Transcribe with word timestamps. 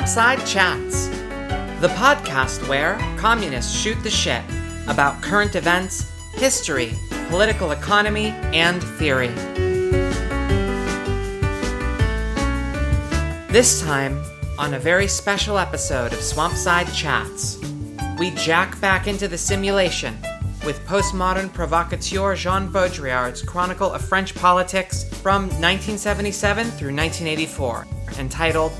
Swampside 0.00 0.46
Chats, 0.50 1.08
the 1.82 1.88
podcast 1.88 2.66
where 2.68 2.96
communists 3.18 3.70
shoot 3.70 4.02
the 4.02 4.08
shit 4.08 4.42
about 4.88 5.20
current 5.20 5.54
events, 5.56 6.10
history, 6.32 6.94
political 7.28 7.72
economy, 7.72 8.28
and 8.54 8.82
theory. 8.82 9.28
This 13.52 13.82
time, 13.82 14.24
on 14.58 14.72
a 14.72 14.78
very 14.78 15.06
special 15.06 15.58
episode 15.58 16.14
of 16.14 16.20
Swampside 16.20 16.92
Chats, 16.94 17.58
we 18.18 18.30
jack 18.30 18.80
back 18.80 19.06
into 19.06 19.28
the 19.28 19.38
simulation 19.38 20.16
with 20.64 20.80
postmodern 20.86 21.52
provocateur 21.52 22.34
Jean 22.34 22.68
Baudrillard's 22.68 23.42
Chronicle 23.42 23.92
of 23.92 24.00
French 24.02 24.34
Politics 24.34 25.04
from 25.20 25.42
1977 25.60 26.64
through 26.70 26.94
1984, 26.96 27.86
entitled 28.18 28.72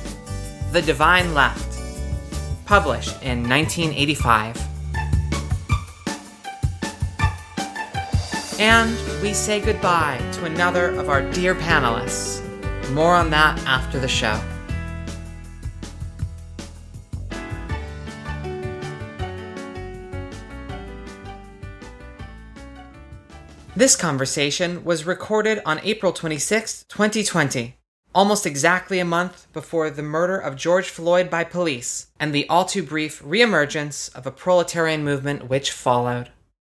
The 0.73 0.83
Divine 0.83 1.35
Left, 1.35 1.81
published 2.65 3.21
in 3.23 3.43
1985. 3.49 4.57
And 8.61 8.97
we 9.21 9.35
say 9.35 9.61
goodbye 9.61 10.19
to 10.35 10.45
another 10.45 10.91
of 10.91 11.09
our 11.09 11.29
dear 11.33 11.57
panelists. 11.57 12.41
More 12.93 13.17
on 13.17 13.31
that 13.31 13.59
after 13.67 13.99
the 13.99 14.07
show. 14.07 14.41
This 23.75 23.97
conversation 23.97 24.85
was 24.85 25.05
recorded 25.05 25.63
on 25.67 25.81
April 25.83 26.13
26, 26.13 26.85
2020, 26.85 27.80
almost 28.15 28.47
exactly 28.47 28.99
a 28.99 29.05
month 29.05 29.47
before 29.53 29.91
the 29.91 30.03
murder 30.03 30.39
of 30.39 30.57
George 30.57 30.89
Floyd 30.89 31.31
by 31.31 31.45
police 31.45 32.09
and 32.19 32.35
the 32.35 32.49
all 32.49 32.65
too 32.65 32.83
brief 32.83 33.23
reemergence 33.23 34.15
of 34.15 34.27
a 34.27 34.33
proletarian 34.33 35.05
movement 35.05 35.49
which 35.49 35.71
followed. 35.71 36.31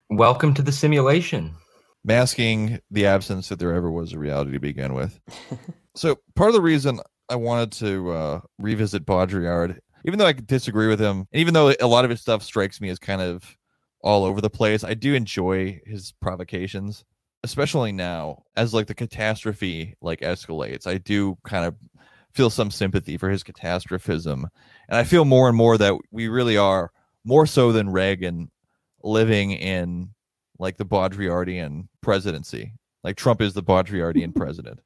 Welcome 0.09 0.53
to 0.55 0.61
the 0.61 0.71
simulation. 0.71 1.55
masking 2.03 2.79
the 2.91 3.05
absence 3.05 3.49
that 3.49 3.59
there 3.59 3.73
ever 3.73 3.89
was 3.89 4.13
a 4.13 4.19
reality 4.19 4.51
to 4.51 4.59
begin 4.59 4.93
with. 4.93 5.19
so 5.95 6.17
part 6.35 6.49
of 6.49 6.53
the 6.53 6.61
reason 6.61 6.99
I 7.29 7.35
wanted 7.35 7.71
to 7.73 8.11
uh, 8.11 8.41
revisit 8.59 9.05
Baudrillard, 9.05 9.79
even 10.05 10.19
though 10.19 10.27
I 10.27 10.33
disagree 10.33 10.87
with 10.87 10.99
him, 10.99 11.25
and 11.31 11.39
even 11.39 11.53
though 11.53 11.73
a 11.79 11.87
lot 11.87 12.03
of 12.03 12.11
his 12.11 12.21
stuff 12.21 12.43
strikes 12.43 12.81
me 12.81 12.89
as 12.89 12.99
kind 12.99 13.21
of 13.21 13.57
all 14.03 14.25
over 14.25 14.41
the 14.41 14.49
place, 14.49 14.83
I 14.83 14.93
do 14.93 15.13
enjoy 15.13 15.79
his 15.85 16.11
provocations, 16.21 17.05
especially 17.43 17.91
now 17.91 18.43
as 18.55 18.73
like 18.73 18.87
the 18.87 18.95
catastrophe 18.95 19.95
like 20.01 20.21
escalates. 20.21 20.87
I 20.87 20.97
do 20.97 21.37
kind 21.43 21.65
of 21.65 21.75
feel 22.33 22.49
some 22.49 22.71
sympathy 22.71 23.17
for 23.17 23.29
his 23.29 23.43
catastrophism, 23.43 24.47
and 24.89 24.97
I 24.97 25.03
feel 25.03 25.25
more 25.25 25.47
and 25.47 25.57
more 25.57 25.77
that 25.77 25.95
we 26.11 26.27
really 26.27 26.57
are 26.57 26.91
more 27.25 27.45
so 27.45 27.71
than 27.71 27.89
Reagan 27.89 28.49
living 29.03 29.51
in 29.51 30.09
like 30.59 30.77
the 30.77 30.85
Baudrillardian 30.85 31.87
presidency. 32.01 32.73
Like 33.03 33.17
Trump 33.17 33.41
is 33.41 33.53
the 33.53 33.63
Baudrillardian 33.63 34.35
president. 34.35 34.79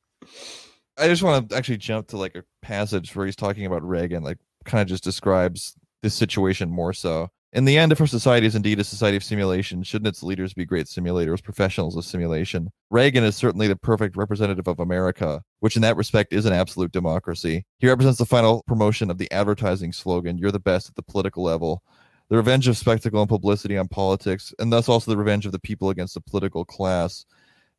I 0.98 1.08
just 1.08 1.22
want 1.22 1.50
to 1.50 1.56
actually 1.56 1.78
jump 1.78 2.08
to 2.08 2.18
like 2.18 2.36
a 2.36 2.44
passage 2.62 3.16
where 3.16 3.26
he's 3.26 3.36
talking 3.36 3.66
about 3.66 3.88
Reagan, 3.88 4.24
like 4.24 4.40
kind 4.66 4.82
of 4.82 4.88
just 4.88 5.04
describes 5.04 5.76
this 6.02 6.16
situation 6.16 6.70
more 6.70 6.94
so. 6.94 7.30
In 7.54 7.64
the 7.64 7.78
end, 7.78 7.94
if 7.94 8.02
our 8.02 8.08
society 8.08 8.46
is 8.46 8.56
indeed 8.56 8.80
a 8.80 8.84
society 8.84 9.16
of 9.16 9.24
simulation, 9.24 9.82
shouldn't 9.82 10.10
its 10.10 10.22
leaders 10.22 10.54
be 10.54 10.66
great 10.66 10.88
simulators, 10.88 11.42
professionals 11.42 11.96
of 11.96 12.04
simulation? 12.04 12.70
Reagan 12.90 13.24
is 13.24 13.38
certainly 13.38 13.70
the 13.70 13.76
perfect 13.78 14.18
representative 14.18 14.68
of 14.68 14.80
America, 14.80 15.42
which 15.62 15.78
in 15.78 15.82
that 15.82 15.96
respect 15.96 16.34
is 16.34 16.46
an 16.46 16.52
absolute 16.52 16.92
democracy. 16.92 17.66
He 17.80 17.88
represents 17.88 18.20
the 18.20 18.26
final 18.26 18.64
promotion 18.68 19.10
of 19.10 19.18
the 19.18 19.32
advertising 19.32 19.94
slogan, 19.94 20.38
You're 20.38 20.52
the 20.52 20.60
best 20.60 20.90
at 20.90 20.96
the 20.96 21.04
political 21.04 21.42
level, 21.42 21.84
the 22.30 22.36
revenge 22.36 22.68
of 22.68 22.76
spectacle 22.76 23.22
and 23.22 23.30
publicity 23.30 23.78
on 23.78 23.88
politics, 23.88 24.54
and 24.60 24.72
thus 24.72 24.90
also 24.90 25.10
the 25.10 25.18
revenge 25.18 25.46
of 25.46 25.54
the 25.54 25.60
people 25.60 25.90
against 25.90 26.16
the 26.16 26.22
political 26.22 26.66
class. 26.66 27.26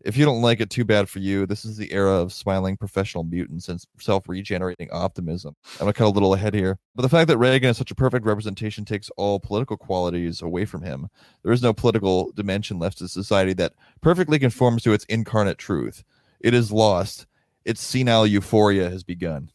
If 0.04 0.16
you 0.16 0.24
don't 0.24 0.42
like 0.42 0.60
it, 0.60 0.70
too 0.70 0.84
bad 0.84 1.08
for 1.08 1.18
you. 1.18 1.44
This 1.44 1.64
is 1.64 1.76
the 1.76 1.92
era 1.92 2.12
of 2.12 2.32
smiling 2.32 2.76
professional 2.76 3.24
mutants 3.24 3.68
and 3.68 3.82
self 4.00 4.28
regenerating 4.28 4.88
optimism. 4.92 5.56
I'm 5.74 5.78
going 5.80 5.92
to 5.92 5.98
cut 5.98 6.06
a 6.06 6.10
little 6.10 6.34
ahead 6.34 6.54
here. 6.54 6.78
But 6.94 7.02
the 7.02 7.08
fact 7.08 7.26
that 7.28 7.38
Reagan 7.38 7.70
is 7.70 7.76
such 7.76 7.90
a 7.90 7.96
perfect 7.96 8.24
representation 8.24 8.84
takes 8.84 9.10
all 9.16 9.40
political 9.40 9.76
qualities 9.76 10.40
away 10.40 10.66
from 10.66 10.82
him. 10.82 11.08
There 11.42 11.52
is 11.52 11.62
no 11.62 11.72
political 11.72 12.30
dimension 12.32 12.78
left 12.78 12.98
to 12.98 13.08
society 13.08 13.54
that 13.54 13.74
perfectly 14.00 14.38
conforms 14.38 14.84
to 14.84 14.92
its 14.92 15.04
incarnate 15.06 15.58
truth. 15.58 16.04
It 16.40 16.54
is 16.54 16.70
lost. 16.70 17.26
Its 17.64 17.80
senile 17.80 18.26
euphoria 18.26 18.88
has 18.88 19.02
begun. 19.02 19.50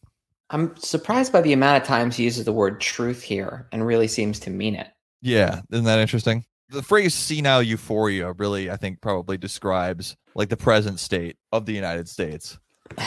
I'm 0.50 0.76
surprised 0.76 1.32
by 1.32 1.40
the 1.40 1.54
amount 1.54 1.82
of 1.82 1.88
times 1.88 2.16
he 2.16 2.24
uses 2.24 2.44
the 2.44 2.52
word 2.52 2.80
truth 2.80 3.22
here 3.22 3.66
and 3.72 3.86
really 3.86 4.08
seems 4.08 4.38
to 4.40 4.50
mean 4.50 4.76
it. 4.76 4.88
Yeah, 5.22 5.62
isn't 5.72 5.86
that 5.86 5.98
interesting? 5.98 6.44
The 6.70 6.82
phrase 6.82 7.14
senile 7.14 7.62
euphoria 7.62 8.32
really, 8.32 8.70
I 8.70 8.76
think, 8.76 9.00
probably 9.00 9.36
describes 9.36 10.16
like 10.34 10.48
the 10.48 10.56
present 10.56 10.98
state 10.98 11.36
of 11.52 11.66
the 11.66 11.72
United 11.72 12.08
States. 12.08 12.58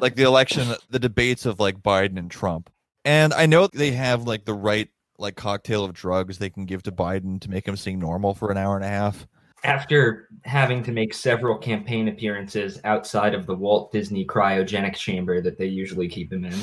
like 0.00 0.14
the 0.14 0.24
election, 0.24 0.68
the 0.90 0.98
debates 0.98 1.46
of 1.46 1.60
like 1.60 1.82
Biden 1.82 2.18
and 2.18 2.30
Trump. 2.30 2.70
And 3.04 3.34
I 3.34 3.46
know 3.46 3.66
they 3.66 3.92
have 3.92 4.24
like 4.24 4.44
the 4.44 4.54
right 4.54 4.88
like 5.18 5.36
cocktail 5.36 5.84
of 5.84 5.92
drugs 5.92 6.38
they 6.38 6.50
can 6.50 6.66
give 6.66 6.82
to 6.84 6.92
Biden 6.92 7.40
to 7.40 7.50
make 7.50 7.68
him 7.68 7.76
seem 7.76 8.00
normal 8.00 8.34
for 8.34 8.50
an 8.50 8.58
hour 8.58 8.76
and 8.76 8.84
a 8.84 8.88
half. 8.88 9.26
After 9.62 10.28
having 10.44 10.82
to 10.82 10.92
make 10.92 11.14
several 11.14 11.56
campaign 11.56 12.08
appearances 12.08 12.80
outside 12.84 13.34
of 13.34 13.46
the 13.46 13.54
Walt 13.54 13.92
Disney 13.92 14.26
cryogenic 14.26 14.94
chamber 14.94 15.40
that 15.40 15.56
they 15.56 15.66
usually 15.66 16.08
keep 16.08 16.32
him 16.32 16.44
in, 16.44 16.54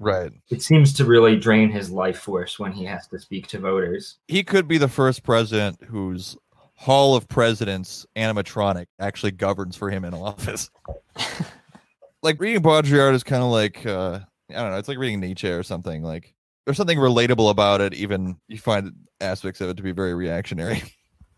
Right. 0.00 0.30
it 0.50 0.62
seems 0.62 0.92
to 0.94 1.04
really 1.04 1.36
drain 1.36 1.70
his 1.70 1.90
life 1.90 2.20
force 2.20 2.58
when 2.58 2.70
he 2.70 2.84
has 2.84 3.08
to 3.08 3.18
speak 3.18 3.48
to 3.48 3.58
voters. 3.58 4.18
He 4.28 4.44
could 4.44 4.68
be 4.68 4.78
the 4.78 4.88
first 4.88 5.24
president 5.24 5.82
whose 5.82 6.36
Hall 6.76 7.16
of 7.16 7.28
Presidents 7.28 8.06
animatronic 8.14 8.86
actually 9.00 9.32
governs 9.32 9.74
for 9.74 9.90
him 9.90 10.04
in 10.04 10.14
office. 10.14 10.70
like 12.22 12.40
reading 12.40 12.62
Baudrillard 12.62 13.14
is 13.14 13.24
kind 13.24 13.42
of 13.42 13.50
like 13.50 13.84
uh 13.84 14.20
I 14.50 14.54
don't 14.54 14.70
know, 14.70 14.78
it's 14.78 14.88
like 14.88 14.98
reading 14.98 15.20
Nietzsche 15.20 15.48
or 15.48 15.62
something. 15.62 16.02
Like 16.02 16.34
there's 16.64 16.76
something 16.76 16.98
relatable 16.98 17.50
about 17.50 17.80
it, 17.80 17.94
even 17.94 18.36
you 18.46 18.58
find 18.58 18.92
aspects 19.20 19.60
of 19.60 19.70
it 19.70 19.76
to 19.76 19.82
be 19.82 19.92
very 19.92 20.14
reactionary. 20.14 20.82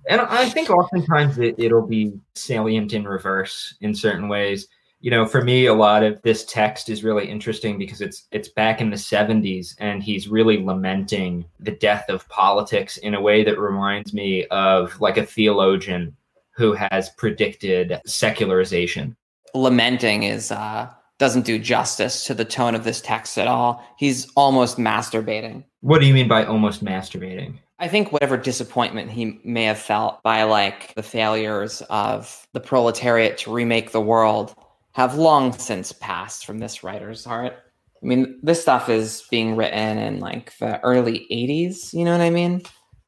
And 0.09 0.20
I 0.20 0.49
think 0.49 0.70
oftentimes 0.70 1.38
it, 1.38 1.54
it'll 1.59 1.87
be 1.87 2.19
salient 2.34 2.93
in 2.93 3.04
reverse 3.04 3.75
in 3.81 3.94
certain 3.94 4.28
ways. 4.28 4.66
You 5.03 5.11
know, 5.11 5.25
for 5.25 5.43
me, 5.43 5.65
a 5.65 5.75
lot 5.75 6.03
of 6.03 6.21
this 6.22 6.44
text 6.44 6.91
is 6.91 7.03
really 7.03 7.27
interesting 7.27 7.78
because 7.78 8.03
it's 8.03 8.28
it's 8.33 8.49
back 8.49 8.83
in 8.83 8.91
the 8.91 8.97
70s 8.97 9.75
and 9.78 10.03
he's 10.03 10.28
really 10.28 10.62
lamenting 10.62 11.47
the 11.59 11.71
death 11.71 12.05
of 12.11 12.28
politics 12.28 12.99
in 12.99 13.15
a 13.15 13.21
way 13.21 13.43
that 13.43 13.59
reminds 13.59 14.12
me 14.12 14.44
of 14.47 15.00
like 15.00 15.16
a 15.16 15.25
theologian 15.25 16.15
who 16.50 16.75
has 16.75 17.09
predicted 17.11 17.99
secularization. 18.05 19.16
Lamenting 19.55 20.25
is 20.25 20.53
uh 20.53 20.91
doesn't 21.19 21.44
do 21.44 21.59
justice 21.59 22.25
to 22.25 22.34
the 22.34 22.44
tone 22.44 22.75
of 22.75 22.84
this 22.84 23.00
text 23.00 23.38
at 23.38 23.47
all. 23.47 23.84
He's 23.99 24.31
almost 24.37 24.78
masturbating. 24.78 25.65
What 25.81 26.00
do 26.00 26.06
you 26.06 26.15
mean 26.15 26.28
by 26.28 26.44
almost 26.44 26.82
masturbating? 26.82 27.59
I 27.78 27.88
think 27.88 28.12
whatever 28.12 28.37
disappointment 28.37 29.11
he 29.11 29.41
may 29.44 29.64
have 29.64 29.79
felt 29.79 30.23
by 30.23 30.43
like 30.43 30.94
the 30.94 31.02
failures 31.02 31.82
of 31.88 32.47
the 32.52 32.61
proletariat 32.61 33.38
to 33.38 33.52
remake 33.52 33.93
the 33.93 34.00
world 34.00 34.55
have 34.92 35.16
long 35.16 35.52
since 35.52 35.92
passed 35.92 36.44
from 36.44 36.58
this 36.58 36.82
writer's 36.82 37.25
heart. 37.25 37.54
I 38.02 38.06
mean, 38.06 38.38
this 38.42 38.62
stuff 38.62 38.88
is 38.88 39.25
being 39.31 39.56
written 39.56 39.98
in 39.98 40.20
like 40.20 40.56
the 40.58 40.81
early 40.81 41.26
80s, 41.31 41.92
you 41.92 42.04
know 42.04 42.12
what 42.12 42.22
I 42.22 42.31
mean? 42.31 42.62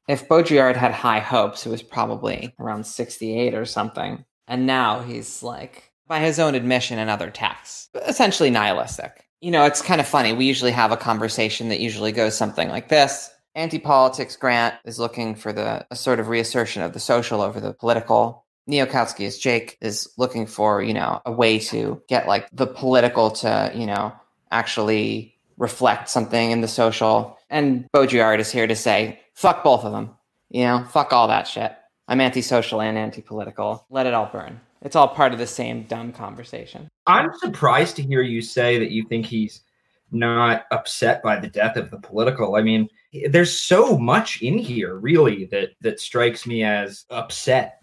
If 0.09 0.29
Baudrillard 0.29 0.77
had 0.77 0.93
high 0.93 1.21
hopes, 1.21 1.65
it 1.65 1.71
was 1.71 1.83
probably 1.83 2.55
around 2.59 2.85
68 2.85 3.55
or 3.55 3.65
something. 3.65 4.25
And 4.47 4.67
now 4.67 5.01
he's 5.01 5.43
like, 5.43 5.93
by 6.09 6.19
his 6.19 6.39
own 6.39 6.55
admission 6.55 6.99
and 6.99 7.09
other 7.09 7.31
texts, 7.31 7.89
essentially 8.07 8.51
nihilistic. 8.51 9.25
You 9.41 9.51
know, 9.51 9.65
it's 9.65 9.81
kind 9.81 10.01
of 10.01 10.07
funny. 10.07 10.33
We 10.33 10.45
usually 10.45 10.73
have 10.73 10.93
a 10.93 10.97
conversation 10.97 11.69
that 11.71 11.81
usually 11.81 12.13
goes 12.13 12.37
something 12.37 12.69
like 12.69 12.89
this 12.89 13.31
Anti 13.55 13.79
politics 13.79 14.37
Grant 14.37 14.75
is 14.85 14.99
looking 14.99 15.35
for 15.35 15.53
the 15.53 15.87
a 15.91 15.97
sort 15.97 16.21
of 16.21 16.29
reassertion 16.29 16.83
of 16.83 16.95
the 16.95 17.01
social 17.01 17.43
over 17.43 17.61
the 17.61 17.75
political. 17.75 18.42
Neokowski 18.71 19.27
as 19.27 19.39
Jake 19.39 19.77
is 19.81 20.09
looking 20.17 20.47
for, 20.47 20.83
you 20.83 20.95
know, 20.95 21.21
a 21.27 21.33
way 21.33 21.59
to 21.59 22.01
get 22.09 22.29
like 22.29 22.49
the 22.53 22.67
political 22.67 23.31
to, 23.31 23.73
you 23.75 23.87
know, 23.87 24.13
actually 24.51 25.37
reflect 25.59 26.09
something 26.09 26.51
in 26.51 26.61
the 26.61 26.69
social. 26.69 27.39
And 27.51 27.87
Baudrillard 27.95 28.39
is 28.39 28.51
here 28.51 28.67
to 28.67 28.77
say, 28.77 29.21
fuck 29.35 29.65
both 29.65 29.85
of 29.85 29.93
them. 29.93 30.11
You 30.51 30.65
know, 30.65 30.85
fuck 30.85 31.13
all 31.13 31.29
that 31.29 31.49
shit. 31.49 31.75
I'm 32.09 32.21
antisocial 32.21 32.81
and 32.81 32.99
anti-political. 32.99 33.87
Let 33.91 34.07
it 34.07 34.15
all 34.15 34.29
burn. 34.33 34.61
It's 34.83 34.97
all 34.97 35.09
part 35.09 35.33
of 35.33 35.39
the 35.39 35.47
same 35.47 35.85
dumb 35.85 36.13
conversation. 36.13 36.89
I'm 37.07 37.31
surprised 37.39 37.97
to 37.97 38.03
hear 38.03 38.23
you 38.23 38.43
say 38.43 38.79
that 38.79 38.91
you 38.91 39.05
think 39.05 39.27
he's 39.27 39.63
not 40.11 40.67
upset 40.71 41.23
by 41.23 41.39
the 41.39 41.49
death 41.49 41.77
of 41.77 41.91
the 41.91 41.99
political. 41.99 42.57
I 42.57 42.63
mean, 42.63 42.89
there's 43.31 43.57
so 43.57 43.97
much 43.97 44.43
in 44.43 44.59
here 44.59 44.97
really 44.97 45.47
that 45.47 45.71
that 45.81 46.01
strikes 46.01 46.47
me 46.47 46.65
as 46.65 47.07
upset 47.11 47.82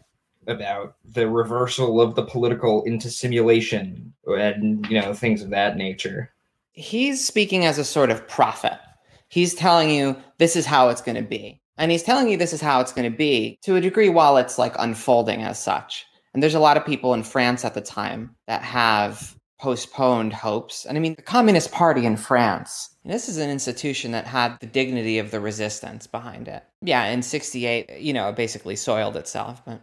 about 0.49 0.95
the 1.05 1.29
reversal 1.29 2.01
of 2.01 2.15
the 2.15 2.25
political 2.25 2.83
into 2.83 3.09
simulation 3.09 4.13
and 4.25 4.85
you 4.89 4.99
know 4.99 5.13
things 5.13 5.41
of 5.41 5.49
that 5.49 5.77
nature. 5.77 6.31
he's 6.73 7.25
speaking 7.25 7.65
as 7.65 7.77
a 7.77 7.83
sort 7.83 8.09
of 8.09 8.27
prophet. 8.27 8.79
He's 9.27 9.53
telling 9.53 9.89
you 9.89 10.15
this 10.37 10.55
is 10.55 10.65
how 10.65 10.89
it's 10.89 11.01
going 11.01 11.17
to 11.17 11.21
be. 11.21 11.61
And 11.77 11.91
he's 11.91 12.03
telling 12.03 12.29
you 12.29 12.37
this 12.37 12.53
is 12.53 12.61
how 12.61 12.81
it's 12.81 12.91
going 12.93 13.09
to 13.09 13.17
be 13.17 13.59
to 13.63 13.75
a 13.75 13.81
degree 13.81 14.09
while 14.09 14.37
it's 14.37 14.57
like 14.57 14.75
unfolding 14.79 15.43
as 15.43 15.61
such. 15.61 16.05
And 16.33 16.43
there's 16.43 16.55
a 16.55 16.59
lot 16.59 16.77
of 16.77 16.85
people 16.85 17.13
in 17.13 17.23
France 17.23 17.65
at 17.65 17.73
the 17.73 17.81
time 17.81 18.35
that 18.47 18.61
have 18.61 19.35
postponed 19.59 20.33
hopes. 20.33 20.85
And 20.85 20.97
I 20.97 21.01
mean, 21.01 21.15
the 21.15 21.21
Communist 21.21 21.71
Party 21.71 22.05
in 22.05 22.17
France, 22.17 22.95
this 23.03 23.27
is 23.27 23.37
an 23.37 23.49
institution 23.49 24.11
that 24.11 24.25
had 24.25 24.57
the 24.61 24.67
dignity 24.67 25.19
of 25.19 25.31
the 25.31 25.39
resistance 25.39 26.07
behind 26.07 26.47
it. 26.47 26.63
Yeah, 26.81 27.05
in 27.05 27.21
68, 27.21 27.99
you 27.99 28.13
know, 28.13 28.29
it 28.29 28.35
basically 28.35 28.75
soiled 28.75 29.17
itself. 29.17 29.61
But 29.65 29.81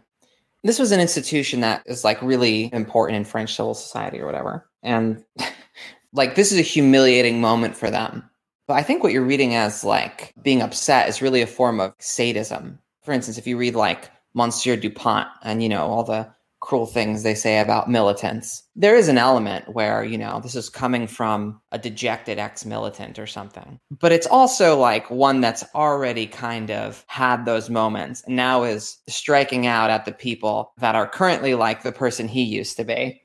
this 0.63 0.79
was 0.79 0.91
an 0.91 0.99
institution 0.99 1.61
that 1.61 1.83
is 1.85 2.03
like 2.03 2.21
really 2.21 2.71
important 2.73 3.17
in 3.17 3.25
French 3.25 3.55
civil 3.55 3.73
society 3.73 4.19
or 4.19 4.25
whatever. 4.25 4.69
And 4.83 5.23
like, 6.13 6.35
this 6.35 6.51
is 6.51 6.59
a 6.59 6.63
humiliating 6.63 7.41
moment 7.41 7.75
for 7.75 7.89
them. 7.89 8.29
But 8.67 8.75
I 8.75 8.83
think 8.83 9.01
what 9.01 9.13
you're 9.13 9.23
reading 9.23 9.55
as 9.55 9.83
like 9.83 10.33
being 10.41 10.61
upset 10.61 11.07
is 11.07 11.21
really 11.21 11.41
a 11.41 11.47
form 11.47 11.79
of 11.79 11.93
sadism. 11.99 12.79
For 13.03 13.13
instance, 13.13 13.37
if 13.37 13.47
you 13.47 13.57
read 13.57 13.75
like 13.75 14.11
Monsieur 14.33 14.75
Dupont 14.75 15.27
and, 15.43 15.63
you 15.63 15.69
know, 15.69 15.85
all 15.85 16.03
the 16.03 16.29
cruel 16.59 16.85
things 16.85 17.23
they 17.23 17.35
say 17.35 17.59
about 17.59 17.89
militants. 17.89 18.63
There 18.75 18.95
is 18.95 19.07
an 19.07 19.17
element 19.17 19.73
where, 19.73 20.03
you 20.03 20.17
know, 20.17 20.39
this 20.41 20.55
is 20.55 20.69
coming 20.69 21.07
from 21.07 21.61
a 21.71 21.77
dejected 21.77 22.39
ex 22.39 22.65
militant 22.65 23.19
or 23.19 23.27
something. 23.27 23.79
But 23.91 24.11
it's 24.11 24.27
also 24.27 24.79
like 24.79 25.09
one 25.11 25.41
that's 25.41 25.63
already 25.75 26.27
kind 26.27 26.71
of 26.71 27.03
had 27.07 27.45
those 27.45 27.69
moments 27.69 28.23
and 28.23 28.35
now 28.35 28.63
is 28.63 28.97
striking 29.07 29.67
out 29.67 29.89
at 29.89 30.05
the 30.05 30.11
people 30.11 30.73
that 30.77 30.95
are 30.95 31.07
currently 31.07 31.53
like 31.55 31.83
the 31.83 31.91
person 31.91 32.27
he 32.27 32.43
used 32.43 32.77
to 32.77 32.83
be. 32.83 33.21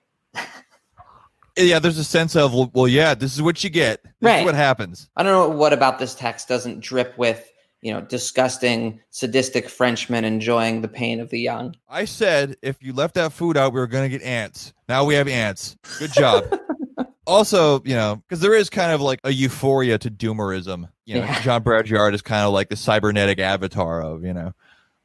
yeah, 1.57 1.79
there's 1.79 1.99
a 1.99 2.05
sense 2.05 2.37
of, 2.37 2.55
well, 2.55 2.71
well, 2.75 2.89
yeah, 2.89 3.15
this 3.15 3.35
is 3.35 3.43
what 3.43 3.63
you 3.65 3.71
get. 3.71 4.03
This 4.03 4.13
right. 4.21 4.41
is 4.41 4.45
what 4.45 4.55
happens. 4.55 5.09
I 5.17 5.23
don't 5.23 5.33
know 5.33 5.57
what 5.57 5.73
about 5.73 5.99
this 5.99 6.15
text 6.15 6.49
doesn't 6.49 6.81
drip 6.81 7.17
with 7.17 7.52
you 7.83 7.93
know, 7.93 8.01
disgusting, 8.01 9.01
sadistic 9.11 9.69
Frenchmen 9.69 10.25
enjoying 10.25 10.81
the 10.81 10.89
pain 10.89 11.21
of 11.21 11.29
the 11.31 11.41
young. 11.41 11.75
I 11.89 12.05
said 12.05 12.57
if 12.63 12.81
you 12.81 12.93
left 12.93 13.15
that 13.17 13.33
food 13.33 13.57
out, 13.57 13.73
we 13.73 13.81
were 13.81 13.89
going 13.89 14.09
to 14.09 14.19
get 14.19 14.25
ants. 14.25 14.73
Now 14.89 15.05
we 15.05 15.15
have 15.15 15.27
ants. 15.29 15.77
Good 15.99 16.13
job. 16.13 16.45
also, 17.27 17.83
you 17.85 17.97
know, 17.97 18.23
because 18.29 18.41
there 18.41 18.55
is 18.55 18.71
kind 18.71 18.93
of 18.93 19.01
like 19.01 19.19
a 19.25 19.33
euphoria 19.33 19.99
to 19.99 20.11
doomerism. 20.11 20.89
You 21.05 21.17
know, 21.17 21.21
yeah. 21.23 21.41
Jean 21.41 21.63
Baudrillard 21.63 22.15
is 22.15 22.23
kind 22.23 22.47
of 22.47 22.53
like 22.53 22.69
the 22.69 22.77
cybernetic 22.77 23.41
avatar 23.41 24.01
of, 24.01 24.25
you 24.25 24.33
know, 24.33 24.53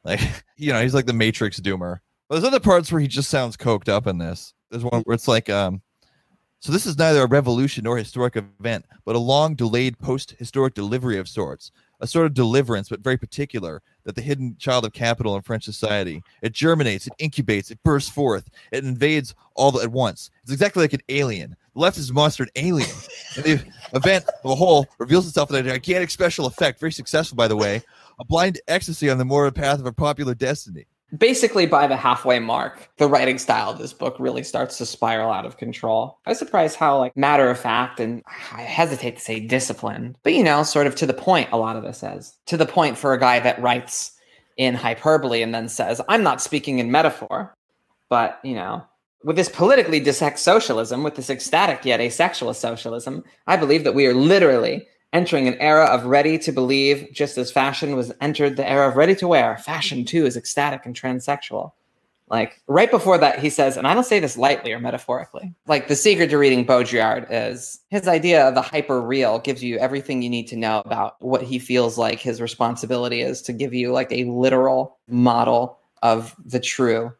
like, 0.04 0.20
you 0.56 0.72
know, 0.72 0.80
he's 0.80 0.94
like 0.94 1.06
the 1.06 1.12
Matrix 1.12 1.58
doomer. 1.58 1.98
But 2.28 2.36
there's 2.36 2.46
other 2.46 2.60
parts 2.60 2.92
where 2.92 3.00
he 3.00 3.08
just 3.08 3.28
sounds 3.28 3.56
coked 3.56 3.88
up 3.88 4.06
in 4.06 4.18
this. 4.18 4.54
There's 4.70 4.84
one 4.84 5.02
where 5.02 5.14
it's 5.14 5.26
like, 5.26 5.50
um, 5.50 5.82
so 6.60 6.72
this 6.72 6.86
is 6.86 6.98
neither 6.98 7.22
a 7.22 7.26
revolution 7.26 7.84
nor 7.84 7.96
historic 7.96 8.36
event, 8.36 8.84
but 9.04 9.16
a 9.16 9.20
long 9.20 9.54
delayed 9.54 9.98
post 9.98 10.32
historic 10.38 10.74
delivery 10.74 11.18
of 11.18 11.28
sorts 11.28 11.72
a 12.00 12.06
sort 12.06 12.26
of 12.26 12.34
deliverance, 12.34 12.88
but 12.88 13.00
very 13.00 13.16
particular, 13.16 13.82
that 14.04 14.14
the 14.14 14.22
hidden 14.22 14.56
child 14.58 14.84
of 14.84 14.92
capital 14.92 15.36
in 15.36 15.42
French 15.42 15.64
society. 15.64 16.22
It 16.42 16.52
germinates, 16.52 17.06
it 17.06 17.14
incubates, 17.18 17.70
it 17.70 17.82
bursts 17.82 18.10
forth, 18.10 18.48
it 18.72 18.84
invades 18.84 19.34
all 19.54 19.80
at 19.80 19.90
once. 19.90 20.30
It's 20.42 20.52
exactly 20.52 20.82
like 20.82 20.92
an 20.92 21.02
alien. 21.08 21.56
The 21.74 21.80
left 21.80 21.98
is 21.98 22.12
monster 22.12 22.44
an 22.44 22.50
alien. 22.56 22.90
and 23.36 23.44
the 23.44 23.64
event 23.94 24.24
of 24.44 24.50
a 24.50 24.54
whole 24.54 24.86
reveals 24.98 25.26
itself 25.26 25.50
in 25.50 25.56
a 25.56 25.62
gigantic 25.62 26.10
special 26.10 26.46
effect, 26.46 26.80
very 26.80 26.92
successful, 26.92 27.36
by 27.36 27.48
the 27.48 27.56
way, 27.56 27.82
a 28.18 28.24
blind 28.24 28.60
ecstasy 28.68 29.10
on 29.10 29.18
the 29.18 29.24
moral 29.24 29.50
path 29.50 29.78
of 29.78 29.86
a 29.86 29.92
popular 29.92 30.34
destiny 30.34 30.86
basically 31.16 31.64
by 31.66 31.86
the 31.86 31.96
halfway 31.96 32.38
mark 32.38 32.90
the 32.98 33.08
writing 33.08 33.38
style 33.38 33.70
of 33.70 33.78
this 33.78 33.92
book 33.92 34.16
really 34.18 34.42
starts 34.42 34.76
to 34.78 34.86
spiral 34.86 35.32
out 35.32 35.46
of 35.46 35.56
control. 35.56 36.18
I 36.26 36.30
was 36.30 36.38
surprised 36.38 36.76
how 36.76 36.98
like 36.98 37.16
matter 37.16 37.48
of 37.48 37.58
fact 37.58 37.98
and 38.00 38.22
i 38.52 38.62
hesitate 38.62 39.16
to 39.16 39.22
say 39.22 39.40
disciplined 39.40 40.18
but 40.22 40.34
you 40.34 40.42
know 40.42 40.62
sort 40.62 40.86
of 40.86 40.94
to 40.96 41.06
the 41.06 41.14
point 41.14 41.48
a 41.52 41.56
lot 41.56 41.76
of 41.76 41.82
this 41.82 42.02
is. 42.02 42.36
To 42.46 42.56
the 42.56 42.66
point 42.66 42.98
for 42.98 43.14
a 43.14 43.20
guy 43.20 43.40
that 43.40 43.60
writes 43.60 44.12
in 44.56 44.74
hyperbole 44.74 45.42
and 45.42 45.54
then 45.54 45.68
says 45.68 46.00
i'm 46.08 46.22
not 46.22 46.42
speaking 46.42 46.78
in 46.78 46.90
metaphor 46.90 47.54
but 48.10 48.38
you 48.42 48.54
know 48.54 48.84
with 49.24 49.36
this 49.36 49.48
politically 49.48 50.00
dissex 50.00 50.38
socialism 50.38 51.02
with 51.02 51.14
this 51.14 51.30
ecstatic 51.30 51.84
yet 51.84 52.00
asexual 52.00 52.52
socialism 52.52 53.24
i 53.46 53.56
believe 53.56 53.84
that 53.84 53.94
we 53.94 54.06
are 54.06 54.14
literally 54.14 54.86
entering 55.12 55.48
an 55.48 55.54
era 55.54 55.86
of 55.86 56.04
ready 56.04 56.38
to 56.38 56.52
believe, 56.52 57.08
just 57.12 57.38
as 57.38 57.50
fashion 57.50 57.96
was 57.96 58.12
entered 58.20 58.56
the 58.56 58.68
era 58.68 58.88
of 58.88 58.96
ready 58.96 59.14
to 59.16 59.28
wear. 59.28 59.56
Fashion 59.58 60.04
too 60.04 60.26
is 60.26 60.36
ecstatic 60.36 60.84
and 60.84 60.94
transsexual. 60.94 61.72
Like 62.30 62.60
right 62.66 62.90
before 62.90 63.18
that, 63.18 63.38
he 63.38 63.48
says, 63.48 63.76
and 63.76 63.86
I 63.86 63.94
don't 63.94 64.04
say 64.04 64.20
this 64.20 64.36
lightly 64.36 64.72
or 64.72 64.78
metaphorically. 64.78 65.54
Like 65.66 65.88
the 65.88 65.96
secret 65.96 66.28
to 66.30 66.38
reading 66.38 66.66
Baudrillard 66.66 67.26
is 67.30 67.80
his 67.88 68.06
idea 68.06 68.46
of 68.46 68.54
the 68.54 68.62
hyper 68.62 69.00
real 69.00 69.38
gives 69.38 69.62
you 69.62 69.78
everything 69.78 70.20
you 70.22 70.28
need 70.28 70.46
to 70.48 70.56
know 70.56 70.82
about 70.84 71.16
what 71.20 71.42
he 71.42 71.58
feels 71.58 71.96
like 71.96 72.20
his 72.20 72.40
responsibility 72.40 73.22
is 73.22 73.40
to 73.42 73.52
give 73.52 73.72
you 73.72 73.92
like 73.92 74.12
a 74.12 74.24
literal 74.24 74.98
model 75.08 75.78
of 76.02 76.36
the 76.44 76.60
true, 76.60 77.12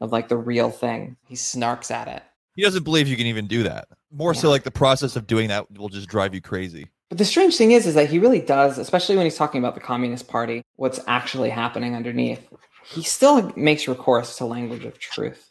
of 0.00 0.12
like 0.12 0.28
the 0.28 0.36
real 0.36 0.70
thing. 0.70 1.16
He 1.26 1.34
snarks 1.34 1.90
at 1.90 2.08
it. 2.08 2.22
He 2.54 2.62
doesn't 2.62 2.84
believe 2.84 3.08
you 3.08 3.16
can 3.16 3.26
even 3.26 3.48
do 3.48 3.64
that. 3.64 3.88
More 4.12 4.32
yeah. 4.32 4.40
so, 4.40 4.50
like 4.50 4.62
the 4.62 4.70
process 4.70 5.16
of 5.16 5.26
doing 5.26 5.48
that 5.48 5.76
will 5.76 5.88
just 5.88 6.08
drive 6.08 6.34
you 6.34 6.40
crazy. 6.40 6.88
But 7.08 7.18
the 7.18 7.24
strange 7.24 7.56
thing 7.56 7.72
is, 7.72 7.86
is 7.86 7.94
that 7.94 8.10
he 8.10 8.18
really 8.18 8.40
does, 8.40 8.78
especially 8.78 9.16
when 9.16 9.26
he's 9.26 9.36
talking 9.36 9.58
about 9.60 9.74
the 9.74 9.80
Communist 9.80 10.26
Party, 10.28 10.62
what's 10.76 11.00
actually 11.06 11.50
happening 11.50 11.94
underneath. 11.94 12.48
He 12.84 13.02
still 13.02 13.52
makes 13.56 13.88
recourse 13.88 14.36
to 14.38 14.46
language 14.46 14.84
of 14.84 14.98
truth. 14.98 15.50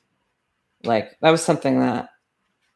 Like 0.84 1.18
that 1.22 1.30
was 1.30 1.44
something 1.44 1.80
that 1.80 2.10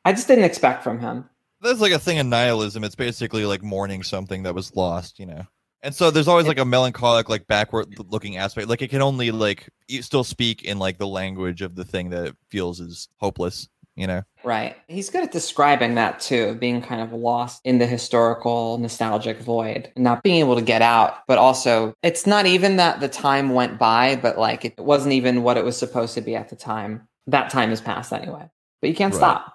I 0.06 0.14
just 0.14 0.28
didn't 0.28 0.46
expect 0.46 0.84
from 0.84 1.00
him. 1.00 1.30
That's 1.62 1.82
like 1.82 1.92
a 1.92 2.00
thing 2.00 2.18
in 2.18 2.30
nihilism. 2.30 2.84
It's 2.84 2.96
basically 2.96 3.46
like 3.46 3.64
mourning 3.64 4.04
something 4.04 4.44
that 4.44 4.56
was 4.56 4.76
lost, 4.76 5.20
you 5.20 5.26
know. 5.26 5.46
And 5.84 5.94
so 5.94 6.10
there's 6.10 6.28
always 6.28 6.48
like 6.48 6.60
a 6.60 6.66
melancholic, 6.66 7.30
like 7.30 7.48
backward 7.48 7.94
looking 8.10 8.38
aspect. 8.38 8.68
Like 8.68 8.82
it 8.82 8.90
can 8.90 9.02
only 9.02 9.32
like 9.32 9.70
still 10.02 10.24
speak 10.24 10.64
in 10.64 10.80
like 10.80 10.98
the 10.98 11.08
language 11.08 11.62
of 11.62 11.76
the 11.76 11.86
thing 11.86 12.10
that 12.12 12.26
it 12.26 12.36
feels 12.50 12.80
is 12.80 13.10
hopeless 13.18 13.68
you 13.98 14.08
know? 14.08 14.22
Right. 14.44 14.78
He's 14.88 15.10
good 15.10 15.24
at 15.24 15.32
describing 15.32 15.96
that 15.96 16.20
too, 16.20 16.56
being 16.56 16.82
kind 16.82 17.02
of 17.02 17.12
lost 17.12 17.60
in 17.66 17.80
the 17.80 17.88
historical 17.88 18.78
nostalgic 18.78 19.40
void, 19.40 19.92
not 19.98 20.24
being 20.24 20.40
able 20.40 20.56
to 20.56 20.62
get 20.62 20.82
out. 20.82 21.28
But 21.28 21.40
also, 21.40 21.94
it's 22.04 22.26
not 22.26 22.46
even 22.46 22.78
that 22.78 23.00
the 23.00 23.10
time 23.10 23.50
went 23.50 23.78
by, 23.78 24.16
but 24.16 24.38
like 24.38 24.64
it 24.64 24.78
wasn't 24.78 25.14
even 25.14 25.44
what 25.44 25.58
it 25.58 25.66
was 25.66 25.76
supposed 25.76 26.14
to 26.14 26.22
be 26.22 26.36
at 26.36 26.50
the 26.50 26.56
time. 26.56 27.08
That 27.26 27.50
time 27.50 27.72
has 27.72 27.82
passed 27.82 28.14
anyway. 28.14 28.50
But 28.80 28.90
you 28.90 28.96
can't 28.96 29.14
right. 29.14 29.20
stop. 29.20 29.54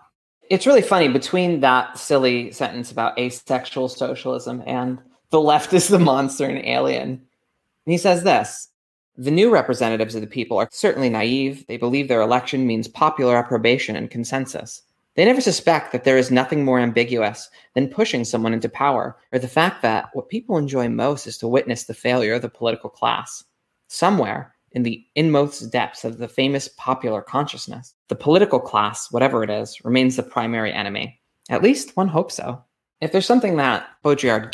It's 0.51 0.67
really 0.67 0.83
funny 0.83 1.09
between 1.09 1.61
that 1.61 1.97
silly 1.97 2.51
sentence 2.51 2.91
about 2.91 3.19
asexual 3.19 3.89
socialism 3.89 4.63
and 4.67 4.99
the 5.31 5.41
left 5.41 5.73
is 5.73 5.89
the 5.89 5.99
monster 5.99 6.45
and 6.45 6.67
alien. 6.67 7.09
And 7.09 7.93
he 7.93 7.97
says 7.97 8.25
this 8.25 8.69
the 9.17 9.31
new 9.31 9.51
representatives 9.51 10.15
of 10.15 10.21
the 10.21 10.27
people 10.27 10.59
are 10.59 10.69
certainly 10.71 11.11
naive. 11.11 11.67
They 11.67 11.77
believe 11.77 12.09
their 12.09 12.23
election 12.23 12.67
means 12.67 12.89
popular 12.89 13.37
approbation 13.37 13.95
and 13.97 14.11
consensus. 14.11 14.83
They 15.15 15.27
never 15.27 15.43
suspect 15.43 15.93
that 15.93 16.05
there 16.05 16.17
is 16.17 16.31
nothing 16.31 16.65
more 16.65 16.81
ambiguous 16.81 17.51
than 17.75 17.89
pushing 17.89 18.25
someone 18.25 18.55
into 18.55 18.71
power, 18.71 19.19
or 19.31 19.39
the 19.39 19.49
fact 19.49 19.83
that 19.83 20.09
what 20.15 20.31
people 20.31 20.57
enjoy 20.57 20.89
most 20.89 21.27
is 21.27 21.37
to 21.39 21.49
witness 21.49 21.85
the 21.85 21.95
failure 21.95 22.35
of 22.35 22.43
the 22.43 22.49
political 22.49 22.89
class. 22.89 23.45
Somewhere 23.89 24.55
in 24.73 24.85
the 24.85 25.05
inmost 25.15 25.71
depths 25.71 26.05
of 26.05 26.17
the 26.17 26.29
famous 26.29 26.69
popular 26.79 27.21
consciousness, 27.21 27.95
the 28.09 28.15
political 28.15 28.59
class, 28.59 29.13
whatever 29.13 29.45
it 29.45 29.51
is, 29.51 29.85
remains 29.85 30.17
the 30.17 30.23
primary 30.23 30.73
enemy. 30.73 31.21
At 31.51 31.63
least 31.63 31.95
one 31.95 32.09
hopes 32.09 32.37
so. 32.37 32.65
If 33.03 33.13
there's 33.13 33.27
something 33.27 33.57
that 33.57 33.87
Baudrillard 34.03 34.51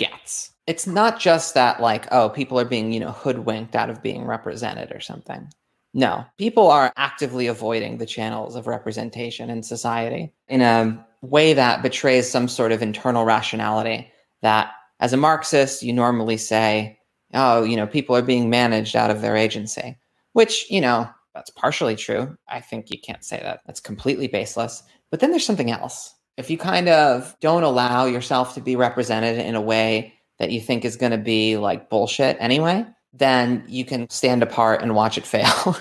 it's 0.69 0.87
not 0.87 1.19
just 1.19 1.55
that 1.55 1.81
like 1.81 2.07
oh 2.13 2.29
people 2.29 2.61
are 2.61 2.65
being 2.65 2.93
you 2.93 3.01
know 3.01 3.11
hoodwinked 3.11 3.75
out 3.75 3.91
of 3.91 4.03
being 4.03 4.25
represented 4.25 4.93
or 4.93 5.01
something. 5.01 5.49
No 5.95 6.25
people 6.37 6.71
are 6.71 6.93
actively 6.97 7.47
avoiding 7.47 7.99
the 7.99 8.07
channels 8.07 8.55
of 8.55 8.67
representation 8.67 9.51
in 9.51 9.63
society 9.63 10.33
in 10.47 10.61
a 10.61 11.05
way 11.23 11.55
that 11.55 11.83
betrays 11.83 12.31
some 12.31 12.47
sort 12.47 12.71
of 12.71 12.83
internal 12.83 13.25
rationality 13.25 14.13
that 14.43 14.71
as 15.01 15.13
a 15.13 15.17
marxist 15.17 15.83
you 15.83 15.93
normally 15.93 16.37
say 16.37 16.99
oh 17.35 17.65
you 17.65 17.75
know 17.75 17.87
people 17.87 18.15
are 18.15 18.23
being 18.23 18.51
managed 18.51 18.95
out 18.95 19.11
of 19.11 19.23
their 19.23 19.37
agency 19.37 19.97
which 20.35 20.71
you 20.71 20.81
know 20.81 21.09
that's 21.35 21.51
partially 21.51 21.95
true. 21.95 22.37
I 22.49 22.61
think 22.61 22.91
you 22.91 22.99
can't 23.01 23.25
say 23.25 23.39
that. 23.41 23.61
That's 23.65 23.79
completely 23.79 24.27
baseless. 24.27 24.83
But 25.11 25.21
then 25.21 25.31
there's 25.31 25.47
something 25.47 25.71
else. 25.71 26.13
If 26.37 26.51
you 26.51 26.59
kind 26.59 26.89
of 26.89 27.37
don't 27.41 27.63
allow 27.63 28.07
yourself 28.07 28.55
to 28.55 28.61
be 28.61 28.75
represented 28.75 29.39
in 29.39 29.55
a 29.55 29.61
way 29.61 30.18
that 30.39 30.51
you 30.51 30.61
think 30.61 30.85
is 30.85 30.97
going 30.97 31.13
to 31.13 31.19
be 31.19 31.57
like 31.57 31.91
bullshit 31.91 32.37
anyway, 32.41 32.87
then 33.13 33.65
you 33.67 33.85
can 33.85 34.09
stand 34.11 34.43
apart 34.43 34.83
and 34.83 34.95
watch 34.95 35.19
it 35.19 35.27
fail 35.27 35.77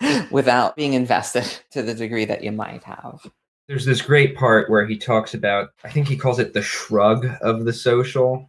without 0.30 0.76
being 0.76 0.94
invested 0.94 1.44
to 1.70 1.82
the 1.82 1.94
degree 1.94 2.24
that 2.24 2.42
you 2.42 2.52
might 2.52 2.82
have. 2.84 3.20
There's 3.66 3.84
this 3.84 4.00
great 4.00 4.34
part 4.34 4.70
where 4.70 4.86
he 4.86 4.96
talks 4.96 5.34
about, 5.34 5.70
I 5.84 5.90
think 5.90 6.08
he 6.08 6.16
calls 6.16 6.38
it 6.38 6.54
the 6.54 6.62
shrug 6.62 7.26
of 7.42 7.66
the 7.66 7.72
social. 7.72 8.48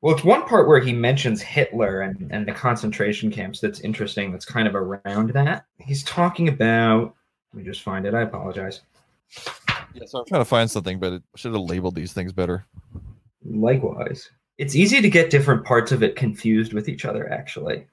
Well, 0.00 0.14
it's 0.14 0.24
one 0.24 0.44
part 0.46 0.68
where 0.68 0.78
he 0.78 0.92
mentions 0.92 1.42
Hitler 1.42 2.00
and, 2.02 2.28
and 2.30 2.46
the 2.46 2.52
concentration 2.52 3.30
camps 3.30 3.60
that's 3.60 3.80
interesting, 3.80 4.30
that's 4.30 4.44
kind 4.44 4.68
of 4.68 4.76
around 4.76 5.30
that. 5.30 5.64
He's 5.78 6.04
talking 6.04 6.48
about, 6.48 7.14
let 7.52 7.58
me 7.58 7.68
just 7.68 7.82
find 7.82 8.06
it. 8.06 8.14
I 8.14 8.22
apologize. 8.22 8.82
Yeah, 9.94 10.04
so 10.06 10.20
I'm 10.20 10.26
trying 10.26 10.40
to 10.40 10.46
find 10.46 10.70
something, 10.70 11.00
but 11.00 11.14
it 11.14 11.22
should 11.34 11.52
have 11.52 11.62
labeled 11.62 11.96
these 11.96 12.12
things 12.12 12.32
better. 12.32 12.64
Likewise. 13.44 14.30
It's 14.58 14.74
easy 14.74 15.00
to 15.00 15.10
get 15.10 15.30
different 15.30 15.64
parts 15.64 15.92
of 15.92 16.02
it 16.02 16.16
confused 16.16 16.72
with 16.72 16.88
each 16.88 17.04
other, 17.04 17.30
actually. 17.30 17.86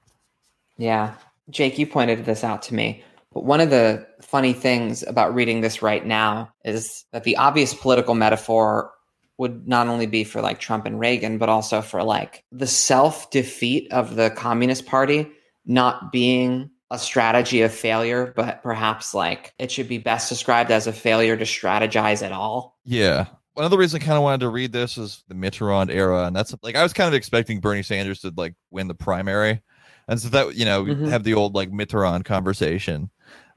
Yeah. 0.76 1.14
Jake, 1.50 1.78
you 1.78 1.86
pointed 1.86 2.24
this 2.24 2.44
out 2.44 2.62
to 2.62 2.74
me. 2.74 3.02
But 3.32 3.44
one 3.44 3.60
of 3.60 3.70
the 3.70 4.06
funny 4.20 4.52
things 4.52 5.02
about 5.02 5.34
reading 5.34 5.60
this 5.60 5.82
right 5.82 6.04
now 6.04 6.52
is 6.64 7.04
that 7.12 7.24
the 7.24 7.36
obvious 7.36 7.74
political 7.74 8.14
metaphor 8.14 8.90
would 9.38 9.66
not 9.66 9.88
only 9.88 10.06
be 10.06 10.24
for 10.24 10.42
like 10.42 10.60
Trump 10.60 10.84
and 10.84 10.98
Reagan, 10.98 11.38
but 11.38 11.48
also 11.48 11.80
for 11.80 12.02
like 12.02 12.44
the 12.52 12.66
self 12.66 13.30
defeat 13.30 13.90
of 13.92 14.16
the 14.16 14.30
Communist 14.30 14.86
Party 14.86 15.30
not 15.64 16.12
being 16.12 16.70
a 16.90 16.98
strategy 16.98 17.62
of 17.62 17.72
failure, 17.72 18.32
but 18.34 18.62
perhaps 18.62 19.14
like 19.14 19.54
it 19.58 19.70
should 19.70 19.88
be 19.88 19.98
best 19.98 20.28
described 20.28 20.70
as 20.70 20.86
a 20.86 20.92
failure 20.92 21.36
to 21.36 21.44
strategize 21.44 22.22
at 22.24 22.32
all. 22.32 22.76
Yeah. 22.84 23.26
One 23.60 23.78
reason 23.78 24.00
I 24.00 24.04
kind 24.04 24.16
of 24.16 24.22
wanted 24.22 24.40
to 24.40 24.48
read 24.48 24.72
this 24.72 24.96
is 24.96 25.22
the 25.28 25.34
Mitterrand 25.34 25.90
era, 25.90 26.24
and 26.24 26.34
that's 26.34 26.54
like 26.62 26.76
I 26.76 26.82
was 26.82 26.92
kind 26.92 27.08
of 27.08 27.14
expecting 27.14 27.60
Bernie 27.60 27.82
Sanders 27.82 28.20
to 28.20 28.32
like 28.36 28.54
win 28.70 28.88
the 28.88 28.94
primary, 28.94 29.60
and 30.08 30.20
so 30.20 30.28
that 30.30 30.54
you 30.54 30.64
know 30.64 30.84
mm-hmm. 30.84 31.08
have 31.08 31.24
the 31.24 31.34
old 31.34 31.54
like 31.54 31.70
Mitterrand 31.70 32.24
conversation, 32.24 33.10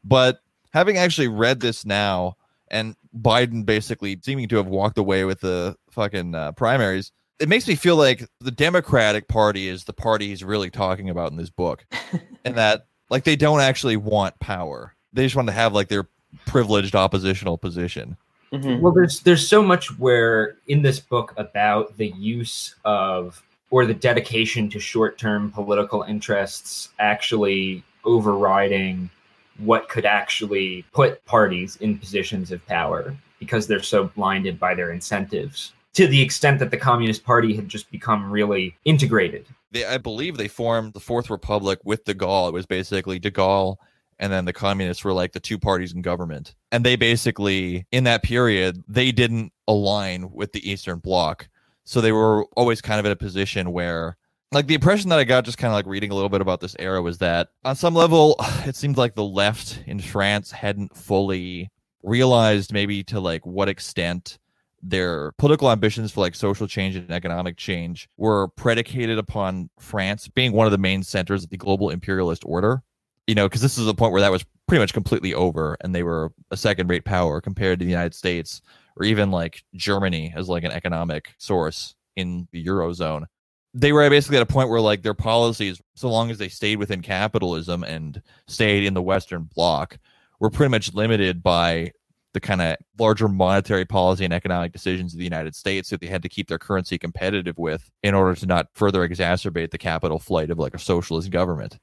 but 0.03 0.39
having 0.73 0.97
actually 0.97 1.29
read 1.29 1.61
this 1.61 1.85
now 1.85 2.35
and 2.69 2.95
Biden 3.17 3.65
basically 3.65 4.19
seeming 4.23 4.49
to 4.49 4.57
have 4.57 4.67
walked 4.67 4.97
away 4.97 5.23
with 5.23 5.39
the 5.39 5.75
fucking 5.91 6.33
uh, 6.33 6.51
primaries, 6.53 7.11
it 7.39 7.47
makes 7.47 7.67
me 7.67 7.75
feel 7.75 7.95
like 7.95 8.27
the 8.39 8.51
Democratic 8.51 9.27
Party 9.27 9.67
is 9.67 9.83
the 9.83 9.93
party 9.93 10.29
he's 10.29 10.43
really 10.43 10.71
talking 10.71 11.09
about 11.09 11.31
in 11.31 11.37
this 11.37 11.49
book, 11.49 11.85
and 12.45 12.55
that 12.55 12.87
like 13.09 13.23
they 13.23 13.35
don't 13.35 13.61
actually 13.61 13.97
want 13.97 14.37
power; 14.39 14.95
they 15.13 15.23
just 15.23 15.35
want 15.35 15.47
to 15.47 15.53
have 15.53 15.73
like 15.73 15.87
their 15.87 16.09
privileged 16.45 16.95
oppositional 16.95 17.57
position. 17.57 18.17
Mm-hmm. 18.53 18.81
Well, 18.81 18.93
there's 18.93 19.21
there's 19.21 19.47
so 19.47 19.63
much 19.63 19.97
where 19.97 20.57
in 20.67 20.83
this 20.83 20.99
book 20.99 21.33
about 21.37 21.97
the 21.97 22.09
use 22.09 22.75
of 22.85 23.41
or 23.71 23.87
the 23.87 23.93
dedication 23.95 24.69
to 24.69 24.79
short-term 24.79 25.51
political 25.51 26.03
interests 26.03 26.89
actually 26.99 27.83
overriding 28.05 29.09
what 29.57 29.89
could 29.89 30.05
actually 30.05 30.85
put 30.93 31.25
parties 31.25 31.77
in 31.77 31.97
positions 31.97 32.51
of 32.51 32.63
power 32.67 33.15
because 33.39 33.65
they're 33.65 33.81
so 33.81 34.05
blinded 34.05 34.59
by 34.59 34.75
their 34.75 34.91
incentives 34.91 35.73
to 35.93 36.07
the 36.07 36.21
extent 36.21 36.59
that 36.59 36.69
the 36.69 36.77
Communist 36.77 37.23
Party 37.23 37.55
had 37.55 37.67
just 37.67 37.89
become 37.91 38.31
really 38.31 38.75
integrated. 38.85 39.45
They, 39.71 39.85
I 39.85 39.97
believe 39.97 40.37
they 40.37 40.47
formed 40.47 40.93
the 40.93 40.99
Fourth 40.99 41.29
Republic 41.29 41.79
with 41.83 42.05
de 42.05 42.13
Gaulle. 42.13 42.49
It 42.49 42.53
was 42.53 42.65
basically 42.65 43.17
de 43.17 43.31
Gaulle 43.31 43.77
and 44.23 44.31
then 44.31 44.45
the 44.45 44.53
communists 44.53 45.03
were 45.03 45.11
like 45.11 45.33
the 45.33 45.39
two 45.41 45.59
parties 45.59 45.91
in 45.91 46.01
government. 46.01 46.55
And 46.71 46.85
they 46.85 46.95
basically, 46.95 47.85
in 47.91 48.05
that 48.05 48.23
period, 48.23 48.81
they 48.87 49.11
didn't 49.11 49.51
align 49.67 50.31
with 50.31 50.53
the 50.53 50.71
Eastern 50.71 50.99
Bloc. 50.99 51.49
So 51.83 51.99
they 51.99 52.13
were 52.13 52.45
always 52.55 52.81
kind 52.81 53.01
of 53.01 53.05
in 53.05 53.11
a 53.11 53.17
position 53.17 53.73
where 53.73 54.15
like 54.53 54.67
the 54.67 54.75
impression 54.75 55.09
that 55.09 55.19
I 55.19 55.25
got 55.25 55.43
just 55.43 55.57
kind 55.57 55.73
of 55.73 55.75
like 55.75 55.87
reading 55.87 56.09
a 56.09 56.15
little 56.15 56.29
bit 56.29 56.39
about 56.39 56.61
this 56.61 56.73
era 56.79 57.01
was 57.01 57.17
that 57.17 57.49
on 57.65 57.75
some 57.75 57.95
level 57.95 58.37
it 58.65 58.77
seemed 58.77 58.97
like 58.97 59.13
the 59.15 59.25
left 59.25 59.83
in 59.87 59.99
France 59.99 60.51
hadn't 60.51 60.95
fully 60.95 61.69
realized 62.01 62.71
maybe 62.71 63.03
to 63.03 63.19
like 63.19 63.45
what 63.45 63.67
extent 63.67 64.39
their 64.81 65.33
political 65.33 65.69
ambitions 65.69 66.13
for 66.13 66.21
like 66.21 66.33
social 66.33 66.65
change 66.65 66.95
and 66.95 67.11
economic 67.11 67.57
change 67.57 68.07
were 68.15 68.47
predicated 68.47 69.17
upon 69.17 69.69
France 69.79 70.29
being 70.29 70.53
one 70.53 70.65
of 70.65 70.71
the 70.71 70.77
main 70.77 71.03
centers 71.03 71.43
of 71.43 71.49
the 71.49 71.57
global 71.57 71.89
imperialist 71.89 72.43
order. 72.45 72.83
You 73.27 73.35
know, 73.35 73.47
because 73.47 73.61
this 73.61 73.77
is 73.77 73.87
a 73.87 73.93
point 73.93 74.11
where 74.11 74.21
that 74.21 74.31
was 74.31 74.45
pretty 74.67 74.81
much 74.81 74.93
completely 74.93 75.33
over 75.33 75.77
and 75.81 75.93
they 75.93 76.03
were 76.03 76.31
a 76.51 76.57
second 76.57 76.89
rate 76.89 77.05
power 77.05 77.39
compared 77.41 77.79
to 77.79 77.85
the 77.85 77.91
United 77.91 78.13
States 78.13 78.61
or 78.97 79.05
even 79.05 79.31
like 79.31 79.63
Germany 79.75 80.33
as 80.35 80.49
like 80.49 80.63
an 80.63 80.71
economic 80.71 81.33
source 81.37 81.95
in 82.15 82.47
the 82.51 82.65
Eurozone 82.65 83.25
they 83.73 83.91
were 83.91 84.07
basically 84.09 84.37
at 84.37 84.43
a 84.43 84.47
point 84.47 84.69
where 84.69 84.81
like 84.81 85.01
their 85.01 85.13
policies 85.13 85.81
so 85.95 86.09
long 86.09 86.29
as 86.29 86.37
they 86.37 86.49
stayed 86.49 86.77
within 86.77 87.01
capitalism 87.01 87.83
and 87.83 88.21
stayed 88.47 88.83
in 88.83 88.93
the 88.93 89.01
western 89.01 89.49
bloc 89.55 89.97
were 90.39 90.49
pretty 90.49 90.69
much 90.69 90.93
limited 90.93 91.41
by 91.41 91.91
the 92.33 92.39
kind 92.39 92.61
of 92.61 92.77
larger 92.99 93.27
monetary 93.27 93.85
policy 93.85 94.25
and 94.25 94.33
economic 94.33 94.71
decisions 94.71 95.13
of 95.13 95.19
the 95.19 95.23
United 95.23 95.55
States 95.55 95.89
that 95.89 96.01
they 96.01 96.07
had 96.07 96.23
to 96.23 96.29
keep 96.29 96.47
their 96.47 96.57
currency 96.57 96.97
competitive 96.97 97.57
with 97.57 97.89
in 98.01 98.15
order 98.15 98.33
to 98.33 98.45
not 98.45 98.67
further 98.73 99.07
exacerbate 99.07 99.69
the 99.71 99.77
capital 99.77 100.19
flight 100.19 100.49
of 100.49 100.57
like 100.57 100.73
a 100.73 100.79
socialist 100.79 101.29
government. 101.29 101.77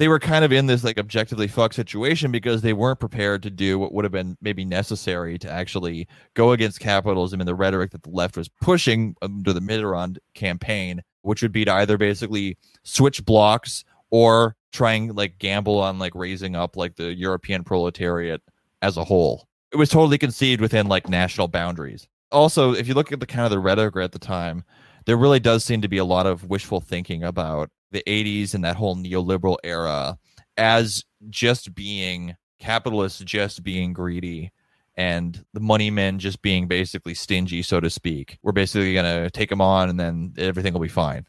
They 0.00 0.08
were 0.08 0.18
kind 0.18 0.46
of 0.46 0.50
in 0.50 0.64
this 0.64 0.82
like 0.82 0.98
objectively 0.98 1.46
fucked 1.46 1.74
situation 1.74 2.32
because 2.32 2.62
they 2.62 2.72
weren't 2.72 3.00
prepared 3.00 3.42
to 3.42 3.50
do 3.50 3.78
what 3.78 3.92
would 3.92 4.04
have 4.06 4.12
been 4.12 4.38
maybe 4.40 4.64
necessary 4.64 5.38
to 5.38 5.50
actually 5.50 6.08
go 6.32 6.52
against 6.52 6.80
capitalism 6.80 7.38
and 7.38 7.46
the 7.46 7.54
rhetoric 7.54 7.90
that 7.90 8.02
the 8.02 8.10
left 8.10 8.36
was 8.38 8.48
pushing 8.48 9.14
under 9.20 9.52
the 9.52 9.60
Mitterrand 9.60 10.16
campaign 10.34 11.02
which 11.22 11.42
would 11.42 11.52
be 11.52 11.64
to 11.64 11.72
either 11.72 11.98
basically 11.98 12.56
switch 12.82 13.24
blocks 13.24 13.84
or 14.10 14.56
trying 14.72 15.14
like 15.14 15.38
gamble 15.38 15.78
on 15.78 15.98
like 15.98 16.14
raising 16.14 16.56
up 16.56 16.76
like 16.76 16.96
the 16.96 17.14
European 17.14 17.64
proletariat 17.64 18.40
as 18.82 18.96
a 18.96 19.04
whole. 19.04 19.46
It 19.72 19.76
was 19.76 19.88
totally 19.88 20.18
conceived 20.18 20.60
within 20.60 20.86
like 20.86 21.08
national 21.08 21.48
boundaries. 21.48 22.08
Also, 22.32 22.72
if 22.72 22.88
you 22.88 22.94
look 22.94 23.12
at 23.12 23.20
the 23.20 23.26
kind 23.26 23.44
of 23.44 23.50
the 23.50 23.58
rhetoric 23.58 23.96
at 23.96 24.12
the 24.12 24.18
time, 24.18 24.64
there 25.06 25.16
really 25.16 25.40
does 25.40 25.64
seem 25.64 25.80
to 25.82 25.88
be 25.88 25.98
a 25.98 26.04
lot 26.04 26.26
of 26.26 26.48
wishful 26.48 26.80
thinking 26.80 27.22
about 27.22 27.70
the 27.90 28.02
80s 28.06 28.54
and 28.54 28.64
that 28.64 28.76
whole 28.76 28.96
neoliberal 28.96 29.56
era 29.64 30.18
as 30.56 31.04
just 31.28 31.74
being 31.74 32.36
capitalists 32.58 33.20
just 33.20 33.62
being 33.62 33.92
greedy 33.92 34.52
and 34.96 35.44
the 35.54 35.60
money 35.60 35.90
men 35.90 36.18
just 36.18 36.42
being 36.42 36.68
basically 36.68 37.14
stingy, 37.14 37.62
so 37.62 37.80
to 37.80 37.88
speak. 37.88 38.38
We're 38.42 38.52
basically 38.52 38.92
going 38.92 39.24
to 39.24 39.30
take 39.30 39.48
them 39.48 39.60
on 39.60 39.88
and 39.88 39.98
then 39.98 40.34
everything 40.36 40.74
will 40.74 40.80
be 40.80 40.88
fine. 40.88 41.26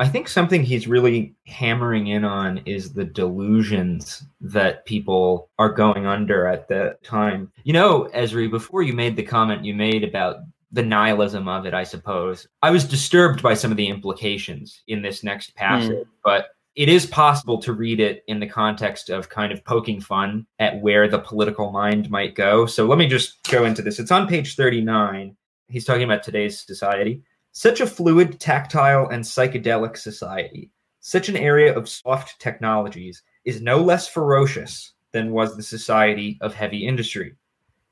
I 0.00 0.06
think 0.06 0.28
something 0.28 0.62
he's 0.62 0.86
really 0.86 1.34
hammering 1.48 2.06
in 2.06 2.24
on 2.24 2.58
is 2.58 2.92
the 2.92 3.04
delusions 3.04 4.24
that 4.40 4.86
people 4.86 5.50
are 5.58 5.72
going 5.72 6.06
under 6.06 6.46
at 6.46 6.68
that 6.68 7.02
time. 7.02 7.50
You 7.64 7.72
know, 7.72 8.08
Esri, 8.14 8.48
before 8.48 8.82
you 8.82 8.92
made 8.92 9.16
the 9.16 9.24
comment 9.24 9.64
you 9.64 9.74
made 9.74 10.04
about 10.04 10.36
the 10.70 10.82
nihilism 10.82 11.48
of 11.48 11.66
it, 11.66 11.74
I 11.74 11.84
suppose, 11.84 12.46
I 12.62 12.70
was 12.70 12.84
disturbed 12.84 13.42
by 13.42 13.54
some 13.54 13.70
of 13.70 13.76
the 13.76 13.88
implications 13.88 14.82
in 14.86 15.02
this 15.02 15.24
next 15.24 15.54
passage, 15.54 15.90
mm. 15.90 16.06
but 16.22 16.48
it 16.74 16.88
is 16.88 17.06
possible 17.06 17.58
to 17.58 17.72
read 17.72 17.98
it 17.98 18.22
in 18.28 18.38
the 18.38 18.46
context 18.46 19.10
of 19.10 19.28
kind 19.28 19.50
of 19.50 19.64
poking 19.64 20.00
fun 20.00 20.46
at 20.58 20.80
where 20.80 21.08
the 21.08 21.18
political 21.18 21.72
mind 21.72 22.08
might 22.10 22.34
go. 22.34 22.66
So 22.66 22.86
let 22.86 22.98
me 22.98 23.08
just 23.08 23.42
go 23.50 23.64
into 23.64 23.82
this. 23.82 23.98
It's 23.98 24.12
on 24.12 24.28
page 24.28 24.54
39. 24.54 25.36
He's 25.68 25.84
talking 25.84 26.04
about 26.04 26.22
today's 26.22 26.60
society. 26.60 27.22
Such 27.52 27.80
a 27.80 27.86
fluid, 27.86 28.38
tactile, 28.38 29.08
and 29.08 29.24
psychedelic 29.24 29.96
society, 29.96 30.70
such 31.00 31.28
an 31.28 31.36
area 31.36 31.76
of 31.76 31.88
soft 31.88 32.38
technologies, 32.38 33.22
is 33.44 33.60
no 33.60 33.82
less 33.82 34.06
ferocious 34.06 34.92
than 35.12 35.32
was 35.32 35.56
the 35.56 35.62
society 35.62 36.38
of 36.40 36.54
heavy 36.54 36.86
industry. 36.86 37.34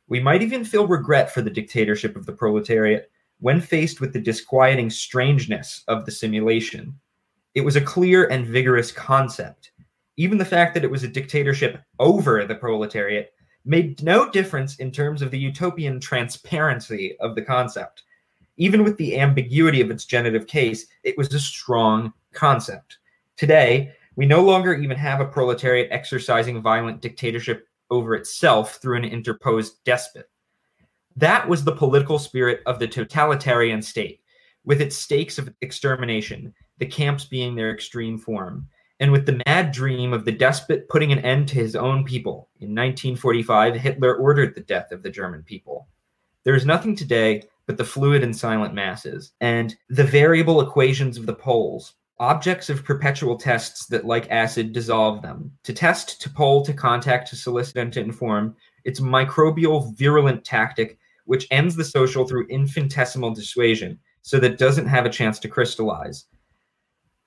We 0.08 0.20
might 0.20 0.42
even 0.42 0.64
feel 0.64 0.86
regret 0.86 1.32
for 1.32 1.42
the 1.42 1.50
dictatorship 1.50 2.16
of 2.16 2.26
the 2.26 2.32
proletariat 2.32 3.10
when 3.40 3.60
faced 3.60 4.00
with 4.00 4.12
the 4.12 4.20
disquieting 4.20 4.90
strangeness 4.90 5.82
of 5.88 6.06
the 6.06 6.12
simulation 6.12 6.98
it 7.56 7.64
was 7.64 7.74
a 7.74 7.80
clear 7.80 8.26
and 8.26 8.46
vigorous 8.46 8.92
concept. 8.92 9.72
Even 10.18 10.36
the 10.36 10.44
fact 10.44 10.74
that 10.74 10.84
it 10.84 10.90
was 10.90 11.04
a 11.04 11.08
dictatorship 11.08 11.82
over 11.98 12.44
the 12.44 12.54
proletariat 12.54 13.32
made 13.64 14.02
no 14.02 14.30
difference 14.30 14.76
in 14.76 14.92
terms 14.92 15.22
of 15.22 15.30
the 15.30 15.38
utopian 15.38 15.98
transparency 15.98 17.16
of 17.18 17.34
the 17.34 17.40
concept. 17.40 18.02
Even 18.58 18.84
with 18.84 18.98
the 18.98 19.18
ambiguity 19.18 19.80
of 19.80 19.90
its 19.90 20.04
genitive 20.04 20.46
case, 20.46 20.86
it 21.02 21.16
was 21.16 21.32
a 21.32 21.40
strong 21.40 22.12
concept. 22.34 22.98
Today, 23.38 23.90
we 24.16 24.26
no 24.26 24.42
longer 24.42 24.74
even 24.74 24.98
have 24.98 25.20
a 25.20 25.26
proletariat 25.26 25.88
exercising 25.90 26.60
violent 26.60 27.00
dictatorship 27.00 27.66
over 27.90 28.14
itself 28.14 28.76
through 28.76 28.96
an 28.96 29.04
interposed 29.04 29.82
despot. 29.84 30.28
That 31.16 31.48
was 31.48 31.64
the 31.64 31.74
political 31.74 32.18
spirit 32.18 32.60
of 32.66 32.78
the 32.78 32.88
totalitarian 32.88 33.80
state, 33.80 34.20
with 34.64 34.82
its 34.82 34.96
stakes 34.96 35.38
of 35.38 35.52
extermination, 35.62 36.52
the 36.78 36.86
camps 36.86 37.24
being 37.24 37.54
their 37.54 37.72
extreme 37.72 38.18
form, 38.18 38.68
and 39.00 39.12
with 39.12 39.26
the 39.26 39.40
mad 39.46 39.72
dream 39.72 40.12
of 40.12 40.24
the 40.24 40.32
despot 40.32 40.88
putting 40.88 41.12
an 41.12 41.20
end 41.20 41.48
to 41.48 41.54
his 41.54 41.76
own 41.76 42.04
people. 42.04 42.48
In 42.60 42.68
1945, 42.68 43.76
Hitler 43.76 44.16
ordered 44.16 44.54
the 44.54 44.60
death 44.62 44.92
of 44.92 45.02
the 45.02 45.10
German 45.10 45.42
people. 45.42 45.88
There 46.44 46.54
is 46.54 46.66
nothing 46.66 46.94
today 46.94 47.42
but 47.66 47.76
the 47.76 47.84
fluid 47.84 48.22
and 48.22 48.36
silent 48.36 48.74
masses, 48.74 49.32
and 49.40 49.76
the 49.88 50.04
variable 50.04 50.60
equations 50.60 51.18
of 51.18 51.26
the 51.26 51.34
polls, 51.34 51.94
objects 52.18 52.70
of 52.70 52.84
perpetual 52.84 53.36
tests 53.36 53.86
that, 53.86 54.04
like 54.04 54.30
acid, 54.30 54.72
dissolve 54.72 55.22
them. 55.22 55.52
To 55.64 55.72
test, 55.72 56.20
to 56.22 56.30
poll 56.30 56.64
to 56.64 56.72
contact, 56.72 57.28
to 57.30 57.36
solicit, 57.36 57.76
and 57.76 57.92
to 57.92 58.00
inform, 58.00 58.56
it's 58.84 59.00
microbial, 59.00 59.94
virulent 59.96 60.44
tactic 60.44 60.98
which 61.26 61.46
ends 61.50 61.76
the 61.76 61.84
social 61.84 62.26
through 62.26 62.46
infinitesimal 62.46 63.34
dissuasion, 63.34 63.98
so 64.22 64.38
that 64.38 64.52
it 64.52 64.58
doesn't 64.58 64.86
have 64.86 65.04
a 65.04 65.10
chance 65.10 65.38
to 65.40 65.48
crystallize. 65.48 66.24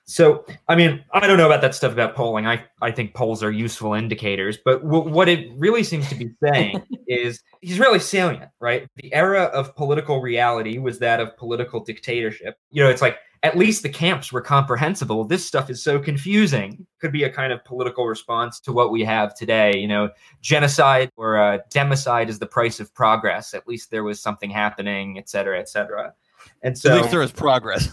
So, 0.06 0.44
I 0.68 0.76
mean, 0.76 1.04
I 1.14 1.28
don't 1.28 1.38
know 1.38 1.46
about 1.46 1.62
that 1.62 1.76
stuff 1.76 1.94
about 1.94 2.16
polling. 2.16 2.48
I, 2.48 2.66
I 2.82 2.90
think 2.90 3.14
polls 3.14 3.44
are 3.44 3.52
useful 3.52 3.94
indicators, 3.94 4.58
but 4.66 4.82
w- 4.82 5.08
what 5.08 5.30
it 5.30 5.52
really 5.56 5.84
seems 5.84 6.10
to 6.10 6.16
be 6.16 6.32
saying 6.44 6.82
is 7.08 7.44
he's 7.62 7.80
really 7.80 8.00
salient, 8.00 8.50
right? 8.60 8.88
The 8.96 9.14
era 9.14 9.44
of 9.44 9.76
political 9.76 10.20
reality 10.20 10.80
was 10.80 10.98
that 11.00 11.20
of 11.20 11.38
political 11.38 11.82
dictatorship. 11.82 12.58
You 12.72 12.84
know, 12.84 12.90
it's 12.90 13.04
like 13.04 13.20
at 13.44 13.58
least 13.58 13.84
the 13.84 13.90
camps 13.90 14.32
were 14.32 14.42
comprehensible. 14.42 15.24
This 15.24 15.46
stuff 15.46 15.70
is 15.70 15.82
so 15.82 16.00
confusing. 16.00 16.86
Could 17.00 17.12
be 17.12 17.24
a 17.24 17.32
kind 17.32 17.54
of 17.54 17.64
political 17.64 18.06
response 18.06 18.60
to 18.62 18.74
what 18.74 18.92
we 18.92 19.04
have 19.06 19.36
today. 19.36 19.78
You 19.78 19.88
know, 19.88 20.10
genocide 20.42 21.10
or 21.16 21.38
uh, 21.38 21.60
democide 21.74 22.30
is 22.30 22.40
the 22.40 22.46
price 22.46 22.80
of 22.80 22.94
progress. 22.94 23.54
At 23.54 23.68
least 23.68 23.92
there 23.92 24.04
was 24.04 24.22
something 24.22 24.50
happening, 24.50 25.18
et 25.18 25.30
cetera, 25.30 25.60
et 25.60 25.70
cetera. 25.70 26.14
And 26.64 26.78
so, 26.78 26.92
At 26.92 26.98
least 26.98 27.12
there 27.12 27.22
is 27.22 27.32
progress. 27.32 27.90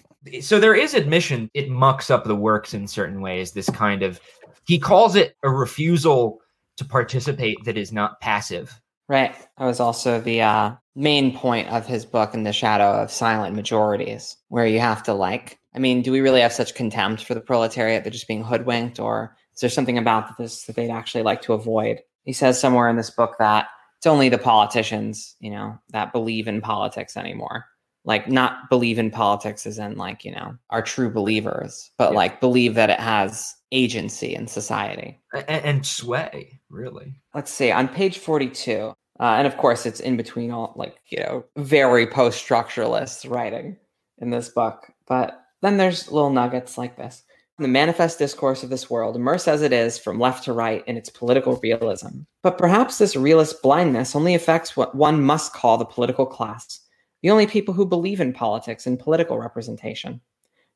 so 0.40 0.60
there 0.60 0.74
is 0.74 0.94
admission 0.94 1.50
it 1.54 1.70
mucks 1.70 2.10
up 2.10 2.24
the 2.24 2.36
works 2.36 2.74
in 2.74 2.86
certain 2.86 3.20
ways. 3.20 3.52
This 3.52 3.70
kind 3.70 4.02
of 4.02 4.20
he 4.66 4.78
calls 4.78 5.16
it 5.16 5.36
a 5.42 5.50
refusal 5.50 6.40
to 6.76 6.84
participate 6.84 7.56
that 7.64 7.76
is 7.76 7.92
not 7.92 8.20
passive. 8.20 8.80
Right. 9.08 9.34
I 9.58 9.66
was 9.66 9.80
also 9.80 10.20
the 10.20 10.42
uh, 10.42 10.74
main 10.94 11.34
point 11.36 11.68
of 11.68 11.86
his 11.86 12.04
book, 12.04 12.34
In 12.34 12.42
the 12.44 12.52
Shadow 12.52 12.90
of 13.02 13.10
Silent 13.10 13.54
Majorities, 13.54 14.36
where 14.48 14.66
you 14.66 14.80
have 14.80 15.02
to, 15.04 15.14
like, 15.14 15.58
I 15.74 15.78
mean, 15.78 16.02
do 16.02 16.10
we 16.12 16.20
really 16.20 16.40
have 16.40 16.52
such 16.52 16.74
contempt 16.74 17.24
for 17.24 17.34
the 17.34 17.40
proletariat? 17.40 18.02
They're 18.04 18.10
just 18.10 18.28
being 18.28 18.42
hoodwinked, 18.44 18.98
or 18.98 19.36
is 19.54 19.60
there 19.60 19.70
something 19.70 19.98
about 19.98 20.36
this 20.36 20.64
that 20.64 20.76
they'd 20.76 20.90
actually 20.90 21.22
like 21.22 21.42
to 21.42 21.52
avoid? 21.52 22.00
He 22.24 22.32
says 22.32 22.60
somewhere 22.60 22.88
in 22.88 22.96
this 22.96 23.10
book 23.10 23.36
that 23.38 23.68
it's 23.98 24.06
only 24.06 24.28
the 24.28 24.38
politicians, 24.38 25.36
you 25.40 25.50
know, 25.50 25.78
that 25.90 26.12
believe 26.12 26.48
in 26.48 26.60
politics 26.60 27.16
anymore. 27.16 27.66
Like, 28.04 28.28
not 28.28 28.70
believe 28.70 28.98
in 28.98 29.10
politics 29.10 29.66
as 29.66 29.78
in, 29.78 29.96
like, 29.96 30.24
you 30.24 30.32
know, 30.32 30.56
are 30.70 30.80
true 30.82 31.10
believers, 31.10 31.90
but 31.98 32.10
Yeah. 32.12 32.16
like 32.16 32.40
believe 32.40 32.74
that 32.76 32.88
it 32.90 32.98
has 32.98 33.54
agency 33.72 34.34
in 34.34 34.46
society. 34.46 35.20
A- 35.34 35.48
and 35.66 35.86
sway, 35.86 36.60
really. 36.70 37.14
let's 37.34 37.50
see 37.52 37.70
on 37.70 37.86
page 37.88 38.18
42 38.18 38.94
uh, 39.20 39.34
and 39.38 39.46
of 39.46 39.56
course 39.56 39.86
it's 39.86 40.00
in 40.00 40.16
between 40.16 40.50
all 40.50 40.72
like 40.76 40.96
you 41.08 41.18
know 41.20 41.44
very 41.56 42.06
post-structuralist 42.06 43.30
writing 43.30 43.76
in 44.18 44.30
this 44.30 44.48
book. 44.48 44.90
But 45.06 45.40
then 45.62 45.76
there's 45.76 46.10
little 46.10 46.30
nuggets 46.30 46.76
like 46.76 46.96
this. 46.96 47.22
The 47.58 47.68
manifest 47.68 48.18
discourse 48.18 48.62
of 48.62 48.70
this 48.70 48.88
world 48.88 49.16
immerse 49.16 49.46
as 49.46 49.60
it 49.60 49.72
is 49.72 49.98
from 49.98 50.18
left 50.18 50.44
to 50.44 50.54
right 50.54 50.82
in 50.86 50.96
its 50.96 51.10
political 51.10 51.56
realism. 51.62 52.22
But 52.42 52.56
perhaps 52.56 52.96
this 52.96 53.14
realist 53.14 53.60
blindness 53.62 54.16
only 54.16 54.34
affects 54.34 54.76
what 54.76 54.94
one 54.94 55.22
must 55.22 55.52
call 55.52 55.76
the 55.76 55.84
political 55.84 56.24
class 56.24 56.80
the 57.22 57.30
only 57.30 57.46
people 57.46 57.74
who 57.74 57.86
believe 57.86 58.20
in 58.20 58.32
politics 58.32 58.86
and 58.86 58.98
political 58.98 59.38
representation. 59.38 60.20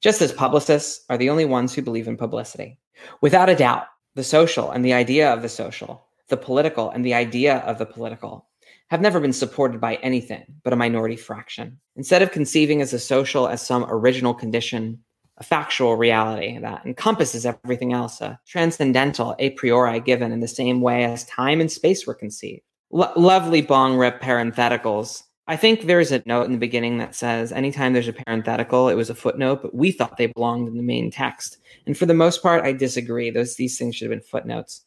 Just 0.02 0.20
as 0.20 0.32
publicists 0.32 1.04
are 1.08 1.16
the 1.16 1.30
only 1.30 1.44
ones 1.44 1.74
who 1.74 1.82
believe 1.82 2.08
in 2.08 2.16
publicity. 2.16 2.78
Without 3.20 3.48
a 3.48 3.56
doubt 3.56 3.86
the 4.14 4.24
social 4.24 4.70
and 4.70 4.84
the 4.84 4.92
idea 4.92 5.32
of 5.32 5.42
the 5.42 5.48
social, 5.48 6.06
the 6.28 6.36
political 6.36 6.90
and 6.90 7.04
the 7.04 7.14
idea 7.14 7.58
of 7.58 7.78
the 7.78 7.86
political, 7.86 8.48
have 8.90 9.00
never 9.00 9.20
been 9.20 9.32
supported 9.32 9.80
by 9.80 9.96
anything 9.96 10.44
but 10.62 10.72
a 10.72 10.76
minority 10.76 11.16
fraction. 11.16 11.78
Instead 11.96 12.22
of 12.22 12.32
conceiving 12.32 12.80
as 12.80 12.92
a 12.92 12.98
social 12.98 13.48
as 13.48 13.64
some 13.64 13.84
original 13.88 14.34
condition, 14.34 14.98
a 15.38 15.44
factual 15.44 15.96
reality 15.96 16.58
that 16.58 16.84
encompasses 16.86 17.44
everything 17.44 17.92
else, 17.92 18.20
a 18.20 18.38
transcendental 18.46 19.34
a 19.38 19.50
priori 19.50 20.00
given 20.00 20.32
in 20.32 20.40
the 20.40 20.48
same 20.48 20.80
way 20.80 21.04
as 21.04 21.24
time 21.24 21.60
and 21.60 21.72
space 21.72 22.06
were 22.06 22.14
conceived. 22.14 22.62
Lo- 22.90 23.12
lovely 23.16 23.60
bong 23.60 23.96
rip 23.96 24.20
parentheticals. 24.20 25.24
I 25.46 25.56
think 25.56 25.82
there's 25.82 26.12
a 26.12 26.22
note 26.24 26.46
in 26.46 26.52
the 26.52 26.58
beginning 26.58 26.98
that 26.98 27.14
says 27.14 27.52
anytime 27.52 27.92
there's 27.92 28.08
a 28.08 28.14
parenthetical, 28.14 28.88
it 28.88 28.94
was 28.94 29.10
a 29.10 29.14
footnote, 29.14 29.60
but 29.62 29.74
we 29.74 29.90
thought 29.90 30.16
they 30.16 30.26
belonged 30.28 30.68
in 30.68 30.76
the 30.76 30.82
main 30.82 31.10
text. 31.10 31.58
And 31.86 31.98
for 31.98 32.06
the 32.06 32.14
most 32.14 32.42
part, 32.42 32.64
I 32.64 32.72
disagree. 32.72 33.30
Those 33.30 33.56
these 33.56 33.76
things 33.76 33.96
should 33.96 34.10
have 34.10 34.18
been 34.18 34.26
footnotes. 34.26 34.83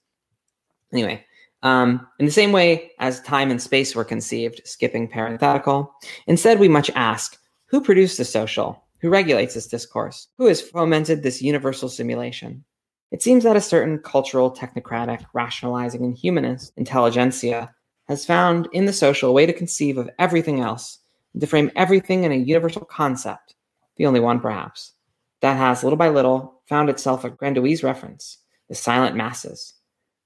Anyway, 0.93 1.26
um, 1.63 2.08
in 2.19 2.26
the 2.26 2.32
same 2.32 2.52
way 2.52 2.91
as 3.00 3.21
time 3.21 3.52
and 3.52 3.62
space 3.62 3.95
were 3.95 4.06
conceived, 4.06 4.62
skipping 4.65 5.08
parenthetical, 5.08 5.93
instead 6.28 6.60
we 6.60 6.67
much 6.67 6.91
ask, 6.95 7.38
who 7.65 7.82
produced 7.82 8.17
the 8.17 8.26
social? 8.26 8.84
Who 9.02 9.10
regulates 9.10 9.54
this 9.54 9.67
discourse? 9.67 10.28
Who 10.38 10.47
has 10.47 10.62
fomented 10.62 11.21
this 11.21 11.41
universal 11.41 11.89
simulation? 11.89 12.63
It 13.12 13.21
seems 13.21 13.43
that 13.43 13.56
a 13.56 13.62
certain 13.62 14.00
cultural, 14.00 14.52
technocratic, 14.52 15.26
rationalizing, 15.34 16.04
and 16.04 16.15
humanist 16.15 16.73
intelligentsia 16.78 17.73
has 18.08 18.26
found 18.26 18.67
in 18.71 18.86
the 18.86 18.93
social 18.93 19.30
a 19.30 19.34
way 19.34 19.45
to 19.45 19.54
conceive 19.54 19.97
of 19.97 20.10
everything 20.19 20.62
else, 20.62 21.00
and 21.34 21.41
to 21.41 21.47
frame 21.47 21.71
everything 21.76 22.23
in 22.23 22.32
a 22.32 22.36
universal 22.36 22.86
concept, 22.86 23.56
the 23.97 24.06
only 24.06 24.19
one 24.19 24.39
perhaps, 24.39 24.93
that 25.41 25.58
has 25.58 25.84
little 25.84 25.97
by 25.97 26.10
little 26.10 26.62
found 26.67 26.89
itself 26.89 27.23
a 27.23 27.30
grandiose 27.30 27.84
reference, 27.84 28.39
the 28.69 28.76
silent 28.76 29.15
masses, 29.15 29.73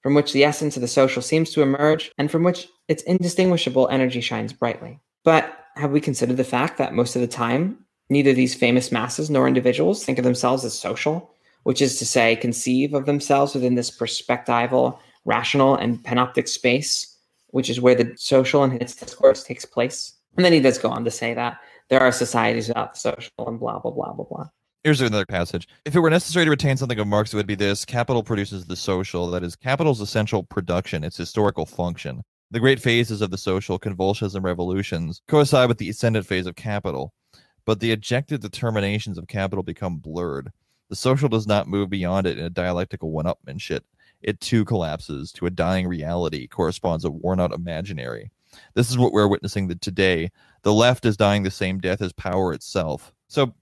from 0.02 0.14
which 0.16 0.34
the 0.34 0.44
essence 0.44 0.76
of 0.76 0.82
the 0.82 0.88
social 0.88 1.22
seems 1.22 1.52
to 1.52 1.62
emerge 1.62 2.12
and 2.18 2.30
from 2.30 2.44
which 2.44 2.68
its 2.88 3.04
indistinguishable 3.04 3.88
energy 3.90 4.22
shines 4.22 4.54
brightly. 4.54 5.00
But 5.24 5.58
have 5.76 5.92
we 5.92 6.02
considered 6.02 6.38
the 6.38 6.44
fact 6.44 6.78
that 6.78 6.94
most 6.94 7.16
of 7.16 7.22
the 7.22 7.28
time, 7.28 7.86
neither 8.10 8.34
these 8.34 8.56
famous 8.56 8.92
masses 8.92 9.30
nor 9.30 9.48
individuals 9.48 10.04
think 10.04 10.18
of 10.18 10.24
themselves 10.24 10.66
as 10.66 10.78
social, 10.78 11.32
which 11.64 11.82
is 11.82 11.98
to 12.00 12.06
say, 12.06 12.36
conceive 12.36 12.94
of 12.94 13.06
themselves 13.06 13.54
within 13.54 13.76
this 13.76 13.96
perspectival, 13.96 15.00
rational, 15.26 15.76
and 15.76 16.04
panoptic 16.04 16.48
space, 16.48 17.18
which 17.50 17.70
is 17.70 17.80
where 17.80 17.96
the 17.96 18.12
social 18.16 18.64
and 18.64 18.82
its 18.82 18.96
discourse 18.96 19.44
takes 19.44 19.66
place? 19.66 20.14
And 20.36 20.46
then 20.46 20.54
he 20.54 20.60
does 20.60 20.78
go 20.78 20.90
on 20.90 21.06
to 21.06 21.12
say 21.12 21.34
that 21.34 21.60
there 21.90 22.00
are 22.00 22.12
societies 22.12 22.68
without 22.68 22.94
the 22.94 23.00
social 23.00 23.32
and 23.40 23.60
blah, 23.60 23.80
blah, 23.80 23.92
blah, 23.92 24.14
blah, 24.14 24.26
blah. 24.26 24.48
Here's 24.84 25.00
another 25.00 25.28
passage. 25.28 25.68
If 25.86 25.96
it 25.96 26.00
were 26.00 26.10
necessary 26.10 26.44
to 26.46 26.50
retain 26.50 26.76
something 26.76 26.98
of 26.98 27.06
Marx, 27.06 27.32
it 27.32 27.38
would 27.38 27.46
be 27.46 27.54
this 27.54 27.86
capital 27.86 28.24
produces 28.24 28.66
the 28.66 28.76
social, 28.76 29.30
that 29.30 29.44
is, 29.44 29.56
capital's 29.56 30.02
essential 30.02 30.42
production, 30.42 31.04
its 31.04 31.18
historical 31.18 31.68
function. 31.68 32.24
The 32.50 32.60
great 32.60 32.80
phases 32.80 33.22
of 33.22 33.30
the 33.30 33.38
social, 33.38 33.78
convulsions 33.78 34.34
and 34.34 34.44
revolutions, 34.44 35.22
coincide 35.28 35.70
with 35.70 35.78
the 35.78 35.90
ascendant 35.90 36.26
phase 36.26 36.48
of 36.48 36.56
capital, 36.56 37.14
but 37.64 37.80
the 37.80 37.92
objective 37.92 38.40
determinations 38.40 39.20
of 39.20 39.28
capital 39.28 39.62
become 39.62 39.98
blurred. 39.98 40.52
The 40.90 40.96
social 40.96 41.30
does 41.30 41.46
not 41.46 41.68
move 41.68 41.92
beyond 41.92 42.26
it 42.26 42.40
in 42.40 42.46
a 42.46 42.50
dialectical 42.50 43.12
one 43.12 43.26
upmanship. 43.26 43.82
It 44.24 44.42
too 44.42 44.66
collapses 44.66 45.32
to 45.34 45.46
a 45.46 45.52
dying 45.52 45.88
reality, 45.88 46.48
corresponds 46.48 47.06
a 47.06 47.12
worn 47.12 47.40
out 47.40 47.54
imaginary. 47.54 48.32
This 48.74 48.90
is 48.90 48.98
what 48.98 49.14
we're 49.14 49.28
witnessing 49.28 49.70
today. 49.78 50.32
The 50.64 50.74
left 50.74 51.06
is 51.06 51.18
dying 51.18 51.44
the 51.44 51.52
same 51.52 51.78
death 51.78 52.02
as 52.02 52.14
power 52.14 52.52
itself. 52.52 53.14
So, 53.28 53.54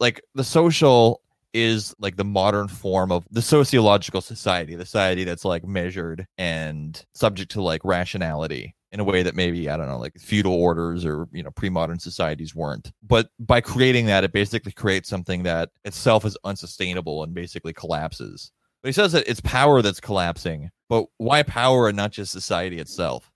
like 0.00 0.20
the 0.34 0.44
social 0.44 1.22
is 1.54 1.94
like 1.98 2.16
the 2.16 2.24
modern 2.24 2.68
form 2.68 3.10
of 3.10 3.26
the 3.30 3.42
sociological 3.42 4.20
society, 4.20 4.74
the 4.74 4.84
society 4.84 5.24
that's 5.24 5.44
like 5.44 5.64
measured 5.66 6.26
and 6.36 7.04
subject 7.14 7.50
to 7.52 7.62
like 7.62 7.80
rationality 7.84 8.74
in 8.92 9.00
a 9.00 9.04
way 9.04 9.22
that 9.22 9.34
maybe 9.34 9.68
I 9.68 9.76
don't 9.76 9.88
know, 9.88 9.98
like 9.98 10.14
feudal 10.18 10.54
orders 10.54 11.04
or 11.04 11.28
you 11.32 11.42
know 11.42 11.50
pre-modern 11.50 11.98
societies 11.98 12.54
weren't. 12.54 12.92
But 13.02 13.30
by 13.38 13.60
creating 13.60 14.06
that, 14.06 14.24
it 14.24 14.32
basically 14.32 14.72
creates 14.72 15.08
something 15.08 15.42
that 15.44 15.70
itself 15.84 16.24
is 16.24 16.36
unsustainable 16.44 17.22
and 17.22 17.34
basically 17.34 17.72
collapses. 17.72 18.50
But 18.82 18.88
he 18.88 18.92
says 18.92 19.12
that 19.12 19.28
it's 19.28 19.40
power 19.40 19.82
that's 19.82 20.00
collapsing. 20.00 20.70
But 20.88 21.06
why 21.18 21.42
power 21.42 21.88
and 21.88 21.96
not 21.96 22.12
just 22.12 22.32
society 22.32 22.78
itself? 22.78 23.30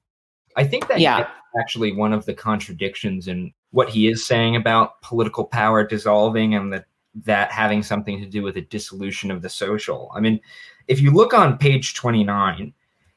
I 0.56 0.64
think 0.64 0.88
that 0.88 1.00
Yeah. 1.00 1.28
actually 1.58 1.92
one 1.92 2.12
of 2.12 2.24
the 2.24 2.34
contradictions 2.34 3.28
in 3.28 3.52
what 3.72 3.88
he 3.88 4.08
is 4.08 4.24
saying 4.24 4.56
about 4.56 5.00
political 5.02 5.44
power 5.44 5.86
dissolving 5.86 6.54
and 6.54 6.72
that 6.72 6.86
that 7.14 7.52
having 7.52 7.82
something 7.82 8.18
to 8.18 8.26
do 8.26 8.42
with 8.42 8.56
a 8.56 8.62
dissolution 8.62 9.30
of 9.30 9.42
the 9.42 9.48
social. 9.48 10.10
I 10.14 10.20
mean, 10.20 10.40
if 10.88 11.00
you 11.00 11.10
look 11.10 11.34
on 11.34 11.58
page 11.58 11.94
29, 11.94 12.72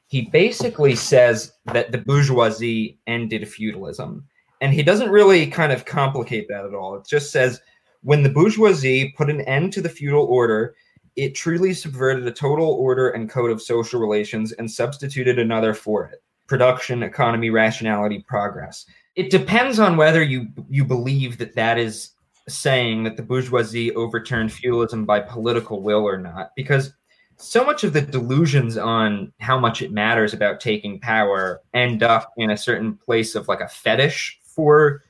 he 0.06 0.22
basically 0.22 0.94
says 0.94 1.54
that 1.72 1.92
the 1.92 1.98
bourgeoisie 1.98 2.98
ended 3.06 3.48
feudalism. 3.48 4.26
And 4.60 4.74
he 4.74 4.82
doesn't 4.82 5.10
really 5.10 5.46
kind 5.46 5.72
of 5.72 5.86
complicate 5.86 6.46
that 6.48 6.66
at 6.66 6.74
all. 6.74 6.94
It 6.96 7.06
just 7.06 7.32
says 7.32 7.60
when 8.02 8.22
the 8.22 8.28
bourgeoisie 8.28 9.14
put 9.16 9.30
an 9.30 9.40
end 9.42 9.72
to 9.72 9.80
the 9.80 9.88
feudal 9.88 10.26
order, 10.26 10.74
it 11.16 11.34
truly 11.34 11.72
subverted 11.72 12.26
a 12.26 12.32
total 12.32 12.68
order 12.72 13.08
and 13.08 13.30
code 13.30 13.50
of 13.50 13.62
social 13.62 13.98
relations 13.98 14.52
and 14.52 14.70
substituted 14.70 15.38
another 15.38 15.72
for 15.72 16.04
it 16.04 16.22
production, 16.46 17.02
economy, 17.02 17.50
rationality, 17.50 18.24
progress. 18.26 18.86
It 19.14 19.30
depends 19.30 19.78
on 19.78 19.96
whether 19.96 20.22
you 20.22 20.48
you 20.68 20.84
believe 20.84 21.38
that 21.38 21.54
that 21.54 21.78
is 21.78 22.10
saying 22.48 23.02
that 23.04 23.16
the 23.16 23.22
bourgeoisie 23.22 23.94
overturned 23.94 24.52
feudalism 24.52 25.04
by 25.04 25.20
political 25.20 25.82
will 25.82 26.04
or 26.06 26.18
not, 26.18 26.52
because 26.54 26.92
so 27.38 27.64
much 27.64 27.84
of 27.84 27.92
the 27.92 28.00
delusions 28.00 28.76
on 28.78 29.32
how 29.40 29.58
much 29.58 29.82
it 29.82 29.92
matters 29.92 30.32
about 30.32 30.60
taking 30.60 30.98
power 31.00 31.60
end 31.74 32.02
up 32.02 32.32
in 32.36 32.50
a 32.50 32.56
certain 32.56 32.94
place 32.94 33.34
of 33.34 33.48
like 33.48 33.60
a 33.60 33.68
fetish 33.68 34.38
for 34.42 35.02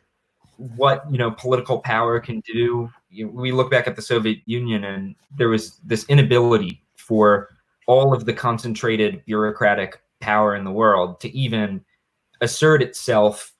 what 0.56 1.04
you 1.10 1.18
know 1.18 1.30
political 1.30 1.78
power 1.78 2.18
can 2.18 2.40
do. 2.40 2.90
We 3.10 3.52
look 3.52 3.70
back 3.70 3.86
at 3.86 3.96
the 3.96 4.02
Soviet 4.02 4.38
Union, 4.46 4.84
and 4.84 5.14
there 5.36 5.48
was 5.48 5.78
this 5.84 6.04
inability 6.08 6.82
for 6.96 7.50
all 7.86 8.12
of 8.12 8.24
the 8.24 8.32
concentrated 8.32 9.24
bureaucratic 9.26 10.02
power 10.26 10.56
in 10.56 10.64
the 10.64 10.72
world 10.72 11.20
to 11.20 11.34
even 11.34 11.84
assert 12.40 12.82
itself 12.82 13.54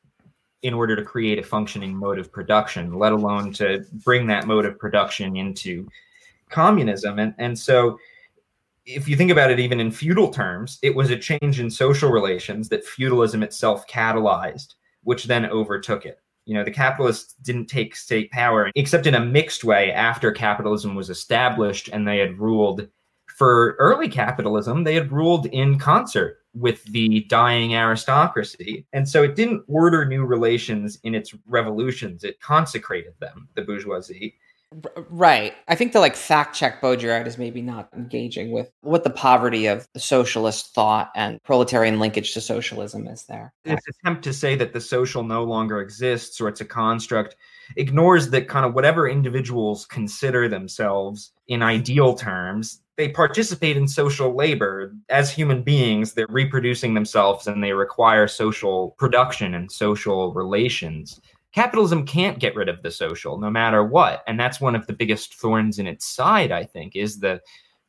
in 0.62 0.74
order 0.74 0.96
to 0.96 1.05
create 1.05 1.38
a 1.38 1.42
functioning 1.44 1.94
mode 1.94 2.18
of 2.18 2.33
production, 2.33 2.98
let 2.98 3.12
alone 3.12 3.52
to 3.52 3.85
bring 4.05 4.26
that 4.26 4.48
mode 4.48 4.64
of 4.64 4.76
production 4.76 5.37
into 5.37 5.87
communism. 6.50 7.20
And, 7.20 7.35
and 7.38 7.57
so 7.57 7.98
if 8.85 9.07
you 9.07 9.14
think 9.14 9.31
about 9.31 9.52
it, 9.52 9.61
even 9.61 9.79
in 9.79 9.92
feudal 9.92 10.31
terms, 10.31 10.81
it 10.83 10.94
was 10.94 11.11
a 11.11 11.16
change 11.16 11.61
in 11.61 11.70
social 11.70 12.11
relations 12.11 12.68
that 12.70 12.85
feudalism 12.85 13.44
itself 13.44 13.87
catalyzed, 13.87 14.74
which 15.05 15.24
then 15.26 15.46
overtook 15.46 16.05
it. 16.05 16.18
You 16.46 16.55
know, 16.55 16.64
the 16.64 16.72
capitalists 16.72 17.35
didn't 17.42 17.66
take 17.66 17.94
state 17.94 18.33
power 18.33 18.72
except 18.74 19.07
in 19.07 19.14
a 19.14 19.24
mixed 19.24 19.62
way 19.62 19.92
after 19.92 20.33
capitalism 20.33 20.96
was 20.96 21.11
established 21.11 21.90
and 21.92 22.07
they 22.07 22.18
had 22.18 22.38
ruled 22.40 22.88
for 23.37 23.76
early 23.79 24.09
capitalism, 24.09 24.83
they 24.83 24.94
had 24.94 25.12
ruled 25.12 25.46
in 25.46 25.79
concert 25.79 26.38
with 26.57 26.83
the 26.85 27.25
dying 27.29 27.75
aristocracy. 27.75 28.87
And 28.92 29.09
so 29.09 29.23
it 29.23 29.37
didn't 29.37 29.64
order 29.69 30.05
new 30.07 30.25
relations 30.25 30.99
in 31.03 31.14
its 31.14 31.35
revolutions, 31.47 32.25
it 32.25 32.40
consecrated 32.40 33.14
them, 33.21 33.49
the 33.55 33.62
bourgeoisie. 33.62 34.37
Right. 35.09 35.55
I 35.69 35.77
think 35.77 35.92
the 35.92 36.01
like 36.01 36.16
fact 36.16 36.57
check 36.57 36.81
Baudrillard 36.81 37.27
is 37.27 37.38
maybe 37.38 37.62
not 37.62 37.88
engaging 37.95 38.51
with 38.51 38.71
what 38.81 39.05
the 39.05 39.11
poverty 39.11 39.66
of 39.66 39.87
the 39.92 40.01
socialist 40.01 40.75
thought 40.75 41.12
and 41.14 41.40
proletarian 41.45 42.01
linkage 42.01 42.35
to 42.35 42.40
socialism 42.40 43.07
is 43.07 43.25
there. 43.25 43.55
This 43.62 43.81
attempt 43.88 44.25
to 44.25 44.33
say 44.33 44.57
that 44.57 44.73
the 44.73 44.81
social 44.81 45.23
no 45.23 45.45
longer 45.45 45.81
exists 45.81 46.40
or 46.40 46.49
it's 46.49 46.61
a 46.61 46.64
construct 46.64 47.37
ignores 47.77 48.31
that 48.31 48.49
kind 48.49 48.66
of 48.66 48.75
whatever 48.75 49.09
individuals 49.09 49.87
consider 49.87 50.49
themselves 50.49 51.33
in 51.47 51.62
ideal 51.62 52.14
terms, 52.14 52.81
they 52.97 53.09
participate 53.09 53.77
in 53.77 53.87
social 53.87 54.35
labor. 54.35 54.95
As 55.09 55.31
human 55.31 55.63
beings, 55.63 56.15
they're 56.15 56.27
reproducing 56.29 56.95
themselves 56.95 57.47
and 57.47 57.63
they 57.63 57.73
require 57.73 58.27
social 58.27 58.91
production 58.99 59.55
and 59.55 59.71
social 59.71 60.33
relations. 60.33 61.21
Capitalism 61.53 62.07
can't 62.07 62.39
get 62.39 62.55
rid 62.55 62.69
of 62.69 62.83
the 62.83 62.91
social 62.91 63.39
no 63.39 63.51
matter 63.51 63.85
what. 63.85 64.23
And 64.27 64.39
that's 64.39 64.61
one 64.61 64.75
of 64.75 64.87
the 64.87 64.93
biggest 64.93 65.35
thorns 65.35 65.79
in 65.79 65.87
its 65.87 66.07
side 66.07 66.53
i 66.53 66.65
think 66.65 66.97
is 66.97 67.21
the 67.21 67.41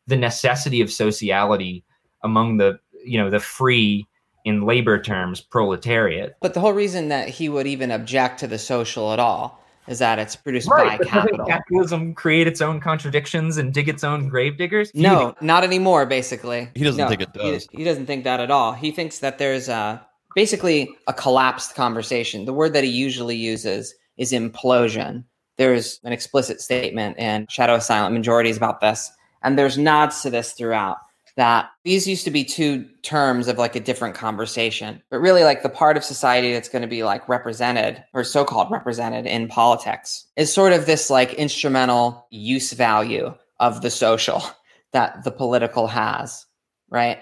the 0.08 0.15
necessity 0.15 0.82
of 0.82 0.91
sociality 0.91 1.84
among 2.24 2.58
the 2.58 2.80
you 3.06 3.20
know 3.20 3.30
the 3.30 3.39
free 3.39 4.08
in 4.46 4.62
labor 4.62 5.00
terms 5.02 5.41
proletariat. 5.41 6.38
But 6.41 6.54
the 6.54 6.62
whole 6.62 6.74
reason 6.74 7.10
that 7.10 7.28
he 7.28 7.50
would 7.50 7.67
even 7.67 7.91
object 7.91 8.39
to 8.39 8.48
the 8.48 8.58
social 8.58 9.12
at 9.12 9.20
all 9.20 9.62
is 9.88 10.00
that 10.00 10.19
it's 10.19 10.36
produced 10.36 10.69
right, 10.69 11.00
by 11.00 11.06
capital. 11.06 11.45
capitalism 11.45 12.13
create 12.13 12.47
its 12.47 12.62
own 12.62 12.80
contradictions 12.80 13.58
and 13.58 13.73
dig 13.73 13.88
its 13.88 14.04
own 14.04 14.28
grave 14.28 14.58
diggers? 14.58 14.91
No, 14.93 15.34
not 15.41 15.63
anymore. 15.63 16.06
Basically, 16.06 16.69
he 16.76 16.84
doesn't 16.84 16.97
no, 16.97 17.08
think 17.08 17.21
it 17.21 17.34
does. 17.34 17.67
He, 17.71 17.80
he, 17.80 17.84
doesn't 17.84 18.06
think 18.06 18.23
that 18.26 18.39
at 18.39 18.52
all. 18.52 18.73
He 18.73 18.91
thinks 18.91 19.19
that 19.19 19.38
there's 19.38 19.69
a 19.69 20.06
basically 20.36 20.89
a 21.08 21.13
collapsed 21.13 21.76
conversation. 21.76 22.45
The 22.45 22.54
word 22.54 22.73
that 22.73 22.84
he 22.84 22.89
usually 22.89 23.38
uses 23.38 23.95
is 24.17 24.34
implosion. 24.34 25.23
There's 25.58 26.00
an 26.04 26.12
explicit 26.12 26.62
statement 26.62 27.17
in 27.17 27.47
Shadow 27.50 27.76
of 27.76 27.84
Silent 27.84 28.13
Majorities 28.13 28.58
about 28.58 28.82
this, 28.82 29.12
and 29.41 29.58
there's 29.58 29.78
nods 29.78 30.21
to 30.21 30.30
this 30.30 30.54
throughout 30.54 30.97
that 31.38 31.69
these 31.86 32.08
used 32.08 32.26
to 32.26 32.32
be 32.32 32.43
two 32.43 32.86
terms 33.04 33.47
of 33.47 33.58
like 33.58 33.76
a 33.76 33.80
different 33.80 34.15
conversation 34.15 35.02
but 35.10 35.19
really 35.19 35.43
like 35.43 35.63
the 35.63 35.69
part 35.69 35.95
of 35.95 36.04
society 36.04 36.52
that's 36.52 36.69
going 36.69 36.82
to 36.82 36.88
be 36.88 37.04
like 37.04 37.28
represented 37.30 38.04
or 38.13 38.23
so-called 38.23 38.69
represented 38.69 39.26
in 39.26 39.47
politics 39.47 40.26
is 40.36 40.52
sort 40.52 40.73
of 40.73 40.86
this 40.86 41.10
like 41.10 41.34
instrumental 41.36 42.28
use 42.32 42.73
value 42.73 43.34
of 43.60 43.82
the 43.82 43.89
social 43.89 44.43
that 44.91 45.23
the 45.23 45.32
political 45.32 45.88
has 45.88 46.45
right 46.89 47.19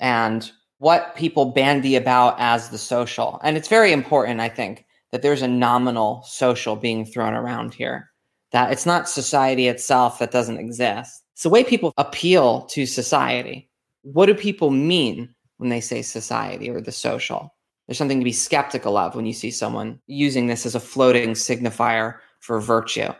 and 0.00 0.50
what 0.78 1.16
people 1.16 1.46
bandy 1.46 1.96
about 1.96 2.36
as 2.38 2.70
the 2.70 2.78
social. 2.78 3.40
And 3.42 3.56
it's 3.56 3.68
very 3.68 3.92
important, 3.92 4.40
I 4.40 4.48
think, 4.48 4.86
that 5.10 5.22
there's 5.22 5.42
a 5.42 5.48
nominal 5.48 6.22
social 6.26 6.76
being 6.76 7.04
thrown 7.04 7.34
around 7.34 7.74
here, 7.74 8.10
that 8.52 8.72
it's 8.72 8.86
not 8.86 9.08
society 9.08 9.68
itself 9.68 10.18
that 10.20 10.30
doesn't 10.30 10.58
exist. 10.58 11.24
It's 11.38 11.44
the 11.44 11.50
way 11.50 11.62
people 11.62 11.94
appeal 11.98 12.62
to 12.62 12.84
society. 12.84 13.70
What 14.02 14.26
do 14.26 14.34
people 14.34 14.72
mean 14.72 15.32
when 15.58 15.70
they 15.70 15.80
say 15.80 16.02
society 16.02 16.68
or 16.68 16.80
the 16.80 16.90
social? 16.90 17.54
There's 17.86 17.96
something 17.96 18.18
to 18.18 18.24
be 18.24 18.32
skeptical 18.32 18.96
of 18.96 19.14
when 19.14 19.24
you 19.24 19.32
see 19.32 19.52
someone 19.52 20.00
using 20.08 20.48
this 20.48 20.66
as 20.66 20.74
a 20.74 20.80
floating 20.80 21.34
signifier 21.34 22.16
for 22.40 22.60
virtue. 22.60 23.10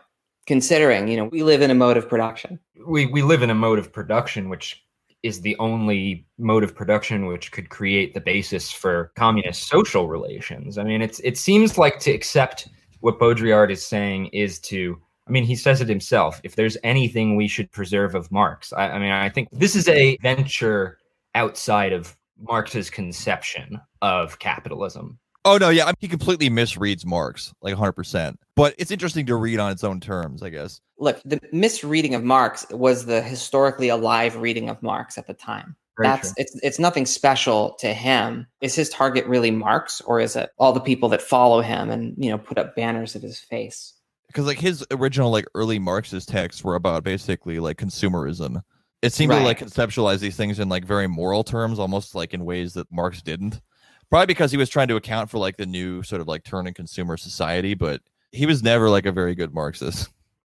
Considering, 0.47 1.07
you 1.07 1.15
know, 1.15 1.29
we 1.31 1.43
live 1.43 1.61
in 1.61 1.71
a 1.71 1.75
mode 1.75 1.95
of 1.95 2.09
production. 2.09 2.59
We 2.85 3.05
we 3.05 3.21
live 3.21 3.41
in 3.41 3.51
a 3.51 3.55
mode 3.55 3.79
of 3.79 3.93
production 3.93 4.49
which 4.49 4.83
is 5.23 5.39
the 5.39 5.55
only 5.59 6.27
mode 6.37 6.65
of 6.65 6.75
production 6.75 7.25
which 7.25 7.53
could 7.53 7.69
create 7.69 8.13
the 8.13 8.19
basis 8.19 8.69
for 8.69 9.13
communist 9.15 9.69
social 9.69 10.09
relations. 10.09 10.77
I 10.77 10.83
mean, 10.83 11.01
it's 11.01 11.21
it 11.21 11.37
seems 11.37 11.77
like 11.77 11.99
to 11.99 12.11
accept 12.11 12.67
what 12.99 13.17
Baudrillard 13.17 13.71
is 13.71 13.85
saying 13.85 14.25
is 14.33 14.59
to 14.59 15.01
I 15.29 15.31
mean, 15.31 15.43
he 15.43 15.55
says 15.55 15.79
it 15.79 15.87
himself. 15.87 16.41
If 16.43 16.55
there's 16.55 16.75
anything 16.83 17.35
we 17.35 17.47
should 17.47 17.71
preserve 17.71 18.15
of 18.15 18.31
Marx, 18.31 18.73
I, 18.73 18.89
I 18.89 18.99
mean, 18.99 19.11
I 19.11 19.29
think 19.29 19.49
this 19.51 19.75
is 19.75 19.87
a 19.87 20.17
venture 20.17 20.97
outside 21.35 21.93
of 21.93 22.17
Marx's 22.41 22.89
conception 22.89 23.79
of 24.01 24.39
capitalism. 24.39 25.19
Oh 25.45 25.57
no, 25.57 25.69
yeah, 25.69 25.83
I 25.83 25.87
mean, 25.87 25.95
he 25.99 26.07
completely 26.07 26.49
misreads 26.49 27.05
Marx, 27.05 27.53
like 27.61 27.73
100. 27.73 27.93
percent 27.93 28.39
But 28.55 28.75
it's 28.77 28.91
interesting 28.91 29.25
to 29.27 29.35
read 29.35 29.59
on 29.59 29.71
its 29.71 29.83
own 29.83 29.99
terms, 29.99 30.43
I 30.43 30.49
guess. 30.49 30.81
Look, 30.97 31.21
the 31.23 31.39
misreading 31.53 32.15
of 32.15 32.23
Marx 32.23 32.65
was 32.71 33.05
the 33.05 33.21
historically 33.21 33.89
alive 33.89 34.35
reading 34.35 34.69
of 34.69 34.81
Marx 34.83 35.17
at 35.17 35.27
the 35.27 35.33
time. 35.33 35.75
Very 35.97 36.09
That's 36.09 36.33
true. 36.33 36.43
it's 36.43 36.59
it's 36.61 36.79
nothing 36.79 37.05
special 37.05 37.75
to 37.79 37.93
him. 37.93 38.47
Is 38.61 38.75
his 38.75 38.89
target 38.89 39.25
really 39.27 39.51
Marx, 39.51 40.01
or 40.01 40.19
is 40.19 40.35
it 40.35 40.49
all 40.57 40.73
the 40.73 40.79
people 40.79 41.07
that 41.09 41.21
follow 41.21 41.61
him 41.61 41.89
and 41.89 42.15
you 42.17 42.29
know 42.29 42.37
put 42.37 42.57
up 42.57 42.75
banners 42.75 43.15
at 43.15 43.21
his 43.21 43.39
face? 43.39 43.93
Because 44.29 44.45
like 44.45 44.59
his 44.59 44.85
original 44.91 45.31
like 45.31 45.45
early 45.53 45.79
Marxist 45.79 46.29
texts 46.29 46.63
were 46.63 46.75
about 46.75 47.03
basically 47.03 47.59
like 47.59 47.77
consumerism. 47.77 48.61
It 49.01 49.13
seemed 49.13 49.31
right. 49.31 49.39
to 49.39 49.45
like 49.45 49.59
conceptualize 49.59 50.19
these 50.19 50.35
things 50.35 50.59
in 50.59 50.69
like 50.69 50.85
very 50.85 51.07
moral 51.07 51.43
terms, 51.43 51.79
almost 51.79 52.15
like 52.15 52.33
in 52.33 52.45
ways 52.45 52.73
that 52.73 52.91
Marx 52.91 53.21
didn't 53.21 53.61
probably 54.09 54.27
because 54.27 54.51
he 54.51 54.57
was 54.57 54.69
trying 54.69 54.87
to 54.87 54.95
account 54.95 55.29
for 55.29 55.37
like 55.37 55.57
the 55.57 55.65
new 55.65 56.03
sort 56.03 56.21
of 56.21 56.27
like 56.27 56.43
turn 56.43 56.67
in 56.67 56.73
consumer 56.73 57.17
society, 57.17 57.73
but 57.73 58.01
he 58.31 58.45
was 58.45 58.63
never 58.63 58.89
like 58.89 59.05
a 59.05 59.11
very 59.11 59.35
good 59.35 59.53
Marxist. 59.53 60.09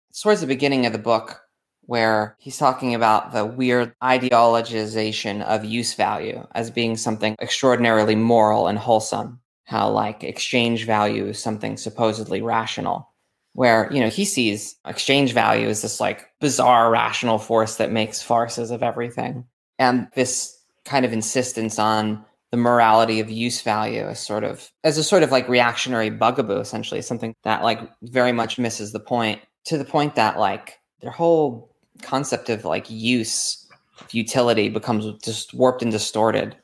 It's 0.10 0.21
towards 0.21 0.41
the 0.41 0.47
beginning 0.47 0.86
of 0.86 0.93
the 0.93 0.99
book 0.99 1.41
where 1.84 2.36
he's 2.39 2.57
talking 2.57 2.95
about 2.95 3.34
the 3.34 3.45
weird 3.45 3.93
ideologization 4.01 5.41
of 5.43 5.65
use 5.65 5.93
value 5.93 6.45
as 6.53 6.69
being 6.69 6.95
something 6.95 7.36
extraordinarily 7.41 8.15
moral 8.15 8.67
and 8.67 8.77
wholesome. 8.77 9.39
How 9.63 9.89
like 9.89 10.23
exchange 10.23 10.86
value 10.86 11.27
is 11.27 11.39
something 11.39 11.77
supposedly 11.77 12.41
rational. 12.41 13.10
Where, 13.54 13.92
you 13.92 14.00
know, 14.00 14.10
he 14.10 14.24
sees 14.24 14.76
exchange 14.86 15.34
value 15.34 15.68
as 15.68 15.82
this 15.82 16.00
like 16.00 16.28
bizarre 16.40 16.90
rational 16.90 17.38
force 17.38 17.76
that 17.76 17.92
makes 17.92 18.22
farces 18.22 18.72
of 18.72 18.82
everything. 18.82 19.46
And 19.78 20.08
this 20.16 20.58
kind 20.86 21.06
of 21.06 21.14
insistence 21.14 21.78
on 21.78 22.24
the 22.52 22.58
morality 22.58 23.20
of 23.20 23.30
use 23.30 23.62
value 23.62 24.08
as 24.08 24.20
sort 24.20 24.44
of 24.44 24.70
as 24.84 24.98
a 24.98 25.04
sort 25.04 25.24
of 25.24 25.32
like 25.32 25.48
reactionary 25.48 26.10
bugaboo 26.10 26.60
essentially 26.60 27.02
something 27.02 27.34
that 27.44 27.64
like 27.64 27.80
very 28.04 28.34
much 28.34 28.60
misses 28.60 28.92
the 28.92 29.00
point 29.00 29.42
to 29.64 29.78
the 29.78 29.86
point 29.86 30.16
that 30.16 30.38
like 30.38 30.78
their 31.00 31.12
whole 31.12 31.74
concept 32.02 32.50
of 32.50 32.66
like 32.66 32.90
use 32.90 33.68
utility 34.12 34.68
becomes 34.68 35.06
just 35.24 35.54
warped 35.54 35.82
and 35.82 35.92
distorted 35.92 36.58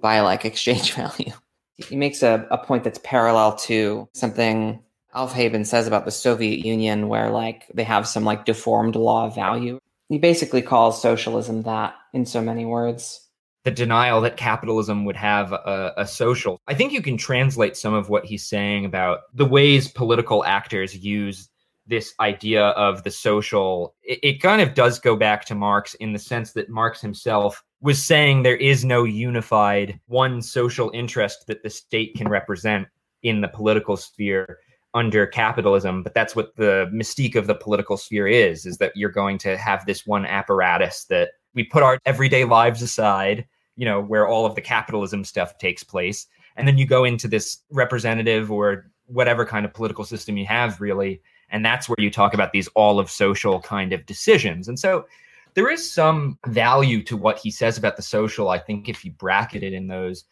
by 0.00 0.20
like 0.20 0.44
exchange 0.44 0.92
value 0.94 1.32
he 1.76 1.94
makes 1.94 2.24
a, 2.24 2.44
a 2.50 2.58
point 2.58 2.82
that's 2.82 3.00
parallel 3.04 3.54
to 3.54 4.08
something 4.14 4.82
Aufheben 5.14 5.66
says 5.66 5.86
about 5.86 6.04
the 6.04 6.10
Soviet 6.10 6.64
Union, 6.64 7.08
where 7.08 7.30
like 7.30 7.66
they 7.74 7.84
have 7.84 8.06
some 8.06 8.24
like 8.24 8.44
deformed 8.44 8.96
law 8.96 9.26
of 9.26 9.34
value. 9.34 9.80
He 10.08 10.18
basically 10.18 10.62
calls 10.62 11.00
socialism 11.00 11.62
that 11.62 11.94
in 12.12 12.24
so 12.24 12.40
many 12.40 12.64
words 12.64 13.28
the 13.68 13.70
denial 13.74 14.22
that 14.22 14.38
capitalism 14.38 15.04
would 15.04 15.16
have 15.16 15.52
a, 15.52 15.92
a, 15.98 16.06
social. 16.06 16.58
I 16.68 16.74
think 16.74 16.90
you 16.92 17.02
can 17.02 17.18
translate 17.18 17.76
some 17.76 17.92
of 17.92 18.08
what 18.08 18.24
he's 18.24 18.46
saying 18.46 18.86
about 18.86 19.20
the 19.34 19.44
ways 19.44 19.88
political 19.88 20.42
actors 20.44 20.96
use 20.96 21.50
this 21.86 22.14
idea 22.18 22.68
of 22.68 23.02
the 23.02 23.10
social. 23.10 23.94
It, 24.02 24.20
it 24.22 24.40
kind 24.40 24.62
of 24.62 24.72
does 24.72 24.98
go 24.98 25.16
back 25.16 25.44
to 25.46 25.54
Marx 25.54 25.92
in 25.94 26.14
the 26.14 26.18
sense 26.18 26.52
that 26.52 26.70
Marx 26.70 27.02
himself 27.02 27.62
was 27.82 28.02
saying 28.02 28.42
there 28.42 28.56
is 28.56 28.86
no 28.86 29.04
unified 29.04 30.00
one 30.06 30.40
social 30.40 30.90
interest 30.94 31.46
that 31.46 31.62
the 31.62 31.70
state 31.70 32.14
can 32.16 32.28
represent 32.28 32.88
in 33.22 33.42
the 33.42 33.48
political 33.48 33.98
sphere 33.98 34.58
under 34.94 35.26
capitalism 35.26 36.02
but 36.02 36.14
that's 36.14 36.34
what 36.34 36.56
the 36.56 36.90
mystique 36.92 37.36
of 37.36 37.46
the 37.46 37.54
political 37.54 37.96
sphere 37.96 38.26
is 38.26 38.64
is 38.64 38.78
that 38.78 38.96
you're 38.96 39.10
going 39.10 39.36
to 39.36 39.56
have 39.56 39.84
this 39.84 40.06
one 40.06 40.24
apparatus 40.24 41.04
that 41.04 41.30
we 41.54 41.64
put 41.64 41.82
our 41.82 41.98
everyday 42.06 42.44
lives 42.44 42.82
aside, 42.82 43.46
you 43.76 43.84
know, 43.84 44.00
where 44.00 44.28
all 44.28 44.46
of 44.46 44.54
the 44.54 44.60
capitalism 44.60 45.24
stuff 45.24 45.58
takes 45.58 45.82
place. 45.82 46.26
And 46.56 46.66
then 46.66 46.78
you 46.78 46.86
go 46.86 47.04
into 47.04 47.28
this 47.28 47.58
representative 47.70 48.50
or 48.50 48.90
whatever 49.06 49.44
kind 49.44 49.64
of 49.64 49.74
political 49.74 50.04
system 50.04 50.36
you 50.36 50.46
have, 50.46 50.80
really. 50.80 51.20
And 51.50 51.64
that's 51.64 51.88
where 51.88 51.96
you 51.98 52.10
talk 52.10 52.32
about 52.32 52.52
these 52.52 52.68
all 52.68 53.00
of 53.00 53.10
social 53.10 53.60
kind 53.60 53.92
of 53.92 54.06
decisions. 54.06 54.68
And 54.68 54.78
so 54.78 55.06
there 55.54 55.70
is 55.70 55.90
some 55.90 56.38
value 56.46 57.02
to 57.04 57.16
what 57.16 57.38
he 57.38 57.50
says 57.50 57.76
about 57.76 57.96
the 57.96 58.02
social, 58.02 58.50
I 58.50 58.58
think, 58.58 58.88
if 58.88 59.04
you 59.04 59.12
bracket 59.12 59.62
it 59.62 59.72
in 59.72 59.88
those 59.88 60.24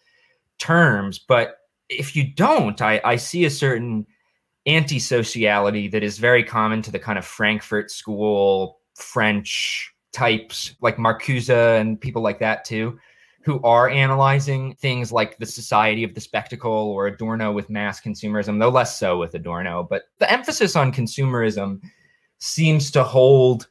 terms. 0.58 1.18
But 1.18 1.58
if 1.88 2.14
you 2.14 2.24
don't, 2.24 2.80
I, 2.82 3.00
I 3.04 3.16
see 3.16 3.44
a 3.44 3.50
certain 3.50 4.06
anti 4.66 4.98
sociality 4.98 5.88
that 5.88 6.02
is 6.02 6.18
very 6.18 6.42
common 6.42 6.82
to 6.82 6.90
the 6.90 6.98
kind 6.98 7.18
of 7.18 7.24
Frankfurt 7.24 7.90
School 7.90 8.80
French 8.94 9.92
types 10.12 10.74
like 10.80 10.96
Marcuse 10.96 11.50
and 11.50 12.00
people 12.00 12.22
like 12.22 12.38
that 12.38 12.64
too, 12.64 12.98
who 13.44 13.60
are 13.62 13.88
analyzing 13.88 14.74
things 14.76 15.12
like 15.12 15.38
the 15.38 15.46
society 15.46 16.02
of 16.02 16.14
the 16.14 16.20
spectacle 16.20 16.72
or 16.72 17.06
Adorno 17.06 17.52
with 17.52 17.70
mass 17.70 18.00
consumerism, 18.00 18.58
though 18.58 18.70
less 18.70 18.98
so 18.98 19.18
with 19.18 19.34
Adorno. 19.34 19.86
But 19.88 20.04
the 20.18 20.30
emphasis 20.30 20.74
on 20.74 20.92
consumerism 20.92 21.80
seems 22.38 22.90
to 22.92 23.04
hold 23.04 23.68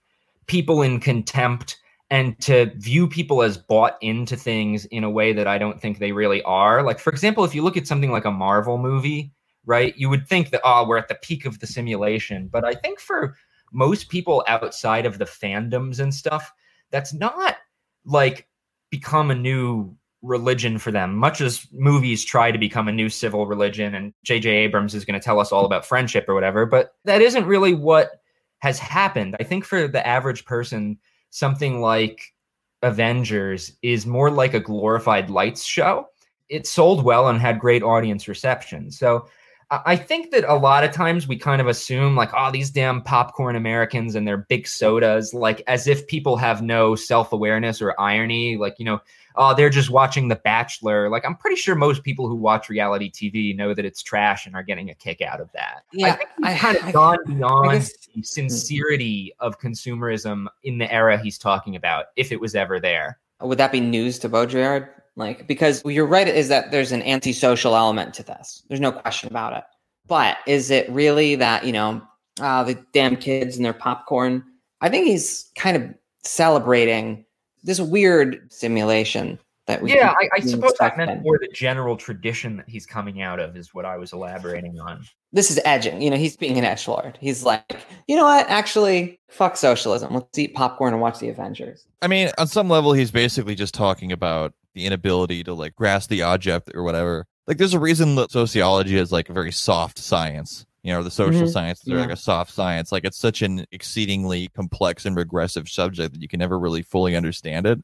people 0.47 0.81
in 0.84 0.99
contempt 0.99 1.77
and 2.12 2.39
to 2.39 2.71
view 2.75 3.08
people 3.08 3.41
as 3.41 3.58
bought 3.58 3.97
into 4.01 4.36
things 4.36 4.86
in 4.86 5.03
a 5.03 5.10
way 5.10 5.34
that 5.34 5.47
I 5.47 5.58
don't 5.58 5.81
think 5.81 5.97
they 5.97 6.12
really 6.12 6.43
are. 6.43 6.84
Like, 6.84 6.99
for 6.99 7.10
example, 7.10 7.43
if 7.43 7.55
you 7.55 7.63
look 7.63 7.77
at 7.77 7.88
something 7.88 8.12
like 8.12 8.25
a 8.25 8.31
Marvel 8.31 8.77
movie, 8.77 9.34
right, 9.65 9.95
you 9.97 10.10
would 10.10 10.28
think 10.28 10.49
that, 10.51 10.62
oh, 10.63 10.88
we're 10.88 10.97
at 10.97 11.08
the 11.08 11.15
peak 11.15 11.45
of 11.45 11.60
the 11.60 11.67
simulation. 11.67 12.47
But 12.47 12.65
I 12.65 12.73
think 12.73 12.99
for 12.99 13.36
most 13.71 14.10
people 14.10 14.43
outside 14.47 15.06
of 15.06 15.17
the 15.17 15.25
fandoms 15.25 15.99
and 15.99 16.13
stuff, 16.13 16.51
that's 16.91 17.13
not 17.13 17.58
like 18.06 18.47
become 18.89 19.32
a 19.32 19.36
new 19.36 19.95
religion 20.21 20.78
for 20.78 20.91
them, 20.91 21.15
much 21.15 21.41
as 21.41 21.67
movies 21.71 22.23
try 22.23 22.51
to 22.51 22.58
become 22.58 22.88
a 22.88 22.93
new 22.93 23.10
civil 23.10 23.45
religion. 23.45 23.95
And 23.95 24.13
J.J. 24.23 24.49
Abrams 24.49 24.95
is 24.95 25.06
going 25.06 25.19
to 25.19 25.23
tell 25.23 25.39
us 25.39 25.51
all 25.51 25.65
about 25.65 25.86
friendship 25.86 26.25
or 26.28 26.34
whatever. 26.34 26.65
But 26.65 26.95
that 27.06 27.21
isn't 27.21 27.45
really 27.45 27.73
what 27.73 28.21
has 28.60 28.80
happened. 28.80 29.36
I 29.39 29.43
think 29.43 29.65
for 29.65 29.88
the 29.88 30.06
average 30.06 30.45
person, 30.45 30.97
something 31.30 31.82
like 31.82 32.34
Avengers 32.82 33.73
is 33.82 34.06
more 34.06 34.32
like 34.32 34.54
a 34.54 34.60
glorified 34.60 35.30
lights 35.30 35.63
show. 35.63 36.08
It 36.49 36.67
sold 36.67 37.04
well 37.04 37.28
and 37.28 37.39
had 37.39 37.60
great 37.60 37.84
audience 37.84 38.28
reception. 38.28 38.91
So 38.91 39.28
I 39.71 39.95
think 39.95 40.32
that 40.32 40.43
a 40.43 40.56
lot 40.56 40.84
of 40.84 40.91
times 40.91 41.28
we 41.28 41.38
kind 41.38 41.60
of 41.60 41.67
assume 41.67 42.15
like, 42.15 42.30
oh, 42.36 42.51
these 42.51 42.69
damn 42.69 43.01
popcorn 43.01 43.56
Americans 43.56 44.15
and 44.15 44.28
their 44.28 44.38
big 44.38 44.67
sodas, 44.67 45.34
like 45.34 45.63
as 45.67 45.88
if 45.88 46.06
people 46.08 46.38
have 46.38 46.62
no 46.62 46.95
self 46.95 47.34
awareness 47.34 47.82
or 47.82 47.99
irony. 47.99 48.58
Like, 48.58 48.75
you 48.78 48.86
know, 48.86 49.01
oh, 49.36 49.56
they're 49.56 49.69
just 49.69 49.89
watching 49.89 50.28
The 50.28 50.36
Bachelor. 50.36 51.10
Like, 51.10 51.25
I'm 51.25 51.36
pretty 51.36 51.56
sure 51.56 51.75
most 51.75 52.04
people 52.04 52.28
who 52.28 52.36
watch 52.36 52.69
reality 52.69 53.12
TV 53.12 53.56
know 53.56 53.73
that 53.73 53.86
it's 53.86 54.04
trash 54.04 54.45
and 54.45 54.56
are 54.56 54.63
getting 54.63 54.89
a 54.89 54.95
kick 54.95 55.21
out 55.21 55.41
of 55.41 55.51
that. 55.54 55.84
Yeah, 55.91 56.13
I 56.13 56.17
think 56.17 56.30
he's 56.38 56.47
I, 56.47 56.58
kind 56.58 56.78
of 56.78 56.84
I, 56.86 56.91
gone 56.91 57.17
beyond 57.25 57.71
guess, 57.71 57.91
the 58.08 58.12
hmm. 58.13 58.21
sincerity 58.21 59.34
of 59.39 59.60
consumerism 59.60 60.47
in 60.63 60.78
the 60.78 60.91
era 60.91 61.17
he's 61.17 61.38
talking 61.38 61.75
about, 61.75 62.06
if 62.15 62.32
it 62.32 62.39
was 62.39 62.56
ever 62.56 62.80
there. 62.80 63.19
Would 63.41 63.58
that 63.58 63.71
be 63.71 63.82
news 63.82 64.17
to 64.19 64.30
Baudrillard? 64.30 64.89
Like, 65.15 65.47
because 65.47 65.84
you're 65.86 66.06
right, 66.06 66.28
is 66.28 66.49
that 66.49 66.71
there's 66.71 66.91
an 66.91 67.01
antisocial 67.04 67.75
element 67.75 68.13
to 68.15 68.23
this. 68.23 68.63
There's 68.67 68.82
no 68.82 68.91
question 68.91 69.30
about 69.30 69.54
it. 69.54 69.63
But 70.08 70.38
is 70.45 70.71
it 70.71 70.89
really 70.89 71.36
that, 71.36 71.65
you 71.65 71.71
know, 71.71 72.01
uh, 72.41 72.63
the 72.63 72.78
damn 72.93 73.15
kids 73.15 73.56
and 73.56 73.65
their 73.65 73.73
popcorn? 73.73 74.43
I 74.82 74.89
think 74.89 75.08
he's 75.08 75.49
kind 75.56 75.78
of 75.78 75.93
celebrating 76.23 77.25
this 77.63 77.80
weird 77.80 78.51
simulation 78.51 79.39
that 79.67 79.82
we 79.82 79.93
yeah 79.93 80.13
I, 80.15 80.30
I 80.38 80.39
suppose 80.41 80.73
that 80.80 80.97
meant 80.97 81.23
more 81.23 81.39
the 81.39 81.47
general 81.47 81.97
tradition 81.97 82.58
that 82.58 82.69
he's 82.69 82.86
coming 82.86 83.21
out 83.21 83.39
of 83.39 83.58
is 83.58 83.73
what 83.73 83.86
i 83.86 83.97
was 83.97 84.13
elaborating 84.13 84.80
on 84.80 85.04
this 85.32 85.49
is 85.49 85.60
edging 85.65 86.01
you 86.01 86.10
know 86.10 86.17
he's 86.17 86.38
being 86.38 86.58
an 86.58 86.63
edge 86.63 86.88
lord 86.88 87.17
he's 87.19 87.43
like 87.43 87.78
you 88.08 88.15
know 88.15 88.25
what 88.25 88.47
actually 88.47 89.19
fuck 89.30 89.58
socialism 89.58 90.13
let's 90.13 90.38
eat 90.38 90.54
popcorn 90.54 90.93
and 90.93 91.01
watch 91.01 91.19
the 91.19 91.30
avengers 91.30 91.86
i 92.01 92.08
mean 92.08 92.30
on 92.38 92.47
some 92.47 92.69
level 92.69 92.93
he's 92.93 93.12
basically 93.12 93.56
just 93.56 93.73
talking 93.73 94.12
about 94.12 94.54
the 94.75 94.85
inability 94.85 95.43
to 95.43 95.53
like 95.53 95.75
grasp 95.75 96.09
the 96.09 96.21
object 96.21 96.69
or 96.75 96.83
whatever 96.83 97.25
like 97.47 97.57
there's 97.57 97.73
a 97.73 97.79
reason 97.79 98.15
that 98.15 98.31
sociology 98.31 98.97
is 98.97 99.11
like 99.11 99.29
a 99.29 99.33
very 99.33 99.51
soft 99.51 99.97
science 99.97 100.65
you 100.83 100.93
know 100.93 101.01
the 101.01 101.11
social 101.11 101.41
mm-hmm. 101.41 101.49
sciences 101.49 101.88
are 101.88 101.95
yeah. 101.95 102.01
like 102.01 102.11
a 102.11 102.15
soft 102.15 102.51
science 102.51 102.91
like 102.91 103.05
it's 103.05 103.17
such 103.17 103.41
an 103.41 103.65
exceedingly 103.71 104.49
complex 104.49 105.05
and 105.05 105.15
regressive 105.15 105.67
subject 105.67 106.13
that 106.13 106.21
you 106.21 106.27
can 106.27 106.39
never 106.39 106.59
really 106.59 106.83
fully 106.83 107.15
understand 107.15 107.65
it 107.65 107.83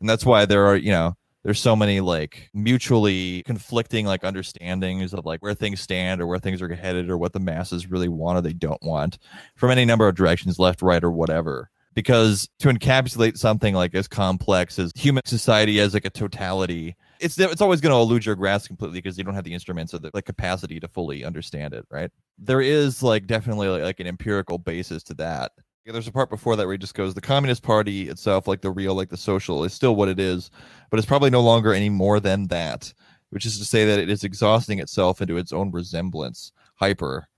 and 0.00 0.08
that's 0.08 0.26
why 0.26 0.44
there 0.44 0.66
are 0.66 0.76
you 0.76 0.90
know 0.90 1.14
there's 1.46 1.60
so 1.60 1.76
many 1.76 2.00
like 2.00 2.50
mutually 2.52 3.42
conflicting 3.44 4.04
like 4.04 4.22
understandings 4.22 5.14
of 5.14 5.24
like 5.24 5.40
where 5.40 5.54
things 5.54 5.80
stand 5.80 6.20
or 6.20 6.26
where 6.26 6.40
things 6.40 6.60
are 6.60 6.74
headed 6.74 7.08
or 7.08 7.16
what 7.16 7.32
the 7.32 7.38
masses 7.40 7.88
really 7.88 8.08
want 8.08 8.36
or 8.36 8.40
they 8.42 8.52
don't 8.52 8.82
want 8.82 9.18
from 9.54 9.70
any 9.70 9.84
number 9.84 10.08
of 10.08 10.16
directions 10.16 10.58
left 10.58 10.82
right 10.82 11.04
or 11.04 11.10
whatever 11.10 11.70
because 11.96 12.48
to 12.60 12.68
encapsulate 12.68 13.36
something 13.36 13.74
like 13.74 13.94
as 13.94 14.06
complex 14.06 14.78
as 14.78 14.92
human 14.94 15.24
society 15.24 15.80
as 15.80 15.94
like 15.94 16.04
a 16.04 16.10
totality 16.10 16.94
it's 17.18 17.38
it's 17.38 17.60
always 17.60 17.80
going 17.80 17.92
to 17.92 17.98
elude 17.98 18.24
your 18.24 18.36
grasp 18.36 18.68
completely 18.68 18.98
because 18.98 19.18
you 19.18 19.24
don't 19.24 19.34
have 19.34 19.44
the 19.44 19.54
instruments 19.54 19.92
or 19.92 19.98
the 19.98 20.10
like 20.14 20.26
capacity 20.26 20.78
to 20.78 20.86
fully 20.86 21.24
understand 21.24 21.74
it 21.74 21.84
right? 21.90 22.10
There 22.38 22.60
is 22.60 23.02
like 23.02 23.26
definitely 23.26 23.68
like, 23.68 23.82
like 23.82 24.00
an 24.00 24.06
empirical 24.06 24.58
basis 24.58 25.02
to 25.04 25.14
that. 25.14 25.52
Yeah, 25.84 25.92
there's 25.92 26.08
a 26.08 26.12
part 26.12 26.30
before 26.30 26.56
that 26.56 26.66
where 26.66 26.74
he 26.74 26.78
just 26.78 26.94
goes 26.94 27.14
the 27.14 27.20
communist 27.20 27.62
party 27.62 28.08
itself 28.08 28.46
like 28.46 28.60
the 28.60 28.70
real 28.70 28.94
like 28.94 29.08
the 29.08 29.16
social 29.16 29.64
is 29.64 29.72
still 29.72 29.96
what 29.96 30.08
it 30.08 30.20
is 30.20 30.50
but 30.90 30.98
it's 30.98 31.06
probably 31.06 31.30
no 31.30 31.42
longer 31.42 31.72
any 31.72 31.88
more 31.88 32.20
than 32.20 32.48
that 32.48 32.92
which 33.30 33.46
is 33.46 33.58
to 33.58 33.64
say 33.64 33.84
that 33.84 33.98
it 33.98 34.10
is 34.10 34.24
exhausting 34.24 34.80
itself 34.80 35.22
into 35.22 35.36
its 35.36 35.52
own 35.52 35.70
resemblance 35.70 36.52
hyper 36.74 37.28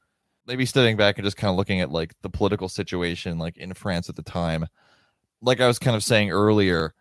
maybe 0.49 0.67
stepping 0.67 0.97
back 0.97 1.19
and 1.19 1.25
just 1.25 1.37
kind 1.37 1.51
of 1.51 1.57
looking 1.57 1.81
at 1.81 1.93
like 1.93 2.15
the 2.23 2.31
political 2.31 2.69
situation 2.69 3.39
like 3.39 3.57
in 3.57 3.73
france 3.75 4.09
at 4.09 4.17
the 4.17 4.23
time 4.23 4.67
like 5.43 5.61
i 5.61 5.67
was 5.69 5.79
kind 5.79 5.95
of 5.95 6.03
saying 6.03 6.31
earlier 6.31 6.93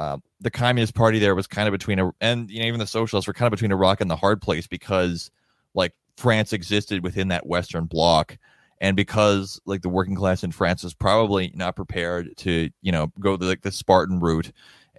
uh, 0.00 0.16
the 0.40 0.50
Communist 0.50 0.94
Party 0.94 1.18
there 1.18 1.34
was 1.34 1.46
kind 1.46 1.68
of 1.68 1.72
between 1.72 1.98
a, 1.98 2.10
and 2.22 2.50
you 2.50 2.60
know 2.60 2.64
even 2.64 2.80
the 2.80 2.86
socialists 2.86 3.28
were 3.28 3.34
kind 3.34 3.48
of 3.48 3.50
between 3.50 3.70
a 3.70 3.76
rock 3.76 4.00
and 4.00 4.10
the 4.10 4.16
hard 4.16 4.40
place 4.40 4.66
because 4.66 5.30
like 5.74 5.92
France 6.16 6.54
existed 6.54 7.02
within 7.02 7.28
that 7.28 7.46
Western 7.46 7.84
bloc, 7.84 8.38
and 8.80 8.96
because 8.96 9.60
like 9.66 9.82
the 9.82 9.90
working 9.90 10.14
class 10.14 10.42
in 10.42 10.52
France 10.52 10.82
was 10.82 10.94
probably 10.94 11.52
not 11.54 11.76
prepared 11.76 12.34
to 12.38 12.70
you 12.80 12.90
know 12.90 13.12
go 13.20 13.36
the, 13.36 13.44
like 13.44 13.60
the 13.60 13.70
Spartan 13.70 14.20
route 14.20 14.52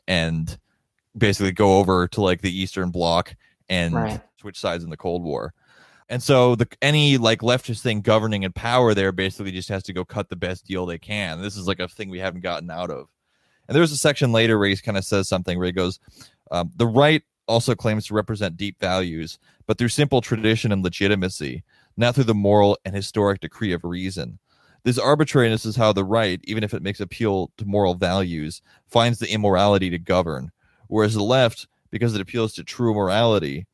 and 0.08 0.60
basically 1.18 1.52
go 1.52 1.80
over 1.80 2.08
to 2.10 2.22
like 2.22 2.42
the 2.42 2.56
Eastern 2.56 2.92
Bloc 2.92 3.36
and 3.70 3.96
right. 3.96 4.22
switch 4.40 4.60
sides 4.60 4.84
in 4.84 4.92
the 4.92 4.98
Cold 4.98 5.24
War. 5.24 5.52
And 6.12 6.22
so 6.22 6.56
the 6.56 6.68
any 6.82 7.18
like 7.18 7.40
leftist 7.40 7.80
thing 7.80 8.02
governing 8.02 8.44
in 8.44 8.52
power 8.52 8.94
there 8.94 9.14
basically 9.14 9.54
just 9.54 9.70
has 9.70 9.82
to 9.84 9.94
go 9.94 10.04
cut 10.04 10.28
the 10.28 10.36
best 10.36 10.66
deal 10.66 10.86
they 10.86 11.00
can. 11.00 11.42
This 11.42 11.56
is 11.56 11.68
like 11.68 11.80
a 11.80 11.88
thing 11.88 12.10
we 12.10 12.20
haven't 12.20 12.42
gotten 12.42 12.70
out 12.70 12.90
of. 12.90 13.08
And 13.70 13.76
there's 13.78 13.94
a 13.94 13.98
section 13.98 14.34
later 14.34 14.60
where 14.60 14.68
he 14.68 14.76
kind 14.76 14.98
of 14.98 15.06
says 15.06 15.30
something 15.30 15.58
where 15.58 15.68
he 15.68 15.72
goes, 15.72 16.02
um, 16.52 16.70
the 16.76 16.86
right 16.86 17.24
also 17.48 17.76
claims 17.76 18.08
to 18.08 18.14
represent 18.14 18.58
deep 18.58 18.78
values, 18.78 19.40
but 19.68 19.78
through 19.78 19.88
simple 19.88 20.20
tradition 20.20 20.74
and 20.74 20.84
legitimacy, 20.84 21.64
not 21.96 22.14
through 22.14 22.26
the 22.26 22.36
moral 22.36 22.78
and 22.84 22.94
historic 22.94 23.40
decree 23.40 23.72
of 23.72 23.86
reason. 23.86 24.38
This 24.84 25.00
arbitrariness 25.00 25.66
is 25.66 25.78
how 25.78 25.94
the 25.94 26.04
right, 26.04 26.42
even 26.44 26.66
if 26.66 26.74
it 26.74 26.84
makes 26.84 27.00
appeal 27.00 27.54
to 27.56 27.64
moral 27.64 27.96
values, 27.96 28.62
finds 28.86 29.20
the 29.20 29.32
immorality 29.32 29.90
to 29.90 29.98
govern, 29.98 30.52
whereas 30.88 31.14
the 31.14 31.24
left, 31.24 31.68
because 31.90 32.14
it 32.16 32.22
appeals 32.22 32.54
to 32.56 32.66
true 32.66 32.94
morality, 32.94 33.66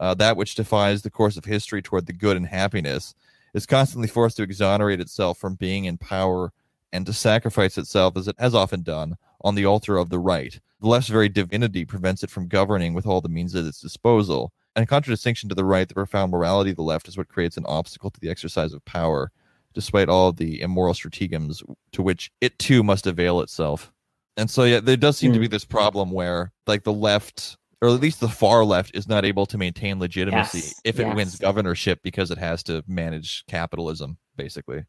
uh, 0.00 0.14
that 0.14 0.36
which 0.36 0.54
defies 0.54 1.02
the 1.02 1.10
course 1.10 1.36
of 1.36 1.44
history 1.44 1.82
toward 1.82 2.06
the 2.06 2.12
good 2.12 2.36
and 2.36 2.46
happiness, 2.46 3.14
is 3.54 3.66
constantly 3.66 4.08
forced 4.08 4.36
to 4.36 4.42
exonerate 4.42 5.00
itself 5.00 5.38
from 5.38 5.54
being 5.54 5.84
in 5.84 5.96
power 5.96 6.52
and 6.92 7.06
to 7.06 7.12
sacrifice 7.12 7.78
itself, 7.78 8.16
as 8.16 8.28
it 8.28 8.36
has 8.38 8.54
often 8.54 8.82
done, 8.82 9.16
on 9.42 9.54
the 9.54 9.66
altar 9.66 9.96
of 9.96 10.10
the 10.10 10.18
right. 10.18 10.60
The 10.80 10.88
left's 10.88 11.08
very 11.08 11.28
divinity 11.28 11.84
prevents 11.84 12.22
it 12.22 12.30
from 12.30 12.48
governing 12.48 12.94
with 12.94 13.06
all 13.06 13.20
the 13.20 13.28
means 13.28 13.54
at 13.54 13.64
its 13.64 13.80
disposal. 13.80 14.52
And 14.76 14.82
in 14.82 14.86
contradistinction 14.86 15.48
to 15.48 15.54
the 15.54 15.64
right, 15.64 15.88
the 15.88 15.94
profound 15.94 16.32
morality 16.32 16.70
of 16.70 16.76
the 16.76 16.82
left 16.82 17.08
is 17.08 17.16
what 17.16 17.28
creates 17.28 17.56
an 17.56 17.66
obstacle 17.66 18.10
to 18.10 18.20
the 18.20 18.30
exercise 18.30 18.72
of 18.72 18.84
power, 18.84 19.30
despite 19.72 20.08
all 20.08 20.32
the 20.32 20.60
immoral 20.60 20.94
stratagems 20.94 21.62
to 21.92 22.02
which 22.02 22.30
it 22.40 22.58
too 22.58 22.82
must 22.82 23.06
avail 23.06 23.40
itself. 23.40 23.92
And 24.36 24.50
so, 24.50 24.64
yeah, 24.64 24.80
there 24.80 24.96
does 24.96 25.16
seem 25.16 25.32
to 25.32 25.38
be 25.38 25.46
hmm. 25.46 25.52
this 25.52 25.64
problem 25.64 26.10
where, 26.10 26.52
like, 26.66 26.82
the 26.82 26.92
left, 26.92 27.56
or 27.84 27.88
at 27.88 28.00
least 28.00 28.20
the 28.20 28.28
far 28.30 28.64
left, 28.64 28.96
is 28.96 29.06
not 29.06 29.26
able 29.26 29.44
to 29.44 29.58
maintain 29.58 29.98
legitimacy 29.98 30.58
yes. 30.58 30.80
if 30.84 30.98
it 30.98 31.06
yes. 31.06 31.14
wins 31.14 31.36
governorship 31.36 32.00
because 32.02 32.30
it 32.30 32.38
has 32.38 32.62
to 32.62 32.82
manage 32.88 33.44
capitalism, 33.46 34.16
basically. 34.36 34.86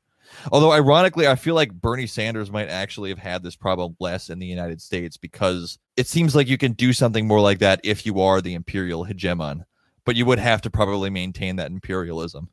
Although, 0.49 0.71
ironically, 0.71 1.27
I 1.27 1.35
feel 1.35 1.55
like 1.55 1.73
Bernie 1.73 2.07
Sanders 2.07 2.49
might 2.49 2.69
actually 2.69 3.09
have 3.09 3.19
had 3.19 3.43
this 3.43 3.57
problem 3.57 3.97
less 3.99 4.29
in 4.29 4.39
the 4.39 4.45
United 4.45 4.81
States 4.81 5.17
because 5.17 5.77
it 5.97 6.07
seems 6.07 6.35
like 6.35 6.47
you 6.47 6.57
can 6.57 6.71
do 6.71 6.93
something 6.93 7.27
more 7.27 7.41
like 7.41 7.59
that 7.59 7.81
if 7.83 8.05
you 8.05 8.21
are 8.21 8.39
the 8.39 8.53
imperial 8.53 9.05
hegemon, 9.05 9.65
but 10.05 10.15
you 10.15 10.25
would 10.25 10.39
have 10.39 10.61
to 10.61 10.69
probably 10.69 11.09
maintain 11.09 11.57
that 11.57 11.71
imperialism. 11.71 12.47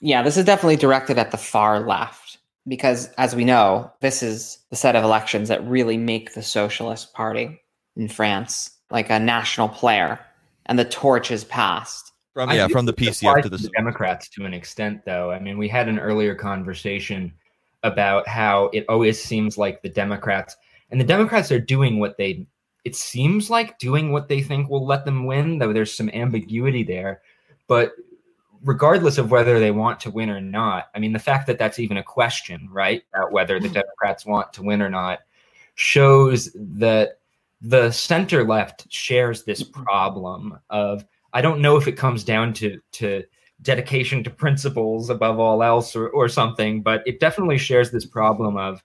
Yeah, 0.00 0.24
this 0.24 0.36
is 0.36 0.44
definitely 0.44 0.74
directed 0.74 1.18
at 1.18 1.30
the 1.30 1.38
far 1.38 1.86
left 1.86 2.38
because, 2.66 3.12
as 3.12 3.36
we 3.36 3.44
know, 3.44 3.92
this 4.00 4.24
is 4.24 4.58
the 4.70 4.76
set 4.76 4.96
of 4.96 5.04
elections 5.04 5.50
that 5.50 5.64
really 5.64 5.98
make 5.98 6.34
the 6.34 6.42
Socialist 6.42 7.14
Party 7.14 7.60
in 7.94 8.08
France 8.08 8.72
like 8.90 9.10
a 9.10 9.18
national 9.18 9.68
player, 9.68 10.20
and 10.66 10.78
the 10.78 10.84
torch 10.84 11.30
is 11.30 11.44
passed. 11.44 12.12
From 12.32 12.50
yeah, 12.50 12.66
from 12.68 12.84
the 12.84 12.92
PCF 12.92 13.42
to 13.42 13.48
the, 13.48 13.56
the 13.56 13.70
Democrats 13.76 14.28
to 14.30 14.44
an 14.44 14.54
extent, 14.54 15.04
though. 15.04 15.30
I 15.30 15.38
mean, 15.38 15.56
we 15.56 15.68
had 15.68 15.88
an 15.88 16.00
earlier 16.00 16.34
conversation 16.34 17.32
about 17.84 18.26
how 18.26 18.70
it 18.72 18.84
always 18.88 19.22
seems 19.22 19.56
like 19.56 19.82
the 19.82 19.88
Democrats 19.88 20.56
and 20.90 21.00
the 21.00 21.04
Democrats 21.04 21.52
are 21.52 21.60
doing 21.60 21.98
what 21.98 22.16
they 22.16 22.46
it 22.84 22.94
seems 22.94 23.50
like 23.50 23.78
doing 23.78 24.12
what 24.12 24.28
they 24.28 24.42
think 24.42 24.68
will 24.68 24.84
let 24.84 25.04
them 25.04 25.26
win, 25.26 25.58
though 25.58 25.72
there's 25.72 25.94
some 25.94 26.10
ambiguity 26.10 26.82
there. 26.82 27.22
But 27.66 27.92
regardless 28.62 29.18
of 29.18 29.30
whether 29.30 29.58
they 29.58 29.70
want 29.70 30.00
to 30.00 30.10
win 30.10 30.30
or 30.30 30.40
not. 30.40 30.88
I 30.94 30.98
mean, 30.98 31.12
the 31.12 31.18
fact 31.18 31.46
that 31.46 31.58
that's 31.58 31.78
even 31.78 31.98
a 31.98 32.02
question, 32.02 32.68
right, 32.70 33.02
about 33.12 33.32
whether 33.32 33.60
the 33.60 33.68
mm. 33.68 33.74
Democrats 33.74 34.26
want 34.26 34.52
to 34.54 34.62
win 34.62 34.82
or 34.82 34.88
not, 34.88 35.20
shows 35.74 36.50
that 36.54 37.20
the 37.64 37.90
center 37.90 38.44
left 38.44 38.86
shares 38.92 39.44
this 39.44 39.62
mm-hmm. 39.62 39.82
problem 39.82 40.58
of 40.70 41.04
I 41.32 41.40
don't 41.40 41.60
know 41.60 41.76
if 41.76 41.88
it 41.88 41.96
comes 41.96 42.22
down 42.22 42.52
to 42.54 42.78
to 42.92 43.24
dedication 43.62 44.22
to 44.22 44.30
principles 44.30 45.08
above 45.08 45.38
all 45.38 45.62
else 45.62 45.96
or, 45.96 46.08
or 46.10 46.28
something, 46.28 46.82
but 46.82 47.02
it 47.06 47.20
definitely 47.20 47.56
shares 47.56 47.90
this 47.90 48.04
problem 48.04 48.56
of 48.56 48.82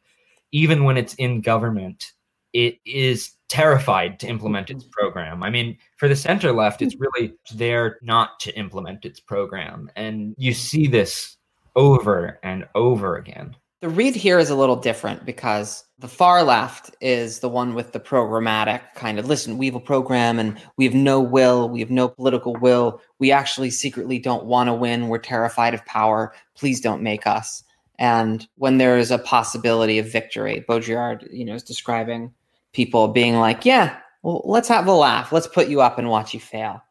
even 0.51 0.85
when 0.85 0.95
it's 0.97 1.13
in 1.15 1.41
government, 1.41 2.13
it 2.53 2.79
is 2.85 3.33
terrified 3.49 4.19
to 4.19 4.27
implement 4.27 4.69
its 4.69 4.83
mm-hmm. 4.83 4.91
program. 4.91 5.43
I 5.43 5.49
mean, 5.49 5.77
for 5.97 6.07
the 6.07 6.15
center 6.15 6.53
left, 6.53 6.81
it's 6.81 6.95
mm-hmm. 6.95 7.05
really 7.15 7.33
there 7.53 7.99
not 8.01 8.39
to 8.41 8.57
implement 8.57 9.05
its 9.05 9.19
program. 9.19 9.91
And 9.95 10.33
you 10.37 10.53
see 10.53 10.87
this 10.87 11.37
over 11.75 12.39
and 12.43 12.67
over 12.75 13.17
again. 13.17 13.55
The 13.81 13.89
read 13.89 14.13
here 14.13 14.39
is 14.39 14.49
a 14.49 14.55
little 14.55 14.75
different 14.75 15.25
because 15.25 15.85
the 15.99 16.09
far 16.09 16.43
left 16.43 16.93
is 16.99 17.39
the 17.39 17.47
one 17.47 17.73
with 17.73 17.93
the 17.93 17.99
programmatic 17.99 18.81
kind 18.95 19.17
of 19.17 19.25
listen, 19.25 19.57
we 19.57 19.67
have 19.67 19.75
a 19.75 19.79
program 19.79 20.37
and 20.37 20.59
we 20.75 20.83
have 20.83 20.93
no 20.93 21.21
will, 21.21 21.69
we 21.69 21.79
have 21.79 21.89
no 21.89 22.09
political 22.09 22.53
will. 22.55 23.01
We 23.19 23.31
actually 23.31 23.69
secretly 23.69 24.19
don't 24.19 24.45
want 24.45 24.67
to 24.67 24.73
win. 24.73 25.07
We're 25.07 25.19
terrified 25.19 25.73
of 25.73 25.85
power. 25.85 26.33
Please 26.55 26.81
don't 26.81 27.01
make 27.01 27.25
us. 27.25 27.63
And 27.97 28.45
when 28.55 28.79
there 28.79 28.97
is 28.97 29.11
a 29.11 29.17
possibility 29.17 29.97
of 29.97 30.11
victory, 30.11 30.65
Baudrillard, 30.67 31.31
you 31.31 31.45
know, 31.45 31.55
is 31.55 31.63
describing 31.63 32.33
people 32.73 33.07
being 33.07 33.35
like, 33.35 33.63
yeah, 33.63 33.97
well, 34.23 34.41
let's 34.43 34.67
have 34.67 34.87
a 34.87 34.93
laugh. 34.93 35.31
Let's 35.31 35.47
put 35.47 35.69
you 35.69 35.79
up 35.79 35.97
and 35.97 36.09
watch 36.09 36.33
you 36.33 36.41
fail. 36.41 36.81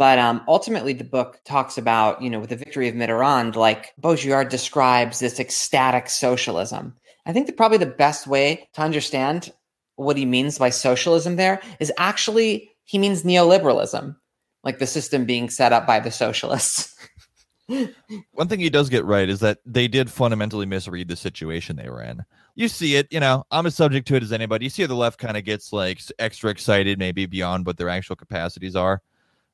But 0.00 0.18
um, 0.18 0.40
ultimately, 0.48 0.94
the 0.94 1.04
book 1.04 1.40
talks 1.44 1.76
about, 1.76 2.22
you 2.22 2.30
know, 2.30 2.40
with 2.40 2.48
the 2.48 2.56
victory 2.56 2.88
of 2.88 2.94
Mitterrand, 2.94 3.54
like 3.54 3.92
Baudrillard 4.00 4.48
describes 4.48 5.18
this 5.18 5.38
ecstatic 5.38 6.08
socialism. 6.08 6.94
I 7.26 7.34
think 7.34 7.46
that 7.46 7.58
probably 7.58 7.76
the 7.76 7.84
best 7.84 8.26
way 8.26 8.66
to 8.72 8.80
understand 8.80 9.52
what 9.96 10.16
he 10.16 10.24
means 10.24 10.56
by 10.56 10.70
socialism 10.70 11.36
there 11.36 11.60
is 11.80 11.92
actually 11.98 12.70
he 12.84 12.96
means 12.96 13.24
neoliberalism, 13.24 14.16
like 14.64 14.78
the 14.78 14.86
system 14.86 15.26
being 15.26 15.50
set 15.50 15.74
up 15.74 15.86
by 15.86 16.00
the 16.00 16.10
socialists. 16.10 16.96
One 17.66 18.48
thing 18.48 18.60
he 18.60 18.70
does 18.70 18.88
get 18.88 19.04
right 19.04 19.28
is 19.28 19.40
that 19.40 19.58
they 19.66 19.86
did 19.86 20.10
fundamentally 20.10 20.64
misread 20.64 21.08
the 21.08 21.16
situation 21.16 21.76
they 21.76 21.90
were 21.90 22.02
in. 22.02 22.24
You 22.54 22.68
see 22.68 22.96
it, 22.96 23.06
you 23.10 23.20
know, 23.20 23.44
I'm 23.50 23.66
as 23.66 23.74
subject 23.74 24.08
to 24.08 24.14
it 24.14 24.22
as 24.22 24.32
anybody. 24.32 24.64
You 24.64 24.70
see 24.70 24.86
the 24.86 24.94
left 24.94 25.18
kind 25.18 25.36
of 25.36 25.44
gets 25.44 25.74
like 25.74 26.00
extra 26.18 26.48
excited, 26.48 26.98
maybe 26.98 27.26
beyond 27.26 27.66
what 27.66 27.76
their 27.76 27.90
actual 27.90 28.16
capacities 28.16 28.74
are 28.74 29.02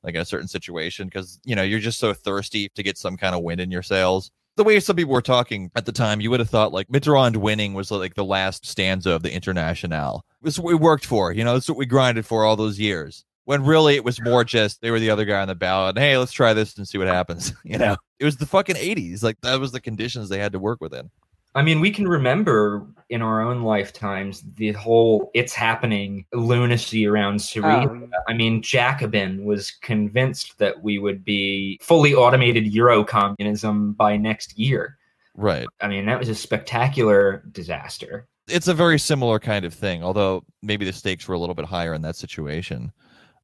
like 0.07 0.15
in 0.15 0.21
a 0.21 0.25
certain 0.25 0.47
situation 0.47 1.07
because 1.07 1.39
you 1.43 1.55
know 1.55 1.61
you're 1.61 1.79
just 1.79 1.99
so 1.99 2.13
thirsty 2.13 2.69
to 2.73 2.81
get 2.81 2.97
some 2.97 3.17
kind 3.17 3.35
of 3.35 3.43
win 3.43 3.59
in 3.59 3.69
your 3.69 3.83
sails 3.83 4.31
the 4.57 4.63
way 4.63 4.79
some 4.79 4.95
people 4.95 5.13
were 5.13 5.21
talking 5.21 5.71
at 5.75 5.85
the 5.85 5.91
time, 5.91 6.19
you 6.19 6.31
would 6.31 6.39
have 6.39 6.49
thought 6.49 6.73
like 6.73 6.87
Mitterrand 6.87 7.37
winning 7.37 7.75
was 7.75 7.91
like 7.91 8.15
the 8.15 8.25
last 8.25 8.65
stanza 8.65 9.11
of 9.11 9.21
the 9.21 9.31
Internationale. 9.31 10.25
This 10.41 10.55
is 10.55 10.59
what 10.59 10.69
we 10.69 10.75
worked 10.75 11.05
for, 11.05 11.31
you 11.31 11.43
know, 11.43 11.53
this 11.53 11.65
is 11.65 11.69
what 11.69 11.77
we 11.77 11.85
grinded 11.85 12.25
for 12.25 12.43
all 12.43 12.55
those 12.55 12.79
years. 12.79 13.23
When 13.45 13.63
really 13.63 13.95
it 13.95 14.03
was 14.03 14.19
more 14.19 14.43
just 14.43 14.81
they 14.81 14.91
were 14.91 14.99
the 14.99 15.11
other 15.11 15.23
guy 15.23 15.41
on 15.41 15.47
the 15.47 15.55
ballot. 15.55 15.97
Hey, 15.97 16.17
let's 16.17 16.33
try 16.33 16.53
this 16.53 16.75
and 16.77 16.85
see 16.85 16.97
what 16.97 17.07
happens. 17.07 17.53
You 17.63 17.77
know, 17.77 17.95
it 18.19 18.25
was 18.25 18.37
the 18.37 18.45
fucking 18.45 18.75
80s. 18.75 19.23
Like 19.23 19.39
that 19.41 19.59
was 19.59 19.71
the 19.71 19.79
conditions 19.79 20.27
they 20.27 20.39
had 20.39 20.51
to 20.53 20.59
work 20.59 20.81
within. 20.81 21.11
I 21.57 21.63
mean, 21.63 21.79
we 21.79 21.89
can 21.89 22.07
remember 22.07 22.85
in 23.09 23.23
our 23.23 23.41
own 23.41 23.63
lifetimes 23.63 24.43
the 24.57 24.73
whole 24.73 25.31
"it's 25.33 25.53
happening" 25.53 26.23
lunacy 26.31 27.07
around 27.07 27.37
Syriza. 27.37 28.09
Oh. 28.13 28.19
I 28.27 28.33
mean, 28.33 28.61
Jacobin 28.61 29.43
was 29.43 29.71
convinced 29.71 30.59
that 30.59 30.83
we 30.83 30.99
would 30.99 31.25
be 31.25 31.79
fully 31.81 32.13
automated 32.13 32.67
Euro 32.67 33.03
communism 33.03 33.93
by 33.93 34.17
next 34.17 34.59
year. 34.59 34.99
Right. 35.33 35.67
I 35.81 35.87
mean, 35.87 36.05
that 36.05 36.19
was 36.19 36.29
a 36.29 36.35
spectacular 36.35 37.43
disaster. 37.51 38.27
It's 38.47 38.67
a 38.67 38.73
very 38.75 38.99
similar 38.99 39.39
kind 39.39 39.65
of 39.65 39.73
thing, 39.73 40.03
although 40.03 40.43
maybe 40.61 40.85
the 40.85 40.93
stakes 40.93 41.27
were 41.27 41.33
a 41.33 41.39
little 41.39 41.55
bit 41.55 41.65
higher 41.65 41.95
in 41.95 42.03
that 42.03 42.15
situation. 42.15 42.91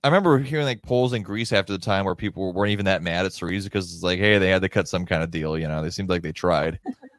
I 0.04 0.08
remember 0.08 0.38
hearing 0.38 0.65
like 0.65 0.84
polls 0.84 1.13
in 1.13 1.23
Greece 1.23 1.52
after 1.52 1.73
the 1.73 1.80
time 1.80 2.06
where 2.06 2.13
people 2.13 2.54
weren't 2.54 2.71
even 2.71 2.86
that 2.86 3.02
mad 3.02 3.26
at 3.26 3.32
Syriza 3.32 3.63
because 3.63 3.91
it's 3.91 4.04
like, 4.04 4.19
hey, 4.19 4.38
they 4.38 4.49
had 4.49 4.62
to 4.62 4.69
cut 4.69 4.88
some 4.88 5.06
kind 5.06 5.23
of 5.23 5.32
deal. 5.32 5.58
You 5.58 5.67
know, 5.67 5.82
they 5.82 5.89
seemed 5.89 6.10
like 6.10 6.21
they 6.21 6.32
tried. 6.32 6.80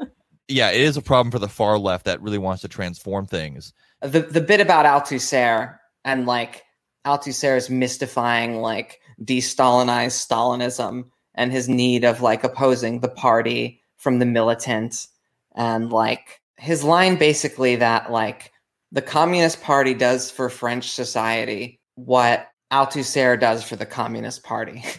yeah, 0.48 0.70
it 0.70 0.80
is 0.80 0.96
a 0.96 1.02
problem 1.02 1.30
for 1.30 1.38
the 1.38 1.48
far 1.48 1.78
left 1.78 2.04
that 2.04 2.20
really 2.20 2.38
wants 2.38 2.62
to 2.62 2.68
transform 2.68 3.26
things. 3.26 3.72
The 4.00 4.20
the 4.20 4.40
bit 4.40 4.60
about 4.60 4.86
Althusser 4.86 5.78
and 6.04 6.26
like 6.26 6.62
Althusser 7.06 7.56
is 7.56 7.70
mystifying 7.70 8.60
like 8.60 9.00
de-Stalinized 9.22 10.26
Stalinism 10.26 11.04
and 11.34 11.52
his 11.52 11.68
need 11.68 12.04
of 12.04 12.20
like 12.20 12.44
opposing 12.44 13.00
the 13.00 13.08
party 13.08 13.80
from 13.96 14.18
the 14.18 14.26
militant 14.26 15.06
and 15.54 15.90
like 15.90 16.40
his 16.58 16.84
line 16.84 17.16
basically 17.16 17.76
that 17.76 18.10
like 18.10 18.52
the 18.92 19.02
Communist 19.02 19.62
Party 19.62 19.94
does 19.94 20.30
for 20.30 20.48
French 20.50 20.90
society 20.90 21.80
what 21.94 22.48
Althusser 22.72 23.38
does 23.38 23.62
for 23.62 23.76
the 23.76 23.86
Communist 23.86 24.42
Party. 24.42 24.84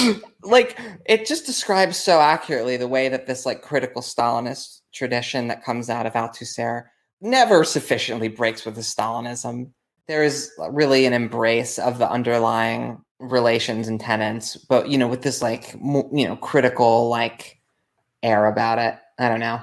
like 0.44 0.80
it 1.06 1.26
just 1.26 1.46
describes 1.46 1.98
so 1.98 2.20
accurately 2.20 2.78
the 2.78 2.88
way 2.88 3.10
that 3.10 3.28
this 3.28 3.46
like 3.46 3.62
critical 3.62 4.02
Stalinist 4.02 4.82
tradition 4.94 5.48
that 5.48 5.64
comes 5.64 5.90
out 5.90 6.06
of 6.06 6.14
Althusser 6.14 6.86
never 7.22 7.64
sufficiently 7.64 8.28
breaks 8.28 8.66
with 8.66 8.76
the 8.76 8.82
Stalinism. 8.82 9.72
There 10.08 10.24
is 10.24 10.52
uh, 10.60 10.72
really 10.72 11.06
an 11.06 11.14
embrace 11.14 11.78
of 11.78 12.00
the 12.00 12.10
underlying 12.10 13.04
relations 13.20 13.88
and 13.88 14.00
tenets, 14.00 14.56
but 14.56 14.90
you 14.90 14.98
know, 14.98 15.08
with 15.08 15.22
this 15.22 15.42
like 15.42 15.74
you 15.74 16.28
know 16.28 16.36
critical 16.38 17.10
like 17.10 17.60
air 18.24 18.48
about 18.48 18.80
it. 18.80 18.98
I 19.18 19.30
don't 19.30 19.40
know. 19.40 19.62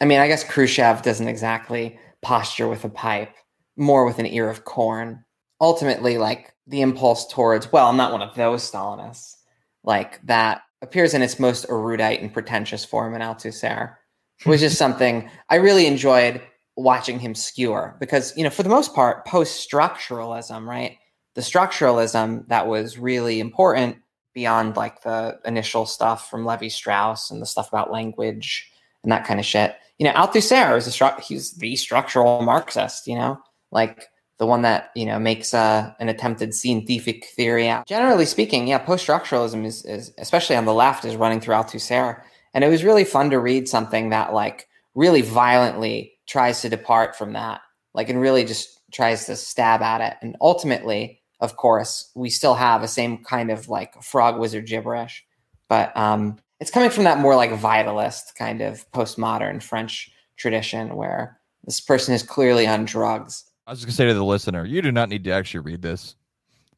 I 0.00 0.04
mean, 0.04 0.20
I 0.20 0.28
guess 0.28 0.44
Khrushchev 0.44 1.02
doesn't 1.02 1.28
exactly 1.28 1.98
posture 2.22 2.68
with 2.68 2.84
a 2.84 2.88
pipe, 2.88 3.34
more 3.76 4.04
with 4.04 4.18
an 4.18 4.26
ear 4.26 4.48
of 4.48 4.64
corn. 4.64 5.24
Ultimately, 5.60 6.18
like 6.18 6.54
the 6.66 6.82
impulse 6.82 7.26
towards, 7.26 7.72
well, 7.72 7.88
I'm 7.88 7.96
not 7.96 8.12
one 8.12 8.22
of 8.22 8.34
those 8.36 8.70
Stalinists 8.70 9.37
like 9.84 10.24
that 10.26 10.62
appears 10.82 11.14
in 11.14 11.22
its 11.22 11.38
most 11.38 11.66
erudite 11.68 12.20
and 12.20 12.32
pretentious 12.32 12.84
form 12.84 13.14
in 13.14 13.20
Althusser, 13.20 13.94
hmm. 14.42 14.50
which 14.50 14.62
is 14.62 14.76
something 14.76 15.28
I 15.48 15.56
really 15.56 15.86
enjoyed 15.86 16.40
watching 16.76 17.18
him 17.18 17.34
skewer 17.34 17.96
because, 17.98 18.36
you 18.36 18.44
know, 18.44 18.50
for 18.50 18.62
the 18.62 18.68
most 18.68 18.94
part, 18.94 19.26
post 19.26 19.68
structuralism, 19.68 20.66
right? 20.66 20.96
The 21.34 21.40
structuralism 21.40 22.46
that 22.48 22.66
was 22.68 22.98
really 22.98 23.40
important 23.40 23.96
beyond 24.34 24.76
like 24.76 25.02
the 25.02 25.38
initial 25.44 25.86
stuff 25.86 26.30
from 26.30 26.46
Levi 26.46 26.68
Strauss 26.68 27.30
and 27.30 27.42
the 27.42 27.46
stuff 27.46 27.68
about 27.68 27.90
language 27.90 28.70
and 29.02 29.10
that 29.10 29.24
kind 29.24 29.40
of 29.40 29.46
shit. 29.46 29.74
You 29.98 30.06
know, 30.06 30.12
Althusser 30.12 30.76
is 30.76 30.86
a 30.86 30.90
stru- 30.90 31.20
he's 31.20 31.52
the 31.52 31.74
structural 31.74 32.42
Marxist, 32.42 33.08
you 33.08 33.16
know, 33.16 33.40
like 33.72 34.06
the 34.38 34.46
one 34.46 34.62
that 34.62 34.90
you 34.94 35.04
know 35.04 35.18
makes 35.18 35.52
uh, 35.52 35.92
an 35.98 36.08
attempted 36.08 36.54
scientific 36.54 37.26
theory 37.26 37.68
out. 37.68 37.86
Generally 37.86 38.26
speaking, 38.26 38.68
yeah, 38.68 38.78
post-structuralism 38.78 39.64
is, 39.64 39.84
is 39.84 40.12
especially 40.18 40.56
on 40.56 40.64
the 40.64 40.74
left 40.74 41.04
is 41.04 41.16
running 41.16 41.40
through 41.40 41.54
Althusser, 41.54 42.22
and 42.54 42.64
it 42.64 42.68
was 42.68 42.84
really 42.84 43.04
fun 43.04 43.30
to 43.30 43.38
read 43.38 43.68
something 43.68 44.10
that 44.10 44.32
like 44.32 44.68
really 44.94 45.22
violently 45.22 46.12
tries 46.26 46.62
to 46.62 46.68
depart 46.68 47.16
from 47.16 47.32
that, 47.34 47.60
like 47.94 48.08
and 48.08 48.20
really 48.20 48.44
just 48.44 48.80
tries 48.92 49.26
to 49.26 49.36
stab 49.36 49.82
at 49.82 50.00
it, 50.00 50.16
and 50.22 50.36
ultimately, 50.40 51.20
of 51.40 51.56
course, 51.56 52.10
we 52.14 52.30
still 52.30 52.54
have 52.54 52.80
the 52.80 52.88
same 52.88 53.22
kind 53.24 53.50
of 53.50 53.68
like 53.68 54.00
frog 54.02 54.38
wizard 54.38 54.66
gibberish, 54.66 55.24
but 55.68 55.94
um, 55.96 56.38
it's 56.60 56.70
coming 56.70 56.90
from 56.90 57.04
that 57.04 57.18
more 57.18 57.36
like 57.36 57.50
vitalist 57.50 58.34
kind 58.36 58.60
of 58.60 58.90
postmodern 58.92 59.62
French 59.62 60.12
tradition 60.36 60.94
where 60.94 61.38
this 61.64 61.80
person 61.80 62.14
is 62.14 62.22
clearly 62.22 62.66
on 62.66 62.84
drugs 62.84 63.44
I 63.68 63.72
was 63.72 63.80
just 63.80 63.86
gonna 63.86 63.96
say 63.96 64.06
to 64.06 64.14
the 64.14 64.24
listener, 64.24 64.64
you 64.64 64.80
do 64.80 64.90
not 64.90 65.10
need 65.10 65.24
to 65.24 65.30
actually 65.30 65.60
read 65.60 65.82
this. 65.82 66.16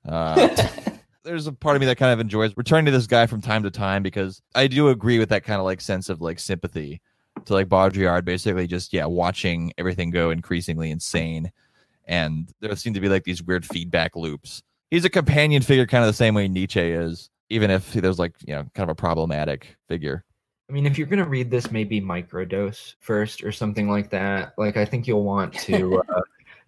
Uh, 0.04 0.48
there's 1.22 1.46
a 1.46 1.52
part 1.52 1.76
of 1.76 1.80
me 1.80 1.86
that 1.86 1.98
kind 1.98 2.12
of 2.12 2.18
enjoys 2.18 2.52
returning 2.56 2.86
to 2.86 2.90
this 2.90 3.06
guy 3.06 3.28
from 3.28 3.40
time 3.40 3.62
to 3.62 3.70
time 3.70 4.02
because 4.02 4.42
I 4.56 4.66
do 4.66 4.88
agree 4.88 5.20
with 5.20 5.28
that 5.28 5.44
kind 5.44 5.60
of 5.60 5.64
like 5.64 5.80
sense 5.80 6.08
of 6.08 6.20
like 6.20 6.40
sympathy 6.40 7.00
to 7.44 7.52
like 7.52 7.68
Baudrillard, 7.68 8.24
basically 8.24 8.66
just 8.66 8.92
yeah, 8.92 9.06
watching 9.06 9.72
everything 9.78 10.10
go 10.10 10.30
increasingly 10.30 10.90
insane, 10.90 11.52
and 12.06 12.52
there 12.58 12.74
seem 12.74 12.94
to 12.94 13.00
be 13.00 13.08
like 13.08 13.22
these 13.22 13.40
weird 13.40 13.64
feedback 13.64 14.16
loops. 14.16 14.64
He's 14.90 15.04
a 15.04 15.10
companion 15.10 15.62
figure, 15.62 15.86
kind 15.86 16.02
of 16.02 16.08
the 16.08 16.14
same 16.14 16.34
way 16.34 16.48
Nietzsche 16.48 16.80
is, 16.80 17.30
even 17.50 17.70
if 17.70 17.92
there's 17.92 18.18
like 18.18 18.34
you 18.44 18.52
know 18.52 18.64
kind 18.74 18.90
of 18.90 18.94
a 18.94 18.96
problematic 18.96 19.76
figure. 19.86 20.24
I 20.68 20.72
mean, 20.72 20.86
if 20.86 20.98
you're 20.98 21.06
gonna 21.06 21.24
read 21.24 21.52
this, 21.52 21.70
maybe 21.70 22.00
microdose 22.00 22.94
first 22.98 23.44
or 23.44 23.52
something 23.52 23.88
like 23.88 24.10
that. 24.10 24.54
Like, 24.58 24.76
I 24.76 24.84
think 24.84 25.06
you'll 25.06 25.22
want 25.22 25.54
to. 25.54 26.02
Uh, 26.10 26.20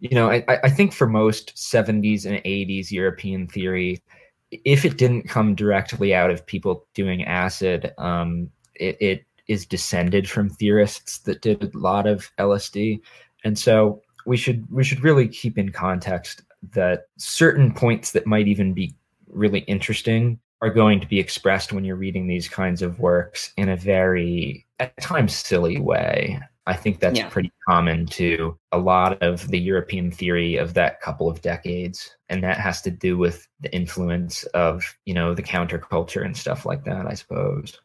you 0.02 0.16
know, 0.16 0.28
I, 0.28 0.44
I 0.48 0.68
think 0.68 0.92
for 0.92 1.06
most 1.06 1.54
70s 1.54 2.26
and 2.26 2.38
80s 2.38 2.90
European 2.90 3.46
theory, 3.46 4.02
if 4.50 4.84
it 4.84 4.98
didn't 4.98 5.28
come 5.28 5.54
directly 5.54 6.12
out 6.12 6.32
of 6.32 6.44
people 6.44 6.84
doing 6.92 7.24
acid, 7.24 7.94
um, 7.98 8.50
it, 8.74 8.96
it 9.00 9.24
is 9.46 9.64
descended 9.64 10.28
from 10.28 10.50
theorists 10.50 11.18
that 11.20 11.40
did 11.40 11.62
a 11.62 11.78
lot 11.78 12.08
of 12.08 12.32
LSD, 12.40 13.00
and 13.44 13.56
so 13.56 14.02
we 14.26 14.36
should 14.36 14.66
we 14.72 14.82
should 14.82 15.04
really 15.04 15.28
keep 15.28 15.56
in 15.56 15.70
context 15.70 16.42
that 16.72 17.06
certain 17.16 17.72
points 17.72 18.10
that 18.10 18.26
might 18.26 18.48
even 18.48 18.74
be 18.74 18.92
really 19.28 19.60
interesting 19.60 20.40
are 20.62 20.70
going 20.70 21.00
to 21.00 21.08
be 21.08 21.20
expressed 21.20 21.72
when 21.72 21.84
you're 21.84 21.96
reading 21.96 22.26
these 22.26 22.48
kinds 22.48 22.82
of 22.82 22.98
works 22.98 23.52
in 23.56 23.68
a 23.68 23.76
very, 23.76 24.66
at 24.80 24.96
times, 25.00 25.34
silly 25.34 25.78
way. 25.78 26.40
I 26.66 26.74
think 26.74 27.00
that's 27.00 27.18
yeah. 27.18 27.28
pretty 27.28 27.50
common 27.68 28.06
to 28.06 28.56
a 28.70 28.78
lot 28.78 29.20
of 29.20 29.48
the 29.48 29.58
European 29.58 30.12
theory 30.12 30.56
of 30.56 30.74
that 30.74 31.00
couple 31.00 31.28
of 31.28 31.42
decades. 31.42 32.16
And 32.28 32.42
that 32.44 32.58
has 32.58 32.80
to 32.82 32.90
do 32.90 33.18
with 33.18 33.48
the 33.60 33.74
influence 33.74 34.44
of, 34.54 34.96
you 35.04 35.12
know, 35.12 35.34
the 35.34 35.42
counterculture 35.42 36.24
and 36.24 36.36
stuff 36.36 36.64
like 36.64 36.84
that, 36.84 37.06
I 37.06 37.14
suppose. 37.14 37.80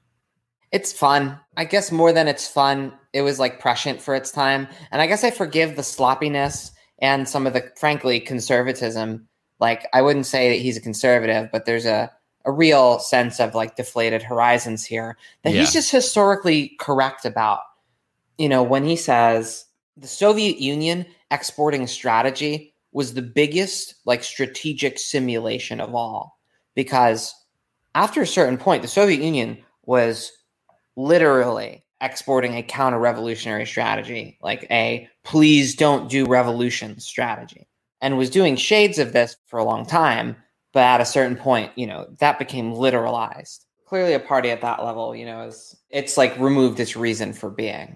It's 0.71 0.93
fun. 0.93 1.39
I 1.55 1.65
guess 1.65 1.91
more 1.91 2.13
than 2.13 2.28
it's 2.28 2.47
fun, 2.47 2.93
it 3.13 3.21
was 3.23 3.39
like 3.39 3.59
prescient 3.59 4.01
for 4.01 4.13
its 4.13 4.32
time. 4.32 4.67
And 4.91 5.01
I 5.01 5.07
guess 5.07 5.23
I 5.23 5.32
forgive 5.32 5.75
the 5.75 5.84
sloppiness 5.84 6.71
and 6.99 7.28
some 7.28 7.47
of 7.47 7.53
the, 7.53 7.71
frankly, 7.78 8.19
conservatism. 8.19 9.28
Like, 9.59 9.88
I 9.93 10.03
wouldn't 10.03 10.28
say 10.28 10.49
that 10.49 10.61
he's 10.61 10.78
a 10.78 10.82
conservative, 10.82 11.49
but 11.51 11.65
there's 11.65 11.86
a, 11.86 12.11
a 12.45 12.51
real 12.51 12.99
sense 12.99 13.39
of 13.39 13.55
like 13.55 13.75
deflated 13.75 14.21
horizons 14.21 14.86
here 14.86 15.17
that 15.43 15.53
yeah. 15.53 15.61
he's 15.61 15.73
just 15.73 15.89
historically 15.89 16.75
correct 16.80 17.25
about. 17.25 17.61
You 18.38 18.49
know, 18.49 18.63
when 18.63 18.83
he 18.83 18.95
says 18.95 19.65
the 19.95 20.07
Soviet 20.07 20.59
Union 20.59 21.05
exporting 21.31 21.88
strategy 21.88 22.73
was 22.91 23.13
the 23.13 23.21
biggest 23.21 23.95
like 24.05 24.23
strategic 24.23 24.99
simulation 24.99 25.79
of 25.79 25.93
all 25.93 26.39
because 26.75 27.33
after 27.95 28.21
a 28.21 28.27
certain 28.27 28.57
point 28.57 28.81
the 28.81 28.88
Soviet 28.88 29.21
Union 29.21 29.57
was 29.85 30.31
literally 30.95 31.83
exporting 32.01 32.55
a 32.55 32.63
counter 32.63 32.99
revolutionary 32.99 33.65
strategy, 33.65 34.38
like 34.41 34.67
a 34.69 35.09
please 35.23 35.75
don't 35.75 36.09
do 36.09 36.25
revolution 36.25 36.99
strategy, 36.99 37.67
and 38.01 38.17
was 38.17 38.29
doing 38.29 38.55
shades 38.55 38.99
of 38.99 39.13
this 39.13 39.35
for 39.45 39.59
a 39.59 39.63
long 39.63 39.85
time. 39.85 40.35
But 40.73 40.83
at 40.83 41.01
a 41.01 41.05
certain 41.05 41.38
point, 41.38 41.71
you 41.75 41.88
know, 41.88 42.07
that 42.19 42.38
became 42.38 42.73
literalized. 42.73 43.65
Clearly, 43.85 44.13
a 44.13 44.19
party 44.19 44.51
at 44.51 44.61
that 44.61 44.83
level, 44.83 45.15
you 45.15 45.25
know, 45.25 45.47
is 45.47 45.75
it's 45.89 46.17
like 46.17 46.38
removed 46.38 46.79
its 46.79 46.95
reason 46.95 47.33
for 47.33 47.49
being. 47.49 47.95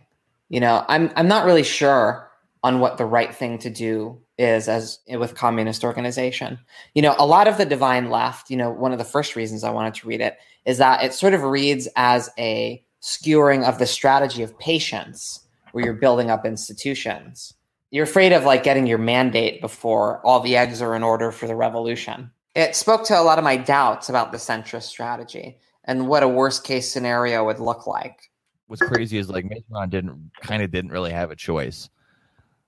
You 0.52 0.60
know, 0.60 0.84
I'm 0.90 1.10
I'm 1.16 1.30
not 1.30 1.46
really 1.46 1.64
sure 1.64 2.30
on 2.62 2.82
what 2.82 2.98
the 2.98 3.06
right 3.06 3.34
thing 3.34 3.58
to 3.60 3.70
do 3.70 4.22
is 4.38 4.68
as 4.68 5.00
with 5.08 5.34
communist 5.34 5.86
organization. 5.86 6.60
You 6.94 7.02
know, 7.02 7.16
a 7.18 7.26
lot 7.26 7.48
of 7.48 7.58
the 7.58 7.66
divine 7.66 8.10
left, 8.10 8.50
you 8.50 8.58
know, 8.58 8.70
one 8.70 8.92
of 8.92 8.98
the 8.98 9.06
first 9.06 9.38
reasons 9.38 9.64
I 9.64 9.72
wanted 9.72 9.94
to 9.96 10.08
read 10.08 10.20
it 10.20 10.38
is 10.66 10.78
that 10.78 11.06
it 11.06 11.14
sort 11.14 11.34
of 11.34 11.44
reads 11.44 11.88
as 11.96 12.30
a 12.38 12.84
skewering 13.00 13.64
of 13.64 13.80
the 13.80 13.88
strategy 13.88 14.44
of 14.44 14.60
patience 14.60 15.40
where 15.72 15.86
you're 15.86 15.94
building 15.94 16.30
up 16.30 16.46
institutions. 16.46 17.54
You're 17.90 18.04
afraid 18.04 18.34
of 18.34 18.44
like 18.44 18.64
getting 18.64 18.86
your 18.86 18.98
mandate 18.98 19.62
before 19.62 20.20
all 20.26 20.42
the 20.42 20.58
eggs 20.58 20.82
are 20.82 20.96
in 20.96 21.04
order 21.04 21.32
for 21.32 21.48
the 21.48 21.56
revolution. 21.56 22.30
It 22.56 22.76
spoke 22.76 23.06
to 23.06 23.18
a 23.18 23.24
lot 23.24 23.38
of 23.38 23.46
my 23.46 23.56
doubts 23.56 24.10
about 24.10 24.34
the 24.34 24.38
centrist 24.38 24.84
strategy 24.84 25.60
and 25.86 26.10
what 26.10 26.24
a 26.24 26.28
worst 26.28 26.66
case 26.66 26.92
scenario 26.92 27.46
would 27.46 27.62
look 27.62 27.88
like. 27.88 28.31
What's 28.72 28.82
crazy 28.82 29.18
is 29.18 29.30
like 29.30 29.44
Mitterrand 29.44 29.90
didn't 29.90 30.32
kind 30.40 30.64
of 30.64 30.72
didn't 30.72 30.92
really 30.92 31.12
have 31.12 31.30
a 31.30 31.36
choice. 31.36 31.90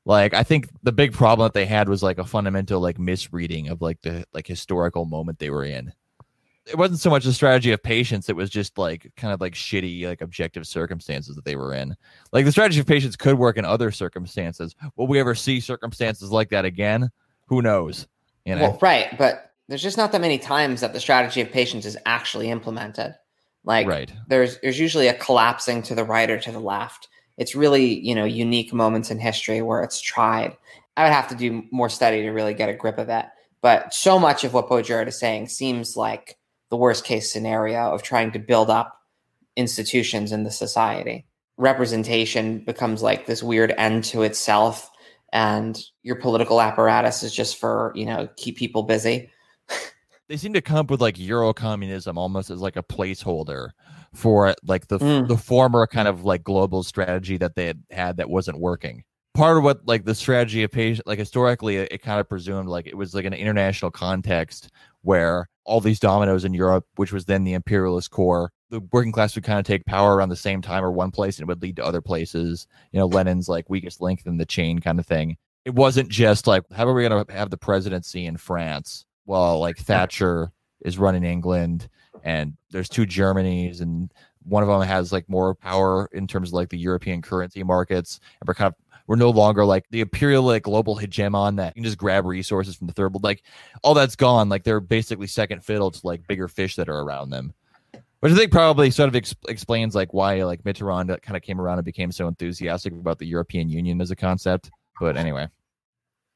Like 0.04 0.34
I 0.34 0.44
think 0.44 0.68
the 0.84 0.92
big 0.92 1.14
problem 1.14 1.46
that 1.46 1.54
they 1.54 1.66
had 1.66 1.88
was 1.88 2.04
like 2.04 2.18
a 2.18 2.26
fundamental 2.26 2.82
like 2.82 3.00
misreading 3.00 3.70
of 3.70 3.82
like 3.82 4.02
the 4.02 4.26
like 4.34 4.46
historical 4.46 5.06
moment 5.06 5.40
they 5.40 5.50
were 5.50 5.64
in. 5.64 5.94
It 6.66 6.78
wasn't 6.78 7.00
so 7.00 7.10
much 7.10 7.26
a 7.26 7.32
strategy 7.32 7.72
of 7.72 7.82
patience 7.82 8.28
it 8.28 8.36
was 8.36 8.50
just 8.50 8.78
like 8.78 9.14
kind 9.16 9.34
of 9.34 9.40
like 9.40 9.54
shitty 9.54 10.06
like 10.06 10.20
objective 10.20 10.68
circumstances 10.68 11.38
that 11.38 11.46
they 11.46 11.56
were 11.56 11.74
in. 11.74 11.96
Like 12.34 12.44
the 12.44 12.52
strategy 12.52 12.82
of 12.82 12.86
patience 12.86 13.16
could 13.16 13.40
work 13.40 13.56
in 13.56 13.64
other 13.64 13.90
circumstances. 13.90 14.76
Will 14.98 15.08
we 15.08 15.22
ever 15.22 15.34
see 15.34 15.62
circumstances 15.62 16.32
like 16.32 16.50
that 16.50 16.66
again? 16.66 17.12
Who 17.46 17.62
knows? 17.62 18.08
You 18.44 18.56
know? 18.56 18.62
Well, 18.64 18.80
right 18.82 19.18
but 19.18 19.54
there's 19.70 19.82
just 19.82 19.96
not 19.96 20.12
that 20.12 20.20
many 20.20 20.38
times 20.38 20.82
that 20.82 20.92
the 20.92 21.00
strategy 21.00 21.40
of 21.40 21.50
patience 21.50 21.86
is 21.86 21.98
actually 22.06 22.50
implemented 22.50 23.16
like 23.66 23.88
right. 23.88 24.12
there's 24.28 24.60
there's 24.60 24.80
usually 24.80 25.08
a 25.08 25.14
collapsing 25.14 25.82
to 25.82 25.96
the 25.96 26.04
right 26.04 26.30
or 26.30 26.40
to 26.40 26.52
the 26.52 26.60
left 26.60 27.08
it's 27.38 27.56
really 27.56 28.00
you 28.00 28.14
know 28.14 28.26
unique 28.26 28.74
moments 28.74 29.10
in 29.12 29.20
history 29.20 29.62
where 29.62 29.82
it's 29.82 30.02
tried 30.02 30.56
i 30.98 31.04
would 31.04 31.14
have 31.14 31.28
to 31.28 31.36
do 31.36 31.64
more 31.72 31.90
study 31.90 32.22
to 32.22 32.32
really 32.32 32.54
get 32.54 32.70
a 32.70 32.74
grip 32.74 32.98
of 32.98 33.08
that 33.08 33.34
but 33.64 33.94
so 33.94 34.20
much 34.20 34.44
of 34.44 34.54
what 34.54 34.68
Baudrillard 34.68 35.08
is 35.08 35.18
saying 35.18 35.48
seems 35.48 35.96
like 35.96 36.38
the 36.70 36.76
worst 36.76 37.06
case 37.06 37.32
scenario 37.32 37.94
of 37.94 38.04
trying 38.04 38.34
to 38.34 38.40
build 38.40 38.70
up 38.70 39.00
institutions 39.56 40.34
in 40.34 40.44
the 40.44 40.52
society. 40.52 41.26
Representation 41.56 42.60
becomes 42.60 43.02
like 43.02 43.26
this 43.26 43.42
weird 43.42 43.74
end 43.78 44.04
to 44.06 44.24
itself, 44.24 44.92
and 45.32 45.82
your 46.02 46.18
political 46.18 46.60
apparatus 46.60 47.24
is 47.24 47.34
just 47.34 47.58
for, 47.58 47.94
you 47.96 48.06
know, 48.06 48.28
keep 48.36 48.58
people 48.58 48.84
busy. 48.84 49.30
They 50.30 50.38
seem 50.38 50.54
to 50.54 50.62
come 50.62 50.78
up 50.78 50.92
with 50.92 51.02
like 51.02 51.20
Euro 51.20 51.54
communism 51.54 52.18
almost 52.18 52.50
as 52.50 52.60
like 52.60 52.76
a 52.76 52.84
placeholder 52.84 53.70
for 54.14 54.54
like 54.64 54.88
the 54.88 55.00
mm. 55.00 55.28
the 55.28 55.38
former 55.38 55.88
kind 55.88 56.08
of 56.08 56.24
like 56.24 56.44
global 56.44 56.84
strategy 56.84 57.38
that 57.38 57.56
they 57.56 57.68
had 57.68 57.84
had 57.92 58.18
that 58.18 58.30
wasn't 58.30 58.60
working 58.60 59.04
part 59.34 59.58
of 59.58 59.64
what 59.64 59.82
like 59.88 60.06
the 60.06 60.14
strategy 60.14 60.62
of 60.62 60.72
patient 60.72 61.08
like 61.08 61.18
historically 61.18 61.78
it, 61.78 61.92
it, 61.92 62.04
kind 62.04 62.20
of 62.20 62.30
presumed 62.30 62.70
like 62.70 62.86
it 62.86 62.96
was 62.96 63.16
like 63.16 63.26
an 63.26 63.34
international 63.34 63.90
context 63.90 64.70
where 65.02 65.48
all 65.66 65.80
these 65.80 66.00
dominoes 66.00 66.46
in 66.46 66.54
Europe, 66.54 66.86
which 66.96 67.14
was 67.14 67.26
then 67.26 67.44
the 67.44 67.54
imperialist 67.54 68.12
core, 68.12 68.52
the 68.70 68.82
working 68.92 69.12
class 69.12 69.36
would 69.36 69.44
kind 69.44 69.60
of 69.60 69.66
take 69.66 69.86
power 69.86 70.16
around 70.16 70.30
the 70.30 70.36
same 70.36 70.62
time 70.62 70.84
or 70.84 70.92
one 70.92 71.12
place 71.12 71.38
and 71.38 71.44
it 71.44 71.48
would 71.48 71.62
lead 71.62 71.76
to 71.78 71.86
other 71.86 72.02
places. 72.02 72.68
You 72.92 73.00
know, 73.00 73.08
Lenin's 73.08 73.48
like 73.48 73.70
weakest 73.70 74.02
link 74.02 74.22
in 74.26 74.38
the 74.38 74.46
chain 74.46 74.80
kind 74.80 75.00
of 75.00 75.06
thing. 75.06 75.38
It 75.66 75.76
wasn't 75.76 76.10
just 76.10 76.48
like, 76.48 76.64
how 76.74 76.88
are 76.88 76.94
we 76.94 77.08
going 77.08 77.26
to 77.26 77.34
have 77.34 77.50
the 77.50 77.58
presidency 77.58 78.26
in 78.26 78.38
France 78.38 79.06
while 79.26 79.60
like 79.60 79.78
Thatcher 79.78 80.52
is 80.82 80.98
running 80.98 81.24
England 81.24 81.90
and 82.24 82.56
there's 82.72 82.90
two 82.90 83.06
Germanys 83.06 83.82
and 83.82 84.12
one 84.44 84.64
of 84.64 84.70
them 84.70 84.82
has 84.82 85.14
like 85.14 85.28
more 85.30 85.56
power 85.56 86.10
in 86.12 86.28
terms 86.28 86.50
of 86.50 86.54
like 86.54 86.70
the 86.70 86.78
European 86.78 87.22
currency 87.22 87.64
markets 87.64 88.20
and 88.40 88.48
we're 88.48 88.54
kind 88.54 88.74
of 88.74 88.76
we're 89.08 89.16
no 89.16 89.30
longer 89.30 89.66
like 89.66 89.86
the 89.90 90.02
imperial 90.02 90.44
like 90.44 90.64
global 90.64 90.98
hegemon 90.98 91.58
that 91.58 91.76
you 91.76 91.82
can 91.82 91.84
just 91.84 91.98
grab 91.98 92.26
resources 92.26 92.76
from 92.76 92.88
the 92.88 92.94
third 92.94 93.14
world. 93.14 93.24
Like 93.24 93.44
all 93.82 93.94
that's 93.94 94.16
gone. 94.16 94.50
Like 94.50 94.64
they're 94.64 94.80
basically 94.80 95.28
second 95.28 95.64
fiddle 95.64 95.92
to 95.92 96.00
like 96.04 96.26
bigger 96.28 96.48
fish 96.48 96.76
that 96.76 96.90
are 96.90 97.02
around 97.02 97.30
them. 97.30 97.54
Which 98.22 98.32
I 98.32 98.36
think 98.36 98.52
probably 98.52 98.90
sort 98.90 99.10
of 99.10 99.16
ex- 99.18 99.36
explains 99.50 99.96
like 99.96 100.14
why 100.14 100.44
like 100.44 100.64
Mitterrand 100.64 101.22
kind 101.22 101.36
of 101.36 101.44
came 101.44 101.60
around 101.60 101.80
and 101.80 101.86
became 101.86 102.12
so 102.12 102.30
enthusiastic 102.30 102.94
about 102.94 103.20
the 103.20 103.26
European 103.26 103.70
Union 103.70 104.00
as 104.00 104.12
a 104.12 104.16
concept. 104.16 104.72
But 105.00 105.18
anyway, 105.18 105.50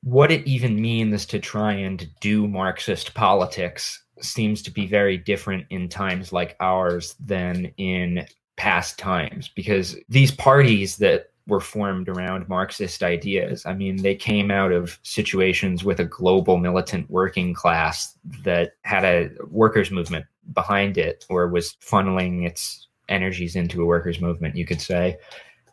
what 0.07 0.31
it 0.31 0.47
even 0.47 0.81
means 0.81 1.25
to 1.25 1.37
try 1.37 1.73
and 1.73 2.09
do 2.21 2.47
Marxist 2.47 3.13
politics 3.13 4.01
seems 4.21 4.61
to 4.61 4.71
be 4.71 4.87
very 4.87 5.17
different 5.17 5.65
in 5.69 5.89
times 5.89 6.31
like 6.31 6.55
ours 6.61 7.13
than 7.19 7.73
in 7.75 8.25
past 8.55 8.97
times 8.97 9.49
because 9.49 9.97
these 10.07 10.31
parties 10.31 10.95
that 10.95 11.31
were 11.47 11.59
formed 11.59 12.07
around 12.07 12.47
Marxist 12.47 13.03
ideas. 13.03 13.65
I 13.65 13.73
mean, 13.73 14.01
they 14.01 14.15
came 14.15 14.49
out 14.49 14.71
of 14.71 14.97
situations 15.03 15.83
with 15.83 15.99
a 15.99 16.05
global 16.05 16.57
militant 16.57 17.09
working 17.09 17.53
class 17.53 18.17
that 18.45 18.75
had 18.83 19.03
a 19.03 19.29
workers' 19.49 19.91
movement 19.91 20.25
behind 20.53 20.97
it 20.97 21.25
or 21.29 21.49
was 21.49 21.75
funneling 21.81 22.47
its 22.47 22.87
energies 23.09 23.57
into 23.57 23.81
a 23.81 23.85
workers' 23.85 24.21
movement, 24.21 24.55
you 24.55 24.65
could 24.65 24.81
say. 24.81 25.17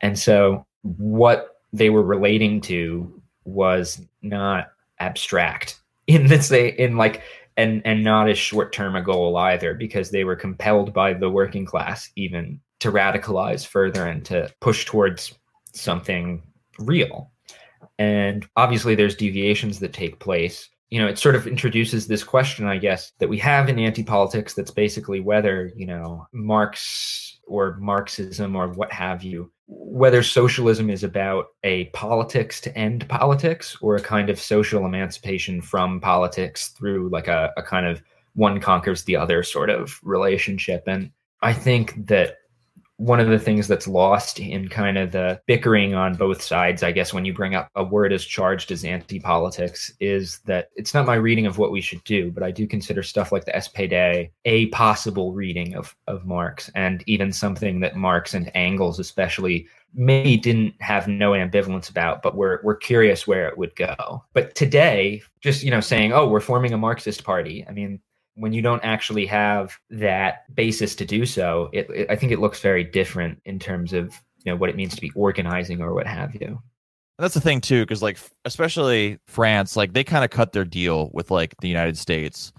And 0.01 0.19
so 0.19 0.67
what 0.83 1.51
they 1.73 1.91
were 1.91 2.03
relating 2.03 2.61
to 2.63 3.21
was 3.45 4.01
not 4.23 4.73
abstract 5.01 5.81
in 6.07 6.27
this 6.27 6.49
they 6.49 6.69
in 6.69 6.97
like 6.97 7.23
and 7.57 7.83
and 7.85 8.03
not 8.03 8.29
as 8.29 8.39
short 8.39 8.73
term 8.73 8.97
a 8.97 9.03
goal 9.03 9.37
either 9.37 9.75
because 9.75 10.11
they 10.11 10.25
were 10.25 10.37
compelled 10.37 10.93
by 10.93 11.13
the 11.13 11.31
working 11.31 11.65
class 11.65 12.11
even 12.17 12.61
to 12.81 12.93
radicalize 12.93 13.67
further 13.67 14.07
and 14.07 14.25
to 14.27 14.53
push 14.61 14.85
towards 14.85 15.35
something 15.73 16.43
real. 16.79 17.31
And 17.99 18.47
obviously, 18.57 18.95
there's 18.95 19.17
deviations 19.17 19.79
that 19.81 19.93
take 19.93 20.19
place. 20.19 20.69
You 20.91 21.01
know, 21.01 21.09
it 21.09 21.19
sort 21.19 21.35
of 21.35 21.47
introduces 21.47 22.07
this 22.07 22.23
question, 22.23 22.67
I 22.67 22.79
guess, 22.79 23.13
that 23.19 23.29
we 23.29 23.39
have 23.39 23.69
in 23.69 23.79
anti 23.79 24.03
politics 24.03 24.55
that's 24.55 24.71
basically 24.71 25.21
whether, 25.21 25.73
you 25.77 25.87
know, 25.87 26.27
Marx 26.33 27.34
or 27.47 27.77
Marxism 27.81 28.57
or 28.57 28.69
what 28.69 28.93
have 28.93 29.23
you, 29.23 29.51
whether 29.67 30.23
socialism 30.23 30.91
is 30.91 31.05
about 31.05 31.47
a 31.63 31.87
politics 31.87 32.61
to 32.63 32.77
end 32.77 33.09
politics 33.09 33.77
or 33.81 33.97
a 33.97 34.01
kind 34.01 34.31
of 34.31 34.41
social 34.41 34.85
emancipation 34.85 35.61
from 35.61 36.01
politics 36.01 36.69
through 36.69 37.09
like 37.11 37.29
a, 37.29 37.53
a 37.57 37.63
kind 37.63 37.87
of 37.87 38.03
one 38.35 38.61
conquers 38.61 39.05
the 39.05 39.17
other 39.17 39.43
sort 39.43 39.71
of 39.71 39.99
relationship. 40.03 40.85
And 40.87 41.11
I 41.43 41.53
think 41.53 42.07
that 42.07 42.39
one 42.97 43.19
of 43.19 43.29
the 43.29 43.39
things 43.39 43.67
that's 43.67 43.89
lost 43.89 44.39
in 44.39 44.69
kind 44.69 44.97
of 44.97 45.11
the 45.11 45.41
bickering 45.47 45.95
on 45.95 46.15
both 46.15 46.41
sides, 46.41 46.83
I 46.83 46.93
guess, 46.93 47.13
when 47.13 47.25
you 47.25 47.35
bring 47.35 47.55
up 47.55 47.69
a 47.75 47.83
word 47.83 48.13
as 48.13 48.25
charged 48.25 48.71
as 48.71 48.85
anti 48.85 49.19
politics, 49.19 49.93
is 49.99 50.39
that 50.47 50.71
it's 50.77 50.95
not 50.95 51.07
my 51.07 51.17
reading 51.17 51.47
of 51.47 51.59
what 51.59 51.73
we 51.73 51.81
should 51.81 52.03
do, 52.05 52.31
but 52.31 52.45
I 52.45 52.53
do 52.53 52.67
consider 52.67 53.03
stuff 53.03 53.33
like 53.33 53.47
the 53.47 53.53
SPD 53.53 54.31
a 54.45 54.67
possible 54.67 55.33
reading 55.33 55.75
of, 55.75 55.97
of 56.07 56.25
Marx 56.25 56.71
and 56.77 57.03
even 57.07 57.33
something 57.33 57.81
that 57.81 57.97
Marx 57.97 58.33
and 58.33 58.51
Engels, 58.55 59.01
especially, 59.01 59.67
maybe 59.93 60.37
didn't 60.37 60.75
have 60.81 61.09
no 61.09 61.33
ambivalence 61.33 61.91
about, 61.91 62.23
but 62.23 62.37
we're, 62.37 62.61
we're 62.63 62.77
curious 62.77 63.27
where 63.27 63.49
it 63.49 63.59
would 63.59 63.75
go. 63.75 64.25
But 64.33 64.55
today, 64.55 65.23
just, 65.41 65.63
you 65.65 65.71
know, 65.71 65.81
saying, 65.81 66.13
oh, 66.13 66.29
we're 66.29 66.41
forming 66.41 66.73
a 66.73 66.79
Marxist 66.79 67.25
party, 67.25 67.65
I 67.69 67.73
mean, 67.73 68.01
when 68.35 68.53
you 68.53 68.63
don't 68.63 68.85
actually 68.85 69.27
have 69.27 69.79
that 69.91 70.55
basis 70.55 70.95
to 70.97 71.05
do 71.05 71.25
so, 71.25 71.71
it, 71.73 71.89
it, 71.91 72.11
I 72.11 72.17
think 72.17 72.33
it 72.33 72.41
looks 72.41 72.61
very 72.61 72.85
different 72.85 73.41
in 73.45 73.59
terms 73.59 73.93
of 73.93 74.13
you 74.45 74.53
know 74.53 74.57
what 74.57 74.71
it 74.71 74.77
means 74.77 74.95
to 74.95 75.01
be 75.01 75.11
organizing 75.15 75.81
or 75.81 75.95
what 75.95 76.07
have 76.07 76.35
you. 76.35 76.61
That's 77.19 77.35
the 77.35 77.41
thing 77.41 77.61
too, 77.61 77.83
because 77.83 78.03
like 78.03 78.19
especially 78.45 79.19
France, 79.27 79.77
like 79.77 79.93
they 79.93 80.05
kind 80.05 80.25
of 80.25 80.31
cut 80.31 80.53
their 80.53 80.65
deal 80.65 81.11
with 81.13 81.31
like 81.31 81.55
the 81.61 81.69
United 81.69 81.97
States. 81.97 82.53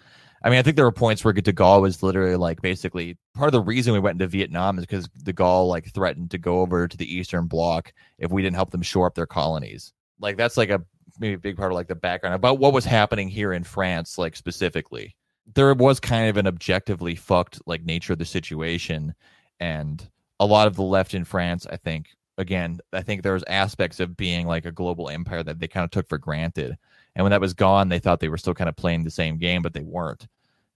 I 0.43 0.49
mean, 0.49 0.59
I 0.59 0.61
think 0.61 0.75
there 0.75 0.85
were 0.85 0.91
points 0.91 1.25
where 1.25 1.33
De 1.33 1.51
Gaulle 1.51 1.81
was 1.81 2.03
literally 2.03 2.35
like 2.35 2.61
basically 2.61 3.17
part 3.33 3.47
of 3.47 3.53
the 3.53 3.61
reason 3.61 3.93
we 3.93 3.99
went 3.99 4.15
into 4.21 4.27
Vietnam 4.27 4.77
is 4.77 4.85
because 4.85 5.09
De 5.23 5.33
Gaulle 5.33 5.67
like 5.67 5.91
threatened 5.91 6.31
to 6.31 6.37
go 6.37 6.59
over 6.61 6.87
to 6.87 6.97
the 6.97 7.13
Eastern 7.13 7.47
Bloc 7.47 7.91
if 8.19 8.31
we 8.31 8.41
didn't 8.41 8.55
help 8.55 8.69
them 8.69 8.83
shore 8.83 9.07
up 9.07 9.15
their 9.15 9.25
colonies. 9.25 9.91
Like 10.19 10.37
that's 10.37 10.55
like 10.55 10.69
a 10.69 10.81
maybe 11.19 11.33
a 11.33 11.39
big 11.39 11.57
part 11.57 11.71
of 11.71 11.75
like 11.75 11.87
the 11.87 11.95
background 11.95 12.35
about 12.35 12.59
what 12.59 12.73
was 12.73 12.85
happening 12.85 13.27
here 13.27 13.53
in 13.53 13.63
France, 13.63 14.17
like 14.17 14.35
specifically. 14.35 15.14
There 15.53 15.73
was 15.73 15.99
kind 15.99 16.29
of 16.29 16.37
an 16.37 16.47
objectively 16.47 17.15
fucked 17.15 17.61
like 17.65 17.83
nature 17.83 18.13
of 18.13 18.19
the 18.19 18.25
situation, 18.25 19.13
and 19.59 20.07
a 20.39 20.45
lot 20.45 20.67
of 20.67 20.75
the 20.75 20.83
left 20.83 21.13
in 21.13 21.23
France, 21.23 21.65
I 21.69 21.77
think, 21.77 22.07
again, 22.37 22.79
I 22.93 23.01
think 23.01 23.21
there 23.21 23.33
was 23.33 23.43
aspects 23.47 23.99
of 23.99 24.17
being 24.17 24.47
like 24.47 24.65
a 24.65 24.71
global 24.71 25.09
empire 25.09 25.43
that 25.43 25.59
they 25.59 25.67
kind 25.67 25.83
of 25.83 25.91
took 25.91 26.07
for 26.07 26.17
granted. 26.17 26.77
And 27.15 27.23
when 27.23 27.31
that 27.31 27.41
was 27.41 27.53
gone, 27.53 27.89
they 27.89 27.99
thought 27.99 28.19
they 28.19 28.29
were 28.29 28.37
still 28.37 28.53
kind 28.53 28.69
of 28.69 28.75
playing 28.75 29.03
the 29.03 29.11
same 29.11 29.37
game, 29.37 29.61
but 29.61 29.73
they 29.73 29.83
weren't. 29.83 30.27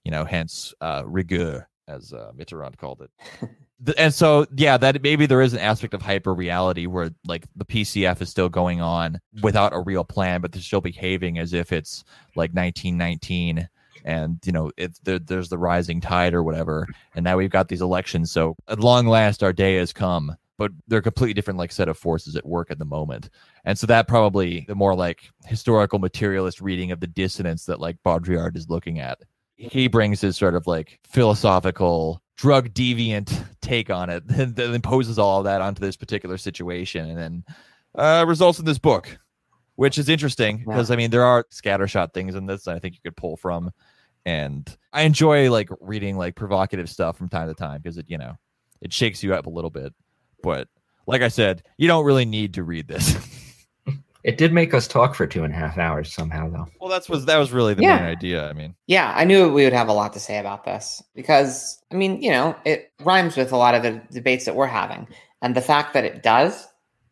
You 0.04 0.10
know, 0.10 0.24
hence 0.24 0.72
uh, 0.80 1.02
rigueur, 1.04 1.68
as 1.86 2.12
uh, 2.14 2.32
Mitterrand 2.34 2.78
called 2.78 3.02
it. 3.02 3.50
and 3.98 4.14
so, 4.14 4.46
yeah, 4.56 4.78
that 4.78 5.02
maybe 5.02 5.26
there 5.26 5.42
is 5.42 5.52
an 5.52 5.58
aspect 5.58 5.92
of 5.92 6.00
hyper 6.00 6.34
reality 6.34 6.86
where 6.86 7.10
like 7.26 7.44
the 7.56 7.66
PCF 7.66 8.22
is 8.22 8.30
still 8.30 8.48
going 8.48 8.80
on 8.80 9.20
without 9.42 9.74
a 9.74 9.80
real 9.80 10.04
plan, 10.04 10.40
but 10.40 10.52
they're 10.52 10.62
still 10.62 10.80
behaving 10.80 11.38
as 11.38 11.52
if 11.52 11.70
it's 11.72 12.04
like 12.34 12.52
1919 12.52 13.68
and 14.04 14.38
you 14.44 14.52
know 14.52 14.70
it's 14.76 14.98
there, 15.00 15.18
there's 15.18 15.48
the 15.48 15.58
rising 15.58 16.00
tide 16.00 16.34
or 16.34 16.42
whatever 16.42 16.86
and 17.14 17.24
now 17.24 17.36
we've 17.36 17.50
got 17.50 17.68
these 17.68 17.82
elections 17.82 18.30
so 18.30 18.54
at 18.68 18.80
long 18.80 19.06
last 19.06 19.42
our 19.42 19.52
day 19.52 19.76
has 19.76 19.92
come 19.92 20.36
but 20.60 20.72
they're 20.88 20.98
a 20.98 21.02
completely 21.02 21.32
different 21.32 21.58
like 21.58 21.72
set 21.72 21.88
of 21.88 21.96
forces 21.96 22.36
at 22.36 22.44
work 22.44 22.70
at 22.70 22.78
the 22.78 22.84
moment. 22.84 23.30
And 23.64 23.78
so 23.78 23.86
that 23.86 24.06
probably 24.06 24.66
the 24.68 24.74
more 24.74 24.94
like 24.94 25.30
historical 25.46 25.98
materialist 25.98 26.60
reading 26.60 26.92
of 26.92 27.00
the 27.00 27.06
dissonance 27.06 27.64
that 27.64 27.80
like 27.80 27.96
Baudrillard 28.04 28.58
is 28.58 28.68
looking 28.68 29.00
at. 29.00 29.20
He 29.56 29.88
brings 29.88 30.20
his 30.20 30.36
sort 30.36 30.54
of 30.54 30.66
like 30.66 31.00
philosophical 31.02 32.20
drug 32.36 32.74
deviant 32.74 33.42
take 33.62 33.88
on 33.88 34.10
it 34.10 34.22
and 34.28 34.54
then 34.54 34.74
imposes 34.74 35.18
all 35.18 35.42
that 35.44 35.62
onto 35.62 35.80
this 35.80 35.96
particular 35.96 36.36
situation 36.36 37.08
and 37.08 37.16
then 37.16 37.44
uh, 37.94 38.26
results 38.28 38.58
in 38.58 38.66
this 38.66 38.78
book, 38.78 39.18
which 39.76 39.96
is 39.96 40.10
interesting 40.10 40.58
because 40.58 40.90
yeah. 40.90 40.94
I 40.94 40.96
mean 40.98 41.10
there 41.10 41.24
are 41.24 41.44
scattershot 41.44 42.12
things 42.12 42.34
in 42.34 42.44
this 42.44 42.68
I 42.68 42.78
think 42.78 42.96
you 42.96 43.00
could 43.02 43.16
pull 43.16 43.38
from. 43.38 43.70
And 44.26 44.68
I 44.92 45.02
enjoy 45.02 45.50
like 45.50 45.68
reading 45.80 46.16
like 46.16 46.36
provocative 46.36 46.90
stuff 46.90 47.16
from 47.16 47.28
time 47.28 47.48
to 47.48 47.54
time 47.54 47.80
because 47.82 47.98
it, 47.98 48.06
you 48.08 48.18
know, 48.18 48.36
it 48.80 48.92
shakes 48.92 49.22
you 49.22 49.34
up 49.34 49.46
a 49.46 49.50
little 49.50 49.70
bit. 49.70 49.94
But 50.42 50.68
like 51.06 51.22
I 51.22 51.28
said, 51.28 51.62
you 51.78 51.86
don't 51.88 52.04
really 52.04 52.24
need 52.24 52.54
to 52.54 52.62
read 52.62 52.88
this. 52.88 53.16
It 54.22 54.36
did 54.36 54.52
make 54.52 54.74
us 54.74 54.86
talk 54.86 55.14
for 55.14 55.26
two 55.26 55.44
and 55.44 55.52
a 55.52 55.56
half 55.56 55.78
hours 55.78 56.12
somehow, 56.12 56.50
though. 56.50 56.66
Well, 56.78 56.90
that's 56.90 57.08
was 57.08 57.24
that 57.24 57.38
was 57.38 57.52
really 57.52 57.72
the 57.72 57.82
yeah. 57.82 57.96
main 57.96 58.04
idea. 58.04 58.48
I 58.48 58.52
mean, 58.52 58.74
yeah, 58.86 59.14
I 59.16 59.24
knew 59.24 59.50
we 59.50 59.64
would 59.64 59.72
have 59.72 59.88
a 59.88 59.94
lot 59.94 60.12
to 60.12 60.20
say 60.20 60.38
about 60.38 60.64
this 60.64 61.02
because, 61.14 61.82
I 61.90 61.94
mean, 61.94 62.22
you 62.22 62.30
know, 62.30 62.54
it 62.66 62.92
rhymes 63.00 63.36
with 63.36 63.50
a 63.50 63.56
lot 63.56 63.74
of 63.74 63.82
the 63.82 64.00
debates 64.12 64.44
that 64.44 64.56
we're 64.56 64.66
having, 64.66 65.08
and 65.40 65.54
the 65.54 65.62
fact 65.62 65.94
that 65.94 66.04
it 66.04 66.22
does, 66.22 66.68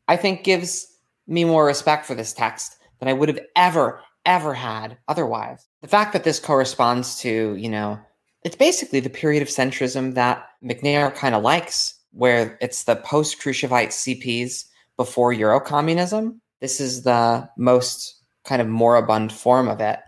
I 0.07 0.17
think, 0.17 0.45
gives 0.45 0.87
me 1.27 1.45
more 1.45 1.65
respect 1.65 2.05
for 2.05 2.15
this 2.15 2.35
text 2.35 2.77
than 2.99 3.09
I 3.09 3.15
would 3.15 3.31
have 3.31 3.41
ever, 3.57 4.03
ever 4.29 4.53
had 4.53 4.99
otherwise. 5.09 5.67
The 5.81 5.89
fact 5.89 6.13
that 6.13 6.23
this 6.23 6.39
corresponds 6.39 7.19
to, 7.21 7.57
you 7.57 7.69
know, 7.69 7.99
it's 8.45 8.55
basically 8.55 9.01
the 9.01 9.11
period 9.11 9.43
of 9.43 9.49
centrism 9.49 10.15
that 10.15 10.47
Macnair 10.63 11.13
kind 11.15 11.35
of 11.35 11.43
likes 11.43 11.95
where 12.13 12.59
it's 12.61 12.85
the 12.85 12.97
post 12.97 13.41
Khrushchevite 13.41 13.89
CPs 13.89 14.67
before 14.97 15.33
Eurocommunism. 15.33 16.39
This 16.61 16.79
is 16.81 17.03
the 17.03 17.49
most 17.57 18.17
kind 18.45 18.61
of 18.61 18.69
moribund 18.69 19.33
form 19.33 19.67
of 19.69 19.81
it. 19.81 19.99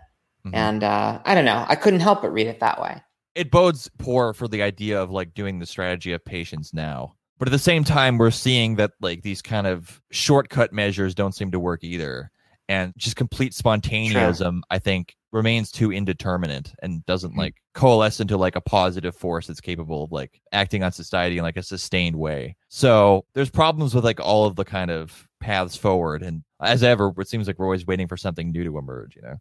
Mm-hmm. 0.45 0.55
And 0.55 0.83
uh, 0.83 1.19
I 1.25 1.35
don't 1.35 1.45
know. 1.45 1.65
I 1.67 1.75
couldn't 1.75 1.99
help 1.99 2.21
but 2.21 2.31
read 2.31 2.47
it 2.47 2.59
that 2.59 2.81
way. 2.81 3.01
It 3.33 3.49
bodes 3.49 3.89
poor 3.97 4.33
for 4.33 4.47
the 4.47 4.61
idea 4.61 5.01
of 5.01 5.09
like 5.09 5.33
doing 5.33 5.59
the 5.59 5.65
strategy 5.65 6.13
of 6.13 6.23
patience 6.23 6.73
now. 6.73 7.15
But 7.39 7.47
at 7.47 7.51
the 7.51 7.59
same 7.59 7.83
time, 7.83 8.17
we're 8.17 8.29
seeing 8.29 8.75
that 8.75 8.91
like 9.01 9.23
these 9.23 9.41
kind 9.41 9.65
of 9.65 9.99
shortcut 10.11 10.73
measures 10.73 11.15
don't 11.15 11.33
seem 11.33 11.49
to 11.51 11.59
work 11.59 11.83
either. 11.83 12.29
And 12.71 12.93
just 12.95 13.17
complete 13.17 13.51
spontaneism, 13.51 14.61
I 14.69 14.79
think, 14.79 15.17
remains 15.33 15.71
too 15.71 15.91
indeterminate 15.91 16.73
and 16.81 17.05
doesn't 17.05 17.31
mm-hmm. 17.31 17.39
like 17.39 17.55
coalesce 17.73 18.21
into 18.21 18.37
like 18.37 18.55
a 18.55 18.61
positive 18.61 19.13
force 19.13 19.47
that's 19.47 19.59
capable 19.59 20.05
of 20.05 20.13
like 20.13 20.39
acting 20.53 20.81
on 20.81 20.93
society 20.93 21.37
in 21.37 21.43
like 21.43 21.57
a 21.57 21.63
sustained 21.63 22.15
way. 22.15 22.55
So 22.69 23.25
there's 23.33 23.49
problems 23.49 23.93
with 23.93 24.05
like 24.05 24.21
all 24.21 24.45
of 24.45 24.55
the 24.55 24.63
kind 24.63 24.89
of 24.89 25.27
paths 25.41 25.75
forward. 25.75 26.23
And 26.23 26.43
as 26.61 26.81
ever, 26.81 27.11
it 27.17 27.27
seems 27.27 27.45
like 27.45 27.59
we're 27.59 27.65
always 27.65 27.85
waiting 27.85 28.07
for 28.07 28.15
something 28.15 28.53
new 28.53 28.63
to 28.63 28.77
emerge, 28.77 29.17
you 29.17 29.21
know? 29.23 29.35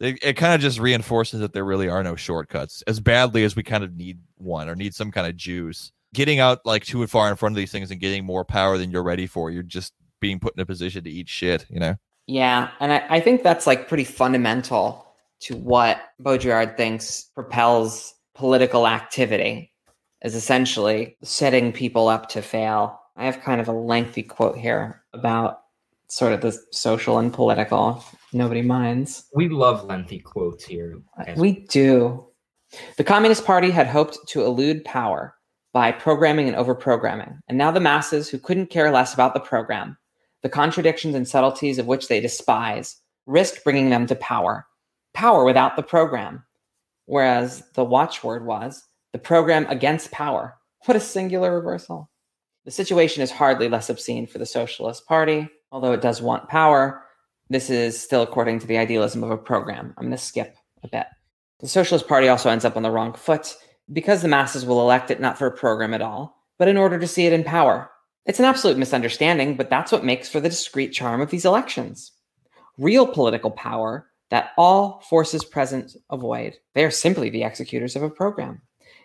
It, 0.00 0.18
it 0.22 0.34
kind 0.34 0.54
of 0.54 0.60
just 0.60 0.78
reinforces 0.78 1.40
that 1.40 1.54
there 1.54 1.64
really 1.64 1.88
are 1.88 2.02
no 2.02 2.16
shortcuts 2.16 2.82
as 2.82 3.00
badly 3.00 3.44
as 3.44 3.56
we 3.56 3.62
kind 3.62 3.82
of 3.82 3.96
need 3.96 4.18
one 4.36 4.68
or 4.68 4.76
need 4.76 4.94
some 4.94 5.10
kind 5.10 5.26
of 5.26 5.36
juice. 5.36 5.90
Getting 6.12 6.38
out 6.38 6.66
like 6.66 6.84
too 6.84 7.06
far 7.06 7.30
in 7.30 7.36
front 7.36 7.54
of 7.54 7.56
these 7.56 7.72
things 7.72 7.90
and 7.90 7.98
getting 7.98 8.26
more 8.26 8.44
power 8.44 8.76
than 8.76 8.90
you're 8.90 9.02
ready 9.02 9.26
for, 9.26 9.50
you're 9.50 9.62
just 9.62 9.94
being 10.20 10.38
put 10.38 10.54
in 10.54 10.60
a 10.60 10.66
position 10.66 11.02
to 11.04 11.10
eat 11.10 11.30
shit, 11.30 11.64
you 11.70 11.80
know? 11.80 11.96
Yeah. 12.28 12.68
And 12.78 12.92
I, 12.92 13.06
I 13.08 13.20
think 13.20 13.42
that's 13.42 13.66
like 13.66 13.88
pretty 13.88 14.04
fundamental 14.04 15.06
to 15.40 15.56
what 15.56 16.00
Baudrillard 16.22 16.76
thinks 16.76 17.22
propels 17.34 18.14
political 18.34 18.86
activity 18.86 19.72
is 20.22 20.34
essentially 20.34 21.16
setting 21.22 21.72
people 21.72 22.08
up 22.08 22.28
to 22.30 22.42
fail. 22.42 23.00
I 23.16 23.24
have 23.24 23.40
kind 23.40 23.60
of 23.60 23.68
a 23.68 23.72
lengthy 23.72 24.22
quote 24.22 24.56
here 24.56 25.02
about 25.12 25.62
sort 26.08 26.32
of 26.32 26.40
the 26.40 26.58
social 26.72 27.18
and 27.18 27.32
political. 27.32 28.04
Nobody 28.32 28.62
minds. 28.62 29.24
We 29.34 29.48
love 29.48 29.84
lengthy 29.84 30.20
quotes 30.20 30.64
here. 30.64 31.00
Uh, 31.18 31.32
we 31.36 31.66
do. 31.66 32.26
The 32.96 33.04
Communist 33.04 33.44
Party 33.44 33.70
had 33.70 33.86
hoped 33.86 34.18
to 34.28 34.44
elude 34.44 34.84
power 34.84 35.34
by 35.72 35.92
programming 35.92 36.48
and 36.48 36.56
overprogramming, 36.56 37.38
and 37.48 37.58
now 37.58 37.70
the 37.70 37.80
masses 37.80 38.28
who 38.28 38.38
couldn't 38.38 38.70
care 38.70 38.90
less 38.90 39.14
about 39.14 39.34
the 39.34 39.40
program, 39.40 39.96
the 40.42 40.48
contradictions 40.48 41.14
and 41.14 41.26
subtleties 41.26 41.78
of 41.78 41.86
which 41.86 42.08
they 42.08 42.20
despise, 42.20 42.96
risk 43.26 43.62
bringing 43.64 43.90
them 43.90 44.06
to 44.06 44.14
power 44.14 44.66
power 45.18 45.44
without 45.44 45.74
the 45.74 45.82
program. 45.82 46.44
Whereas 47.06 47.64
the 47.74 47.84
watchword 47.84 48.46
was 48.46 48.84
the 49.12 49.18
program 49.18 49.66
against 49.68 50.12
power. 50.12 50.56
What 50.84 50.96
a 50.96 51.00
singular 51.00 51.54
reversal. 51.56 52.08
The 52.64 52.70
situation 52.70 53.22
is 53.22 53.30
hardly 53.32 53.68
less 53.68 53.90
obscene 53.90 54.28
for 54.28 54.38
the 54.38 54.46
Socialist 54.46 55.06
Party, 55.06 55.48
although 55.72 55.92
it 55.92 56.02
does 56.02 56.22
want 56.22 56.48
power. 56.48 57.02
This 57.50 57.68
is 57.68 58.00
still 58.00 58.22
according 58.22 58.60
to 58.60 58.68
the 58.68 58.78
idealism 58.78 59.24
of 59.24 59.32
a 59.32 59.36
program. 59.36 59.94
I'm 59.96 60.04
going 60.04 60.16
to 60.16 60.18
skip 60.22 60.54
a 60.84 60.88
bit. 60.88 61.06
The 61.58 61.68
Socialist 61.68 62.06
Party 62.06 62.28
also 62.28 62.50
ends 62.50 62.64
up 62.64 62.76
on 62.76 62.84
the 62.84 62.90
wrong 62.90 63.14
foot 63.14 63.56
because 63.92 64.22
the 64.22 64.28
masses 64.28 64.64
will 64.64 64.80
elect 64.80 65.10
it 65.10 65.20
not 65.20 65.36
for 65.36 65.48
a 65.48 65.56
program 65.56 65.94
at 65.94 66.02
all, 66.02 66.36
but 66.58 66.68
in 66.68 66.76
order 66.76 66.98
to 66.98 67.08
see 67.08 67.26
it 67.26 67.32
in 67.32 67.42
power. 67.42 67.90
It's 68.28 68.38
an 68.38 68.44
absolute 68.44 68.76
misunderstanding, 68.76 69.56
but 69.56 69.70
that's 69.70 69.90
what 69.90 70.04
makes 70.04 70.28
for 70.28 70.38
the 70.38 70.50
discreet 70.50 70.92
charm 70.92 71.22
of 71.22 71.30
these 71.30 71.46
elections. 71.46 72.12
Real 72.76 73.06
political 73.06 73.50
power 73.50 74.06
that 74.28 74.50
all 74.58 75.00
forces 75.08 75.46
present 75.46 75.96
avoid, 76.10 76.58
they 76.74 76.84
are 76.84 76.90
simply 76.90 77.30
the 77.30 77.42
executors 77.42 77.96
of 77.96 78.02
a 78.02 78.10
program, 78.10 78.60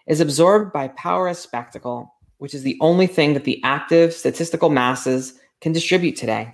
is 0.08 0.20
absorbed 0.20 0.74
by 0.74 0.90
power 0.90 1.30
as 1.30 1.40
spectacle, 1.40 2.14
which 2.40 2.54
is 2.54 2.64
the 2.64 2.78
only 2.82 3.08
thing 3.08 3.34
that 3.34 3.46
the 3.46 3.64
active 3.64 4.12
statistical 4.12 4.70
masses 4.70 5.40
can 5.62 5.72
distribute 5.72 6.18
today. 6.18 6.54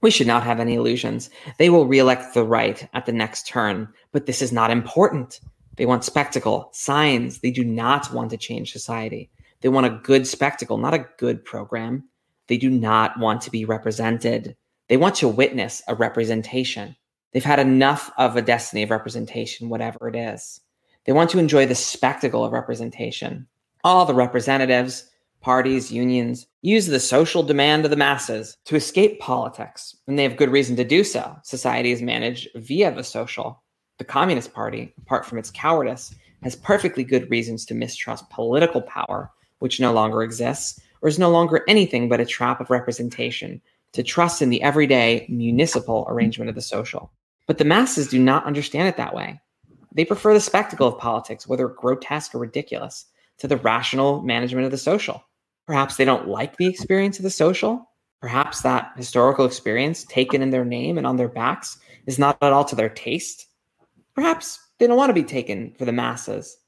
We 0.00 0.10
should 0.10 0.26
not 0.26 0.42
have 0.42 0.60
any 0.60 0.76
illusions. 0.76 1.28
They 1.58 1.68
will 1.68 1.86
re-elect 1.86 2.32
the 2.32 2.44
right 2.44 2.88
at 2.94 3.04
the 3.04 3.12
next 3.12 3.46
turn, 3.46 3.88
but 4.10 4.24
this 4.24 4.40
is 4.40 4.52
not 4.52 4.70
important. 4.70 5.38
They 5.76 5.84
want 5.84 6.04
spectacle, 6.04 6.70
signs. 6.72 7.40
They 7.40 7.50
do 7.50 7.62
not 7.62 8.10
want 8.10 8.30
to 8.30 8.38
change 8.38 8.72
society. 8.72 9.30
They 9.64 9.70
want 9.70 9.86
a 9.86 10.00
good 10.02 10.26
spectacle, 10.26 10.76
not 10.76 10.92
a 10.92 11.06
good 11.16 11.42
program. 11.42 12.06
They 12.48 12.58
do 12.58 12.68
not 12.68 13.18
want 13.18 13.40
to 13.40 13.50
be 13.50 13.64
represented. 13.64 14.58
They 14.90 14.98
want 14.98 15.14
to 15.16 15.28
witness 15.28 15.82
a 15.88 15.94
representation. 15.94 16.94
They've 17.32 17.42
had 17.42 17.58
enough 17.58 18.10
of 18.18 18.36
a 18.36 18.42
destiny 18.42 18.82
of 18.82 18.90
representation, 18.90 19.70
whatever 19.70 20.06
it 20.06 20.16
is. 20.16 20.60
They 21.06 21.14
want 21.14 21.30
to 21.30 21.38
enjoy 21.38 21.64
the 21.64 21.74
spectacle 21.74 22.44
of 22.44 22.52
representation. 22.52 23.46
All 23.84 24.04
the 24.04 24.12
representatives, 24.12 25.08
parties, 25.40 25.90
unions 25.90 26.46
use 26.60 26.86
the 26.86 27.00
social 27.00 27.42
demand 27.42 27.86
of 27.86 27.90
the 27.90 27.96
masses 27.96 28.58
to 28.66 28.76
escape 28.76 29.18
politics, 29.18 29.96
and 30.06 30.18
they 30.18 30.24
have 30.24 30.36
good 30.36 30.50
reason 30.50 30.76
to 30.76 30.84
do 30.84 31.02
so. 31.02 31.36
Society 31.42 31.90
is 31.90 32.02
managed 32.02 32.48
via 32.54 32.94
the 32.94 33.02
social. 33.02 33.62
The 33.96 34.04
Communist 34.04 34.52
Party, 34.52 34.92
apart 34.98 35.24
from 35.24 35.38
its 35.38 35.50
cowardice, 35.50 36.14
has 36.42 36.54
perfectly 36.54 37.02
good 37.02 37.30
reasons 37.30 37.64
to 37.64 37.74
mistrust 37.74 38.28
political 38.28 38.82
power, 38.82 39.30
which 39.64 39.80
no 39.80 39.94
longer 39.94 40.22
exists, 40.22 40.78
or 41.00 41.08
is 41.08 41.18
no 41.18 41.30
longer 41.30 41.64
anything 41.66 42.06
but 42.06 42.20
a 42.20 42.26
trap 42.26 42.60
of 42.60 42.68
representation, 42.68 43.62
to 43.94 44.02
trust 44.02 44.42
in 44.42 44.50
the 44.50 44.62
everyday 44.62 45.24
municipal 45.30 46.04
arrangement 46.06 46.50
of 46.50 46.54
the 46.54 46.60
social. 46.60 47.10
But 47.46 47.56
the 47.56 47.64
masses 47.64 48.08
do 48.08 48.18
not 48.18 48.44
understand 48.44 48.88
it 48.88 48.98
that 48.98 49.14
way. 49.14 49.40
They 49.94 50.04
prefer 50.04 50.34
the 50.34 50.40
spectacle 50.40 50.86
of 50.86 50.98
politics, 50.98 51.48
whether 51.48 51.66
grotesque 51.66 52.34
or 52.34 52.40
ridiculous, 52.40 53.06
to 53.38 53.48
the 53.48 53.56
rational 53.56 54.20
management 54.20 54.66
of 54.66 54.70
the 54.70 54.76
social. 54.76 55.24
Perhaps 55.66 55.96
they 55.96 56.04
don't 56.04 56.28
like 56.28 56.58
the 56.58 56.66
experience 56.66 57.18
of 57.18 57.22
the 57.22 57.30
social. 57.30 57.90
Perhaps 58.20 58.60
that 58.60 58.92
historical 58.98 59.46
experience 59.46 60.04
taken 60.04 60.42
in 60.42 60.50
their 60.50 60.66
name 60.66 60.98
and 60.98 61.06
on 61.06 61.16
their 61.16 61.30
backs 61.30 61.78
is 62.04 62.18
not 62.18 62.36
at 62.42 62.52
all 62.52 62.66
to 62.66 62.76
their 62.76 62.90
taste. 62.90 63.46
Perhaps 64.14 64.58
they 64.78 64.86
don't 64.86 64.98
want 64.98 65.08
to 65.08 65.14
be 65.14 65.24
taken 65.24 65.74
for 65.78 65.86
the 65.86 65.92
masses 65.92 66.58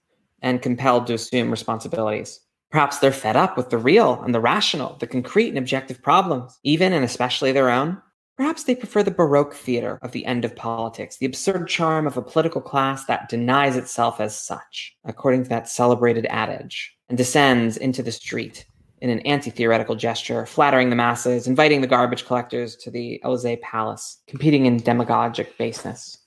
and 0.40 0.62
compelled 0.62 1.07
to 1.09 1.14
assume 1.14 1.51
responsibilities. 1.51 2.40
Perhaps 2.77 2.99
they're 2.99 3.11
fed 3.11 3.37
up 3.37 3.57
with 3.57 3.70
the 3.70 3.79
real 3.79 4.20
and 4.20 4.35
the 4.35 4.41
rational, 4.41 4.99
the 5.01 5.07
concrete 5.07 5.49
and 5.49 5.57
objective 5.57 6.03
problems, 6.03 6.59
even 6.62 6.93
and 6.93 7.03
especially 7.03 7.51
their 7.51 7.70
own. 7.70 7.97
Perhaps 8.37 8.64
they 8.64 8.74
prefer 8.74 9.03
the 9.03 9.11
Baroque 9.11 9.55
theater 9.55 9.99
of 10.03 10.12
the 10.12 10.27
end 10.27 10.45
of 10.45 10.55
politics, 10.55 11.16
the 11.16 11.24
absurd 11.24 11.68
charm 11.68 12.07
of 12.07 12.18
a 12.18 12.22
political 12.22 12.61
class 12.61 13.07
that 13.07 13.31
denies 13.31 13.77
itself 13.77 14.20
as 14.20 14.39
such, 14.39 14.95
according 15.07 15.45
to 15.45 15.49
that 15.49 15.70
celebrated 15.70 16.27
adage, 16.27 16.95
and 17.09 17.16
descends 17.16 17.79
into 17.79 18.03
the 18.03 18.12
street 18.12 18.66
in 19.01 19.09
an 19.09 19.20
anti 19.20 19.51
theoretical 19.51 19.95
gesture, 19.95 20.45
flattering 20.45 20.91
the 20.91 20.97
masses, 20.97 21.47
inviting 21.47 21.81
the 21.81 21.87
garbage 21.87 22.27
collectors 22.27 22.77
to 22.77 22.91
the 22.91 23.18
Elysee 23.24 23.57
Palace, 23.62 24.18
competing 24.27 24.66
in 24.66 24.77
demagogic 24.77 25.57
baseness. 25.57 26.18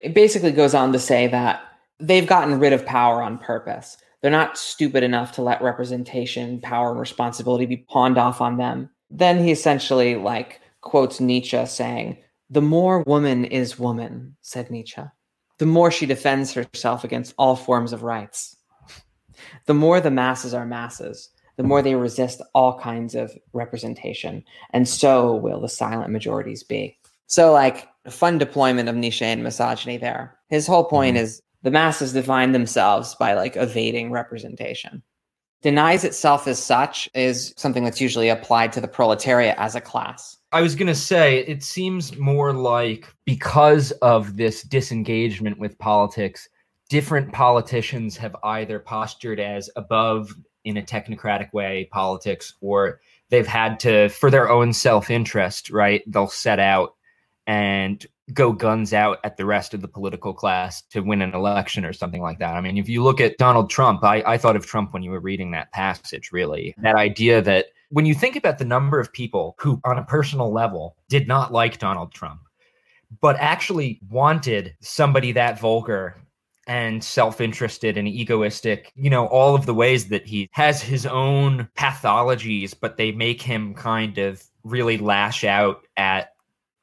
It 0.00 0.12
basically 0.12 0.50
goes 0.50 0.74
on 0.74 0.92
to 0.92 0.98
say 0.98 1.28
that 1.28 1.62
they've 2.00 2.26
gotten 2.26 2.58
rid 2.58 2.72
of 2.72 2.84
power 2.84 3.22
on 3.22 3.38
purpose. 3.38 3.96
They're 4.24 4.30
not 4.30 4.56
stupid 4.56 5.02
enough 5.02 5.32
to 5.32 5.42
let 5.42 5.60
representation, 5.60 6.58
power, 6.62 6.92
and 6.92 6.98
responsibility 6.98 7.66
be 7.66 7.76
pawned 7.76 8.16
off 8.16 8.40
on 8.40 8.56
them. 8.56 8.88
Then 9.10 9.44
he 9.44 9.52
essentially 9.52 10.16
like 10.16 10.62
quotes 10.80 11.20
Nietzsche 11.20 11.66
saying, 11.66 12.16
"The 12.48 12.62
more 12.62 13.02
woman 13.02 13.44
is 13.44 13.78
woman," 13.78 14.34
said 14.40 14.70
Nietzsche, 14.70 15.02
"the 15.58 15.66
more 15.66 15.90
she 15.90 16.06
defends 16.06 16.54
herself 16.54 17.04
against 17.04 17.34
all 17.36 17.54
forms 17.54 17.92
of 17.92 18.02
rights. 18.02 18.56
The 19.66 19.74
more 19.74 20.00
the 20.00 20.10
masses 20.10 20.54
are 20.54 20.64
masses, 20.64 21.28
the 21.58 21.62
more 21.62 21.82
they 21.82 21.94
resist 21.94 22.40
all 22.54 22.78
kinds 22.78 23.14
of 23.14 23.30
representation, 23.52 24.42
and 24.70 24.88
so 24.88 25.34
will 25.34 25.60
the 25.60 25.68
silent 25.68 26.10
majorities 26.10 26.62
be." 26.62 26.96
So, 27.26 27.52
like, 27.52 27.88
fun 28.08 28.38
deployment 28.38 28.88
of 28.88 28.96
Nietzsche 28.96 29.26
and 29.26 29.42
misogyny 29.42 29.98
there. 29.98 30.38
His 30.48 30.66
whole 30.66 30.84
point 30.84 31.16
mm-hmm. 31.16 31.24
is 31.24 31.42
the 31.64 31.70
masses 31.70 32.12
define 32.12 32.52
themselves 32.52 33.14
by 33.16 33.34
like 33.34 33.56
evading 33.56 34.12
representation. 34.12 35.02
Denies 35.62 36.04
itself 36.04 36.46
as 36.46 36.62
such 36.62 37.08
is 37.14 37.54
something 37.56 37.84
that's 37.84 38.00
usually 38.00 38.28
applied 38.28 38.70
to 38.74 38.82
the 38.82 38.86
proletariat 38.86 39.56
as 39.58 39.74
a 39.74 39.80
class. 39.80 40.36
I 40.52 40.60
was 40.60 40.74
going 40.74 40.88
to 40.88 40.94
say, 40.94 41.38
it 41.46 41.62
seems 41.64 42.16
more 42.18 42.52
like 42.52 43.12
because 43.24 43.90
of 44.02 44.36
this 44.36 44.62
disengagement 44.62 45.58
with 45.58 45.78
politics, 45.78 46.50
different 46.90 47.32
politicians 47.32 48.14
have 48.18 48.36
either 48.44 48.78
postured 48.78 49.40
as 49.40 49.70
above 49.74 50.34
in 50.64 50.76
a 50.76 50.82
technocratic 50.82 51.50
way 51.54 51.88
politics 51.92 52.54
or 52.60 53.00
they've 53.30 53.46
had 53.46 53.80
to 53.80 54.10
for 54.10 54.30
their 54.30 54.48
own 54.48 54.72
self-interest 54.72 55.70
right 55.70 56.02
they'll 56.06 56.26
set 56.26 56.58
out 56.58 56.94
and 57.46 58.06
go 58.32 58.52
guns 58.52 58.94
out 58.94 59.18
at 59.24 59.36
the 59.36 59.44
rest 59.44 59.74
of 59.74 59.82
the 59.82 59.88
political 59.88 60.32
class 60.32 60.82
to 60.82 61.00
win 61.00 61.20
an 61.20 61.34
election 61.34 61.84
or 61.84 61.92
something 61.92 62.22
like 62.22 62.38
that. 62.38 62.54
I 62.54 62.60
mean, 62.60 62.78
if 62.78 62.88
you 62.88 63.02
look 63.02 63.20
at 63.20 63.36
Donald 63.36 63.68
Trump, 63.68 64.02
I, 64.02 64.22
I 64.26 64.38
thought 64.38 64.56
of 64.56 64.66
Trump 64.66 64.94
when 64.94 65.02
you 65.02 65.10
were 65.10 65.20
reading 65.20 65.50
that 65.50 65.72
passage, 65.72 66.30
really. 66.32 66.74
That 66.78 66.96
idea 66.96 67.42
that 67.42 67.66
when 67.90 68.06
you 68.06 68.14
think 68.14 68.36
about 68.36 68.58
the 68.58 68.64
number 68.64 68.98
of 68.98 69.12
people 69.12 69.56
who, 69.58 69.80
on 69.84 69.98
a 69.98 70.04
personal 70.04 70.52
level, 70.52 70.96
did 71.08 71.28
not 71.28 71.52
like 71.52 71.78
Donald 71.78 72.12
Trump, 72.12 72.40
but 73.20 73.36
actually 73.38 74.00
wanted 74.08 74.74
somebody 74.80 75.32
that 75.32 75.60
vulgar 75.60 76.20
and 76.66 77.04
self-interested 77.04 77.98
and 77.98 78.08
egoistic 78.08 78.90
you 78.94 79.10
know 79.10 79.26
all 79.26 79.54
of 79.54 79.66
the 79.66 79.74
ways 79.74 80.08
that 80.08 80.26
he 80.26 80.48
has 80.52 80.80
his 80.80 81.04
own 81.04 81.68
pathologies 81.76 82.74
but 82.78 82.96
they 82.96 83.12
make 83.12 83.42
him 83.42 83.74
kind 83.74 84.16
of 84.16 84.42
really 84.62 84.96
lash 84.96 85.44
out 85.44 85.82
at 85.98 86.33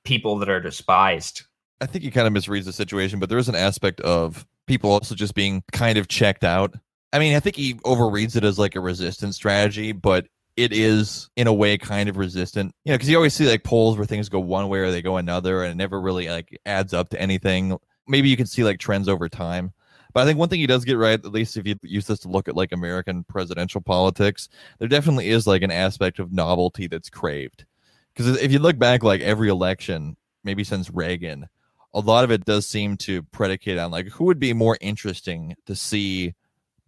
people 0.04 0.38
that 0.39 0.49
are 0.49 0.60
despised. 0.60 1.43
I 1.80 1.86
think 1.86 2.04
he 2.04 2.12
kind 2.12 2.28
of 2.28 2.34
misreads 2.34 2.66
the 2.66 2.74
situation, 2.74 3.20
but 3.20 3.30
there 3.30 3.38
is 3.38 3.49
an 3.49 3.56
aspect 3.56 4.02
of 4.02 4.45
people 4.68 4.91
also 4.91 5.16
just 5.16 5.34
being 5.34 5.64
kind 5.72 5.97
of 5.97 6.08
checked 6.08 6.43
out. 6.43 6.76
I 7.14 7.20
mean, 7.20 7.36
I 7.36 7.39
think 7.39 7.56
he 7.56 7.74
overreads 7.76 8.36
it 8.36 8.43
as 8.43 8.60
like 8.60 8.76
a 8.76 8.80
resistance 8.80 9.36
strategy, 9.36 9.91
but 9.91 10.28
it 10.56 10.74
is 10.74 11.30
in 11.36 11.47
a 11.47 11.54
way 11.54 11.78
kind 11.78 12.08
of 12.08 12.18
resistant. 12.18 12.74
You 12.86 12.91
know, 12.91 12.95
because 12.95 13.10
you 13.10 13.16
always 13.16 13.34
see 13.34 13.49
like 13.49 13.64
polls 13.64 13.97
where 13.97 14.06
things 14.06 14.30
go 14.30 14.39
one 14.39 14.70
way 14.70 14.80
or 14.80 14.91
they 14.91 15.02
go 15.02 15.18
another, 15.18 15.64
and 15.64 15.72
it 15.72 15.76
never 15.76 15.99
really 15.99 16.30
like 16.30 16.58
adds 16.66 16.93
up 16.93 17.10
to 17.10 17.22
anything. 17.22 17.78
Maybe 18.08 18.30
you 18.30 18.38
can 18.38 18.45
see 18.45 18.64
like 18.64 18.80
trends 18.80 19.10
over 19.10 19.28
time. 19.28 19.74
But 20.14 20.22
I 20.22 20.26
think 20.26 20.38
one 20.38 20.49
thing 20.49 20.60
he 20.60 20.68
does 20.68 20.84
get 20.84 20.97
right, 20.97 21.14
at 21.14 21.32
least 21.32 21.56
if 21.56 21.66
you 21.66 21.76
use 21.84 22.06
this 22.06 22.20
to 22.20 22.30
look 22.30 22.49
at 22.49 22.56
like 22.56 22.74
American 22.74 23.24
presidential 23.24 23.80
politics, 23.80 24.49
there 24.78 24.89
definitely 24.89 25.30
is 25.30 25.47
like 25.47 25.62
an 25.62 25.72
aspect 25.72 26.20
of 26.20 26.34
novelty 26.34 26.88
that's 26.88 27.10
craved 27.10 27.66
because 28.14 28.41
if 28.41 28.51
you 28.51 28.59
look 28.59 28.78
back 28.78 29.03
like 29.03 29.22
every 29.22 29.49
election 29.49 30.16
maybe 30.43 30.64
since 30.64 30.89
reagan 30.91 31.47
a 31.93 31.99
lot 31.99 32.24
of 32.24 32.32
it 32.32 32.45
does 32.45 32.68
seem 32.68 32.97
to 32.97 33.22
predicate 33.24 33.78
on 33.78 33.91
like 33.91 34.07
who 34.07 34.26
would 34.26 34.39
be 34.39 34.53
more 34.53 34.78
interesting 34.82 35.55
to 35.66 35.76
see 35.76 36.34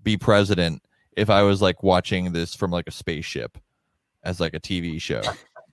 be 0.01 0.17
president 0.17 0.82
if 1.15 1.30
i 1.30 1.41
was 1.41 1.61
like 1.61 1.84
watching 1.84 2.32
this 2.34 2.55
from 2.55 2.71
like 2.71 2.88
a 2.88 2.91
spaceship 2.91 3.57
as 4.24 4.39
like 4.39 4.53
a 4.53 4.59
tv 4.59 5.01
show 5.01 5.21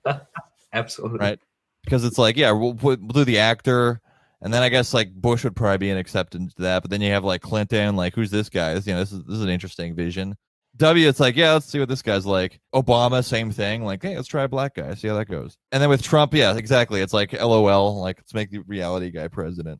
absolutely 0.73 1.19
right 1.19 1.39
because 1.83 2.03
it's 2.03 2.17
like 2.17 2.37
yeah 2.37 2.51
we'll, 2.51 2.73
we'll 2.73 2.95
do 2.97 3.25
the 3.25 3.39
actor 3.39 4.01
and 4.41 4.53
then 4.53 4.63
I 4.63 4.69
guess 4.69 4.93
like 4.93 5.13
Bush 5.13 5.43
would 5.43 5.55
probably 5.55 5.77
be 5.77 5.89
an 5.91 5.97
acceptance 5.97 6.55
to 6.55 6.63
that, 6.63 6.81
but 6.81 6.89
then 6.89 7.01
you 7.01 7.11
have 7.11 7.23
like 7.23 7.41
Clinton, 7.41 7.95
like 7.95 8.15
who's 8.15 8.31
this 8.31 8.49
guy? 8.49 8.73
This, 8.73 8.87
you 8.87 8.93
know, 8.93 8.99
this 8.99 9.11
is 9.11 9.23
this 9.23 9.35
is 9.35 9.43
an 9.43 9.49
interesting 9.49 9.93
vision. 9.93 10.35
W, 10.77 11.07
it's 11.07 11.19
like, 11.19 11.35
yeah, 11.35 11.53
let's 11.53 11.65
see 11.65 11.79
what 11.79 11.89
this 11.89 12.01
guy's 12.01 12.25
like. 12.25 12.59
Obama, 12.73 13.23
same 13.23 13.51
thing. 13.51 13.83
Like, 13.83 14.01
hey, 14.01 14.15
let's 14.15 14.27
try 14.27 14.43
a 14.43 14.47
black 14.47 14.75
guy, 14.75 14.93
see 14.93 15.07
how 15.07 15.15
that 15.15 15.27
goes. 15.27 15.57
And 15.71 15.81
then 15.81 15.89
with 15.89 16.01
Trump, 16.01 16.33
yeah, 16.33 16.55
exactly. 16.55 17.01
It's 17.01 17.13
like, 17.13 17.33
lol, 17.33 17.99
like, 18.01 18.17
let's 18.17 18.33
make 18.33 18.51
the 18.51 18.59
reality 18.59 19.11
guy 19.11 19.27
president. 19.27 19.79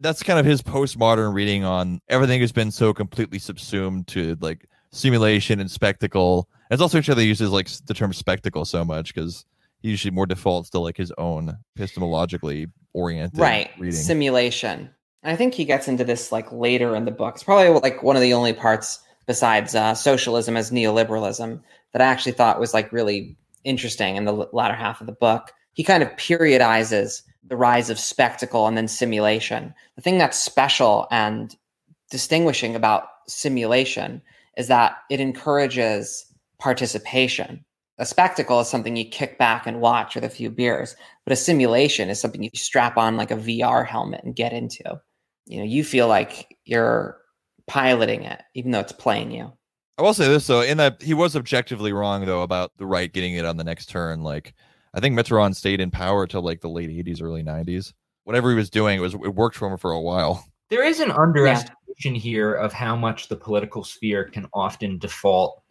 That's 0.00 0.22
kind 0.22 0.38
of 0.38 0.46
his 0.46 0.62
postmodern 0.62 1.34
reading 1.34 1.64
on 1.64 2.00
everything 2.08 2.40
has 2.40 2.52
been 2.52 2.70
so 2.70 2.94
completely 2.94 3.38
subsumed 3.38 4.06
to 4.08 4.36
like 4.40 4.66
simulation 4.92 5.60
and 5.60 5.70
spectacle. 5.70 6.48
And 6.70 6.74
it's 6.74 6.82
also 6.82 6.96
interesting 6.96 7.16
that 7.16 7.22
he 7.22 7.28
uses 7.28 7.50
like 7.50 7.68
the 7.86 7.92
term 7.92 8.12
spectacle 8.14 8.64
so 8.64 8.82
much 8.82 9.14
because 9.14 9.44
he 9.82 9.90
usually 9.90 10.10
more 10.10 10.26
defaults 10.26 10.70
to 10.70 10.78
like 10.78 10.96
his 10.96 11.12
own 11.18 11.56
epistemologically 11.78 12.70
oriented 12.94 13.38
right 13.38 13.70
reading. 13.78 13.92
simulation. 13.92 14.90
I 15.22 15.36
think 15.36 15.52
he 15.52 15.66
gets 15.66 15.86
into 15.86 16.02
this 16.02 16.32
like 16.32 16.50
later 16.50 16.96
in 16.96 17.04
the 17.04 17.10
book. 17.10 17.34
It's 17.34 17.44
probably 17.44 17.68
like 17.80 18.02
one 18.02 18.16
of 18.16 18.22
the 18.22 18.32
only 18.32 18.54
parts 18.54 19.00
besides 19.26 19.74
uh, 19.74 19.94
socialism 19.94 20.56
as 20.56 20.70
neoliberalism 20.70 21.60
that 21.92 22.02
I 22.02 22.06
actually 22.06 22.32
thought 22.32 22.60
was 22.60 22.74
like 22.74 22.92
really 22.92 23.36
interesting 23.64 24.16
in 24.16 24.24
the 24.24 24.32
latter 24.52 24.74
half 24.74 25.00
of 25.00 25.06
the 25.06 25.12
book. 25.12 25.52
He 25.72 25.84
kind 25.84 26.02
of 26.02 26.10
periodizes 26.10 27.22
the 27.44 27.56
rise 27.56 27.90
of 27.90 27.98
spectacle 27.98 28.66
and 28.66 28.76
then 28.76 28.88
simulation. 28.88 29.74
The 29.96 30.02
thing 30.02 30.18
that's 30.18 30.38
special 30.38 31.06
and 31.10 31.54
distinguishing 32.10 32.74
about 32.74 33.04
simulation 33.28 34.22
is 34.56 34.68
that 34.68 34.96
it 35.10 35.20
encourages 35.20 36.26
participation. 36.58 37.64
A 37.98 38.06
spectacle 38.06 38.60
is 38.60 38.68
something 38.68 38.96
you 38.96 39.04
kick 39.04 39.38
back 39.38 39.66
and 39.66 39.80
watch 39.80 40.14
with 40.14 40.24
a 40.24 40.30
few 40.30 40.50
beers, 40.50 40.96
but 41.24 41.32
a 41.32 41.36
simulation 41.36 42.08
is 42.08 42.20
something 42.20 42.42
you 42.42 42.50
strap 42.54 42.96
on 42.96 43.16
like 43.16 43.30
a 43.30 43.36
VR 43.36 43.86
helmet 43.86 44.22
and 44.24 44.34
get 44.34 44.52
into. 44.52 45.00
You 45.46 45.58
know, 45.58 45.64
you 45.64 45.84
feel 45.84 46.08
like 46.08 46.56
you're 46.64 47.19
piloting 47.70 48.24
it, 48.24 48.42
even 48.54 48.72
though 48.72 48.80
it's 48.80 48.90
playing 48.90 49.30
you. 49.30 49.52
I 49.96 50.02
will 50.02 50.12
say 50.12 50.26
this 50.26 50.48
though, 50.48 50.62
in 50.62 50.76
that 50.78 51.00
he 51.00 51.14
was 51.14 51.36
objectively 51.36 51.92
wrong 51.92 52.26
though 52.26 52.42
about 52.42 52.72
the 52.78 52.86
right 52.86 53.12
getting 53.12 53.34
it 53.34 53.44
on 53.44 53.56
the 53.56 53.64
next 53.64 53.86
turn. 53.86 54.24
Like 54.24 54.54
I 54.92 54.98
think 54.98 55.16
Mitterrand 55.16 55.54
stayed 55.54 55.80
in 55.80 55.90
power 55.90 56.26
till 56.26 56.42
like 56.42 56.60
the 56.60 56.68
late 56.68 56.90
eighties, 56.90 57.22
early 57.22 57.44
nineties. 57.44 57.94
Whatever 58.24 58.50
he 58.50 58.56
was 58.56 58.70
doing, 58.70 58.98
it 58.98 59.00
was 59.00 59.14
it 59.14 59.34
worked 59.34 59.56
for 59.56 59.70
him 59.70 59.78
for 59.78 59.92
a 59.92 60.00
while. 60.00 60.44
There 60.68 60.84
is 60.84 61.00
an 61.00 61.12
underestimation 61.12 62.14
yeah. 62.14 62.20
here 62.20 62.54
of 62.54 62.72
how 62.72 62.96
much 62.96 63.28
the 63.28 63.36
political 63.36 63.84
sphere 63.84 64.24
can 64.24 64.48
often 64.52 64.98
default 64.98 65.62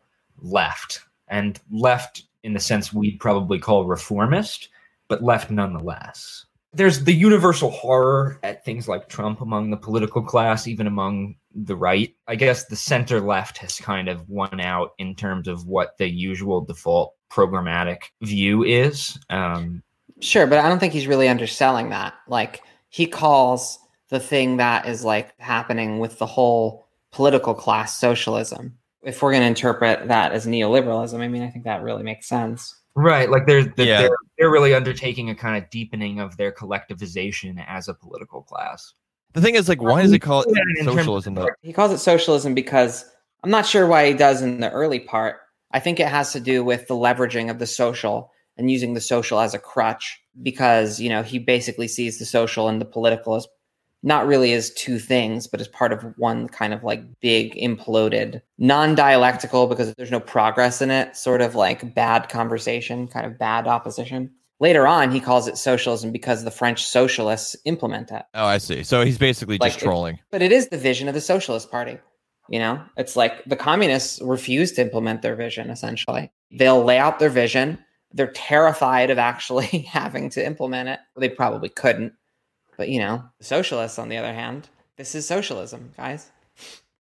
left. 0.41 1.01
And 1.27 1.59
left 1.69 2.23
in 2.43 2.53
the 2.53 2.59
sense 2.59 2.93
we'd 2.93 3.19
probably 3.19 3.59
call 3.59 3.85
reformist, 3.85 4.69
but 5.07 5.23
left 5.23 5.51
nonetheless 5.51 6.45
there's 6.73 7.03
the 7.03 7.13
universal 7.13 7.71
horror 7.71 8.39
at 8.43 8.63
things 8.63 8.87
like 8.87 9.09
Trump 9.09 9.41
among 9.41 9.71
the 9.71 9.77
political 9.77 10.21
class, 10.21 10.67
even 10.67 10.87
among 10.87 11.35
the 11.53 11.75
right. 11.75 12.13
I 12.27 12.35
guess 12.35 12.65
the 12.65 12.75
center 12.75 13.19
left 13.19 13.57
has 13.57 13.79
kind 13.79 14.07
of 14.07 14.27
won 14.29 14.59
out 14.59 14.91
in 14.99 15.15
terms 15.15 15.47
of 15.47 15.65
what 15.65 15.97
the 15.97 16.07
usual 16.07 16.61
default 16.61 17.15
programmatic 17.31 18.03
view 18.21 18.63
is. 18.63 19.17
Um, 19.29 19.81
sure, 20.19 20.45
but 20.45 20.59
I 20.59 20.69
don't 20.69 20.79
think 20.79 20.93
he's 20.93 21.07
really 21.07 21.27
underselling 21.27 21.89
that. 21.89 22.13
Like 22.27 22.61
he 22.89 23.07
calls 23.07 23.79
the 24.09 24.19
thing 24.19 24.57
that 24.57 24.87
is 24.87 25.03
like 25.03 25.33
happening 25.39 25.99
with 25.99 26.19
the 26.19 26.25
whole 26.25 26.87
political 27.11 27.55
class 27.55 27.97
socialism. 27.97 28.77
If 29.01 29.21
we're 29.21 29.31
going 29.31 29.43
to 29.43 29.47
interpret 29.47 30.07
that 30.09 30.33
as 30.33 30.45
neoliberalism, 30.45 31.19
I 31.19 31.27
mean, 31.27 31.41
I 31.41 31.49
think 31.49 31.65
that 31.65 31.81
really 31.81 32.03
makes 32.03 32.27
sense. 32.27 32.75
Right, 32.95 33.29
like 33.29 33.45
they're 33.45 33.63
they're, 33.63 33.85
yeah. 33.85 34.01
they're, 34.01 34.17
they're 34.37 34.51
really 34.51 34.73
undertaking 34.73 35.29
a 35.29 35.35
kind 35.35 35.61
of 35.61 35.69
deepening 35.69 36.19
of 36.19 36.37
their 36.37 36.51
collectivization 36.51 37.63
as 37.67 37.87
a 37.87 37.93
political 37.93 38.41
class. 38.41 38.93
The 39.33 39.41
thing 39.41 39.55
is, 39.55 39.69
like, 39.69 39.81
why 39.81 40.01
does 40.01 40.11
he 40.11 40.19
call 40.19 40.41
it 40.41 40.57
in 40.77 40.85
socialism? 40.85 41.35
Though? 41.35 41.49
He 41.61 41.71
calls 41.71 41.91
it 41.91 41.99
socialism 41.99 42.55
because 42.55 43.05
I'm 43.43 43.51
not 43.51 43.65
sure 43.65 43.85
why 43.87 44.07
he 44.07 44.13
does 44.13 44.41
in 44.41 44.59
the 44.59 44.71
early 44.71 44.99
part. 44.99 45.37
I 45.71 45.79
think 45.79 45.99
it 45.99 46.07
has 46.07 46.33
to 46.33 46.39
do 46.39 46.63
with 46.63 46.87
the 46.87 46.95
leveraging 46.95 47.51
of 47.51 47.59
the 47.59 47.67
social 47.67 48.31
and 48.57 48.71
using 48.71 48.95
the 48.95 49.01
social 49.01 49.39
as 49.39 49.53
a 49.53 49.59
crutch 49.59 50.19
because, 50.41 50.99
you 50.99 51.09
know, 51.09 51.21
he 51.21 51.37
basically 51.37 51.87
sees 51.87 52.17
the 52.17 52.25
social 52.25 52.67
and 52.67 52.81
the 52.81 52.85
political 52.85 53.35
as 53.35 53.47
not 54.03 54.27
really 54.27 54.53
as 54.53 54.71
two 54.71 54.97
things, 54.99 55.45
but 55.47 55.59
as 55.59 55.67
part 55.67 55.91
of 55.91 56.03
one 56.17 56.47
kind 56.47 56.73
of 56.73 56.83
like 56.83 57.03
big 57.19 57.55
imploded, 57.55 58.41
non 58.57 58.95
dialectical 58.95 59.67
because 59.67 59.93
there's 59.95 60.11
no 60.11 60.19
progress 60.19 60.81
in 60.81 60.91
it, 60.91 61.15
sort 61.15 61.41
of 61.41 61.55
like 61.55 61.93
bad 61.95 62.29
conversation, 62.29 63.07
kind 63.07 63.25
of 63.25 63.37
bad 63.37 63.67
opposition. 63.67 64.31
Later 64.61 64.85
on, 64.87 65.09
he 65.11 65.19
calls 65.21 65.47
it 65.47 65.57
socialism 65.57 66.11
because 66.11 66.43
the 66.43 66.51
French 66.51 66.83
socialists 66.85 67.55
implement 67.65 68.11
it. 68.11 68.23
Oh, 68.33 68.45
I 68.45 68.57
see. 68.57 68.83
So 68.83 69.03
he's 69.05 69.17
basically 69.17 69.57
Like, 69.57 69.71
just 69.73 69.81
it- 69.83 69.85
trolling. 69.85 70.19
But 70.31 70.41
it 70.41 70.51
is 70.51 70.67
the 70.67 70.77
vision 70.77 71.07
of 71.07 71.13
the 71.13 71.21
Socialist 71.21 71.71
Party. 71.71 71.97
You 72.49 72.59
know, 72.59 72.81
it's 72.97 73.15
like 73.15 73.43
the 73.45 73.55
communists 73.55 74.19
refuse 74.21 74.71
to 74.73 74.81
implement 74.81 75.21
their 75.21 75.35
vision, 75.35 75.69
essentially. 75.69 76.31
They'll 76.51 76.83
lay 76.83 76.97
out 76.97 77.19
their 77.19 77.29
vision. 77.29 77.77
They're 78.11 78.31
terrified 78.31 79.11
of 79.11 79.19
actually 79.19 79.67
having 79.91 80.29
to 80.31 80.43
implement 80.45 80.89
it. 80.89 80.99
They 81.15 81.29
probably 81.29 81.69
couldn't. 81.69 82.13
But, 82.79 82.87
you 82.87 82.97
know, 82.99 83.21
socialists, 83.41 83.99
on 83.99 84.07
the 84.07 84.15
other 84.15 84.33
hand, 84.33 84.69
this 84.95 85.13
is 85.13 85.27
socialism, 85.27 85.91
guys. 85.97 86.31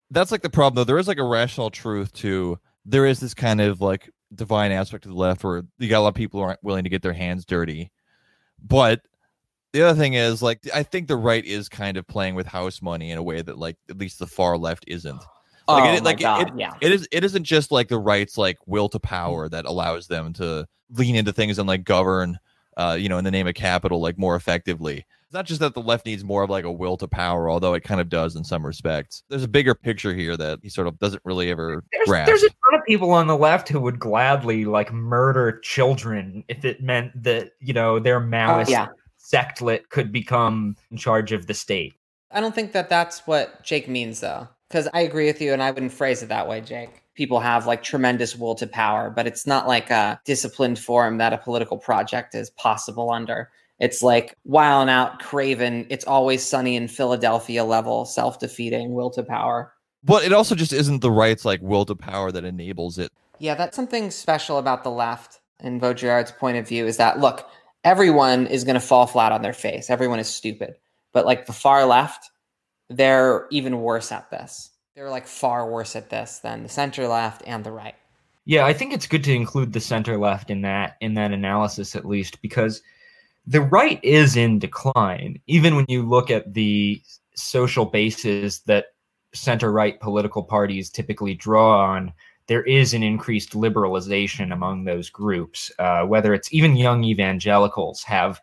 That's 0.09 0.31
like 0.31 0.43
the 0.43 0.49
problem, 0.49 0.77
though. 0.77 0.85
There 0.85 0.99
is 0.99 1.09
like 1.09 1.18
a 1.18 1.25
rational 1.25 1.68
truth 1.68 2.12
to 2.12 2.61
there 2.87 3.07
is 3.07 3.18
this 3.18 3.35
kind 3.35 3.61
of 3.61 3.81
like 3.81 4.09
divine 4.33 4.70
aspect 4.70 5.05
of 5.05 5.11
the 5.11 5.18
left 5.18 5.43
where 5.43 5.64
you 5.81 5.89
got 5.89 5.99
a 5.99 6.03
lot 6.03 6.09
of 6.11 6.14
people 6.14 6.39
who 6.39 6.47
aren't 6.47 6.62
willing 6.62 6.85
to 6.85 6.91
get 6.91 7.03
their 7.03 7.12
hands 7.12 7.45
dirty. 7.45 7.91
But 8.62 9.01
the 9.72 9.83
other 9.83 9.99
thing 9.99 10.14
is, 10.14 10.43
like, 10.43 10.61
I 10.72 10.85
think 10.85 11.09
the 11.09 11.16
right 11.16 11.45
is 11.45 11.68
kind 11.68 11.97
of 11.97 12.07
playing 12.07 12.37
with 12.37 12.47
house 12.47 12.81
money 12.81 13.11
in 13.11 13.18
a 13.18 13.22
way 13.25 13.43
that, 13.43 13.59
like, 13.59 13.77
at 13.91 13.99
least 13.99 14.20
the 14.20 14.29
far 14.29 14.57
left 14.57 14.85
isn't. 14.87 15.16
Like, 15.16 15.27
oh, 15.66 15.79
it- 15.95 16.05
my 16.05 16.11
like, 16.11 16.20
it- 16.20 16.22
God, 16.22 16.53
yeah. 16.57 16.75
it 16.81 16.93
is 16.93 17.09
it 17.11 17.25
isn't 17.25 17.43
just 17.43 17.72
like 17.72 17.89
the 17.89 17.99
right's 17.99 18.39
like 18.39 18.59
will 18.66 18.89
to 18.91 19.01
power 19.01 19.49
that 19.49 19.64
allows 19.64 20.07
them 20.07 20.33
to 20.35 20.68
lean 20.91 21.16
into 21.16 21.33
things 21.33 21.59
and 21.59 21.66
like 21.66 21.83
govern 21.83 22.39
uh 22.77 22.97
you 23.01 23.09
know 23.09 23.16
in 23.18 23.25
the 23.25 23.31
name 23.31 23.47
of 23.49 23.55
capital 23.55 23.99
like 24.01 24.18
more 24.18 24.37
effectively 24.37 25.07
not 25.35 25.45
just 25.45 25.61
that 25.61 25.74
the 25.74 25.82
left 25.82 26.07
needs 26.07 26.24
more 26.24 26.45
of 26.45 26.51
like 26.51 26.64
a 26.64 26.72
will 26.72 26.97
to 26.97 27.07
power 27.07 27.51
although 27.51 27.74
it 27.74 27.82
kind 27.82 28.01
of 28.01 28.09
does 28.09 28.35
in 28.37 28.45
some 28.45 28.64
respects 28.64 29.22
there's 29.28 29.45
a 29.45 29.49
bigger 29.49 29.74
picture 29.74 30.14
here 30.14 30.37
that 30.37 30.59
he 30.62 30.68
sort 30.70 30.87
of 30.87 30.99
doesn't 30.99 31.22
really 31.24 31.51
ever 31.51 31.85
There's, 31.93 32.09
grasp 32.09 32.26
there's 32.26 32.43
a 32.45 32.49
ton 32.49 32.80
of 32.80 32.85
people 32.87 33.11
on 33.11 33.26
the 33.26 33.37
left 33.37 33.68
who 33.68 33.80
would 33.80 33.99
gladly 33.99 34.64
like 34.64 34.93
murder 34.93 35.59
children 35.61 36.45
if 36.49 36.64
it 36.64 36.82
meant 36.82 37.11
that 37.22 37.51
you 37.61 37.74
know 37.74 37.99
their 37.99 38.20
Oh, 38.20 38.64
yeah. 38.68 38.89
sectlet 39.18 39.89
could 39.91 40.12
become 40.12 40.76
in 40.91 40.97
charge 40.97 41.32
of 41.32 41.47
the 41.47 41.55
state. 41.55 41.95
I 42.30 42.41
don't 42.41 42.55
think 42.55 42.72
that 42.72 42.89
that's 42.89 43.26
what 43.26 43.62
Jake 43.62 43.89
means, 43.89 44.20
though. 44.20 44.49
Because 44.68 44.89
I 44.93 45.01
agree 45.01 45.26
with 45.26 45.41
you, 45.41 45.53
and 45.53 45.62
I 45.62 45.70
wouldn't 45.70 45.93
phrase 45.93 46.22
it 46.22 46.28
that 46.28 46.49
way, 46.49 46.61
Jake. 46.61 47.03
People 47.14 47.39
have 47.41 47.66
like 47.66 47.82
tremendous 47.82 48.37
will 48.37 48.55
to 48.57 48.66
power, 48.66 49.09
but 49.09 49.26
it's 49.26 49.47
not 49.47 49.68
like 49.68 49.91
a 49.91 50.20
disciplined 50.24 50.78
form 50.78 51.18
that 51.18 51.32
a 51.32 51.39
political 51.39 51.78
project 51.78 52.35
is 52.35 52.51
possible 52.51 53.11
under. 53.11 53.51
It's 53.81 54.03
like 54.03 54.37
wild 54.45 54.83
and 54.83 54.91
out, 54.91 55.18
craven, 55.20 55.87
it's 55.91 56.05
always 56.05 56.43
sunny 56.47 56.77
in 56.77 56.89
Philadelphia 56.89 57.64
level, 57.64 58.05
self 58.05 58.39
defeating 58.39 58.95
will 58.95 59.11
to 59.11 59.22
power. 59.22 59.72
but 60.03 60.25
it 60.25 60.33
also 60.33 60.55
just 60.55 60.72
isn't 60.72 61.01
the 61.01 61.11
right's 61.11 61.45
like 61.45 61.61
will 61.62 61.85
to 61.87 61.95
power 61.97 62.31
that 62.31 62.45
enables 62.45 62.99
it 62.99 63.11
Yeah, 63.39 63.55
that's 63.55 63.77
something 63.77 64.11
special 64.11 64.59
about 64.59 64.85
the 64.85 64.91
left 64.91 65.41
in 65.61 65.81
Baudrillard's 65.81 66.33
point 66.33 66.57
of 66.59 66.68
view 66.68 66.87
is 66.87 66.99
that 66.99 67.18
look, 67.18 67.49
everyone 67.85 68.47
is 68.47 68.64
going 68.64 68.75
to 68.75 68.81
fall 68.81 69.07
flat 69.07 69.33
on 69.33 69.43
their 69.43 69.53
face. 69.53 69.91
Everyone 69.91 70.18
is 70.18 70.29
stupid. 70.29 70.75
But 71.12 71.27
like 71.27 71.47
the 71.47 71.53
far 71.53 71.85
left, 71.85 72.31
they're 72.89 73.47
even 73.51 73.81
worse 73.81 74.12
at 74.12 74.31
this. 74.31 74.70
They're 74.95 75.11
like 75.11 75.27
far 75.27 75.68
worse 75.70 75.97
at 75.97 76.11
this 76.11 76.39
than 76.41 76.62
the 76.62 76.68
center 76.68 77.09
left 77.09 77.43
and 77.47 77.64
the 77.64 77.72
right. 77.72 77.95
Yeah, 78.45 78.66
I 78.66 78.72
think 78.75 78.93
it's 78.93 79.07
good 79.07 79.25
to 79.25 79.33
include 79.35 79.72
the 79.72 79.81
center 79.81 80.18
left 80.18 80.51
in 80.51 80.62
that 80.62 80.97
in 81.01 81.14
that 81.14 81.33
analysis 81.33 81.97
at 81.97 82.05
least 82.05 82.43
because 82.43 82.83
the 83.47 83.61
right 83.61 84.01
is 84.03 84.36
in 84.36 84.59
decline. 84.59 85.40
Even 85.47 85.76
when 85.76 85.86
you 85.88 86.03
look 86.03 86.30
at 86.30 86.55
the 86.55 87.03
social 87.34 87.84
bases 87.84 88.61
that 88.61 88.86
center 89.34 89.72
right 89.72 90.01
political 90.01 90.42
parties 90.42 90.90
typically 90.90 91.34
draw 91.34 91.84
on, 91.84 92.12
there 92.47 92.62
is 92.62 92.95
an 92.95 93.03
increased 93.03 93.53
liberalization 93.53 94.53
among 94.53 94.84
those 94.84 95.11
groups. 95.11 95.72
Uh, 95.78 96.05
whether 96.05 96.32
it's 96.34 96.53
even 96.53 96.76
young 96.76 97.05
evangelicals 97.05 98.03
have 98.03 98.40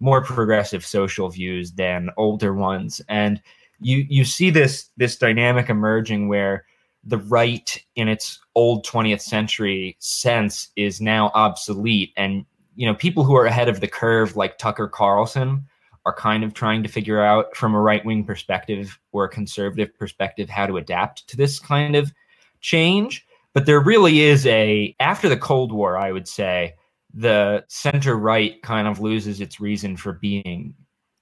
more 0.00 0.22
progressive 0.22 0.84
social 0.84 1.28
views 1.28 1.72
than 1.72 2.10
older 2.16 2.54
ones, 2.54 3.00
and 3.08 3.42
you 3.80 4.06
you 4.08 4.24
see 4.24 4.50
this 4.50 4.90
this 4.96 5.16
dynamic 5.16 5.68
emerging 5.68 6.28
where 6.28 6.64
the 7.04 7.18
right 7.18 7.82
in 7.96 8.08
its 8.08 8.38
old 8.54 8.84
20th 8.84 9.20
century 9.20 9.96
sense 9.98 10.68
is 10.76 11.00
now 11.00 11.30
obsolete 11.34 12.12
and 12.16 12.44
you 12.78 12.86
know 12.86 12.94
people 12.94 13.24
who 13.24 13.36
are 13.36 13.44
ahead 13.44 13.68
of 13.68 13.80
the 13.80 13.88
curve 13.88 14.36
like 14.36 14.56
tucker 14.56 14.88
carlson 14.88 15.66
are 16.06 16.14
kind 16.14 16.44
of 16.44 16.54
trying 16.54 16.82
to 16.82 16.88
figure 16.88 17.20
out 17.20 17.54
from 17.54 17.74
a 17.74 17.80
right-wing 17.80 18.24
perspective 18.24 18.98
or 19.12 19.24
a 19.24 19.28
conservative 19.28 19.92
perspective 19.98 20.48
how 20.48 20.64
to 20.64 20.76
adapt 20.76 21.26
to 21.28 21.36
this 21.36 21.58
kind 21.58 21.96
of 21.96 22.12
change 22.60 23.26
but 23.52 23.66
there 23.66 23.80
really 23.80 24.20
is 24.20 24.46
a 24.46 24.94
after 25.00 25.28
the 25.28 25.36
cold 25.36 25.72
war 25.72 25.98
i 25.98 26.12
would 26.12 26.28
say 26.28 26.72
the 27.12 27.64
center 27.68 28.16
right 28.16 28.62
kind 28.62 28.86
of 28.86 29.00
loses 29.00 29.40
its 29.40 29.60
reason 29.60 29.96
for 29.96 30.12
being 30.12 30.72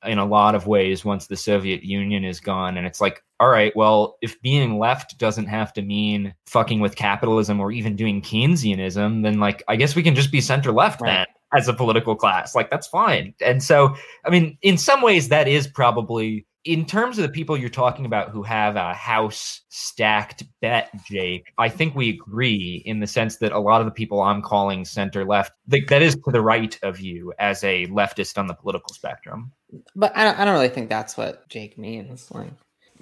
in 0.05 0.19
a 0.19 0.27
lot 0.27 0.55
of 0.55 0.67
ways 0.67 1.05
once 1.05 1.27
the 1.27 1.37
Soviet 1.37 1.83
Union 1.83 2.23
is 2.25 2.39
gone. 2.39 2.77
And 2.77 2.87
it's 2.87 3.01
like, 3.01 3.25
all 3.41 3.49
right, 3.49 3.75
well, 3.75 4.19
if 4.21 4.41
being 4.43 4.79
left 4.79 5.19
doesn't 5.19 5.47
have 5.47 5.73
to 5.73 5.83
mean 5.83 6.35
fucking 6.47 6.81
with 6.81 6.97
capitalism 6.97 7.61
or 7.61 7.73
even 7.73 7.97
doing 7.97 8.21
Keynesianism, 8.21 9.23
then 9.23 9.41
like, 9.41 9.63
I 9.69 9.77
guess 9.77 9.97
we 9.97 10.03
can 10.03 10.15
just 10.15 10.31
be 10.31 10.41
center 10.41 10.71
left 10.71 11.01
Right. 11.01 11.27
then 11.27 11.36
as 11.55 11.69
a 11.69 11.75
political 11.75 12.17
class. 12.17 12.55
Like, 12.55 12.71
that's 12.71 12.87
fine. 12.87 13.35
And 13.41 13.63
so, 13.63 13.95
I 14.25 14.31
mean, 14.31 14.59
in 14.63 14.79
some 14.79 15.03
ways, 15.03 15.29
that 15.29 15.49
is 15.49 15.67
probably. 15.67 16.47
In 16.65 16.85
terms 16.85 17.17
of 17.17 17.23
the 17.23 17.29
people 17.29 17.57
you're 17.57 17.69
talking 17.69 18.07
about 18.07 18.31
who 18.31 18.43
have 18.43 18.75
a 18.75 18.93
house 18.93 19.61
stacked 19.69 20.43
bet, 20.61 20.91
Jake, 21.09 21.53
I 21.59 21.69
think 21.69 21.95
we 21.95 22.11
agree 22.11 22.83
in 22.85 22.99
the 22.99 23.07
sense 23.07 23.37
that 23.37 23.53
a 23.53 23.61
lot 23.61 23.81
of 23.81 23.85
the 23.85 23.93
people 23.93 24.21
I'm 24.21 24.43
calling 24.43 24.85
center 24.85 25.25
left, 25.25 25.53
th- 25.71 25.87
that 25.87 26.03
is 26.03 26.17
to 26.17 26.33
the 26.33 26.41
right 26.41 26.77
of 26.83 26.99
you 26.99 27.33
as 27.39 27.63
a 27.63 27.87
leftist 27.87 28.37
on 28.37 28.49
the 28.49 28.55
political 28.55 28.93
spectrum. 28.93 29.53
But 29.95 30.17
I 30.17 30.25
don't, 30.25 30.41
I 30.41 30.45
don't 30.45 30.55
really 30.55 30.69
think 30.69 30.89
that's 30.89 31.17
what 31.17 31.49
Jake 31.49 31.79
means. 31.79 32.29
Like, 32.33 32.51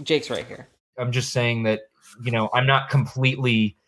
Jake's 0.02 0.28
right 0.28 0.46
here. 0.46 0.68
I'm 0.98 1.10
just 1.10 1.32
saying 1.32 1.62
that 1.62 1.80
you 2.22 2.32
know 2.32 2.50
I'm 2.52 2.66
not 2.66 2.90
completely 2.90 3.78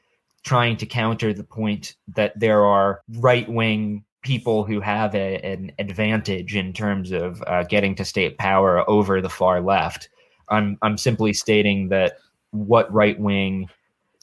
trying 0.43 0.79
to 0.79 0.87
counter 0.87 1.35
the 1.35 1.45
point 1.45 1.97
that 2.15 2.33
there 2.41 2.65
are 2.65 3.03
right 3.19 3.47
wing 3.47 4.06
people 4.27 4.65
who 4.65 4.81
have 4.81 5.15
a, 5.15 5.37
an 5.45 5.71
advantage 5.79 6.57
in 6.57 6.73
terms 6.73 7.13
of 7.13 7.41
uh, 7.47 7.63
getting 7.63 7.95
to 7.95 8.05
state 8.05 8.37
power 8.39 8.89
over 8.91 9.21
the 9.21 9.29
far 9.29 9.61
left. 9.61 10.09
I'm 10.49 10.77
I'm 10.83 10.99
simply 10.99 11.33
stating 11.33 11.89
that 11.91 12.15
what 12.51 12.93
right 12.93 13.19
wing 13.21 13.69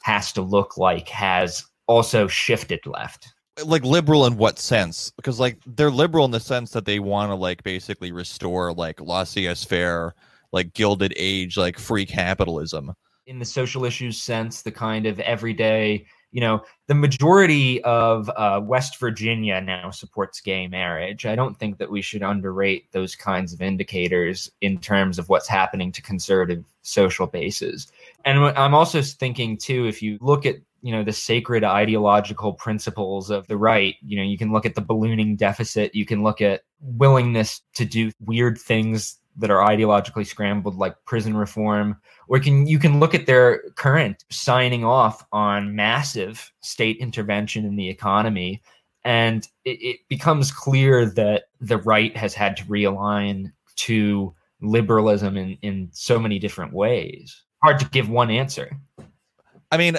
has 0.02 0.34
to 0.34 0.42
look 0.42 0.78
like 0.78 1.08
has 1.08 1.66
also 1.88 2.28
shifted 2.28 2.82
left. 2.86 3.30
like 3.64 3.86
liberal 3.86 4.26
in 4.26 4.36
what 4.36 4.60
sense 4.60 5.12
because 5.16 5.40
like 5.40 5.58
they're 5.66 5.92
liberal 5.92 6.26
in 6.26 6.32
the 6.32 6.40
sense 6.40 6.72
that 6.72 6.86
they 6.86 7.00
want 7.00 7.30
to 7.30 7.36
like 7.36 7.64
basically 7.64 8.12
restore 8.12 8.74
like 8.74 9.00
laissez-faire 9.00 10.14
like 10.52 10.74
gilded 10.74 11.14
age 11.16 11.56
like 11.56 11.80
free 11.80 12.06
capitalism 12.06 12.94
in 13.26 13.40
the 13.40 13.46
social 13.46 13.86
issues 13.86 14.22
sense, 14.22 14.62
the 14.62 14.72
kind 14.72 15.06
of 15.06 15.20
everyday, 15.22 16.06
you 16.34 16.42
know, 16.42 16.64
the 16.88 16.96
majority 16.96 17.82
of 17.84 18.30
uh, 18.36 18.60
West 18.62 19.00
Virginia 19.00 19.62
now 19.62 19.92
supports 19.92 20.42
gay 20.42 20.68
marriage. 20.68 21.28
I 21.28 21.36
don't 21.36 21.58
think 21.58 21.78
that 21.78 21.92
we 21.92 22.02
should 22.02 22.24
underrate 22.24 22.92
those 22.92 23.16
kinds 23.16 23.54
of 23.54 23.62
indicators 23.62 24.52
in 24.60 24.80
terms 24.80 25.20
of 25.20 25.30
what's 25.30 25.48
happening 25.48 25.92
to 25.92 26.02
conservative 26.02 26.66
social 26.82 27.28
bases. 27.28 27.92
And 28.26 28.40
I'm 28.40 28.74
also 28.74 29.02
thinking 29.04 29.58
too, 29.58 29.86
if 29.86 30.02
you 30.02 30.18
look 30.20 30.46
at 30.46 30.56
you 30.82 30.92
know 30.92 31.04
the 31.04 31.14
sacred 31.14 31.64
ideological 31.64 32.54
principles 32.54 33.30
of 33.30 33.48
the 33.48 33.56
right 33.56 33.96
you 34.02 34.18
know 34.18 34.24
you 34.24 34.38
can 34.38 34.52
look 34.52 34.66
at 34.66 34.76
the 34.76 34.82
ballooning 34.82 35.38
deficit 35.38 35.96
you 35.96 36.06
can 36.06 36.24
look 36.24 36.42
at 36.42 36.64
willingness 36.82 37.62
to 37.74 37.86
do 37.86 38.12
weird 38.20 38.58
things 38.58 39.18
that 39.38 39.52
are 39.52 39.68
ideologically 39.68 40.26
scrambled 40.26 40.76
like 40.76 40.96
prison 41.06 41.36
reform 41.36 41.98
or 42.28 42.40
can 42.40 42.68
you 42.68 42.78
can 42.78 43.00
look 43.00 43.16
at 43.16 43.26
their 43.26 43.62
current 43.76 44.24
signing 44.30 44.86
off 44.86 45.26
on 45.32 45.76
massive 45.76 46.52
state 46.62 46.98
intervention 46.98 47.66
in 47.66 47.76
the 47.76 47.90
economy 47.90 48.62
and 49.06 49.48
it, 49.66 49.82
it 49.82 50.00
becomes 50.08 50.52
clear 50.52 51.06
that 51.06 51.46
the 51.60 51.78
right 51.80 52.16
has 52.16 52.34
had 52.34 52.56
to 52.58 52.64
realign 52.66 53.52
to 53.76 54.34
liberalism 54.62 55.38
in, 55.38 55.58
in 55.62 55.90
so 55.92 56.18
many 56.18 56.40
different 56.40 56.74
ways. 56.74 57.44
Hard 57.62 57.80
to 57.80 57.90
give 57.90 58.10
one 58.10 58.32
answer. 58.32 58.72
I 59.72 59.78
mean 59.78 59.98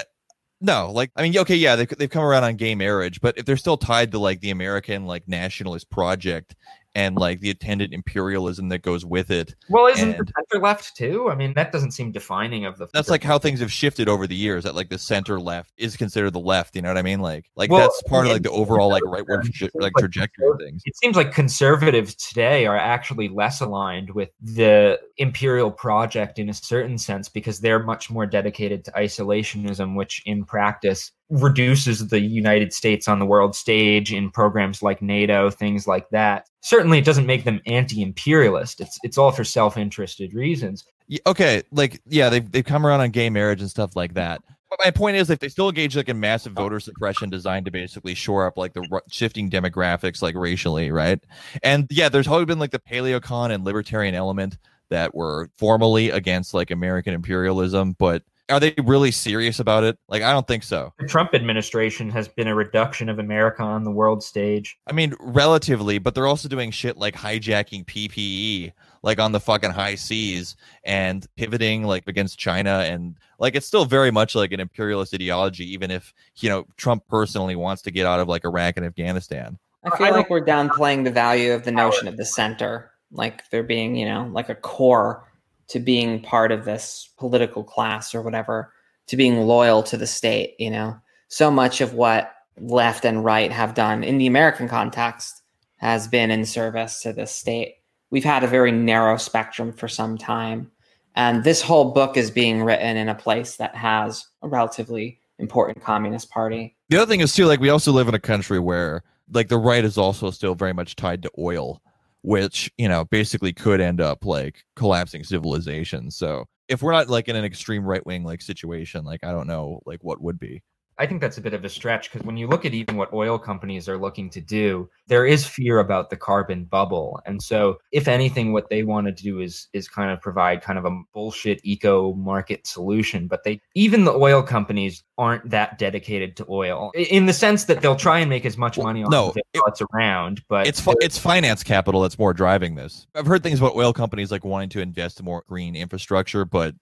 no 0.61 0.89
like 0.89 1.11
i 1.17 1.21
mean 1.21 1.37
okay 1.37 1.55
yeah 1.55 1.75
they, 1.75 1.85
they've 1.85 2.09
come 2.09 2.23
around 2.23 2.45
on 2.45 2.55
gay 2.55 2.73
marriage 2.75 3.19
but 3.19 3.37
if 3.37 3.45
they're 3.45 3.57
still 3.57 3.75
tied 3.75 4.09
to 4.09 4.17
like 4.17 4.39
the 4.39 4.51
american 4.51 5.05
like 5.05 5.27
nationalist 5.27 5.89
project 5.89 6.55
and 6.95 7.15
like 7.17 7.41
the 7.41 7.49
attendant 7.49 7.93
imperialism 7.93 8.69
that 8.69 8.81
goes 8.81 9.05
with 9.05 9.29
it. 9.29 9.53
Well, 9.69 9.87
isn't 9.87 10.11
And- 10.15 10.19
the 10.27 10.31
center 10.49 10.63
left 10.63 10.95
too? 10.95 11.29
I 11.29 11.35
mean, 11.35 11.53
that 11.55 11.71
doesn't 11.71 11.91
seem 11.91 12.11
defining 12.11 12.65
of 12.65 12.77
the. 12.77 12.87
That's 12.93 13.09
like 13.09 13.23
how 13.23 13.37
things 13.37 13.59
have 13.59 13.71
shifted 13.71 14.07
over 14.09 14.25
the 14.25 14.35
years. 14.35 14.63
That 14.63 14.75
like 14.75 14.89
the 14.89 14.97
center 14.97 15.39
left 15.39 15.71
is 15.77 15.97
considered 15.97 16.31
the 16.31 16.39
left. 16.39 16.75
You 16.75 16.81
know 16.81 16.89
what 16.89 16.97
I 16.97 17.01
mean? 17.01 17.19
Like 17.19 17.51
like 17.55 17.69
Well, 17.69 17.81
that's 17.81 18.01
part 18.03 18.25
of 18.25 18.31
like 18.31 18.43
the 18.43 18.51
overall 18.51 18.89
like 18.89 19.03
rightward 19.03 19.43
yeah, 19.43 19.49
traje- 19.51 19.61
it's 19.65 19.75
like 19.75 19.83
like 19.93 19.93
trajectory 19.99 20.47
of 20.49 20.57
things. 20.59 20.81
It 20.85 20.95
seems 20.97 21.15
like 21.15 21.31
conservatives 21.33 22.15
today 22.15 22.65
are 22.65 22.77
actually 22.77 23.27
less 23.27 23.61
aligned 23.61 24.09
with 24.11 24.29
the 24.41 24.99
imperial 25.17 25.71
project 25.71 26.39
in 26.39 26.49
a 26.49 26.53
certain 26.53 26.97
sense 26.97 27.29
because 27.29 27.59
they're 27.59 27.83
much 27.83 28.09
more 28.09 28.25
dedicated 28.25 28.85
to 28.85 28.91
isolationism, 28.91 29.95
which 29.95 30.21
in 30.25 30.45
practice 30.45 31.11
reduces 31.29 32.07
the 32.07 32.19
United 32.19 32.71
States 32.73 33.07
on 33.07 33.19
the 33.19 33.25
world 33.25 33.55
stage 33.55 34.13
in 34.13 34.29
programs 34.29 34.81
like 34.81 35.01
NATO, 35.01 35.49
things 35.49 35.87
like 35.87 36.09
that. 36.09 36.47
Certainly, 36.61 36.99
it 36.99 37.05
doesn't 37.05 37.25
make 37.25 37.43
them 37.43 37.61
anti-imperialist. 37.65 38.81
It's 38.81 38.99
it's 39.03 39.17
all 39.17 39.31
for 39.31 39.43
self-interested 39.43 40.33
reasons. 40.33 40.83
Okay, 41.27 41.63
like 41.71 42.01
yeah, 42.07 42.29
they've 42.29 42.51
they've 42.51 42.65
come 42.65 42.85
around 42.85 43.01
on 43.01 43.11
gay 43.11 43.29
marriage 43.29 43.61
and 43.61 43.69
stuff 43.69 43.95
like 43.95 44.13
that. 44.15 44.41
But 44.69 44.79
my 44.83 44.91
point 44.91 45.17
is, 45.17 45.29
if 45.29 45.39
they 45.39 45.49
still 45.49 45.69
engage 45.69 45.95
like 45.95 46.09
in 46.09 46.19
massive 46.19 46.53
voter 46.53 46.79
suppression 46.79 47.29
designed 47.29 47.65
to 47.65 47.71
basically 47.71 48.15
shore 48.15 48.45
up 48.45 48.57
like 48.57 48.73
the 48.73 48.85
ru- 48.91 49.01
shifting 49.09 49.49
demographics, 49.49 50.21
like 50.21 50.35
racially, 50.35 50.91
right? 50.91 51.23
And 51.63 51.87
yeah, 51.91 52.09
there's 52.09 52.27
always 52.27 52.47
been 52.47 52.59
like 52.59 52.71
the 52.71 52.79
paleocon 52.79 53.51
and 53.51 53.63
libertarian 53.63 54.15
element 54.15 54.57
that 54.89 55.15
were 55.15 55.49
formally 55.57 56.09
against 56.09 56.53
like 56.53 56.71
American 56.71 57.13
imperialism, 57.13 57.95
but 57.97 58.23
are 58.49 58.59
they 58.59 58.73
really 58.83 59.11
serious 59.11 59.59
about 59.59 59.83
it? 59.83 59.97
Like, 60.07 60.21
I 60.21 60.31
don't 60.31 60.47
think 60.47 60.63
so. 60.63 60.93
The 60.99 61.07
Trump 61.07 61.33
administration 61.33 62.09
has 62.11 62.27
been 62.27 62.47
a 62.47 62.55
reduction 62.55 63.09
of 63.09 63.19
America 63.19 63.63
on 63.63 63.83
the 63.83 63.91
world 63.91 64.23
stage. 64.23 64.77
I 64.87 64.93
mean, 64.93 65.15
relatively, 65.19 65.97
but 65.97 66.13
they're 66.13 66.27
also 66.27 66.47
doing 66.47 66.71
shit 66.71 66.97
like 66.97 67.15
hijacking 67.15 67.85
PPE, 67.85 68.71
like 69.01 69.19
on 69.19 69.31
the 69.31 69.39
fucking 69.39 69.71
high 69.71 69.95
seas, 69.95 70.55
and 70.83 71.25
pivoting 71.35 71.83
like 71.83 72.07
against 72.07 72.37
China, 72.37 72.83
and 72.85 73.15
like 73.39 73.55
it's 73.55 73.65
still 73.65 73.85
very 73.85 74.11
much 74.11 74.35
like 74.35 74.51
an 74.51 74.59
imperialist 74.59 75.13
ideology, 75.13 75.71
even 75.73 75.89
if 75.89 76.13
you 76.37 76.49
know 76.49 76.65
Trump 76.77 77.03
personally 77.07 77.55
wants 77.55 77.81
to 77.83 77.91
get 77.91 78.05
out 78.05 78.19
of 78.19 78.27
like 78.27 78.45
Iraq 78.45 78.77
and 78.77 78.85
Afghanistan. 78.85 79.57
I 79.83 79.89
I 79.89 79.97
feel 79.97 80.11
like 80.11 80.29
we're 80.29 80.45
downplaying 80.45 81.03
the 81.03 81.11
value 81.11 81.53
of 81.53 81.63
the 81.63 81.71
notion 81.71 82.07
of 82.07 82.17
the 82.17 82.25
center, 82.25 82.91
like 83.11 83.47
there 83.51 83.63
being, 83.63 83.95
you 83.95 84.05
know, 84.05 84.29
like 84.31 84.49
a 84.49 84.55
core 84.55 85.23
to 85.69 85.79
being 85.79 86.21
part 86.21 86.51
of 86.51 86.65
this 86.65 87.09
political 87.17 87.63
class 87.63 88.13
or 88.13 88.21
whatever, 88.21 88.71
to 89.07 89.17
being 89.17 89.41
loyal 89.41 89.83
to 89.83 89.97
the 89.97 90.07
state, 90.07 90.55
you 90.59 90.69
know. 90.69 90.97
So 91.27 91.49
much 91.49 91.81
of 91.81 91.93
what 91.93 92.31
left 92.57 93.05
and 93.05 93.23
right 93.23 93.51
have 93.51 93.73
done 93.73 94.03
in 94.03 94.17
the 94.17 94.27
American 94.27 94.67
context 94.67 95.41
has 95.77 96.07
been 96.07 96.31
in 96.31 96.45
service 96.45 97.01
to 97.01 97.13
this 97.13 97.31
state. 97.31 97.75
We've 98.09 98.23
had 98.23 98.43
a 98.43 98.47
very 98.47 98.71
narrow 98.71 99.17
spectrum 99.17 99.73
for 99.73 99.87
some 99.87 100.17
time. 100.17 100.71
And 101.15 101.43
this 101.43 101.61
whole 101.61 101.91
book 101.91 102.17
is 102.17 102.29
being 102.29 102.63
written 102.63 102.97
in 102.97 103.09
a 103.09 103.15
place 103.15 103.57
that 103.57 103.75
has 103.75 104.25
a 104.41 104.47
relatively 104.47 105.19
important 105.39 105.83
communist 105.83 106.29
party. 106.29 106.75
The 106.89 106.97
other 106.97 107.09
thing 107.09 107.21
is 107.21 107.33
too, 107.33 107.45
like 107.45 107.59
we 107.59 107.69
also 107.69 107.91
live 107.91 108.07
in 108.07 108.15
a 108.15 108.19
country 108.19 108.59
where 108.59 109.03
like 109.31 109.47
the 109.47 109.57
right 109.57 109.83
is 109.83 109.97
also 109.97 110.31
still 110.31 110.55
very 110.55 110.73
much 110.73 110.95
tied 110.95 111.23
to 111.23 111.31
oil, 111.37 111.81
which 112.25 112.71
you 112.77 112.89
know 112.89 113.05
basically 113.05 113.53
could 113.53 113.79
end 113.79 114.01
up 114.01 114.25
like 114.25 114.63
collapsing 114.75 115.23
civilization. 115.23 116.09
So 116.11 116.45
if 116.67 116.81
we're 116.81 116.91
not 116.91 117.09
like 117.09 117.27
in 117.27 117.35
an 117.35 117.45
extreme 117.45 117.85
right 117.85 118.05
wing 118.05 118.23
like 118.23 118.41
situation, 118.41 119.05
like 119.05 119.23
I 119.23 119.31
don't 119.31 119.47
know 119.47 119.81
like 119.85 120.03
what 120.03 120.21
would 120.21 120.39
be. 120.39 120.63
I 120.97 121.05
think 121.05 121.19
that's 121.21 121.37
a 121.37 121.41
bit 121.41 121.53
of 121.53 121.65
a 121.65 121.69
stretch 121.69 122.11
because 122.11 122.25
when 122.25 122.37
you 122.37 122.47
look 122.47 122.65
at 122.65 122.73
even 122.73 122.95
what 122.95 123.11
oil 123.11 123.37
companies 123.37 123.89
are 123.89 123.97
looking 123.97 124.29
to 124.29 124.41
do, 124.41 124.89
there 125.07 125.25
is 125.25 125.45
fear 125.45 125.79
about 125.79 126.09
the 126.09 126.15
carbon 126.15 126.63
bubble. 126.65 127.19
And 127.25 127.41
so, 127.41 127.79
if 127.91 128.07
anything, 128.07 128.53
what 128.53 128.69
they 128.69 128.83
want 128.83 129.07
to 129.07 129.11
do 129.11 129.39
is 129.41 129.67
is 129.73 129.89
kind 129.89 130.11
of 130.11 130.21
provide 130.21 130.61
kind 130.61 130.79
of 130.79 130.85
a 130.85 131.01
bullshit 131.13 131.59
eco 131.63 132.13
market 132.13 132.65
solution. 132.65 133.27
But 133.27 133.43
they 133.43 133.61
even 133.73 134.05
the 134.05 134.13
oil 134.13 134.41
companies 134.41 135.03
aren't 135.17 135.49
that 135.49 135.77
dedicated 135.77 136.37
to 136.37 136.45
oil 136.49 136.91
in 136.93 137.25
the 137.25 137.33
sense 137.33 137.65
that 137.65 137.81
they'll 137.81 137.95
try 137.95 138.19
and 138.19 138.29
make 138.29 138.45
as 138.45 138.57
much 138.57 138.77
money 138.77 139.03
on 139.03 139.09
no, 139.11 139.29
it 139.31 139.37
it- 139.37 139.45
while 139.53 139.67
it's 139.67 139.81
around. 139.93 140.43
But 140.47 140.67
it's 140.67 140.81
it's 141.01 141.17
finance 141.17 141.63
capital 141.63 142.01
that's 142.01 142.17
more 142.17 142.33
driving 142.33 142.75
this. 142.75 143.05
I've 143.15 143.27
heard 143.27 143.43
things 143.43 143.59
about 143.59 143.75
oil 143.75 143.91
companies 143.91 144.31
like 144.31 144.45
wanting 144.45 144.69
to 144.69 144.79
invest 144.79 145.19
in 145.19 145.25
more 145.25 145.43
green 145.47 145.75
infrastructure, 145.75 146.45
but 146.45 146.73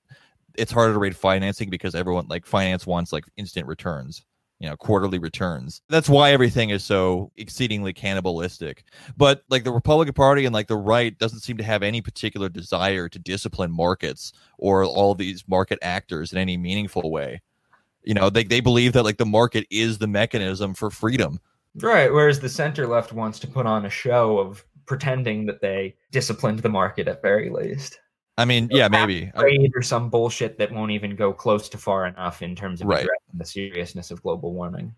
it's 0.55 0.71
harder 0.71 0.93
to 0.93 0.99
rate 0.99 1.15
financing 1.15 1.69
because 1.69 1.95
everyone 1.95 2.27
like 2.27 2.45
finance 2.45 2.85
wants 2.85 3.11
like 3.11 3.25
instant 3.37 3.67
returns, 3.67 4.23
you 4.59 4.69
know, 4.69 4.75
quarterly 4.75 5.19
returns. 5.19 5.81
That's 5.89 6.09
why 6.09 6.31
everything 6.31 6.69
is 6.69 6.83
so 6.83 7.31
exceedingly 7.37 7.93
cannibalistic. 7.93 8.83
But 9.17 9.43
like 9.49 9.63
the 9.63 9.71
Republican 9.71 10.13
Party 10.13 10.45
and 10.45 10.53
like 10.53 10.67
the 10.67 10.77
right 10.77 11.17
doesn't 11.17 11.39
seem 11.39 11.57
to 11.57 11.63
have 11.63 11.83
any 11.83 12.01
particular 12.01 12.49
desire 12.49 13.09
to 13.09 13.19
discipline 13.19 13.71
markets 13.71 14.33
or 14.57 14.85
all 14.85 15.15
these 15.15 15.43
market 15.47 15.79
actors 15.81 16.31
in 16.31 16.37
any 16.37 16.57
meaningful 16.57 17.11
way. 17.11 17.41
You 18.03 18.13
know, 18.13 18.29
they, 18.29 18.43
they 18.43 18.59
believe 18.59 18.93
that 18.93 19.03
like 19.03 19.17
the 19.17 19.25
market 19.25 19.65
is 19.69 19.97
the 19.97 20.07
mechanism 20.07 20.73
for 20.73 20.89
freedom. 20.89 21.39
Right. 21.75 22.11
Whereas 22.11 22.39
the 22.39 22.49
center 22.49 22.85
left 22.85 23.13
wants 23.13 23.39
to 23.39 23.47
put 23.47 23.65
on 23.65 23.85
a 23.85 23.89
show 23.89 24.37
of 24.37 24.63
pretending 24.85 25.45
that 25.45 25.61
they 25.61 25.95
disciplined 26.11 26.59
the 26.59 26.69
market 26.69 27.07
at 27.07 27.21
very 27.21 27.49
least. 27.49 27.99
I 28.37 28.45
mean, 28.45 28.67
yeah, 28.71 28.87
maybe. 28.87 29.31
I- 29.35 29.39
Trade 29.41 29.71
or 29.75 29.81
some 29.81 30.09
bullshit 30.09 30.57
that 30.57 30.71
won't 30.71 30.91
even 30.91 31.15
go 31.15 31.31
close 31.33 31.69
to 31.69 31.77
far 31.77 32.07
enough 32.07 32.41
in 32.41 32.55
terms 32.55 32.81
of 32.81 32.87
Right. 32.87 33.01
addressing 33.01 33.37
the 33.37 33.45
seriousness 33.45 34.09
of 34.11 34.21
global 34.23 34.53
warming. 34.53 34.93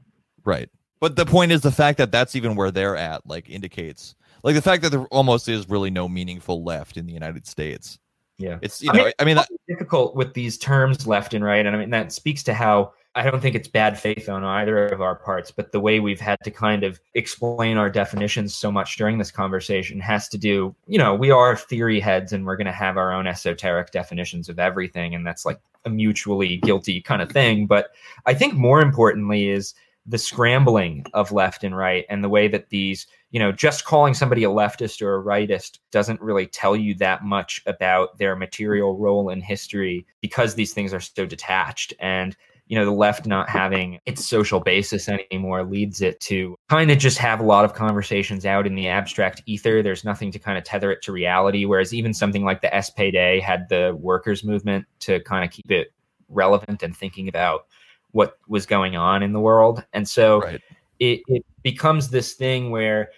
Right. 0.46 0.70
But 1.02 1.16
the 1.18 1.26
point 1.26 1.52
is 1.52 1.62
the 1.62 1.72
fact 1.72 1.98
that 1.98 2.12
that's 2.12 2.36
even 2.36 2.56
where 2.56 2.72
they're 2.72 2.96
at, 2.96 3.26
like, 3.28 3.50
indicates, 3.50 4.16
like, 4.44 4.56
the 4.56 4.62
fact 4.62 4.82
that 4.84 4.90
there 4.92 5.06
almost 5.08 5.50
is 5.50 5.68
really 5.70 5.90
no 5.90 6.08
meaningful 6.08 6.64
left 6.64 6.96
in 6.98 7.06
the 7.06 7.14
United 7.14 7.46
States. 7.46 8.00
Yeah. 8.38 8.60
It's, 8.62 8.82
you 8.82 8.90
I 8.92 8.98
know, 8.98 9.04
mean- 9.06 9.14
I 9.20 9.26
mean, 9.26 9.36
that, 9.36 9.50
difficult 9.68 10.16
with 10.16 10.34
these 10.34 10.58
terms 10.58 11.06
left 11.06 11.34
and 11.34 11.44
right. 11.44 11.66
And 11.66 11.76
I 11.76 11.80
mean, 11.80 11.90
that 11.90 12.12
speaks 12.14 12.44
to 12.44 12.54
how 12.54 12.94
I 13.18 13.30
don't 13.30 13.40
think 13.40 13.56
it's 13.56 13.70
bad 13.70 13.98
faith 13.98 14.28
on 14.28 14.44
either 14.44 14.88
of 14.88 15.02
our 15.02 15.16
parts, 15.16 15.50
but 15.50 15.72
the 15.72 15.80
way 15.80 16.02
we've 16.02 16.20
had 16.20 16.38
to 16.44 16.52
kind 16.52 16.84
of 16.84 17.00
explain 17.14 17.78
our 17.78 17.90
definitions 17.90 18.54
so 18.54 18.70
much 18.70 18.98
during 18.98 19.18
this 19.18 19.32
conversation 19.32 20.02
has 20.02 20.28
to 20.30 20.38
do, 20.38 20.76
you 20.86 20.98
know, 20.98 21.16
we 21.16 21.32
are 21.32 21.56
theory 21.56 22.02
heads 22.02 22.34
and 22.34 22.46
we're 22.46 22.58
going 22.58 22.66
to 22.66 22.74
have 22.74 22.98
our 22.98 23.14
own 23.14 23.26
esoteric 23.26 23.92
definitions 23.92 24.50
of 24.50 24.60
everything. 24.60 25.16
And 25.16 25.26
that's 25.26 25.46
like 25.46 25.62
a 25.86 25.90
mutually 25.90 26.58
guilty 26.58 27.00
kind 27.02 27.22
of 27.22 27.32
thing. 27.32 27.68
But 27.68 27.92
I 28.26 28.34
think 28.34 28.56
more 28.56 28.82
importantly 28.82 29.48
is 29.48 29.74
the 30.06 30.18
scrambling 30.18 31.06
of 31.14 31.32
left 31.32 31.64
and 31.64 31.76
right 31.76 32.06
and 32.10 32.24
the 32.24 32.30
way 32.30 32.48
that 32.48 32.70
these 32.70 33.08
you 33.32 33.40
know 33.40 33.52
just 33.52 33.86
calling 33.86 34.14
somebody 34.14 34.44
a 34.44 34.50
leftist 34.50 35.02
or 35.02 35.16
a 35.16 35.24
rightist 35.24 35.80
doesn't 35.90 36.22
really 36.22 36.46
tell 36.46 36.76
you 36.76 36.94
that 36.94 37.24
much 37.24 37.62
about 37.66 38.16
their 38.20 38.36
material 38.36 38.96
role 38.98 39.30
in 39.30 39.42
history 39.42 40.06
because 40.22 40.54
these 40.54 40.74
things 40.74 40.94
are 40.94 41.00
so 41.00 41.26
detached 41.26 41.92
and 42.00 42.38
you 42.68 42.78
know 42.78 42.86
the 42.86 42.92
left 42.92 43.26
not 43.26 43.50
having 43.50 44.00
its 44.06 44.26
social 44.26 44.60
basis 44.60 45.08
anymore 45.08 45.64
leads 45.64 46.02
it 46.02 46.20
to 46.20 46.56
kind 46.70 46.90
of 46.90 46.98
just 46.98 47.18
have 47.18 47.40
a 47.40 47.44
lot 47.44 47.66
of 47.66 47.74
conversations 47.74 48.46
out 48.46 48.66
in 48.66 48.76
the 48.76 48.88
abstract 48.88 49.42
ether 49.46 49.84
there's 49.84 50.04
nothing 50.04 50.32
to 50.32 50.40
kind 50.40 50.58
of 50.58 50.64
tether 50.64 50.92
it 50.92 51.02
to 51.02 51.12
reality 51.12 51.66
whereas 51.66 51.94
even 51.94 52.14
something 52.14 52.44
like 52.44 52.62
the 52.62 52.68
spd 52.68 53.42
had 53.42 53.68
the 53.70 53.96
workers 54.00 54.44
movement 54.44 54.86
to 55.00 55.20
kind 55.22 55.46
of 55.46 55.52
keep 55.52 55.70
it 55.70 55.94
relevant 56.30 56.82
and 56.82 56.96
thinking 56.96 57.28
about 57.28 57.68
what 58.12 58.38
was 58.48 58.66
going 58.66 58.96
on 58.96 59.22
in 59.22 59.34
the 59.34 59.40
world 59.40 59.84
and 59.94 60.08
so 60.08 60.42
right. 60.42 60.62
it, 61.00 61.22
it 61.28 61.46
becomes 61.62 62.10
this 62.10 62.34
thing 62.34 62.72
where 62.72 63.10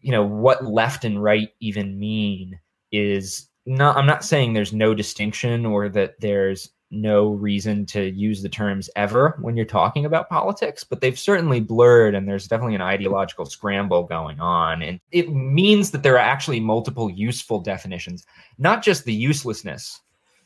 you 0.00 0.12
know 0.12 0.24
what 0.24 0.64
left 0.64 1.04
and 1.04 1.22
right 1.22 1.48
even 1.60 1.98
mean 1.98 2.58
is 2.92 3.48
not 3.64 3.96
i'm 3.96 4.06
not 4.06 4.24
saying 4.24 4.52
there's 4.52 4.72
no 4.72 4.94
distinction 4.94 5.66
or 5.66 5.88
that 5.88 6.14
there's 6.20 6.70
no 6.90 7.30
reason 7.30 7.84
to 7.84 8.10
use 8.10 8.42
the 8.42 8.48
terms 8.48 8.88
ever 8.94 9.36
when 9.40 9.56
you're 9.56 9.66
talking 9.66 10.04
about 10.04 10.28
politics 10.28 10.84
but 10.84 11.00
they've 11.00 11.18
certainly 11.18 11.58
blurred 11.60 12.14
and 12.14 12.28
there's 12.28 12.46
definitely 12.46 12.76
an 12.76 12.80
ideological 12.80 13.44
scramble 13.44 14.04
going 14.04 14.38
on 14.38 14.82
and 14.82 15.00
it 15.10 15.32
means 15.32 15.90
that 15.90 16.02
there 16.04 16.14
are 16.14 16.18
actually 16.18 16.60
multiple 16.60 17.10
useful 17.10 17.58
definitions 17.58 18.24
not 18.58 18.84
just 18.84 19.04
the 19.04 19.12
uselessness 19.12 20.00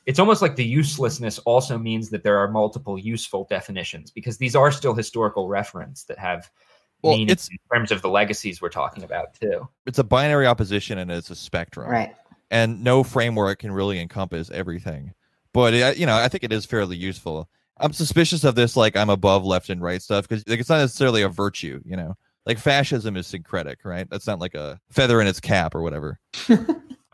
it's 0.07 0.19
almost 0.19 0.41
like 0.41 0.57
the 0.57 0.65
uselessness 0.65 1.39
also 1.41 1.77
means 1.77 2.09
that 2.09 2.23
there 2.23 2.39
are 2.39 2.49
multiple 2.49 2.99
useful 2.99 3.47
definitions 3.51 4.11
because 4.11 4.39
these 4.39 4.57
are 4.57 4.73
still 4.73 4.95
historical 4.95 5.47
reference 5.47 6.05
that 6.05 6.19
have 6.19 6.51
Well, 7.03 7.13
meaning 7.13 7.29
it's- 7.29 7.49
in 7.51 7.59
terms 7.71 7.93
of 7.93 8.01
the 8.01 8.09
legacies 8.09 8.63
we're 8.63 8.71
talking 8.71 9.05
about 9.05 9.35
too. 9.35 9.69
It's 9.85 9.99
a 9.99 10.05
binary 10.05 10.47
opposition 10.47 10.97
and 10.99 11.11
it's 11.11 11.29
a 11.31 11.37
spectrum. 11.37 11.91
Right. 11.91 12.17
And 12.51 12.83
no 12.83 13.05
framework 13.05 13.59
can 13.61 13.71
really 13.73 14.01
encompass 14.01 14.51
everything. 14.51 15.13
But, 15.53 15.75
it, 15.75 15.97
you 15.99 16.07
know, 16.07 16.17
I 16.17 16.29
think 16.29 16.45
it 16.45 16.53
is 16.53 16.65
fairly 16.65 16.97
useful. 16.97 17.49
I'm 17.79 17.93
suspicious 17.93 18.45
of 18.45 18.55
this, 18.55 18.77
like, 18.77 18.97
I'm 18.97 19.11
above 19.11 19.45
left 19.45 19.71
and 19.71 19.81
right 19.81 20.03
stuff 20.03 20.29
because 20.29 20.45
like, 20.47 20.61
it's 20.61 20.69
not 20.69 20.79
necessarily 20.79 21.23
a 21.23 21.29
virtue, 21.29 21.81
you 21.85 21.97
know? 21.97 22.15
Like, 22.47 22.59
fascism 22.59 23.17
is 23.17 23.27
syncretic, 23.27 23.85
right? 23.85 24.09
That's 24.11 24.27
not 24.27 24.39
like 24.39 24.55
a 24.55 24.81
feather 24.91 25.21
in 25.21 25.27
its 25.27 25.41
cap 25.41 25.75
or 25.75 25.83
whatever. 25.83 26.19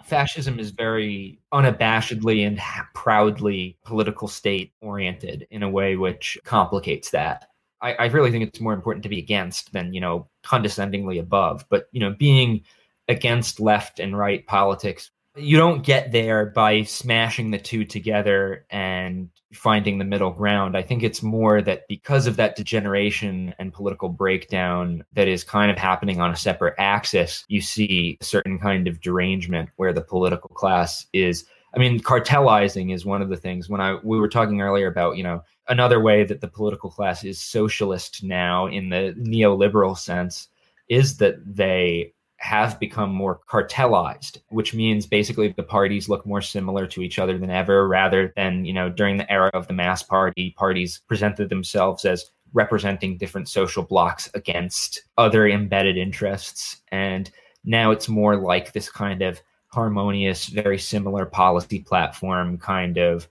Fascism 0.04 0.60
is 0.60 0.70
very 0.70 1.40
unabashedly 1.52 2.46
and 2.46 2.60
proudly 2.94 3.76
political 3.84 4.28
state 4.28 4.72
oriented 4.80 5.48
in 5.50 5.64
a 5.64 5.68
way 5.68 5.96
which 5.96 6.38
complicates 6.44 7.10
that. 7.10 7.48
I, 7.82 7.94
I 7.94 8.06
really 8.06 8.30
think 8.30 8.46
it's 8.46 8.60
more 8.60 8.72
important 8.72 9.02
to 9.02 9.08
be 9.08 9.18
against 9.18 9.72
than 9.72 9.92
you 9.92 10.00
know 10.00 10.28
condescendingly 10.44 11.18
above. 11.18 11.64
But 11.68 11.88
you 11.90 11.98
know, 11.98 12.14
being 12.16 12.62
against 13.08 13.60
left 13.60 14.00
and 14.00 14.16
right 14.16 14.46
politics. 14.46 15.10
You 15.36 15.58
don't 15.58 15.84
get 15.84 16.12
there 16.12 16.46
by 16.46 16.82
smashing 16.84 17.50
the 17.50 17.58
two 17.58 17.84
together 17.84 18.64
and 18.70 19.28
finding 19.52 19.98
the 19.98 20.04
middle 20.04 20.30
ground. 20.30 20.76
I 20.76 20.82
think 20.82 21.02
it's 21.02 21.22
more 21.22 21.60
that 21.62 21.86
because 21.88 22.26
of 22.26 22.36
that 22.36 22.56
degeneration 22.56 23.54
and 23.58 23.72
political 23.72 24.08
breakdown 24.08 25.04
that 25.12 25.28
is 25.28 25.44
kind 25.44 25.70
of 25.70 25.76
happening 25.76 26.20
on 26.20 26.30
a 26.30 26.36
separate 26.36 26.74
axis, 26.78 27.44
you 27.48 27.60
see 27.60 28.16
a 28.20 28.24
certain 28.24 28.58
kind 28.58 28.88
of 28.88 29.00
derangement 29.00 29.68
where 29.76 29.92
the 29.92 30.00
political 30.00 30.50
class 30.50 31.06
is 31.12 31.44
I 31.74 31.78
mean, 31.78 32.00
cartelizing 32.00 32.94
is 32.94 33.04
one 33.04 33.20
of 33.20 33.28
the 33.28 33.36
things 33.36 33.68
when 33.68 33.82
I 33.82 33.98
we 34.02 34.18
were 34.18 34.28
talking 34.28 34.62
earlier 34.62 34.86
about, 34.86 35.18
you 35.18 35.22
know, 35.22 35.42
another 35.68 36.00
way 36.00 36.24
that 36.24 36.40
the 36.40 36.48
political 36.48 36.90
class 36.90 37.22
is 37.22 37.38
socialist 37.38 38.22
now 38.22 38.66
in 38.66 38.88
the 38.88 39.14
neoliberal 39.18 39.98
sense 39.98 40.48
is 40.88 41.18
that 41.18 41.36
they 41.44 42.14
have 42.38 42.78
become 42.78 43.10
more 43.10 43.40
cartelized, 43.48 44.38
which 44.48 44.74
means 44.74 45.06
basically 45.06 45.48
the 45.48 45.62
parties 45.62 46.08
look 46.08 46.26
more 46.26 46.42
similar 46.42 46.86
to 46.86 47.02
each 47.02 47.18
other 47.18 47.38
than 47.38 47.50
ever, 47.50 47.88
rather 47.88 48.32
than, 48.36 48.64
you 48.64 48.72
know, 48.72 48.90
during 48.90 49.16
the 49.16 49.30
era 49.32 49.50
of 49.54 49.66
the 49.66 49.72
mass 49.72 50.02
party, 50.02 50.54
parties 50.56 51.00
presented 51.08 51.48
themselves 51.48 52.04
as 52.04 52.30
representing 52.52 53.16
different 53.16 53.48
social 53.48 53.82
blocks 53.82 54.30
against 54.34 55.02
other 55.18 55.48
embedded 55.48 55.96
interests. 55.96 56.82
And 56.92 57.30
now 57.64 57.90
it's 57.90 58.08
more 58.08 58.36
like 58.36 58.72
this 58.72 58.90
kind 58.90 59.22
of 59.22 59.40
harmonious, 59.68 60.46
very 60.46 60.78
similar 60.78 61.26
policy 61.26 61.80
platform 61.80 62.58
kind 62.58 62.96
of 62.98 63.28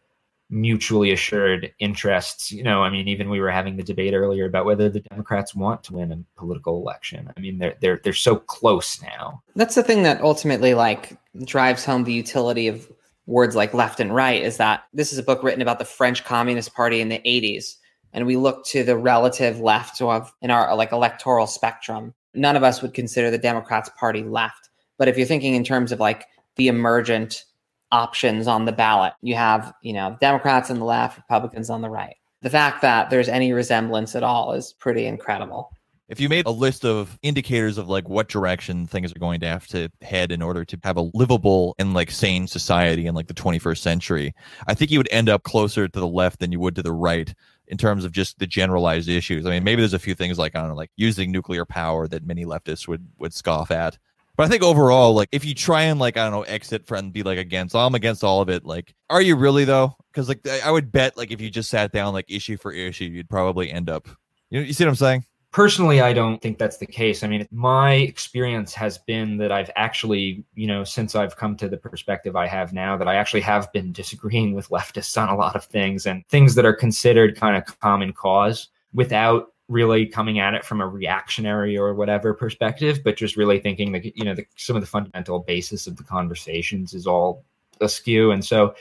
mutually 0.55 1.11
assured 1.11 1.71
interests. 1.79 2.51
You 2.51 2.63
know, 2.63 2.81
I 2.81 2.89
mean, 2.89 3.07
even 3.07 3.29
we 3.29 3.41
were 3.41 3.51
having 3.51 3.75
the 3.75 3.83
debate 3.83 4.13
earlier 4.13 4.45
about 4.45 4.65
whether 4.65 4.89
the 4.89 5.01
Democrats 5.01 5.53
want 5.53 5.83
to 5.83 5.93
win 5.93 6.11
a 6.11 6.39
political 6.39 6.81
election. 6.81 7.31
I 7.35 7.39
mean, 7.39 7.59
they're 7.59 7.75
they're 7.81 7.99
they're 8.03 8.13
so 8.13 8.37
close 8.37 9.01
now. 9.01 9.43
That's 9.55 9.75
the 9.75 9.83
thing 9.83 10.03
that 10.03 10.21
ultimately 10.21 10.73
like 10.73 11.17
drives 11.43 11.85
home 11.85 12.05
the 12.05 12.13
utility 12.13 12.67
of 12.67 12.91
words 13.27 13.55
like 13.55 13.73
left 13.73 13.99
and 13.99 14.15
right 14.15 14.41
is 14.41 14.57
that 14.57 14.83
this 14.93 15.11
is 15.11 15.17
a 15.17 15.23
book 15.23 15.43
written 15.43 15.61
about 15.61 15.79
the 15.79 15.85
French 15.85 16.23
Communist 16.23 16.73
Party 16.73 17.01
in 17.01 17.09
the 17.09 17.19
80s 17.19 17.75
and 18.15 18.25
we 18.25 18.37
look 18.37 18.65
to 18.65 18.83
the 18.83 18.97
relative 18.97 19.59
left 19.59 20.01
of 20.01 20.33
in 20.41 20.49
our 20.49 20.73
like 20.75 20.93
electoral 20.93 21.47
spectrum. 21.47 22.13
None 22.33 22.55
of 22.55 22.63
us 22.63 22.81
would 22.81 22.93
consider 22.93 23.29
the 23.29 23.37
Democrats 23.37 23.89
party 23.99 24.23
left. 24.23 24.69
But 24.97 25.09
if 25.09 25.17
you're 25.17 25.27
thinking 25.27 25.53
in 25.53 25.65
terms 25.65 25.91
of 25.91 25.99
like 25.99 26.25
the 26.55 26.69
emergent 26.69 27.43
options 27.91 28.47
on 28.47 28.65
the 28.65 28.71
ballot. 28.71 29.13
You 29.21 29.35
have, 29.35 29.73
you 29.81 29.93
know, 29.93 30.17
Democrats 30.19 30.69
on 30.69 30.79
the 30.79 30.85
left, 30.85 31.17
Republicans 31.17 31.69
on 31.69 31.81
the 31.81 31.89
right. 31.89 32.15
The 32.41 32.49
fact 32.49 32.81
that 32.81 33.09
there's 33.09 33.29
any 33.29 33.53
resemblance 33.53 34.15
at 34.15 34.23
all 34.23 34.53
is 34.53 34.73
pretty 34.73 35.05
incredible. 35.05 35.71
If 36.07 36.19
you 36.19 36.29
made 36.29 36.45
a 36.45 36.51
list 36.51 36.85
of 36.85 37.17
indicators 37.23 37.79
of 37.79 37.89
like 37.89 38.07
what 38.07 38.27
direction 38.27 38.85
things 38.85 39.11
are 39.11 39.17
going 39.17 39.39
to 39.39 39.47
have 39.47 39.65
to 39.69 39.89
head 40.03 40.31
in 40.31 40.43
order 40.43 40.63
to 40.63 40.79
have 40.83 40.97
a 40.97 41.09
livable 41.15 41.73
and 41.79 41.95
like 41.95 42.11
sane 42.11 42.45
society 42.45 43.07
in 43.07 43.15
like 43.15 43.25
the 43.25 43.33
21st 43.33 43.79
century, 43.79 44.35
I 44.67 44.75
think 44.75 44.91
you 44.91 44.99
would 44.99 45.11
end 45.11 45.29
up 45.29 45.41
closer 45.41 45.87
to 45.87 45.99
the 45.99 46.07
left 46.07 46.39
than 46.39 46.51
you 46.51 46.59
would 46.59 46.75
to 46.75 46.83
the 46.83 46.91
right 46.91 47.33
in 47.67 47.77
terms 47.77 48.05
of 48.05 48.11
just 48.11 48.37
the 48.37 48.45
generalized 48.45 49.09
issues. 49.09 49.47
I 49.47 49.49
mean, 49.49 49.63
maybe 49.63 49.81
there's 49.81 49.95
a 49.95 49.99
few 49.99 50.13
things 50.13 50.37
like 50.37 50.55
I 50.55 50.59
don't 50.59 50.69
know, 50.69 50.75
like 50.75 50.91
using 50.95 51.31
nuclear 51.31 51.65
power 51.65 52.07
that 52.07 52.23
many 52.23 52.45
leftists 52.45 52.87
would 52.87 53.07
would 53.17 53.33
scoff 53.33 53.71
at. 53.71 53.97
But 54.35 54.45
I 54.45 54.49
think 54.49 54.63
overall, 54.63 55.13
like 55.13 55.29
if 55.31 55.45
you 55.45 55.53
try 55.53 55.83
and 55.83 55.99
like 55.99 56.17
I 56.17 56.23
don't 56.23 56.31
know 56.31 56.43
exit 56.43 56.85
friend 56.85 57.13
be 57.13 57.23
like 57.23 57.37
against, 57.37 57.75
I'm 57.75 57.95
against 57.95 58.23
all 58.23 58.41
of 58.41 58.49
it. 58.49 58.65
Like, 58.65 58.93
are 59.09 59.21
you 59.21 59.35
really 59.35 59.65
though? 59.65 59.95
Because 60.11 60.27
like 60.27 60.45
I 60.47 60.71
would 60.71 60.91
bet 60.91 61.17
like 61.17 61.31
if 61.31 61.39
you 61.39 61.49
just 61.49 61.69
sat 61.69 61.91
down 61.91 62.13
like 62.13 62.25
issue 62.29 62.57
for 62.57 62.71
issue, 62.71 63.05
you'd 63.05 63.29
probably 63.29 63.71
end 63.71 63.89
up. 63.89 64.07
You 64.49 64.59
know, 64.59 64.65
you 64.65 64.73
see 64.73 64.83
what 64.83 64.89
I'm 64.89 64.95
saying? 64.95 65.25
Personally, 65.51 66.01
I 66.01 66.11
don't 66.11 66.41
think 66.41 66.57
that's 66.57 66.77
the 66.77 66.85
case. 66.85 67.23
I 67.23 67.27
mean, 67.27 67.47
my 67.49 67.93
experience 67.93 68.73
has 68.73 68.97
been 68.97 69.37
that 69.37 69.53
I've 69.53 69.71
actually, 69.77 70.43
you 70.53 70.67
know, 70.67 70.83
since 70.83 71.15
I've 71.15 71.37
come 71.37 71.55
to 71.55 71.69
the 71.69 71.77
perspective 71.77 72.35
I 72.35 72.45
have 72.45 72.73
now, 72.73 72.97
that 72.97 73.07
I 73.07 73.15
actually 73.15 73.39
have 73.41 73.71
been 73.71 73.93
disagreeing 73.93 74.53
with 74.55 74.67
leftists 74.67 75.19
on 75.21 75.29
a 75.29 75.37
lot 75.37 75.55
of 75.55 75.63
things 75.63 76.07
and 76.07 76.27
things 76.27 76.55
that 76.55 76.65
are 76.65 76.73
considered 76.73 77.39
kind 77.39 77.55
of 77.55 77.79
common 77.79 78.11
cause 78.11 78.67
without 78.93 79.53
really 79.67 80.05
coming 80.05 80.39
at 80.39 80.53
it 80.53 80.63
from 80.63 80.81
a 80.81 80.87
reactionary 80.87 81.77
or 81.77 81.93
whatever 81.93 82.33
perspective, 82.33 82.99
but 83.03 83.17
just 83.17 83.37
really 83.37 83.59
thinking 83.59 83.91
that 83.93 84.05
you 84.05 84.23
know 84.23 84.35
the, 84.35 84.45
some 84.55 84.75
of 84.75 84.81
the 84.81 84.87
fundamental 84.87 85.39
basis 85.39 85.87
of 85.87 85.97
the 85.97 86.03
conversations 86.03 86.93
is 86.93 87.07
all 87.07 87.43
askew. 87.81 88.31
And 88.31 88.45
so, 88.45 88.75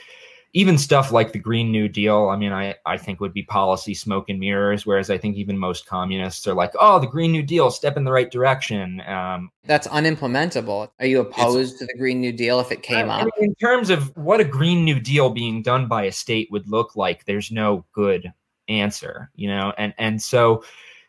even 0.53 0.77
stuff 0.77 1.11
like 1.11 1.33
the 1.33 1.39
Green 1.39 1.71
New 1.71 1.89
Deal, 1.89 2.29
I 2.29 2.37
mean, 2.37 2.53
I 2.53 2.75
I 2.85 2.97
think 2.97 3.19
would 3.19 3.33
be 3.33 3.43
policy 3.43 3.95
smoke 3.95 4.29
and 4.29 4.39
mirrors. 4.39 4.85
Whereas 4.85 5.09
I 5.09 5.17
think 5.17 5.37
even 5.37 5.57
most 5.57 5.87
communists 5.87 6.45
are 6.47 6.53
like, 6.53 6.73
oh, 6.79 6.99
the 6.99 7.07
Green 7.07 7.31
New 7.31 7.43
Deal, 7.43 7.71
step 7.71 7.97
in 7.97 8.03
the 8.03 8.11
right 8.11 8.29
direction. 8.29 9.01
Um, 9.07 9.51
That's 9.65 9.87
unimplementable. 9.87 10.89
Are 10.99 11.05
you 11.07 11.21
opposed 11.21 11.79
to 11.79 11.87
the 11.87 11.97
Green 11.97 12.21
New 12.21 12.31
Deal 12.31 12.59
if 12.59 12.71
it 12.71 12.83
came 12.83 13.09
I 13.09 13.21
up? 13.21 13.29
mean, 13.37 13.49
in 13.49 13.55
terms 13.55 13.89
of 13.89 14.15
what 14.15 14.39
a 14.39 14.45
Green 14.45 14.85
New 14.85 14.99
Deal 14.99 15.31
being 15.31 15.63
done 15.63 15.87
by 15.87 16.03
a 16.03 16.11
state 16.11 16.49
would 16.51 16.69
look 16.69 16.95
like, 16.95 17.25
there's 17.25 17.51
no 17.51 17.83
good 17.91 18.31
answer 18.67 19.29
you 19.35 19.47
know 19.47 19.73
and 19.77 19.93
and 19.97 20.21
so 20.21 20.63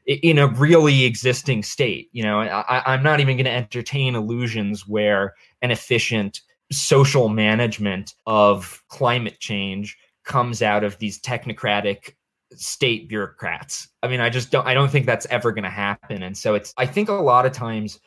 in 0.07 0.39
a 0.39 0.47
really 0.47 1.05
existing 1.05 1.63
state 1.63 2.09
you 2.13 2.23
know 2.23 2.41
I, 2.41 2.83
i'm 2.87 3.03
not 3.03 3.21
even 3.21 3.37
going 3.37 3.47
to 3.47 3.51
entertain 3.51 4.15
illusions 4.15 4.87
where 4.87 5.35
an 5.63 5.71
efficient 5.71 6.41
social 6.73 7.29
management 7.29 8.15
of 8.27 8.83
climate 8.89 9.39
change 9.41 9.97
comes 10.25 10.61
out 10.63 10.85
of 10.85 10.99
these 10.99 11.21
technocratic 11.21 12.15
state 12.55 13.09
bureaucrats. 13.09 13.89
I 14.03 14.09
mean 14.09 14.21
i 14.21 14.29
just 14.29 14.51
don't 14.51 14.67
i 14.67 14.75
don't 14.75 14.91
think 14.91 15.07
that's 15.07 15.27
ever 15.27 15.53
going 15.53 15.65
to 15.65 15.71
happen 15.71 16.23
and 16.23 16.37
so 16.37 16.55
it's 16.55 16.73
i 16.77 16.87
think 16.87 17.09
a 17.09 17.15
lot 17.15 17.47
of 17.47 17.53
times 17.53 17.99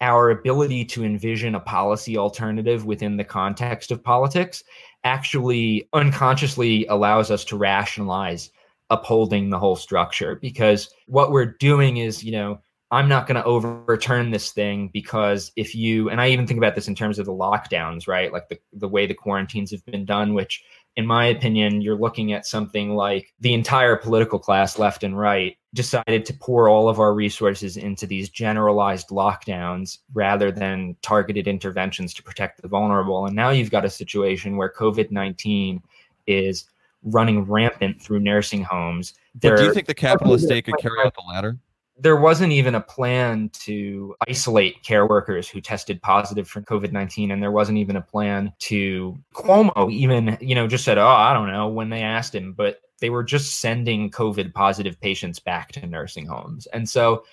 our 0.00 0.30
ability 0.30 0.84
to 0.84 1.04
envision 1.04 1.54
a 1.54 1.60
policy 1.60 2.16
alternative 2.16 2.84
within 2.84 3.16
the 3.16 3.24
context 3.24 3.90
of 3.90 4.02
politics 4.02 4.62
actually 5.04 5.88
unconsciously 5.92 6.86
allows 6.86 7.30
us 7.30 7.44
to 7.44 7.56
rationalize 7.56 8.50
upholding 8.90 9.50
the 9.50 9.58
whole 9.58 9.76
structure 9.76 10.36
because 10.36 10.90
what 11.06 11.30
we're 11.30 11.56
doing 11.58 11.98
is, 11.98 12.24
you 12.24 12.32
know, 12.32 12.60
I'm 12.90 13.08
not 13.08 13.26
going 13.26 13.36
to 13.36 13.44
overturn 13.44 14.30
this 14.30 14.50
thing 14.50 14.88
because 14.92 15.52
if 15.56 15.74
you, 15.74 16.08
and 16.08 16.20
I 16.20 16.28
even 16.28 16.46
think 16.46 16.56
about 16.56 16.74
this 16.74 16.88
in 16.88 16.94
terms 16.94 17.18
of 17.18 17.26
the 17.26 17.32
lockdowns, 17.32 18.08
right? 18.08 18.32
Like 18.32 18.48
the, 18.48 18.58
the 18.72 18.88
way 18.88 19.06
the 19.06 19.12
quarantines 19.12 19.70
have 19.72 19.84
been 19.84 20.06
done, 20.06 20.32
which 20.32 20.64
in 20.96 21.06
my 21.06 21.26
opinion, 21.26 21.80
you're 21.80 21.96
looking 21.96 22.32
at 22.32 22.44
something 22.44 22.96
like 22.96 23.32
the 23.38 23.54
entire 23.54 23.94
political 23.94 24.38
class, 24.38 24.80
left 24.80 25.04
and 25.04 25.16
right, 25.16 25.56
decided 25.74 26.24
to 26.24 26.34
pour 26.34 26.68
all 26.68 26.88
of 26.88 26.98
our 26.98 27.14
resources 27.14 27.76
into 27.76 28.04
these 28.04 28.30
generalized 28.30 29.10
lockdowns 29.10 29.98
rather 30.12 30.50
than 30.50 30.96
targeted 31.00 31.46
interventions 31.46 32.12
to 32.14 32.22
protect 32.22 32.60
the 32.62 32.68
vulnerable. 32.68 33.26
And 33.26 33.36
now 33.36 33.50
you've 33.50 33.70
got 33.70 33.84
a 33.84 33.90
situation 33.90 34.56
where 34.56 34.72
COVID 34.76 35.12
19 35.12 35.80
is 36.26 36.64
running 37.02 37.42
rampant 37.42 38.00
through 38.00 38.20
nursing 38.20 38.62
homes. 38.62 39.14
But 39.34 39.56
do 39.56 39.64
you 39.64 39.74
think 39.74 39.86
the 39.86 39.94
capitalist 39.94 40.44
state 40.44 40.64
could 40.64 40.78
carry 40.78 40.98
out 41.04 41.14
the 41.14 41.22
latter? 41.28 41.58
There 42.00 42.16
wasn't 42.16 42.52
even 42.52 42.76
a 42.76 42.80
plan 42.80 43.50
to 43.64 44.14
isolate 44.28 44.84
care 44.84 45.06
workers 45.06 45.48
who 45.48 45.60
tested 45.60 46.00
positive 46.00 46.48
for 46.48 46.60
COVID 46.62 46.92
19. 46.92 47.32
And 47.32 47.42
there 47.42 47.50
wasn't 47.50 47.78
even 47.78 47.96
a 47.96 48.00
plan 48.00 48.52
to 48.60 49.16
Cuomo, 49.34 49.90
even, 49.92 50.38
you 50.40 50.54
know, 50.54 50.68
just 50.68 50.84
said, 50.84 50.98
oh, 50.98 51.06
I 51.06 51.32
don't 51.32 51.50
know 51.50 51.68
when 51.68 51.90
they 51.90 52.02
asked 52.02 52.34
him, 52.34 52.52
but 52.52 52.80
they 53.00 53.10
were 53.10 53.24
just 53.24 53.60
sending 53.60 54.10
COVID 54.10 54.54
positive 54.54 55.00
patients 55.00 55.38
back 55.38 55.72
to 55.72 55.86
nursing 55.86 56.26
homes. 56.26 56.66
And 56.66 56.88
so 56.88 57.24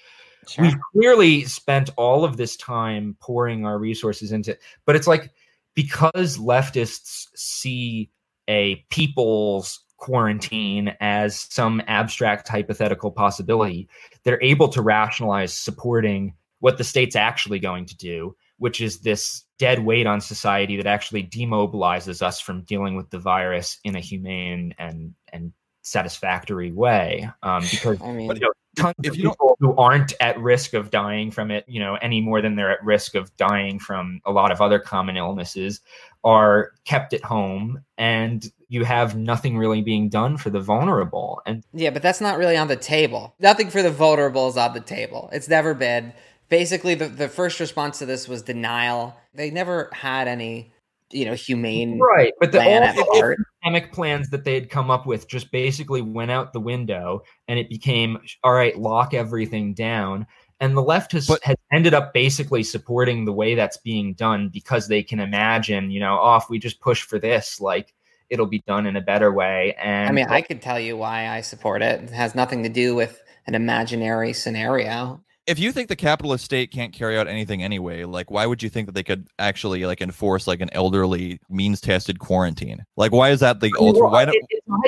sure. 0.47 0.66
we've 0.66 0.78
clearly 0.93 1.43
spent 1.45 1.91
all 1.95 2.24
of 2.24 2.38
this 2.38 2.55
time 2.55 3.18
pouring 3.20 3.66
our 3.66 3.78
resources 3.78 4.32
into, 4.32 4.57
but 4.86 4.95
it's 4.95 5.07
like 5.07 5.32
because 5.76 6.38
leftists 6.38 7.28
see 7.36 8.09
a 8.48 8.84
people's 8.89 9.82
quarantine 9.98 10.96
as 11.00 11.48
some 11.52 11.82
abstract 11.88 12.48
hypothetical 12.48 13.12
possibility, 13.12 13.88
they're 14.24 14.41
able 14.41 14.68
to 14.70 14.82
rationalize 14.82 15.54
supporting 15.54 16.34
what 16.60 16.78
the 16.78 16.84
state's 16.84 17.16
actually 17.16 17.60
going 17.60 17.86
to 17.86 17.98
do, 17.98 18.36
which 18.58 18.82
is 18.82 19.00
this 19.00 19.43
dead 19.58 19.80
weight 19.86 20.06
on 20.06 20.20
society 20.20 20.78
that 20.78 20.88
actually 20.88 21.24
demobilizes 21.24 22.22
us 22.22 22.39
from 22.39 22.64
dealing 22.64 22.96
with 22.96 23.10
the 23.10 23.20
virus 23.20 23.80
in 23.84 23.96
a 23.96 24.00
humane 24.00 24.74
and 24.78 25.14
and 25.32 25.54
satisfactory 25.82 26.72
way. 26.72 27.30
Um, 27.43 27.64
because 27.70 28.02
I 28.02 28.12
mean, 28.12 28.32
you 28.32 28.39
know, 28.39 28.52
tons 28.76 28.96
if 29.04 29.12
of 29.12 29.16
people 29.16 29.58
who 29.60 29.76
aren't 29.76 30.14
at 30.20 30.40
risk 30.40 30.74
of 30.74 30.92
dying 30.92 31.32
from 31.32 31.52
it, 31.52 31.66
you 31.68 31.80
know, 31.80 31.96
any 31.96 32.22
more 32.22 32.42
than 32.42 32.56
they're 32.56 32.72
at 32.72 32.84
risk 32.84 33.16
of 33.16 33.36
dying 33.38 33.80
from 33.80 34.22
a 34.26 34.32
lot 34.32 34.52
of 34.52 34.62
other 34.62 34.80
common 34.80 35.18
illnesses, 35.18 35.82
are 36.24 36.72
kept 36.86 37.14
at 37.14 37.24
home 37.24 37.84
and 37.98 38.52
you 38.68 38.84
have 38.84 39.16
nothing 39.16 39.58
really 39.58 39.82
being 39.82 40.10
done 40.10 40.38
for 40.38 40.50
the 40.50 40.60
vulnerable. 40.60 41.42
And 41.46 41.64
yeah 41.72 41.92
but 41.92 42.02
that's 42.02 42.20
not 42.20 42.38
really 42.38 42.58
on 42.58 42.68
the 42.68 42.76
table. 42.76 43.36
Nothing 43.40 43.70
for 43.70 43.84
the 43.84 43.92
vulnerable 43.92 44.48
is 44.48 44.58
on 44.58 44.74
the 44.74 44.80
table. 44.80 45.30
It's 45.32 45.48
never 45.48 45.74
been. 45.74 46.14
Basically 46.50 46.96
the, 46.96 47.08
the 47.08 47.30
first 47.30 47.60
response 47.60 48.00
to 48.00 48.08
this 48.08 48.28
was 48.28 48.42
denial. 48.42 49.16
They 49.36 49.52
never 49.52 49.90
had 49.94 50.28
any 50.28 50.74
you 51.12 51.26
know 51.26 51.34
humane 51.34 51.99
right 51.99 52.34
but 52.39 52.51
the 52.51 52.60
all 52.60 53.36
pandemic 53.62 53.91
plans 53.93 54.30
that 54.30 54.43
they 54.43 54.56
had 54.56 54.70
come 54.70 54.89
up 54.89 55.06
with 55.06 55.28
just 55.28 55.51
basically 55.51 56.01
went 56.01 56.32
out 56.32 56.51
the 56.51 56.60
window 56.60 57.22
and 57.47 57.60
it 57.60 57.70
became 57.70 58.18
all 58.43 58.53
right 58.53 58.78
lock 58.80 59.14
everything 59.14 59.74
down 59.74 60.26
And 60.62 60.76
the 60.76 60.82
left 60.82 61.12
has, 61.12 61.28
But- 61.28 61.43
has 61.43 61.58
ended 61.72 61.93
up 61.93 62.14
basically 62.14 62.64
supporting 62.64 63.26
the 63.26 63.34
way 63.34 63.56
that's 63.56 63.78
being 63.78 64.14
done 64.14 64.49
because 64.49 64.88
they 64.88 65.03
can 65.03 65.20
imagine, 65.20 65.91
you 65.91 65.99
know, 65.99 66.18
oh, 66.22 66.38
if 66.38 66.49
we 66.49 66.60
just 66.60 66.80
push 66.80 67.01
for 67.01 67.20
this, 67.20 67.60
like 67.60 67.93
it'll 68.30 68.45
be 68.47 68.64
done 68.66 68.86
in 68.88 68.95
a 68.95 69.01
better 69.01 69.34
way. 69.34 69.76
And 69.82 70.10
I 70.10 70.12
mean, 70.14 70.28
I 70.30 70.41
could 70.41 70.62
tell 70.62 70.80
you 70.80 70.95
why 70.97 71.28
I 71.30 71.41
support 71.41 71.82
it. 71.82 72.03
It 72.03 72.10
has 72.12 72.36
nothing 72.36 72.64
to 72.64 72.70
do 72.70 72.95
with 72.95 73.22
an 73.47 73.53
imaginary 73.53 74.34
scenario. 74.34 75.22
If 75.48 75.60
you 75.60 75.72
think 75.72 75.89
the 75.89 75.96
capitalist 75.96 76.43
state 76.43 76.72
can't 76.72 76.91
carry 76.91 77.18
out 77.18 77.28
anything 77.28 77.62
anyway, 77.62 78.04
like 78.04 78.32
why 78.32 78.46
would 78.48 78.64
you 78.64 78.70
think 78.70 78.88
that 78.88 78.93
they 78.93 79.04
could 79.04 79.28
actually 79.38 79.86
like 79.86 80.02
enforce 80.02 80.48
like 80.48 80.60
an 80.60 80.70
elderly 80.74 81.39
means 81.50 81.80
tested 81.80 82.18
quarantine? 82.20 82.84
Like 82.98 83.12
why 83.12 83.30
is 83.30 83.41
that 83.41 83.60
the 83.60 83.72
ultra? 83.80 84.04
Well, 84.04 84.12
Why 84.12 84.26
not? 84.26 84.36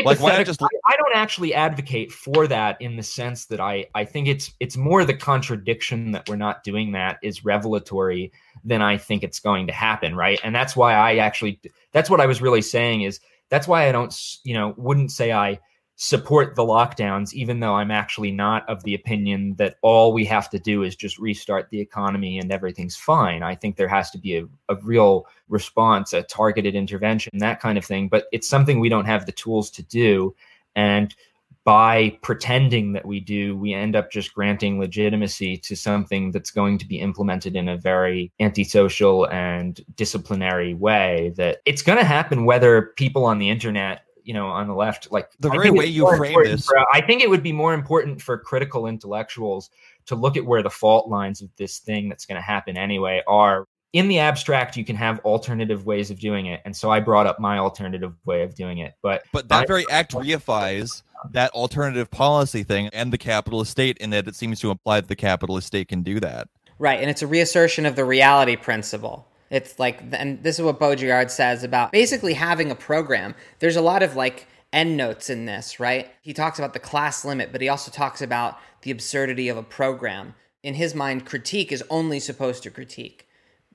Like 0.03 0.19
why 0.19 0.35
not 0.35 0.45
just- 0.45 0.61
I, 0.61 0.67
I 0.87 0.95
don't 0.97 1.15
actually 1.15 1.53
advocate 1.53 2.11
for 2.11 2.47
that 2.47 2.81
in 2.81 2.95
the 2.95 3.03
sense 3.03 3.45
that 3.45 3.59
I, 3.59 3.85
I 3.93 4.05
think 4.05 4.27
it's 4.27 4.51
it's 4.59 4.77
more 4.77 5.05
the 5.05 5.13
contradiction 5.13 6.11
that 6.13 6.27
we're 6.27 6.35
not 6.37 6.63
doing 6.63 6.91
that 6.93 7.19
is 7.21 7.45
revelatory 7.45 8.31
than 8.63 8.81
I 8.81 8.97
think 8.97 9.23
it's 9.23 9.39
going 9.39 9.67
to 9.67 9.73
happen, 9.73 10.15
right? 10.15 10.39
And 10.43 10.55
that's 10.55 10.75
why 10.75 10.93
I 10.93 11.17
actually 11.17 11.59
that's 11.91 12.09
what 12.09 12.19
I 12.19 12.25
was 12.25 12.41
really 12.41 12.63
saying 12.63 13.03
is 13.03 13.19
that's 13.49 13.67
why 13.67 13.87
I 13.87 13.91
don't 13.91 14.15
you 14.43 14.55
know 14.55 14.73
wouldn't 14.77 15.11
say 15.11 15.31
I 15.31 15.59
support 15.99 16.53
the 16.53 16.63
lockdowns 16.63 17.33
even 17.33 17.59
though 17.59 17.73
I'm 17.73 17.89
actually 17.89 18.31
not 18.31 18.69
of 18.69 18.83
the 18.83 18.93
opinion 18.93 19.55
that 19.57 19.77
all 19.81 20.13
we 20.13 20.25
have 20.25 20.47
to 20.51 20.59
do 20.59 20.83
is 20.83 20.95
just 20.95 21.17
restart 21.17 21.71
the 21.71 21.81
economy 21.81 22.37
and 22.37 22.51
everything's 22.51 22.95
fine. 22.95 23.41
I 23.41 23.55
think 23.55 23.75
there 23.75 23.87
has 23.87 24.11
to 24.11 24.19
be 24.19 24.37
a, 24.37 24.45
a 24.69 24.75
real 24.83 25.25
response, 25.49 26.13
a 26.13 26.21
targeted 26.21 26.75
intervention, 26.75 27.39
that 27.39 27.59
kind 27.59 27.79
of 27.79 27.85
thing. 27.85 28.09
But 28.09 28.27
it's 28.31 28.47
something 28.47 28.79
we 28.79 28.89
don't 28.89 29.05
have 29.05 29.25
the 29.25 29.31
tools 29.31 29.71
to 29.71 29.83
do. 29.83 30.35
And 30.75 31.15
by 31.63 32.17
pretending 32.21 32.93
that 32.93 33.05
we 33.05 33.19
do, 33.19 33.57
we 33.57 33.73
end 33.73 33.95
up 33.95 34.11
just 34.11 34.35
granting 34.35 34.79
legitimacy 34.79 35.57
to 35.57 35.75
something 35.75 36.31
that's 36.31 36.51
going 36.51 36.77
to 36.77 36.87
be 36.87 37.01
implemented 37.01 37.55
in 37.55 37.67
a 37.67 37.75
very 37.75 38.31
antisocial 38.39 39.27
and 39.29 39.83
disciplinary 39.95 40.75
way. 40.75 41.33
That 41.37 41.57
it's 41.65 41.81
going 41.81 41.97
to 41.97 42.05
happen 42.05 42.45
whether 42.45 42.93
people 42.97 43.25
on 43.25 43.39
the 43.39 43.49
internet, 43.49 44.03
you 44.27 44.33
know, 44.33 44.47
on 44.47 44.67
the 44.67 44.75
left, 44.75 45.09
like 45.09 45.29
The 45.39 45.49
I 45.49 45.55
very 45.55 45.71
way 45.71 45.85
you 45.85 46.05
frame 46.05 46.23
important 46.31 46.57
this- 46.57 46.65
for- 46.65 46.85
I 46.93 46.99
think 47.01 47.21
it 47.23 47.29
would 47.29 47.41
be 47.41 47.53
more 47.53 47.73
important 47.73 48.21
for 48.21 48.37
critical 48.37 48.85
intellectuals 48.85 49.69
to 50.07 50.15
look 50.15 50.35
at 50.35 50.45
where 50.45 50.61
the 50.61 50.69
fault 50.69 51.07
lines 51.07 51.41
of 51.41 51.49
this 51.57 51.79
thing 51.79 52.09
that's 52.09 52.25
going 52.25 52.35
to 52.35 52.41
happen 52.41 52.77
anyway 52.77 53.23
are. 53.27 53.65
In 53.93 54.09
the 54.09 54.19
abstract, 54.19 54.75
you 54.75 54.83
can 54.83 54.97
have 54.97 55.19
alternative 55.19 55.85
ways 55.85 56.11
of 56.11 56.19
doing 56.19 56.47
it. 56.47 56.59
And 56.65 56.75
so 56.75 56.91
I 56.91 56.99
brought 56.99 57.25
up 57.25 57.39
my 57.39 57.57
alternative 57.57 58.13
way 58.25 58.43
of 58.43 58.53
doing 58.53 58.79
it. 58.79 58.95
But 59.01 59.23
But 59.31 59.47
that 59.47 59.63
I- 59.63 59.65
very 59.65 59.85
act 59.89 60.11
reifies 60.13 61.03
that 61.31 61.51
alternative 61.51 62.11
policy 62.11 62.63
thing 62.63 62.89
and 62.91 63.13
the 63.13 63.17
capitalist 63.17 63.71
state 63.71 63.97
in 63.97 64.09
that 64.09 64.27
it 64.27 64.35
seems 64.35 64.59
to 64.59 64.71
imply 64.71 64.99
that 64.99 65.07
the 65.07 65.15
capitalist 65.15 65.67
state 65.67 65.87
can 65.87 66.03
do 66.03 66.19
that. 66.19 66.49
Right, 66.79 66.99
and 66.99 67.09
it's 67.09 67.21
a 67.21 67.27
reassertion 67.27 67.85
of 67.85 67.95
the 67.95 68.03
reality 68.05 68.57
principle. 68.57 69.25
It's 69.49 69.79
like, 69.79 70.01
and 70.11 70.43
this 70.43 70.59
is 70.59 70.65
what 70.65 70.79
Baudrillard 70.79 71.29
says 71.29 71.63
about 71.63 71.91
basically 71.91 72.33
having 72.33 72.69
a 72.71 72.75
program. 72.75 73.35
There's 73.59 73.75
a 73.75 73.81
lot 73.81 74.03
of 74.03 74.15
like 74.15 74.47
endnotes 74.73 75.29
in 75.29 75.45
this, 75.45 75.79
right? 75.79 76.09
He 76.21 76.33
talks 76.33 76.59
about 76.59 76.73
the 76.73 76.79
class 76.79 77.23
limit, 77.23 77.51
but 77.51 77.61
he 77.61 77.69
also 77.69 77.91
talks 77.91 78.21
about 78.21 78.57
the 78.81 78.91
absurdity 78.91 79.47
of 79.49 79.57
a 79.57 79.63
program. 79.63 80.35
In 80.63 80.73
his 80.73 80.93
mind, 80.93 81.25
critique 81.25 81.71
is 81.71 81.83
only 81.89 82.19
supposed 82.19 82.63
to 82.63 82.69
critique. 82.69 83.27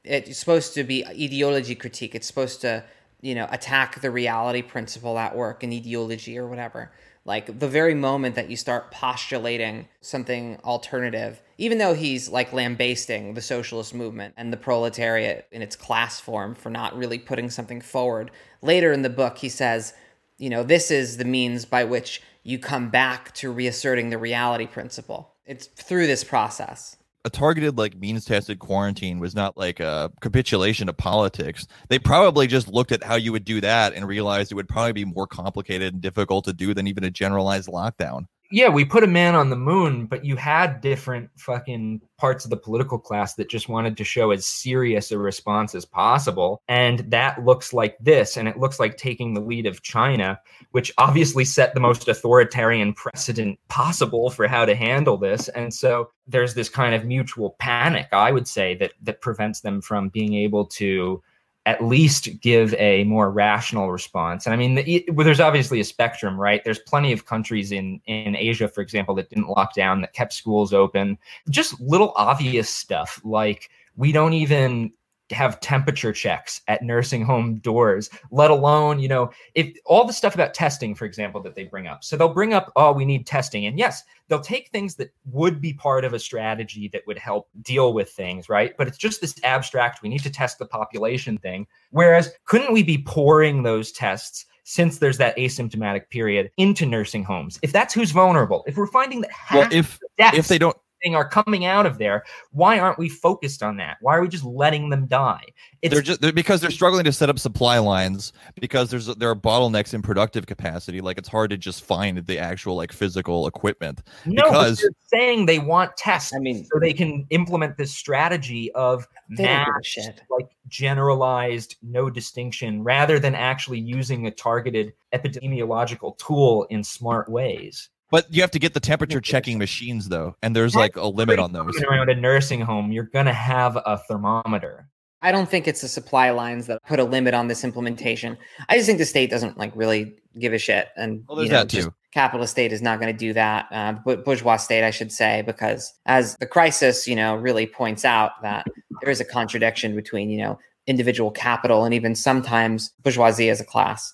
It's 0.05 0.39
supposed 0.39 0.75
to 0.75 0.85
be 0.85 1.07
ideology 1.07 1.75
critique. 1.75 2.15
It's 2.15 2.27
supposed 2.27 2.61
to, 2.63 2.85
you 3.21 3.35
know, 3.35 3.47
attack 3.51 4.01
the 4.01 4.11
reality 4.11 4.63
principle 4.63 5.19
at 5.19 5.37
work 5.37 5.65
in 5.65 5.73
ideology 5.73 6.39
or 6.39 6.47
whatever. 6.47 6.93
Like 7.25 7.61
the 7.61 7.69
very 7.69 7.95
moment 7.95 8.35
that 8.35 8.51
you 8.51 8.57
start 8.57 8.91
postulating 8.91 9.89
something 10.01 10.59
alternative, 10.65 11.41
even 11.63 11.79
though 11.79 11.95
he's 11.95 12.29
like 12.29 12.53
lambasting 12.53 13.35
the 13.35 13.41
socialist 13.41 13.95
movement 13.95 14.35
and 14.37 14.53
the 14.53 14.57
proletariat 14.57 15.47
in 15.53 15.63
its 15.63 15.77
class 15.77 16.19
form 16.19 16.57
for 16.57 16.71
not 16.71 16.97
really 16.97 17.21
putting 17.21 17.49
something 17.49 17.81
forward, 17.81 18.33
later 18.63 18.91
in 18.91 19.03
the 19.03 19.09
book 19.09 19.39
he 19.39 19.49
says, 19.49 19.95
you 20.39 20.51
know, 20.51 20.65
this 20.65 20.91
is 20.91 21.19
the 21.19 21.25
means 21.25 21.65
by 21.65 21.85
which 21.85 22.21
you 22.43 22.59
come 22.59 22.91
back 22.91 23.33
to 23.35 23.53
reasserting 23.53 24.11
the 24.11 24.19
reality 24.19 24.67
principle. 24.67 25.35
It's 25.47 25.67
through 25.67 26.09
this 26.09 26.25
process. 26.25 26.97
a 27.25 27.31
targeted 27.31 27.79
like 27.79 27.97
means 27.97 28.25
tested 28.25 28.59
quarantine 28.59 29.21
was 29.21 29.33
not 29.33 29.57
like 29.57 29.79
a 29.79 30.11
capitulation 30.21 30.89
of 30.89 30.97
politics. 30.97 31.69
They 31.89 32.01
probably 32.01 32.49
just 32.49 32.67
looked 32.67 32.91
at 32.91 33.05
how 33.05 33.15
you 33.15 33.31
would 33.31 33.45
do 33.45 33.61
that 33.61 33.95
and 33.95 34.09
realized 34.09 34.51
it 34.51 34.57
would 34.57 34.69
probably 34.69 34.95
be 34.95 35.05
more 35.05 35.29
complicated 35.29 35.93
and 35.93 36.03
difficult 36.03 36.45
to 36.47 36.53
do 36.53 36.75
than 36.75 36.89
even 36.89 37.05
a 37.05 37.11
generalized 37.11 37.69
lockdown. 37.69 38.27
Yeah, 38.53 38.69
we 38.69 38.85
put 38.85 39.03
a 39.03 39.09
man 39.09 39.35
on 39.35 39.49
the 39.49 39.57
moon, 39.57 40.05
but 40.05 40.25
you 40.25 40.37
had 40.37 40.83
different 40.83 41.31
fucking 41.37 42.03
parts 42.19 42.45
of 42.45 42.51
the 42.51 42.57
political 42.57 42.99
class 42.99 43.35
that 43.35 43.49
just 43.49 43.69
wanted 43.69 43.97
to 43.97 44.05
show 44.05 44.31
as 44.31 44.45
serious 44.45 45.11
a 45.11 45.19
response 45.19 45.75
as 45.75 45.87
possible. 45.87 46.61
And 46.69 46.99
that 47.11 47.43
looks 47.45 47.73
like 47.73 47.97
this. 47.99 48.37
And 48.37 48.47
it 48.47 48.59
looks 48.59 48.79
like 48.79 48.99
taking 48.99 49.33
the 49.33 49.41
lead 49.41 49.65
of 49.65 49.83
China, 49.83 50.39
which 50.73 50.93
obviously 50.99 51.47
set 51.47 51.73
the 51.73 51.81
most 51.81 52.07
authoritarian 52.07 52.93
precedent 52.93 53.59
possible 53.69 54.29
for 54.29 54.47
how 54.47 54.67
to 54.67 54.75
handle 54.75 55.17
this. 55.17 55.49
And 55.49 55.73
so 55.73 56.11
there's 56.27 56.53
this 56.55 56.69
kind 56.69 56.95
of 56.95 57.07
mutual 57.07 57.57
panic, 57.59 58.09
I 58.13 58.33
would 58.33 58.47
say, 58.47 58.75
that 58.77 58.93
that 59.03 59.23
prevents 59.23 59.63
them 59.63 59.81
from 59.81 60.11
being 60.11 60.35
able 60.35 60.67
to 60.67 61.23
at 61.65 61.85
least 61.85 62.41
give 62.41 62.75
a 62.75 63.05
more 63.05 63.31
rational 63.31 63.93
response. 63.93 64.47
And 64.47 64.53
I 64.53 64.57
mean, 64.57 64.75
the, 64.75 65.05
well, 65.13 65.25
there's 65.25 65.41
obviously 65.41 65.79
a 65.81 65.85
spectrum, 65.85 66.41
right? 66.41 66.63
There's 66.65 66.81
plenty 66.81 67.13
of 67.13 67.27
countries 67.27 67.71
in 67.71 68.01
in 68.07 68.35
Asia, 68.35 68.69
for 68.69 68.81
example, 68.81 69.15
that 69.17 69.31
didn't 69.31 69.49
lock 69.49 69.75
down, 69.75 70.01
that 70.01 70.13
kept 70.13 70.33
schools 70.33 70.73
open. 70.73 71.19
Just 71.51 71.81
little 71.81 72.13
obvious 72.17 72.69
stuff 72.69 73.21
like 73.25 73.71
we 73.97 74.11
don't 74.11 74.33
even 74.33 74.93
have 75.33 75.61
temperature 75.61 76.13
checks 76.13 76.61
at 76.69 76.83
nursing 76.83 77.25
home 77.25 77.57
doors, 77.57 78.11
let 78.31 78.51
alone, 78.51 78.99
you 78.99 79.09
know, 79.09 79.31
if 79.55 79.77
all 79.85 80.07
the 80.07 80.13
stuff 80.13 80.35
about 80.35 80.55
testing, 80.55 80.95
for 80.95 81.05
example, 81.05 81.41
that 81.43 81.55
they 81.55 81.65
bring 81.65 81.87
up. 81.87 82.05
So 82.05 82.17
they'll 82.17 82.33
bring 82.33 82.55
up, 82.55 82.73
oh, 82.77 82.93
we 82.93 83.05
need 83.05 83.27
testing. 83.27 83.67
And 83.67 83.79
yes, 83.79 84.03
they'll 84.29 84.41
take 84.41 84.71
things 84.71 84.95
that 84.97 85.13
would 85.27 85.61
be 85.61 85.73
part 85.73 86.05
of 86.05 86.13
a 86.13 86.19
strategy 86.19 86.89
that 86.93 87.07
would 87.07 87.19
help 87.19 87.49
deal 87.63 87.93
with 87.93 88.11
things, 88.11 88.49
right? 88.49 88.77
But 88.77 88.89
it's 88.89 88.99
just 88.99 89.21
this 89.21 89.35
abstract, 89.45 90.03
we 90.03 90.09
need 90.09 90.23
to 90.23 90.31
test 90.31 90.59
the 90.59 90.67
population 90.67 91.39
thing. 91.39 91.67
Whereas, 91.91 92.33
couldn't 92.45 92.73
we 92.73 92.83
be 92.83 93.03
pouring 93.03 93.63
those 93.63 93.93
tests? 93.93 94.47
Since 94.65 94.99
there's 94.99 95.19
that 95.19 95.37
asymptomatic 95.37 96.09
period 96.09 96.53
into 96.57 96.87
nursing 96.87 97.25
homes, 97.25 97.59
if 97.63 97.73
that's 97.73 97.93
who's 97.93 98.13
vulnerable, 98.13 98.63
if 98.69 98.77
we're 98.77 98.87
finding 98.87 99.23
that 99.23 99.31
Well, 99.53 99.69
if 99.73 99.99
if 100.19 100.47
they 100.47 100.57
don't 100.57 100.77
thing 101.03 101.15
are 101.15 101.29
coming 101.29 101.65
out 101.65 101.87
of 101.87 101.99
there, 101.99 102.25
why 102.53 102.79
aren't 102.79 102.99
we 102.99 103.09
focused 103.09 103.63
on 103.63 103.77
that? 103.79 103.99
Why 104.01 104.17
are 104.17 104.23
we 104.23 104.29
just 104.29 104.45
letting 104.45 104.91
them 104.91 105.07
die? 105.07 105.45
It's 105.83 105.93
they're 105.93 106.03
just 106.03 106.21
they're, 106.21 106.33
because 106.33 106.61
they're 106.61 106.71
struggling 106.71 107.05
to 107.05 107.13
set 107.13 107.29
up 107.29 107.39
supply 107.39 107.79
lines 107.79 108.33
because 108.61 108.91
there's 108.91 109.07
there 109.07 109.31
are 109.31 109.35
bottlenecks 109.37 109.95
in 109.95 110.03
productive 110.03 110.47
capacity. 110.47 111.01
Like 111.01 111.19
it's 111.19 111.29
hard 111.29 111.51
to 111.51 111.57
just 111.57 111.85
find 111.85 112.19
the 112.19 112.39
actual 112.39 112.77
like 112.77 112.93
physical 112.93 113.47
equipment. 113.47 114.03
no, 114.27 114.45
because- 114.45 114.81
but 114.81 114.83
they're 114.83 115.21
saying 115.21 115.47
they 115.47 115.59
want 115.59 115.97
tests 115.97 116.33
I 116.35 116.39
mean- 116.39 116.65
so 116.73 116.79
they 116.79 116.93
can 116.93 117.27
implement 117.31 117.77
this 117.77 117.93
strategy 117.93 118.71
of 118.73 119.07
They 119.31 119.45
don't 119.45 119.67
give 119.67 120.05
a 120.05 120.07
mass, 120.07 120.21
like 120.31 120.49
generalized, 120.69 121.77
no 121.83 122.11
distinction, 122.11 122.83
rather 122.85 123.19
than 123.19 123.35
actually 123.35 123.81
using 123.81 124.27
a 124.27 124.31
targeted 124.31 124.93
epidemiological 125.13 126.17
tool 126.19 126.65
in 126.71 126.85
smart 126.85 127.29
ways. 127.29 127.89
But 128.13 128.27
you 128.33 128.43
have 128.43 128.51
to 128.51 128.59
get 128.59 128.75
the 128.75 128.81
temperature 128.81 129.23
checking 129.23 129.59
machines 129.59 130.11
though, 130.11 130.37
and 130.43 130.55
there's 130.55 130.77
like 130.77 130.97
a 130.97 131.07
limit 131.07 131.39
on 131.39 131.53
those. 131.53 131.75
Coming 131.79 131.99
around 131.99 132.11
a 132.11 132.15
nursing 132.15 132.61
home, 132.61 132.93
you're 132.93 133.09
gonna 133.11 133.33
have 133.33 133.77
a 133.87 133.99
thermometer. 134.07 134.87
I 135.23 135.33
don't 135.33 135.49
think 135.49 135.67
it's 135.67 135.81
the 135.81 135.89
supply 135.89 136.31
lines 136.31 136.67
that 136.67 136.83
put 136.85 136.99
a 137.01 137.05
limit 137.05 137.33
on 137.33 137.49
this 137.49 137.65
implementation. 137.65 138.37
I 138.69 138.75
just 138.77 138.87
think 138.87 138.99
the 138.99 139.07
state 139.07 139.31
doesn't 139.31 139.57
like 139.57 139.73
really 139.75 140.15
give 140.39 140.53
a 140.53 140.59
shit, 140.59 140.89
and 140.95 141.25
Well, 141.27 141.37
there's 141.37 141.47
you 141.47 141.53
know, 141.53 141.61
that 141.61 141.71
too. 141.71 141.95
capitalist 142.13 142.51
state 142.51 142.71
is 142.71 142.83
not 142.83 143.01
going 143.01 143.11
to 143.11 143.19
do 143.19 143.33
that. 143.33 143.67
Uh, 143.71 143.95
but 144.05 144.27
bourgeois 144.27 144.57
state, 144.57 144.85
I 144.85 144.91
should 144.91 145.11
say, 145.11 145.43
because 145.47 145.91
as 146.05 146.37
the 146.37 146.47
crisis, 146.47 147.09
you 147.09 147.17
know, 147.17 147.35
really 147.37 147.67
points 147.67 148.05
out 148.05 148.33
that 148.43 148.67
there 149.01 149.11
is 149.11 149.21
a 149.21 149.25
contradiction 149.25 149.95
between 149.97 150.29
you 150.29 150.37
know 150.37 150.59
individual 150.87 151.31
capital 151.31 151.85
and 151.87 151.95
even 151.95 152.15
sometimes 152.15 152.93
bourgeoisie 153.03 153.49
as 153.49 153.59
a 153.59 153.65
class, 153.65 154.13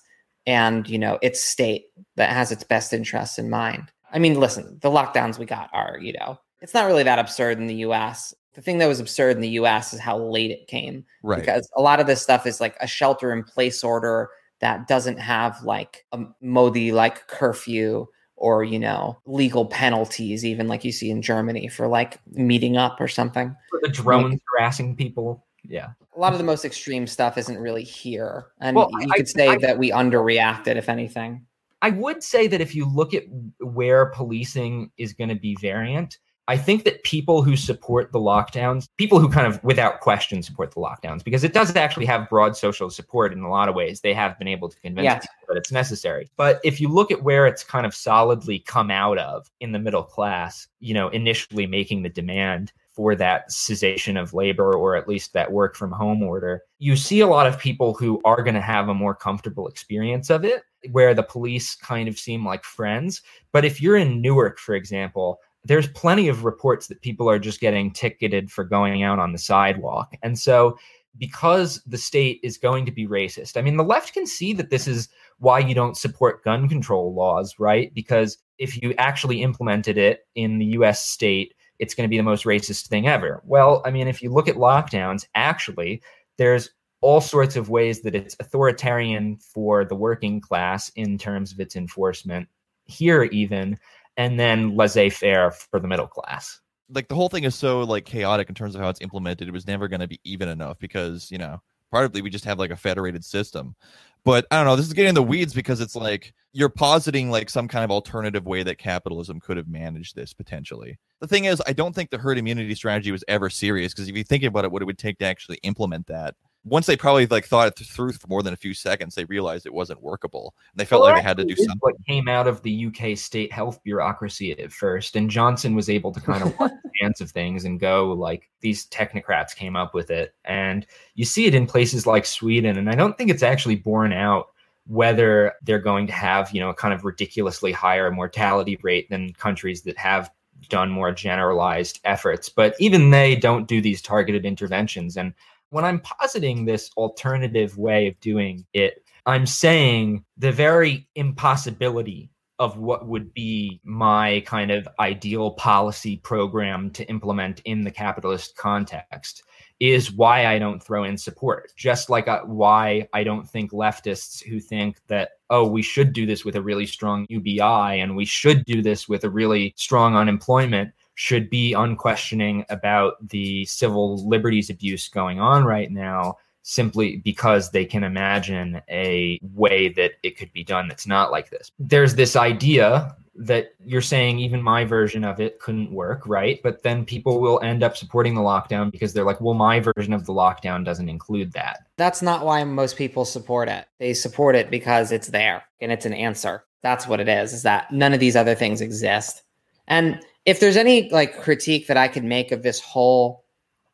and 0.49 0.89
you 0.89 0.97
know 0.97 1.19
its 1.21 1.41
state 1.41 1.85
that 2.15 2.31
has 2.31 2.51
its 2.51 2.63
best 2.63 2.91
interests 2.91 3.37
in 3.37 3.49
mind. 3.49 3.91
I 4.11 4.17
mean, 4.17 4.39
listen, 4.39 4.79
the 4.81 4.89
lockdowns 4.89 5.37
we 5.37 5.45
got 5.45 5.69
are 5.73 5.97
you 6.01 6.13
know 6.13 6.39
it's 6.61 6.73
not 6.73 6.87
really 6.87 7.03
that 7.03 7.19
absurd 7.19 7.59
in 7.59 7.67
the 7.67 7.75
U.S. 7.75 8.33
The 8.55 8.61
thing 8.61 8.79
that 8.79 8.87
was 8.87 8.99
absurd 8.99 9.35
in 9.35 9.41
the 9.41 9.49
U.S. 9.61 9.93
is 9.93 9.99
how 9.99 10.17
late 10.17 10.51
it 10.51 10.67
came 10.67 11.05
Right. 11.23 11.39
because 11.39 11.69
a 11.77 11.81
lot 11.81 11.99
of 11.99 12.07
this 12.07 12.21
stuff 12.21 12.45
is 12.47 12.59
like 12.59 12.75
a 12.81 12.87
shelter 12.87 13.31
in 13.31 13.43
place 13.43 13.83
order 13.83 14.29
that 14.59 14.87
doesn't 14.87 15.19
have 15.19 15.61
like 15.63 16.05
a 16.11 16.19
Modi 16.41 16.91
like 16.91 17.27
curfew 17.27 18.07
or 18.35 18.63
you 18.63 18.79
know 18.79 19.19
legal 19.25 19.65
penalties 19.65 20.43
even 20.43 20.67
like 20.67 20.83
you 20.83 20.91
see 20.91 21.11
in 21.11 21.21
Germany 21.21 21.67
for 21.67 21.87
like 21.87 22.19
meeting 22.31 22.75
up 22.75 22.99
or 22.99 23.07
something. 23.07 23.55
For 23.69 23.79
the 23.83 23.89
drones 23.89 24.41
harassing 24.51 24.95
people. 24.95 25.45
Yeah. 25.69 25.89
A 26.15 26.19
lot 26.19 26.33
of 26.33 26.39
the 26.39 26.43
most 26.45 26.65
extreme 26.65 27.07
stuff 27.07 27.37
isn't 27.37 27.57
really 27.59 27.83
here, 27.83 28.47
and 28.59 28.75
Well, 28.75 28.89
you 28.99 29.07
I- 29.11 29.15
could 29.17 29.29
say 29.29 29.47
I- 29.49 29.57
that 29.59 29.77
we 29.77 29.91
underreacted, 29.91 30.75
if 30.75 30.89
anything. 30.89 31.45
I 31.81 31.91
would 31.91 32.21
say 32.23 32.47
that 32.47 32.59
if 32.59 32.75
you 32.75 32.85
look 32.85 33.13
at 33.13 33.23
where 33.61 34.07
policing 34.07 34.91
is 34.97 35.13
going 35.13 35.29
to 35.29 35.35
be 35.35 35.55
variant, 35.61 36.17
I 36.49 36.57
think 36.57 36.83
that 36.85 37.03
people 37.03 37.43
who 37.43 37.55
support 37.55 38.11
the 38.11 38.19
lockdowns, 38.19 38.87
people 38.97 39.19
who 39.19 39.29
kind 39.29 39.45
of 39.45 39.63
without 39.63 39.99
question 40.01 40.41
support 40.41 40.71
the 40.71 40.79
lockdowns, 40.81 41.23
because 41.23 41.43
it 41.43 41.53
does 41.53 41.73
actually 41.75 42.07
have 42.07 42.27
broad 42.27 42.57
social 42.57 42.89
support 42.89 43.31
in 43.31 43.41
a 43.43 43.49
lot 43.49 43.69
of 43.69 43.75
ways. 43.75 44.01
They 44.01 44.15
have 44.15 44.37
been 44.39 44.47
able 44.47 44.67
to 44.67 44.79
convince 44.81 45.05
Yeah. 45.05 45.19
people 45.19 45.45
that 45.49 45.57
it's 45.57 45.71
necessary. 45.71 46.27
But 46.37 46.59
if 46.63 46.81
you 46.81 46.89
look 46.89 47.11
at 47.11 47.21
where 47.21 47.45
it's 47.45 47.63
kind 47.63 47.85
of 47.85 47.93
solidly 47.93 48.59
come 48.59 48.89
out 48.89 49.19
of 49.19 49.49
in 49.59 49.71
the 49.73 49.79
middle 49.79 50.03
class, 50.03 50.67
you 50.79 50.95
know, 50.95 51.07
initially 51.09 51.67
making 51.67 52.01
the 52.01 52.09
demand 52.09 52.73
for 52.93 53.15
that 53.15 53.51
cessation 53.51 54.17
of 54.17 54.33
labor 54.33 54.75
or 54.75 54.95
at 54.95 55.07
least 55.07 55.33
that 55.33 55.51
work 55.51 55.75
from 55.75 55.91
home 55.91 56.21
order, 56.21 56.61
you 56.79 56.95
see 56.95 57.19
a 57.19 57.27
lot 57.27 57.47
of 57.47 57.59
people 57.59 57.93
who 57.93 58.19
are 58.25 58.43
going 58.43 58.55
to 58.55 58.61
have 58.61 58.89
a 58.89 58.93
more 58.93 59.15
comfortable 59.15 59.67
experience 59.67 60.29
of 60.29 60.43
it, 60.43 60.63
where 60.91 61.13
the 61.13 61.23
police 61.23 61.75
kind 61.75 62.09
of 62.09 62.17
seem 62.17 62.45
like 62.45 62.63
friends. 62.63 63.21
But 63.51 63.65
if 63.65 63.81
you're 63.81 63.97
in 63.97 64.21
Newark, 64.21 64.59
for 64.59 64.75
example, 64.75 65.39
there's 65.63 65.87
plenty 65.89 66.27
of 66.27 66.45
reports 66.45 66.87
that 66.87 67.01
people 67.01 67.29
are 67.29 67.39
just 67.39 67.59
getting 67.59 67.91
ticketed 67.91 68.51
for 68.51 68.63
going 68.63 69.03
out 69.03 69.19
on 69.19 69.31
the 69.31 69.37
sidewalk. 69.37 70.15
And 70.23 70.37
so, 70.37 70.77
because 71.17 71.81
the 71.85 71.97
state 71.97 72.39
is 72.43 72.57
going 72.57 72.85
to 72.85 72.91
be 72.91 73.07
racist, 73.07 73.57
I 73.57 73.61
mean, 73.61 73.77
the 73.77 73.83
left 73.83 74.13
can 74.13 74.25
see 74.25 74.53
that 74.53 74.69
this 74.69 74.87
is 74.87 75.09
why 75.39 75.59
you 75.59 75.75
don't 75.75 75.97
support 75.97 76.43
gun 76.43 76.69
control 76.69 77.13
laws, 77.13 77.55
right? 77.59 77.93
Because 77.93 78.37
if 78.57 78.81
you 78.81 78.93
actually 78.97 79.41
implemented 79.41 79.97
it 79.97 80.27
in 80.35 80.59
the 80.59 80.65
US 80.67 81.05
state, 81.05 81.53
it's 81.79 81.95
going 81.95 82.07
to 82.07 82.09
be 82.09 82.17
the 82.17 82.23
most 82.23 82.45
racist 82.45 82.87
thing 82.87 83.07
ever. 83.07 83.41
Well, 83.45 83.81
I 83.85 83.91
mean, 83.91 84.07
if 84.07 84.21
you 84.21 84.31
look 84.31 84.47
at 84.47 84.55
lockdowns, 84.55 85.25
actually, 85.35 86.01
there's 86.37 86.69
all 87.01 87.21
sorts 87.21 87.55
of 87.55 87.69
ways 87.69 88.01
that 88.01 88.13
it's 88.13 88.35
authoritarian 88.39 89.37
for 89.37 89.85
the 89.85 89.95
working 89.95 90.41
class 90.41 90.89
in 90.95 91.17
terms 91.17 91.51
of 91.53 91.59
its 91.59 91.75
enforcement 91.75 92.47
here, 92.85 93.23
even, 93.23 93.79
and 94.17 94.39
then 94.39 94.75
laissez 94.75 95.09
faire 95.09 95.51
for 95.51 95.79
the 95.79 95.87
middle 95.87 96.07
class. 96.07 96.59
like 96.89 97.07
the 97.07 97.15
whole 97.15 97.29
thing 97.29 97.43
is 97.43 97.55
so 97.55 97.81
like 97.81 98.05
chaotic 98.05 98.49
in 98.49 98.55
terms 98.55 98.75
of 98.75 98.81
how 98.81 98.89
it's 98.89 99.01
implemented. 99.01 99.47
It 99.47 99.51
was 99.51 99.67
never 99.67 99.87
going 99.87 100.01
to 100.01 100.07
be 100.07 100.19
even 100.23 100.49
enough 100.49 100.79
because 100.79 101.31
you 101.31 101.37
know 101.37 101.61
partly 101.91 102.21
we 102.21 102.29
just 102.29 102.45
have 102.45 102.59
like 102.59 102.71
a 102.71 102.75
federated 102.75 103.23
system. 103.23 103.75
But 104.25 104.45
I 104.51 104.57
don't 104.57 104.65
know. 104.65 104.75
This 104.75 104.87
is 104.87 104.93
getting 104.93 105.09
in 105.09 105.15
the 105.15 105.23
weeds 105.23 105.53
because 105.53 105.81
it's 105.81 105.95
like 105.95 106.33
you're 106.51 106.69
positing 106.69 107.29
like 107.29 107.49
some 107.49 107.67
kind 107.67 107.83
of 107.83 107.91
alternative 107.91 108.45
way 108.45 108.63
that 108.63 108.77
capitalism 108.77 109.39
could 109.39 109.57
have 109.57 109.67
managed 109.67 110.15
this 110.15 110.33
potentially. 110.33 110.97
The 111.21 111.27
thing 111.27 111.45
is, 111.45 111.61
I 111.67 111.73
don't 111.73 111.93
think 111.93 112.09
the 112.09 112.17
herd 112.17 112.37
immunity 112.37 112.73
strategy 112.75 113.11
was 113.11 113.23
ever 113.27 113.49
serious 113.49 113.93
because 113.93 114.09
if 114.09 114.17
you 114.17 114.23
think 114.23 114.43
about 114.43 114.65
it, 114.65 114.71
what 114.71 114.81
it 114.81 114.85
would 114.85 114.97
take 114.97 115.19
to 115.19 115.25
actually 115.25 115.59
implement 115.63 116.07
that. 116.07 116.35
Once 116.65 116.85
they 116.85 116.97
probably 116.97 117.25
like 117.27 117.45
thought 117.45 117.67
it 117.67 117.85
through 117.85 118.11
for 118.11 118.27
more 118.27 118.43
than 118.43 118.53
a 118.53 118.57
few 118.57 118.73
seconds, 118.73 119.15
they 119.15 119.25
realized 119.25 119.65
it 119.65 119.73
wasn't 119.73 120.01
workable, 120.01 120.53
and 120.73 120.79
they 120.79 120.85
felt 120.85 121.01
Well, 121.01 121.11
like 121.11 121.21
they 121.21 121.27
had 121.27 121.37
to 121.37 121.45
do 121.45 121.55
something. 121.55 121.77
What 121.79 121.95
came 122.05 122.27
out 122.27 122.47
of 122.47 122.61
the 122.63 122.87
UK 122.87 123.17
state 123.17 123.51
health 123.51 123.81
bureaucracy 123.83 124.51
at 124.51 124.71
first, 124.71 125.15
and 125.15 125.29
Johnson 125.29 125.73
was 125.73 125.89
able 125.89 126.11
to 126.11 126.19
kind 126.19 126.43
of 126.43 126.57
wash 126.59 126.71
his 126.71 126.91
hands 127.01 127.21
of 127.21 127.31
things 127.31 127.63
and 127.63 127.79
go 127.79 128.11
like 128.11 128.49
these 128.59 128.87
technocrats 128.87 129.55
came 129.55 129.75
up 129.75 129.93
with 129.93 130.11
it, 130.11 130.35
and 130.43 130.85
you 131.15 131.25
see 131.25 131.45
it 131.45 131.55
in 131.55 131.65
places 131.65 132.05
like 132.05 132.25
Sweden, 132.25 132.77
and 132.77 132.89
I 132.89 132.95
don't 132.95 133.17
think 133.17 133.29
it's 133.29 133.43
actually 133.43 133.75
borne 133.75 134.11
out 134.11 134.49
whether 134.89 135.53
they're 135.61 135.77
going 135.77 136.07
to 136.07 136.13
have 136.13 136.51
you 136.51 136.59
know 136.59 136.69
a 136.69 136.73
kind 136.73 136.93
of 136.93 137.05
ridiculously 137.05 137.71
higher 137.71 138.11
mortality 138.11 138.77
rate 138.81 139.07
than 139.09 139.31
countries 139.33 139.83
that 139.83 139.97
have 139.97 140.31
done 140.67 140.89
more 140.89 141.11
generalized 141.11 141.99
efforts 142.03 142.49
but 142.49 142.75
even 142.79 143.11
they 143.11 143.35
don't 143.35 143.67
do 143.67 143.81
these 143.81 144.01
targeted 144.01 144.45
interventions 144.45 145.15
and 145.15 145.33
when 145.69 145.85
i'm 145.85 145.99
positing 145.99 146.65
this 146.65 146.89
alternative 146.97 147.77
way 147.77 148.07
of 148.07 148.19
doing 148.19 148.65
it 148.73 149.03
i'm 149.25 149.45
saying 149.45 150.23
the 150.37 150.51
very 150.51 151.07
impossibility 151.15 152.29
of 152.59 152.77
what 152.77 153.07
would 153.07 153.33
be 153.33 153.79
my 153.85 154.43
kind 154.45 154.69
of 154.69 154.87
ideal 154.99 155.51
policy 155.51 156.17
program 156.17 156.91
to 156.91 157.05
implement 157.05 157.61
in 157.61 157.85
the 157.85 157.91
capitalist 157.91 158.55
context 158.57 159.43
is 159.79 160.11
why 160.11 160.45
I 160.45 160.59
don't 160.59 160.83
throw 160.83 161.05
in 161.05 161.17
support. 161.17 161.71
Just 161.77 162.09
like 162.09 162.27
uh, 162.27 162.41
why 162.41 163.07
I 163.13 163.23
don't 163.23 163.49
think 163.49 163.71
leftists 163.71 164.43
who 164.43 164.59
think 164.59 164.97
that, 165.07 165.31
oh, 165.49 165.67
we 165.67 165.81
should 165.81 166.11
do 166.11 166.25
this 166.25 166.43
with 166.43 166.57
a 166.57 166.61
really 166.61 166.85
strong 166.85 167.25
UBI 167.29 167.61
and 168.01 168.15
we 168.15 168.25
should 168.25 168.65
do 168.65 168.81
this 168.81 169.07
with 169.07 169.23
a 169.23 169.29
really 169.29 169.73
strong 169.77 170.17
unemployment 170.17 170.91
should 171.19 171.49
be 171.49 171.73
unquestioning 171.73 172.63
about 172.69 173.15
the 173.27 173.65
civil 173.65 174.25
liberties 174.25 174.69
abuse 174.69 175.09
going 175.09 175.37
on 175.37 175.65
right 175.65 175.91
now 175.91 176.37
simply 176.61 177.17
because 177.17 177.71
they 177.71 177.83
can 177.83 178.05
imagine 178.05 178.81
a 178.89 179.37
way 179.53 179.89
that 179.89 180.13
it 180.23 180.37
could 180.37 180.49
be 180.53 180.63
done 180.63 180.87
that's 180.87 181.05
not 181.05 181.29
like 181.29 181.49
this. 181.49 181.73
There's 181.77 182.15
this 182.15 182.37
idea 182.37 183.17
that 183.35 183.73
you're 183.83 183.99
saying 183.99 184.39
even 184.39 184.61
my 184.61 184.85
version 184.85 185.25
of 185.25 185.41
it 185.41 185.59
couldn't 185.59 185.91
work, 185.91 186.25
right? 186.25 186.61
But 186.63 186.83
then 186.83 187.03
people 187.03 187.41
will 187.41 187.59
end 187.59 187.83
up 187.83 187.97
supporting 187.97 188.33
the 188.33 188.39
lockdown 188.39 188.89
because 188.89 189.11
they're 189.11 189.25
like, 189.25 189.41
well, 189.41 189.55
my 189.55 189.81
version 189.81 190.13
of 190.13 190.25
the 190.25 190.31
lockdown 190.31 190.85
doesn't 190.85 191.09
include 191.09 191.51
that. 191.51 191.81
That's 191.97 192.21
not 192.21 192.45
why 192.45 192.63
most 192.63 192.95
people 192.95 193.25
support 193.25 193.67
it. 193.67 193.87
They 193.97 194.13
support 194.13 194.55
it 194.55 194.71
because 194.71 195.11
it's 195.11 195.27
there 195.27 195.63
and 195.81 195.91
it's 195.91 196.05
an 196.05 196.13
answer. 196.13 196.63
That's 196.81 197.07
what 197.07 197.19
it 197.19 197.27
is, 197.27 197.51
is 197.51 197.63
that 197.63 197.91
none 197.91 198.13
of 198.13 198.21
these 198.21 198.37
other 198.37 198.55
things 198.55 198.79
exist. 198.79 199.43
And 199.89 200.21
if 200.49 200.59
there's 200.59 200.77
any 200.77 201.07
like 201.11 201.37
critique 201.39 201.85
that 201.85 201.97
I 201.97 202.07
could 202.07 202.23
make 202.23 202.51
of 202.51 202.63
this 202.63 202.79
whole 202.79 203.45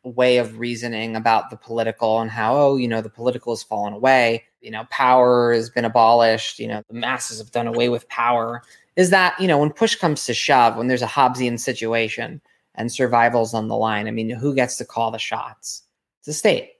way 0.03 0.38
of 0.38 0.57
reasoning 0.57 1.18
about 1.18 1.49
the 1.49 1.57
political 1.57 2.22
and 2.22 2.32
how, 2.32 2.56
oh, 2.56 2.77
you 2.77 2.88
know, 2.88 3.02
the 3.02 3.10
political 3.10 3.52
has 3.52 3.61
fallen 3.61 3.91
away, 3.91 4.45
you 4.61 4.72
know, 4.72 4.86
power 4.90 5.53
has 5.53 5.69
been 5.69 5.84
abolished, 5.84 6.57
you 6.57 6.68
know, 6.69 6.82
the 6.88 6.94
masses 6.94 7.40
have 7.40 7.52
done 7.52 7.68
away 7.68 7.90
with 7.90 8.07
power, 8.07 8.61
is 8.95 9.10
that, 9.10 9.38
you 9.38 9.48
know, 9.48 9.57
when 9.57 9.69
push 9.69 9.95
comes 9.95 10.26
to 10.26 10.34
shove, 10.34 10.77
when 10.77 10.88
there's 10.88 11.02
a 11.02 11.07
Hobbesian 11.07 11.60
situation 11.60 12.40
and 12.76 12.90
survival's 12.90 13.53
on 13.53 13.68
the 13.68 13.76
line, 13.76 14.07
I 14.07 14.11
mean, 14.11 14.30
who 14.30 14.56
gets 14.56 14.77
to 14.77 14.86
call 14.86 15.11
the 15.11 15.18
shots? 15.18 15.84
It's 16.19 16.27
the 16.27 16.34
state. 16.34 16.72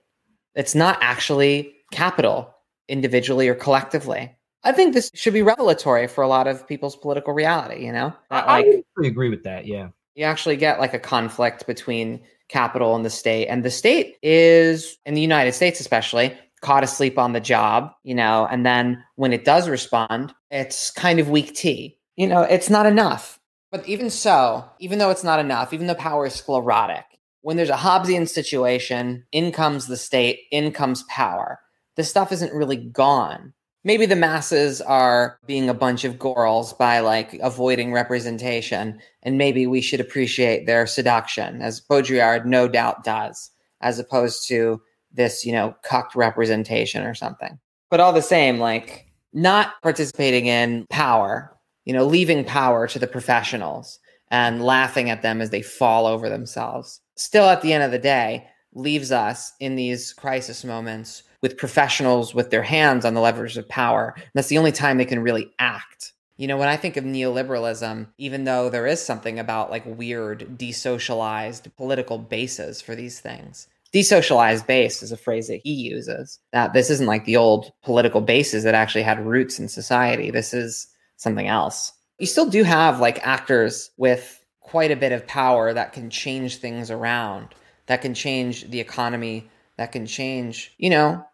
It's 0.54 0.74
not 0.74 0.96
actually 1.02 1.74
capital 1.90 2.54
individually 2.88 3.46
or 3.46 3.54
collectively. 3.54 4.35
I 4.66 4.72
think 4.72 4.94
this 4.94 5.10
should 5.14 5.32
be 5.32 5.42
revelatory 5.42 6.08
for 6.08 6.24
a 6.24 6.28
lot 6.28 6.48
of 6.48 6.66
people's 6.66 6.96
political 6.96 7.32
reality, 7.32 7.86
you 7.86 7.92
know? 7.92 8.12
That, 8.30 8.48
I 8.48 8.58
like, 8.58 8.66
actually 8.66 9.08
agree 9.08 9.28
with 9.30 9.44
that. 9.44 9.66
Yeah. 9.66 9.90
you 10.16 10.24
actually 10.24 10.56
get 10.56 10.80
like 10.80 10.94
a 10.94 10.98
conflict 10.98 11.66
between 11.66 12.20
capital 12.48 12.96
and 12.96 13.04
the 13.04 13.10
state. 13.10 13.46
And 13.46 13.64
the 13.64 13.70
state 13.70 14.16
is, 14.22 14.96
in 15.04 15.14
the 15.14 15.20
United 15.20 15.52
States 15.52 15.78
especially, 15.78 16.36
caught 16.62 16.82
asleep 16.82 17.18
on 17.18 17.32
the 17.32 17.40
job, 17.40 17.92
you 18.02 18.14
know, 18.14 18.48
and 18.50 18.64
then 18.64 19.04
when 19.16 19.32
it 19.32 19.44
does 19.44 19.68
respond, 19.68 20.34
it's 20.50 20.90
kind 20.90 21.20
of 21.20 21.28
weak 21.28 21.54
tea. 21.54 21.98
You 22.16 22.26
know, 22.26 22.42
it's 22.42 22.70
not 22.70 22.86
enough. 22.86 23.38
But 23.70 23.86
even 23.86 24.08
so, 24.08 24.64
even 24.80 24.98
though 24.98 25.10
it's 25.10 25.24
not 25.24 25.38
enough, 25.38 25.74
even 25.74 25.86
though 25.86 25.94
power 25.94 26.26
is 26.26 26.34
sclerotic, 26.34 27.04
when 27.42 27.56
there's 27.56 27.70
a 27.70 27.74
Hobbesian 27.74 28.28
situation, 28.28 29.24
in 29.32 29.52
comes 29.52 29.86
the 29.86 29.98
state, 29.98 30.40
in 30.50 30.72
comes 30.72 31.04
power. 31.04 31.60
This 31.96 32.08
stuff 32.08 32.32
isn't 32.32 32.54
really 32.54 32.76
gone. 32.76 33.52
Maybe 33.86 34.04
the 34.04 34.16
masses 34.16 34.80
are 34.80 35.38
being 35.46 35.68
a 35.68 35.74
bunch 35.74 36.02
of 36.02 36.18
girls 36.18 36.72
by 36.72 36.98
like 36.98 37.34
avoiding 37.34 37.92
representation, 37.92 39.00
and 39.22 39.38
maybe 39.38 39.64
we 39.68 39.80
should 39.80 40.00
appreciate 40.00 40.66
their 40.66 40.88
seduction, 40.88 41.62
as 41.62 41.80
Baudrillard 41.80 42.46
no 42.46 42.66
doubt 42.66 43.04
does, 43.04 43.48
as 43.82 44.00
opposed 44.00 44.48
to 44.48 44.82
this, 45.12 45.46
you 45.46 45.52
know, 45.52 45.72
cucked 45.84 46.16
representation 46.16 47.04
or 47.04 47.14
something. 47.14 47.60
But 47.88 48.00
all 48.00 48.12
the 48.12 48.22
same, 48.22 48.58
like 48.58 49.06
not 49.32 49.80
participating 49.84 50.46
in 50.46 50.84
power, 50.90 51.56
you 51.84 51.92
know, 51.92 52.06
leaving 52.06 52.44
power 52.44 52.88
to 52.88 52.98
the 52.98 53.06
professionals 53.06 54.00
and 54.32 54.64
laughing 54.64 55.10
at 55.10 55.22
them 55.22 55.40
as 55.40 55.50
they 55.50 55.62
fall 55.62 56.06
over 56.06 56.28
themselves. 56.28 57.00
Still, 57.14 57.48
at 57.48 57.62
the 57.62 57.72
end 57.72 57.84
of 57.84 57.92
the 57.92 58.00
day, 58.00 58.48
leaves 58.74 59.12
us 59.12 59.52
in 59.60 59.76
these 59.76 60.12
crisis 60.12 60.64
moments 60.64 61.22
with 61.42 61.56
professionals 61.56 62.34
with 62.34 62.50
their 62.50 62.62
hands 62.62 63.04
on 63.04 63.14
the 63.14 63.20
levers 63.20 63.56
of 63.56 63.68
power. 63.68 64.12
And 64.16 64.30
that's 64.34 64.48
the 64.48 64.58
only 64.58 64.72
time 64.72 64.98
they 64.98 65.04
can 65.04 65.20
really 65.20 65.50
act. 65.58 66.12
You 66.36 66.46
know, 66.46 66.58
when 66.58 66.68
I 66.68 66.76
think 66.76 66.96
of 66.96 67.04
neoliberalism, 67.04 68.08
even 68.18 68.44
though 68.44 68.68
there 68.68 68.86
is 68.86 69.02
something 69.02 69.38
about 69.38 69.70
like 69.70 69.84
weird, 69.86 70.58
desocialized 70.58 71.74
political 71.76 72.18
bases 72.18 72.82
for 72.82 72.94
these 72.94 73.20
things, 73.20 73.68
desocialized 73.94 74.66
base 74.66 75.02
is 75.02 75.12
a 75.12 75.16
phrase 75.16 75.48
that 75.48 75.60
he 75.62 75.72
uses. 75.72 76.38
That 76.52 76.74
this 76.74 76.90
isn't 76.90 77.06
like 77.06 77.24
the 77.24 77.36
old 77.36 77.72
political 77.82 78.20
bases 78.20 78.64
that 78.64 78.74
actually 78.74 79.02
had 79.02 79.24
roots 79.24 79.58
in 79.58 79.68
society. 79.68 80.30
This 80.30 80.52
is 80.52 80.88
something 81.16 81.48
else. 81.48 81.92
You 82.18 82.26
still 82.26 82.48
do 82.48 82.62
have 82.62 83.00
like 83.00 83.26
actors 83.26 83.90
with 83.96 84.42
quite 84.60 84.90
a 84.90 84.96
bit 84.96 85.12
of 85.12 85.26
power 85.26 85.72
that 85.72 85.92
can 85.92 86.10
change 86.10 86.56
things 86.56 86.90
around, 86.90 87.54
that 87.86 88.02
can 88.02 88.14
change 88.14 88.68
the 88.70 88.80
economy, 88.80 89.48
that 89.78 89.92
can 89.92 90.06
change, 90.06 90.74
you 90.78 90.90
know, 90.90 91.24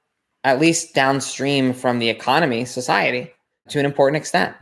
at 0.44 0.60
least 0.60 0.94
downstream 0.94 1.72
from 1.72 1.98
the 1.98 2.08
economy, 2.08 2.64
society 2.64 3.32
to 3.68 3.78
an 3.78 3.86
important 3.86 4.16
extent. 4.16 4.54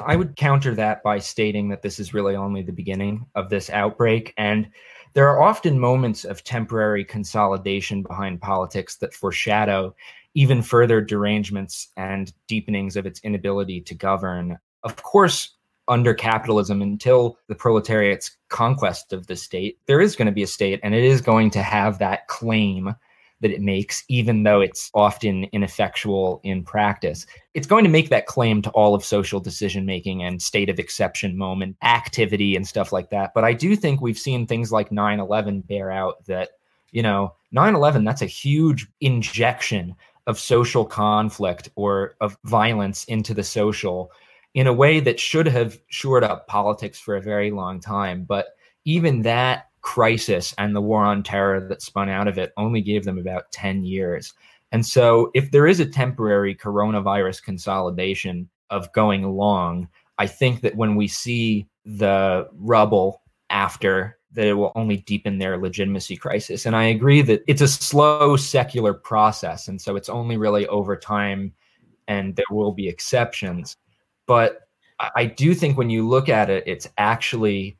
I 0.00 0.16
would 0.16 0.36
counter 0.36 0.74
that 0.74 1.02
by 1.02 1.18
stating 1.18 1.68
that 1.70 1.82
this 1.82 1.98
is 1.98 2.14
really 2.14 2.36
only 2.36 2.62
the 2.62 2.72
beginning 2.72 3.26
of 3.34 3.48
this 3.48 3.68
outbreak. 3.70 4.32
And 4.36 4.70
there 5.14 5.28
are 5.28 5.42
often 5.42 5.80
moments 5.80 6.24
of 6.24 6.44
temporary 6.44 7.04
consolidation 7.04 8.02
behind 8.02 8.40
politics 8.40 8.96
that 8.98 9.14
foreshadow 9.14 9.94
even 10.34 10.62
further 10.62 11.00
derangements 11.00 11.88
and 11.96 12.32
deepenings 12.48 12.96
of 12.96 13.06
its 13.06 13.20
inability 13.20 13.80
to 13.80 13.94
govern. 13.94 14.58
Of 14.84 15.02
course, 15.02 15.56
under 15.88 16.14
capitalism 16.14 16.82
until 16.82 17.38
the 17.48 17.54
proletariat's 17.54 18.36
conquest 18.48 19.12
of 19.12 19.26
the 19.26 19.36
state, 19.36 19.78
there 19.86 20.00
is 20.00 20.16
going 20.16 20.26
to 20.26 20.32
be 20.32 20.42
a 20.42 20.46
state 20.46 20.80
and 20.82 20.94
it 20.94 21.04
is 21.04 21.20
going 21.20 21.50
to 21.50 21.62
have 21.62 21.98
that 21.98 22.28
claim 22.28 22.94
that 23.40 23.50
it 23.50 23.60
makes, 23.60 24.04
even 24.08 24.42
though 24.42 24.60
it's 24.60 24.90
often 24.94 25.44
ineffectual 25.52 26.40
in 26.42 26.64
practice. 26.64 27.24
It's 27.54 27.66
going 27.66 27.84
to 27.84 27.90
make 27.90 28.08
that 28.08 28.26
claim 28.26 28.62
to 28.62 28.70
all 28.70 28.94
of 28.94 29.04
social 29.04 29.38
decision 29.38 29.86
making 29.86 30.22
and 30.22 30.42
state 30.42 30.68
of 30.68 30.78
exception 30.78 31.36
moment 31.36 31.76
activity 31.82 32.56
and 32.56 32.66
stuff 32.66 32.92
like 32.92 33.10
that. 33.10 33.32
But 33.34 33.44
I 33.44 33.52
do 33.52 33.76
think 33.76 34.00
we've 34.00 34.18
seen 34.18 34.46
things 34.46 34.72
like 34.72 34.90
9 34.90 35.20
11 35.20 35.60
bear 35.62 35.90
out 35.90 36.24
that, 36.26 36.50
you 36.90 37.02
know, 37.02 37.34
9 37.52 37.74
11, 37.74 38.04
that's 38.04 38.22
a 38.22 38.26
huge 38.26 38.88
injection 39.00 39.94
of 40.26 40.38
social 40.38 40.84
conflict 40.84 41.70
or 41.76 42.16
of 42.20 42.36
violence 42.44 43.04
into 43.04 43.34
the 43.34 43.44
social 43.44 44.10
in 44.54 44.66
a 44.66 44.72
way 44.72 45.00
that 45.00 45.20
should 45.20 45.46
have 45.46 45.78
shored 45.88 46.24
up 46.24 46.46
politics 46.46 46.98
for 46.98 47.16
a 47.16 47.22
very 47.22 47.50
long 47.50 47.80
time. 47.80 48.24
But 48.24 48.48
even 48.84 49.22
that 49.22 49.66
crisis 49.80 50.54
and 50.58 50.74
the 50.74 50.80
war 50.80 51.04
on 51.04 51.22
terror 51.22 51.66
that 51.68 51.82
spun 51.82 52.08
out 52.08 52.28
of 52.28 52.38
it 52.38 52.52
only 52.56 52.80
gave 52.80 53.04
them 53.04 53.18
about 53.18 53.50
10 53.52 53.84
years. 53.84 54.34
And 54.72 54.84
so, 54.84 55.30
if 55.34 55.50
there 55.50 55.66
is 55.66 55.80
a 55.80 55.86
temporary 55.86 56.54
coronavirus 56.54 57.42
consolidation 57.42 58.48
of 58.70 58.92
going 58.92 59.22
long, 59.22 59.88
I 60.18 60.26
think 60.26 60.60
that 60.60 60.76
when 60.76 60.94
we 60.94 61.08
see 61.08 61.66
the 61.86 62.48
rubble 62.52 63.22
after, 63.48 64.18
that 64.32 64.46
it 64.46 64.52
will 64.52 64.72
only 64.74 64.98
deepen 64.98 65.38
their 65.38 65.56
legitimacy 65.56 66.16
crisis. 66.16 66.66
And 66.66 66.76
I 66.76 66.84
agree 66.84 67.22
that 67.22 67.42
it's 67.46 67.62
a 67.62 67.68
slow 67.68 68.36
secular 68.36 68.92
process. 68.92 69.68
And 69.68 69.80
so, 69.80 69.96
it's 69.96 70.10
only 70.10 70.36
really 70.36 70.66
over 70.66 70.96
time, 70.96 71.54
and 72.06 72.36
there 72.36 72.44
will 72.50 72.72
be 72.72 72.88
exceptions. 72.88 73.74
But 74.28 74.68
I 75.14 75.24
do 75.26 75.54
think 75.54 75.76
when 75.76 75.90
you 75.90 76.06
look 76.06 76.28
at 76.28 76.50
it, 76.50 76.62
it's 76.66 76.88
actually 76.98 77.78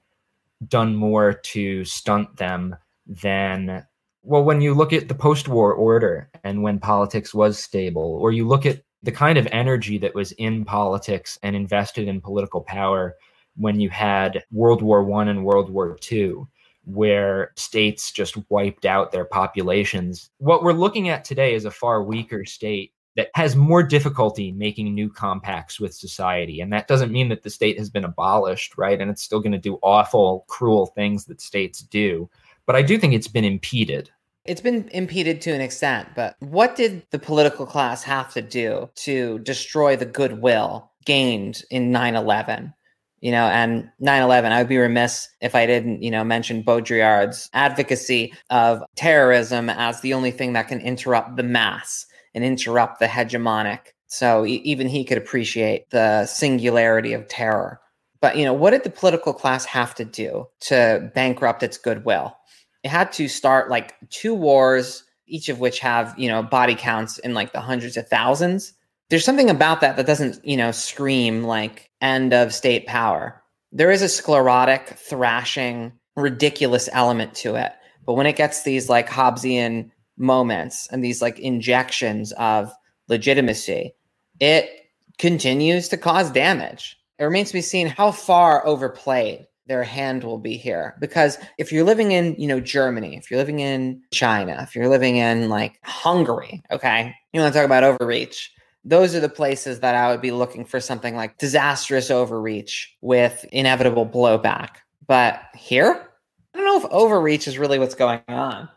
done 0.66 0.96
more 0.96 1.34
to 1.34 1.84
stunt 1.84 2.36
them 2.36 2.74
than 3.06 3.84
well 4.22 4.42
when 4.42 4.60
you 4.60 4.74
look 4.74 4.92
at 4.92 5.08
the 5.08 5.14
post-war 5.14 5.72
order 5.72 6.28
and 6.42 6.62
when 6.62 6.80
politics 6.80 7.32
was 7.32 7.58
stable 7.58 8.18
or 8.20 8.32
you 8.32 8.46
look 8.46 8.66
at 8.66 8.82
the 9.02 9.12
kind 9.12 9.38
of 9.38 9.46
energy 9.52 9.98
that 9.98 10.14
was 10.14 10.32
in 10.32 10.64
politics 10.64 11.38
and 11.42 11.54
invested 11.54 12.08
in 12.08 12.20
political 12.20 12.60
power 12.60 13.14
when 13.56 13.78
you 13.78 13.88
had 13.88 14.42
world 14.50 14.82
war 14.82 15.04
one 15.04 15.28
and 15.28 15.44
world 15.44 15.70
war 15.70 15.96
two 16.00 16.48
where 16.84 17.52
states 17.56 18.10
just 18.10 18.36
wiped 18.50 18.86
out 18.86 19.12
their 19.12 19.26
populations. 19.26 20.30
What 20.38 20.62
we're 20.62 20.72
looking 20.72 21.10
at 21.10 21.24
today 21.24 21.54
is 21.54 21.66
a 21.66 21.70
far 21.70 22.02
weaker 22.02 22.44
state 22.44 22.92
that 23.18 23.30
has 23.34 23.56
more 23.56 23.82
difficulty 23.82 24.52
making 24.52 24.94
new 24.94 25.08
compacts 25.08 25.80
with 25.80 25.92
society. 25.92 26.60
And 26.60 26.72
that 26.72 26.86
doesn't 26.86 27.10
mean 27.10 27.30
that 27.30 27.42
the 27.42 27.50
state 27.50 27.76
has 27.76 27.90
been 27.90 28.04
abolished, 28.04 28.78
right? 28.78 29.00
And 29.00 29.10
it's 29.10 29.22
still 29.22 29.40
going 29.40 29.50
to 29.50 29.58
do 29.58 29.76
awful, 29.82 30.44
cruel 30.46 30.86
things 30.86 31.24
that 31.24 31.40
states 31.40 31.80
do. 31.80 32.30
But 32.64 32.76
I 32.76 32.82
do 32.82 32.96
think 32.96 33.14
it's 33.14 33.26
been 33.26 33.44
impeded. 33.44 34.08
It's 34.44 34.60
been 34.60 34.88
impeded 34.90 35.40
to 35.42 35.50
an 35.50 35.60
extent, 35.60 36.10
but 36.14 36.36
what 36.38 36.76
did 36.76 37.02
the 37.10 37.18
political 37.18 37.66
class 37.66 38.04
have 38.04 38.32
to 38.34 38.40
do 38.40 38.88
to 38.94 39.40
destroy 39.40 39.96
the 39.96 40.06
goodwill 40.06 40.92
gained 41.04 41.64
in 41.72 41.90
9 41.90 42.14
11? 42.14 42.72
You 43.20 43.32
know, 43.32 43.46
and 43.46 43.90
9 43.98 44.22
11, 44.22 44.52
I 44.52 44.58
would 44.58 44.68
be 44.68 44.78
remiss 44.78 45.28
if 45.40 45.56
I 45.56 45.66
didn't, 45.66 46.04
you 46.04 46.12
know, 46.12 46.22
mention 46.22 46.62
Baudrillard's 46.62 47.50
advocacy 47.52 48.32
of 48.48 48.84
terrorism 48.94 49.70
as 49.70 50.02
the 50.02 50.14
only 50.14 50.30
thing 50.30 50.52
that 50.52 50.68
can 50.68 50.80
interrupt 50.80 51.36
the 51.36 51.42
mass 51.42 52.06
and 52.34 52.44
interrupt 52.44 52.98
the 52.98 53.06
hegemonic. 53.06 53.80
So 54.06 54.46
even 54.46 54.88
he 54.88 55.04
could 55.04 55.18
appreciate 55.18 55.90
the 55.90 56.26
singularity 56.26 57.12
of 57.12 57.28
terror. 57.28 57.80
But 58.20 58.36
you 58.36 58.44
know, 58.44 58.52
what 58.52 58.70
did 58.70 58.84
the 58.84 58.90
political 58.90 59.32
class 59.32 59.64
have 59.66 59.94
to 59.96 60.04
do 60.04 60.48
to 60.60 61.10
bankrupt 61.14 61.62
its 61.62 61.78
goodwill? 61.78 62.36
It 62.82 62.88
had 62.88 63.12
to 63.12 63.28
start 63.28 63.70
like 63.70 63.94
two 64.10 64.34
wars, 64.34 65.04
each 65.26 65.48
of 65.48 65.60
which 65.60 65.78
have 65.80 66.14
you 66.18 66.28
know 66.28 66.42
body 66.42 66.74
counts 66.74 67.18
in 67.18 67.34
like 67.34 67.52
the 67.52 67.60
hundreds 67.60 67.96
of 67.96 68.08
thousands. 68.08 68.72
There's 69.10 69.24
something 69.24 69.50
about 69.50 69.80
that 69.80 69.96
that 69.96 70.06
doesn't 70.06 70.44
you 70.44 70.56
know 70.56 70.70
scream 70.70 71.44
like 71.44 71.90
end 72.00 72.32
of 72.32 72.54
state 72.54 72.86
power. 72.86 73.42
There 73.72 73.90
is 73.90 74.02
a 74.02 74.08
sclerotic, 74.08 74.88
thrashing, 74.96 75.92
ridiculous 76.16 76.88
element 76.92 77.34
to 77.36 77.56
it. 77.56 77.72
But 78.04 78.14
when 78.14 78.26
it 78.26 78.36
gets 78.36 78.62
these 78.62 78.88
like 78.88 79.08
Hobbesian 79.08 79.90
moments 80.18 80.88
and 80.90 81.02
these 81.02 81.22
like 81.22 81.38
injections 81.38 82.32
of 82.32 82.72
legitimacy, 83.08 83.94
it 84.40 84.70
continues 85.18 85.88
to 85.88 85.96
cause 85.96 86.30
damage. 86.30 86.98
It 87.18 87.24
remains 87.24 87.48
to 87.48 87.54
be 87.54 87.62
seen 87.62 87.88
how 87.88 88.12
far 88.12 88.64
overplayed 88.66 89.46
their 89.68 89.84
hand 89.84 90.24
will 90.24 90.38
be 90.38 90.56
here 90.56 90.96
because 90.98 91.38
if 91.58 91.70
you're 91.70 91.84
living 91.84 92.10
in 92.12 92.34
you 92.38 92.48
know 92.48 92.58
germany 92.58 93.16
if 93.16 93.30
you're 93.30 93.38
living 93.38 93.60
in 93.60 94.02
china 94.10 94.58
if 94.66 94.74
you're 94.74 94.88
living 94.88 95.16
in 95.16 95.48
like 95.50 95.78
hungary 95.84 96.62
okay 96.70 97.14
you 97.32 97.40
want 97.40 97.52
to 97.52 97.58
talk 97.58 97.66
about 97.66 97.84
overreach 97.84 98.50
those 98.84 99.14
are 99.14 99.20
the 99.20 99.28
places 99.28 99.80
that 99.80 99.94
i 99.94 100.10
would 100.10 100.22
be 100.22 100.30
looking 100.30 100.64
for 100.64 100.80
something 100.80 101.14
like 101.14 101.36
disastrous 101.36 102.10
overreach 102.10 102.96
with 103.02 103.44
inevitable 103.52 104.06
blowback 104.06 104.76
but 105.06 105.42
here 105.54 106.08
i 106.54 106.58
don't 106.58 106.66
know 106.66 106.78
if 106.78 106.90
overreach 106.90 107.46
is 107.46 107.58
really 107.58 107.78
what's 107.78 107.94
going 107.94 108.22
on 108.26 108.68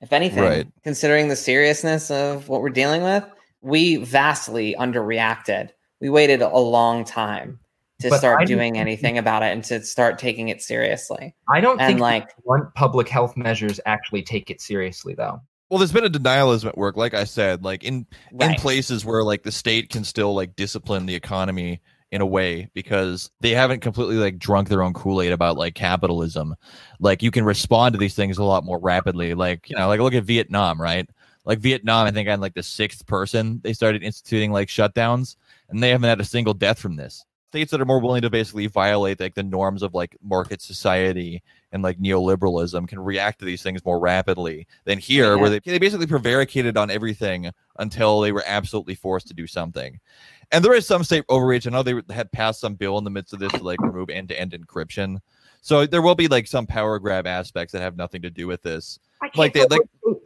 if 0.00 0.12
anything, 0.12 0.42
right. 0.42 0.66
considering 0.84 1.28
the 1.28 1.36
seriousness 1.36 2.10
of 2.10 2.48
what 2.48 2.60
we're 2.60 2.70
dealing 2.70 3.02
with, 3.02 3.24
we 3.62 3.96
vastly 3.96 4.74
underreacted. 4.78 5.70
We 6.00 6.10
waited 6.10 6.42
a 6.42 6.58
long 6.58 7.04
time 7.04 7.58
to 8.00 8.10
but 8.10 8.18
start 8.18 8.46
doing 8.46 8.76
anything 8.78 9.16
about 9.16 9.42
it 9.42 9.52
and 9.52 9.64
to 9.64 9.82
start 9.82 10.18
taking 10.18 10.48
it 10.48 10.60
seriously. 10.62 11.34
I 11.48 11.60
don't 11.60 11.80
and 11.80 11.88
think 11.88 12.00
like 12.00 12.28
one 12.42 12.70
public 12.74 13.08
health 13.08 13.36
measures 13.36 13.80
actually 13.86 14.22
take 14.22 14.50
it 14.50 14.60
seriously 14.60 15.14
though. 15.14 15.40
Well, 15.70 15.78
there's 15.78 15.92
been 15.92 16.04
a 16.04 16.10
denialism 16.10 16.66
at 16.66 16.78
work, 16.78 16.96
like 16.96 17.14
I 17.14 17.24
said, 17.24 17.64
like 17.64 17.82
in 17.82 18.06
right. 18.32 18.50
in 18.50 18.56
places 18.56 19.04
where 19.04 19.24
like 19.24 19.42
the 19.42 19.52
state 19.52 19.88
can 19.88 20.04
still 20.04 20.34
like 20.34 20.54
discipline 20.56 21.06
the 21.06 21.14
economy 21.14 21.80
in 22.16 22.22
a 22.22 22.26
way 22.26 22.68
because 22.74 23.30
they 23.40 23.50
haven't 23.50 23.80
completely 23.80 24.16
like 24.16 24.38
drunk 24.38 24.68
their 24.68 24.82
own 24.82 24.92
Kool-Aid 24.92 25.30
about 25.30 25.56
like 25.56 25.74
capitalism. 25.74 26.56
Like 26.98 27.22
you 27.22 27.30
can 27.30 27.44
respond 27.44 27.92
to 27.92 27.98
these 27.98 28.16
things 28.16 28.38
a 28.38 28.42
lot 28.42 28.64
more 28.64 28.80
rapidly. 28.80 29.34
Like, 29.34 29.70
you 29.70 29.76
know, 29.76 29.86
like 29.86 30.00
look 30.00 30.14
at 30.14 30.24
Vietnam, 30.24 30.80
right? 30.80 31.08
Like 31.44 31.60
Vietnam, 31.60 32.06
I 32.06 32.10
think 32.10 32.28
I'm 32.28 32.40
like 32.40 32.54
the 32.54 32.62
sixth 32.62 33.06
person 33.06 33.60
they 33.62 33.72
started 33.72 34.02
instituting 34.02 34.50
like 34.50 34.66
shutdowns 34.66 35.36
and 35.68 35.80
they 35.80 35.90
haven't 35.90 36.08
had 36.08 36.20
a 36.20 36.24
single 36.24 36.54
death 36.54 36.80
from 36.80 36.96
this. 36.96 37.24
States 37.50 37.70
that 37.70 37.80
are 37.80 37.86
more 37.86 38.00
willing 38.00 38.22
to 38.22 38.30
basically 38.30 38.66
violate 38.66 39.20
like 39.20 39.34
the 39.34 39.42
norms 39.42 39.82
of 39.82 39.94
like 39.94 40.16
market 40.20 40.60
society 40.60 41.42
and 41.70 41.82
like 41.82 41.98
neoliberalism 41.98 42.88
can 42.88 42.98
react 42.98 43.38
to 43.38 43.44
these 43.44 43.62
things 43.62 43.84
more 43.84 44.00
rapidly 44.00 44.66
than 44.84 44.98
here, 44.98 45.34
yeah. 45.34 45.40
where 45.40 45.50
they, 45.50 45.60
they 45.60 45.78
basically 45.78 46.06
prevaricated 46.06 46.76
on 46.76 46.90
everything 46.90 47.50
until 47.78 48.20
they 48.20 48.32
were 48.32 48.42
absolutely 48.46 48.94
forced 48.94 49.28
to 49.28 49.34
do 49.34 49.46
something. 49.46 50.00
And 50.52 50.64
there 50.64 50.74
is 50.74 50.86
some 50.86 51.04
state 51.04 51.24
overreach. 51.28 51.66
I 51.66 51.70
know 51.70 51.82
they 51.82 52.00
had 52.10 52.30
passed 52.32 52.60
some 52.60 52.74
bill 52.74 52.98
in 52.98 53.04
the 53.04 53.10
midst 53.10 53.32
of 53.32 53.38
this 53.38 53.52
to 53.52 53.62
like 53.62 53.80
remove 53.80 54.10
end 54.10 54.28
to 54.28 54.40
end 54.40 54.52
encryption. 54.52 55.18
So 55.62 55.84
there 55.86 56.02
will 56.02 56.14
be 56.14 56.28
like 56.28 56.46
some 56.46 56.66
power 56.66 56.98
grab 56.98 57.26
aspects 57.26 57.72
that 57.72 57.82
have 57.82 57.96
nothing 57.96 58.22
to 58.22 58.30
do 58.30 58.46
with 58.46 58.62
this. 58.62 59.00
Like 59.34 59.52
they 59.52 59.66
like, 59.66 59.80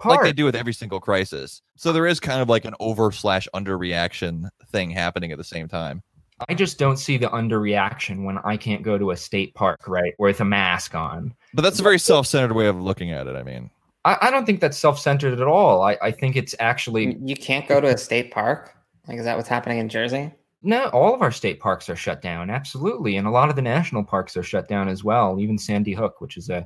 like 0.04 0.22
they 0.22 0.32
do 0.32 0.44
with 0.44 0.54
every 0.54 0.74
single 0.74 1.00
crisis. 1.00 1.62
So 1.76 1.92
there 1.92 2.06
is 2.06 2.20
kind 2.20 2.42
of 2.42 2.48
like 2.48 2.64
an 2.64 2.74
over 2.80 3.10
slash 3.10 3.48
underreaction 3.54 4.50
thing 4.70 4.90
happening 4.90 5.32
at 5.32 5.38
the 5.38 5.44
same 5.44 5.68
time. 5.68 6.02
I 6.48 6.54
just 6.54 6.78
don't 6.78 6.96
see 6.96 7.16
the 7.16 7.28
underreaction 7.28 8.24
when 8.24 8.38
I 8.38 8.56
can't 8.56 8.82
go 8.82 8.96
to 8.98 9.10
a 9.10 9.16
state 9.16 9.54
park, 9.54 9.86
right, 9.86 10.14
with 10.18 10.40
a 10.40 10.44
mask 10.44 10.94
on. 10.94 11.34
But 11.54 11.62
that's 11.62 11.80
a 11.80 11.82
very 11.82 11.98
self 11.98 12.26
centered 12.26 12.54
way 12.54 12.66
of 12.66 12.80
looking 12.80 13.12
at 13.12 13.26
it. 13.26 13.36
I 13.36 13.42
mean, 13.42 13.70
I, 14.04 14.16
I 14.22 14.30
don't 14.30 14.46
think 14.46 14.60
that's 14.60 14.78
self 14.78 14.98
centered 14.98 15.38
at 15.40 15.46
all. 15.46 15.82
I, 15.82 15.98
I 16.00 16.10
think 16.10 16.36
it's 16.36 16.54
actually. 16.58 17.18
You 17.22 17.36
can't 17.36 17.68
go 17.68 17.80
to 17.80 17.88
a 17.88 17.98
state 17.98 18.30
park? 18.30 18.74
Like, 19.10 19.18
is 19.18 19.24
that 19.24 19.36
what's 19.36 19.48
happening 19.48 19.78
in 19.78 19.88
Jersey? 19.88 20.30
No, 20.62 20.84
all 20.90 21.12
of 21.12 21.20
our 21.20 21.32
state 21.32 21.58
parks 21.58 21.88
are 21.88 21.96
shut 21.96 22.22
down. 22.22 22.48
Absolutely. 22.48 23.16
And 23.16 23.26
a 23.26 23.30
lot 23.30 23.50
of 23.50 23.56
the 23.56 23.62
national 23.62 24.04
parks 24.04 24.36
are 24.36 24.42
shut 24.44 24.68
down 24.68 24.86
as 24.88 25.02
well, 25.02 25.40
even 25.40 25.58
Sandy 25.58 25.94
Hook, 25.94 26.20
which 26.20 26.36
is 26.36 26.48
a, 26.48 26.64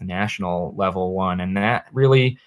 a 0.00 0.04
national 0.04 0.74
level 0.76 1.12
one. 1.12 1.38
And 1.38 1.56
that 1.56 1.86
really, 1.92 2.38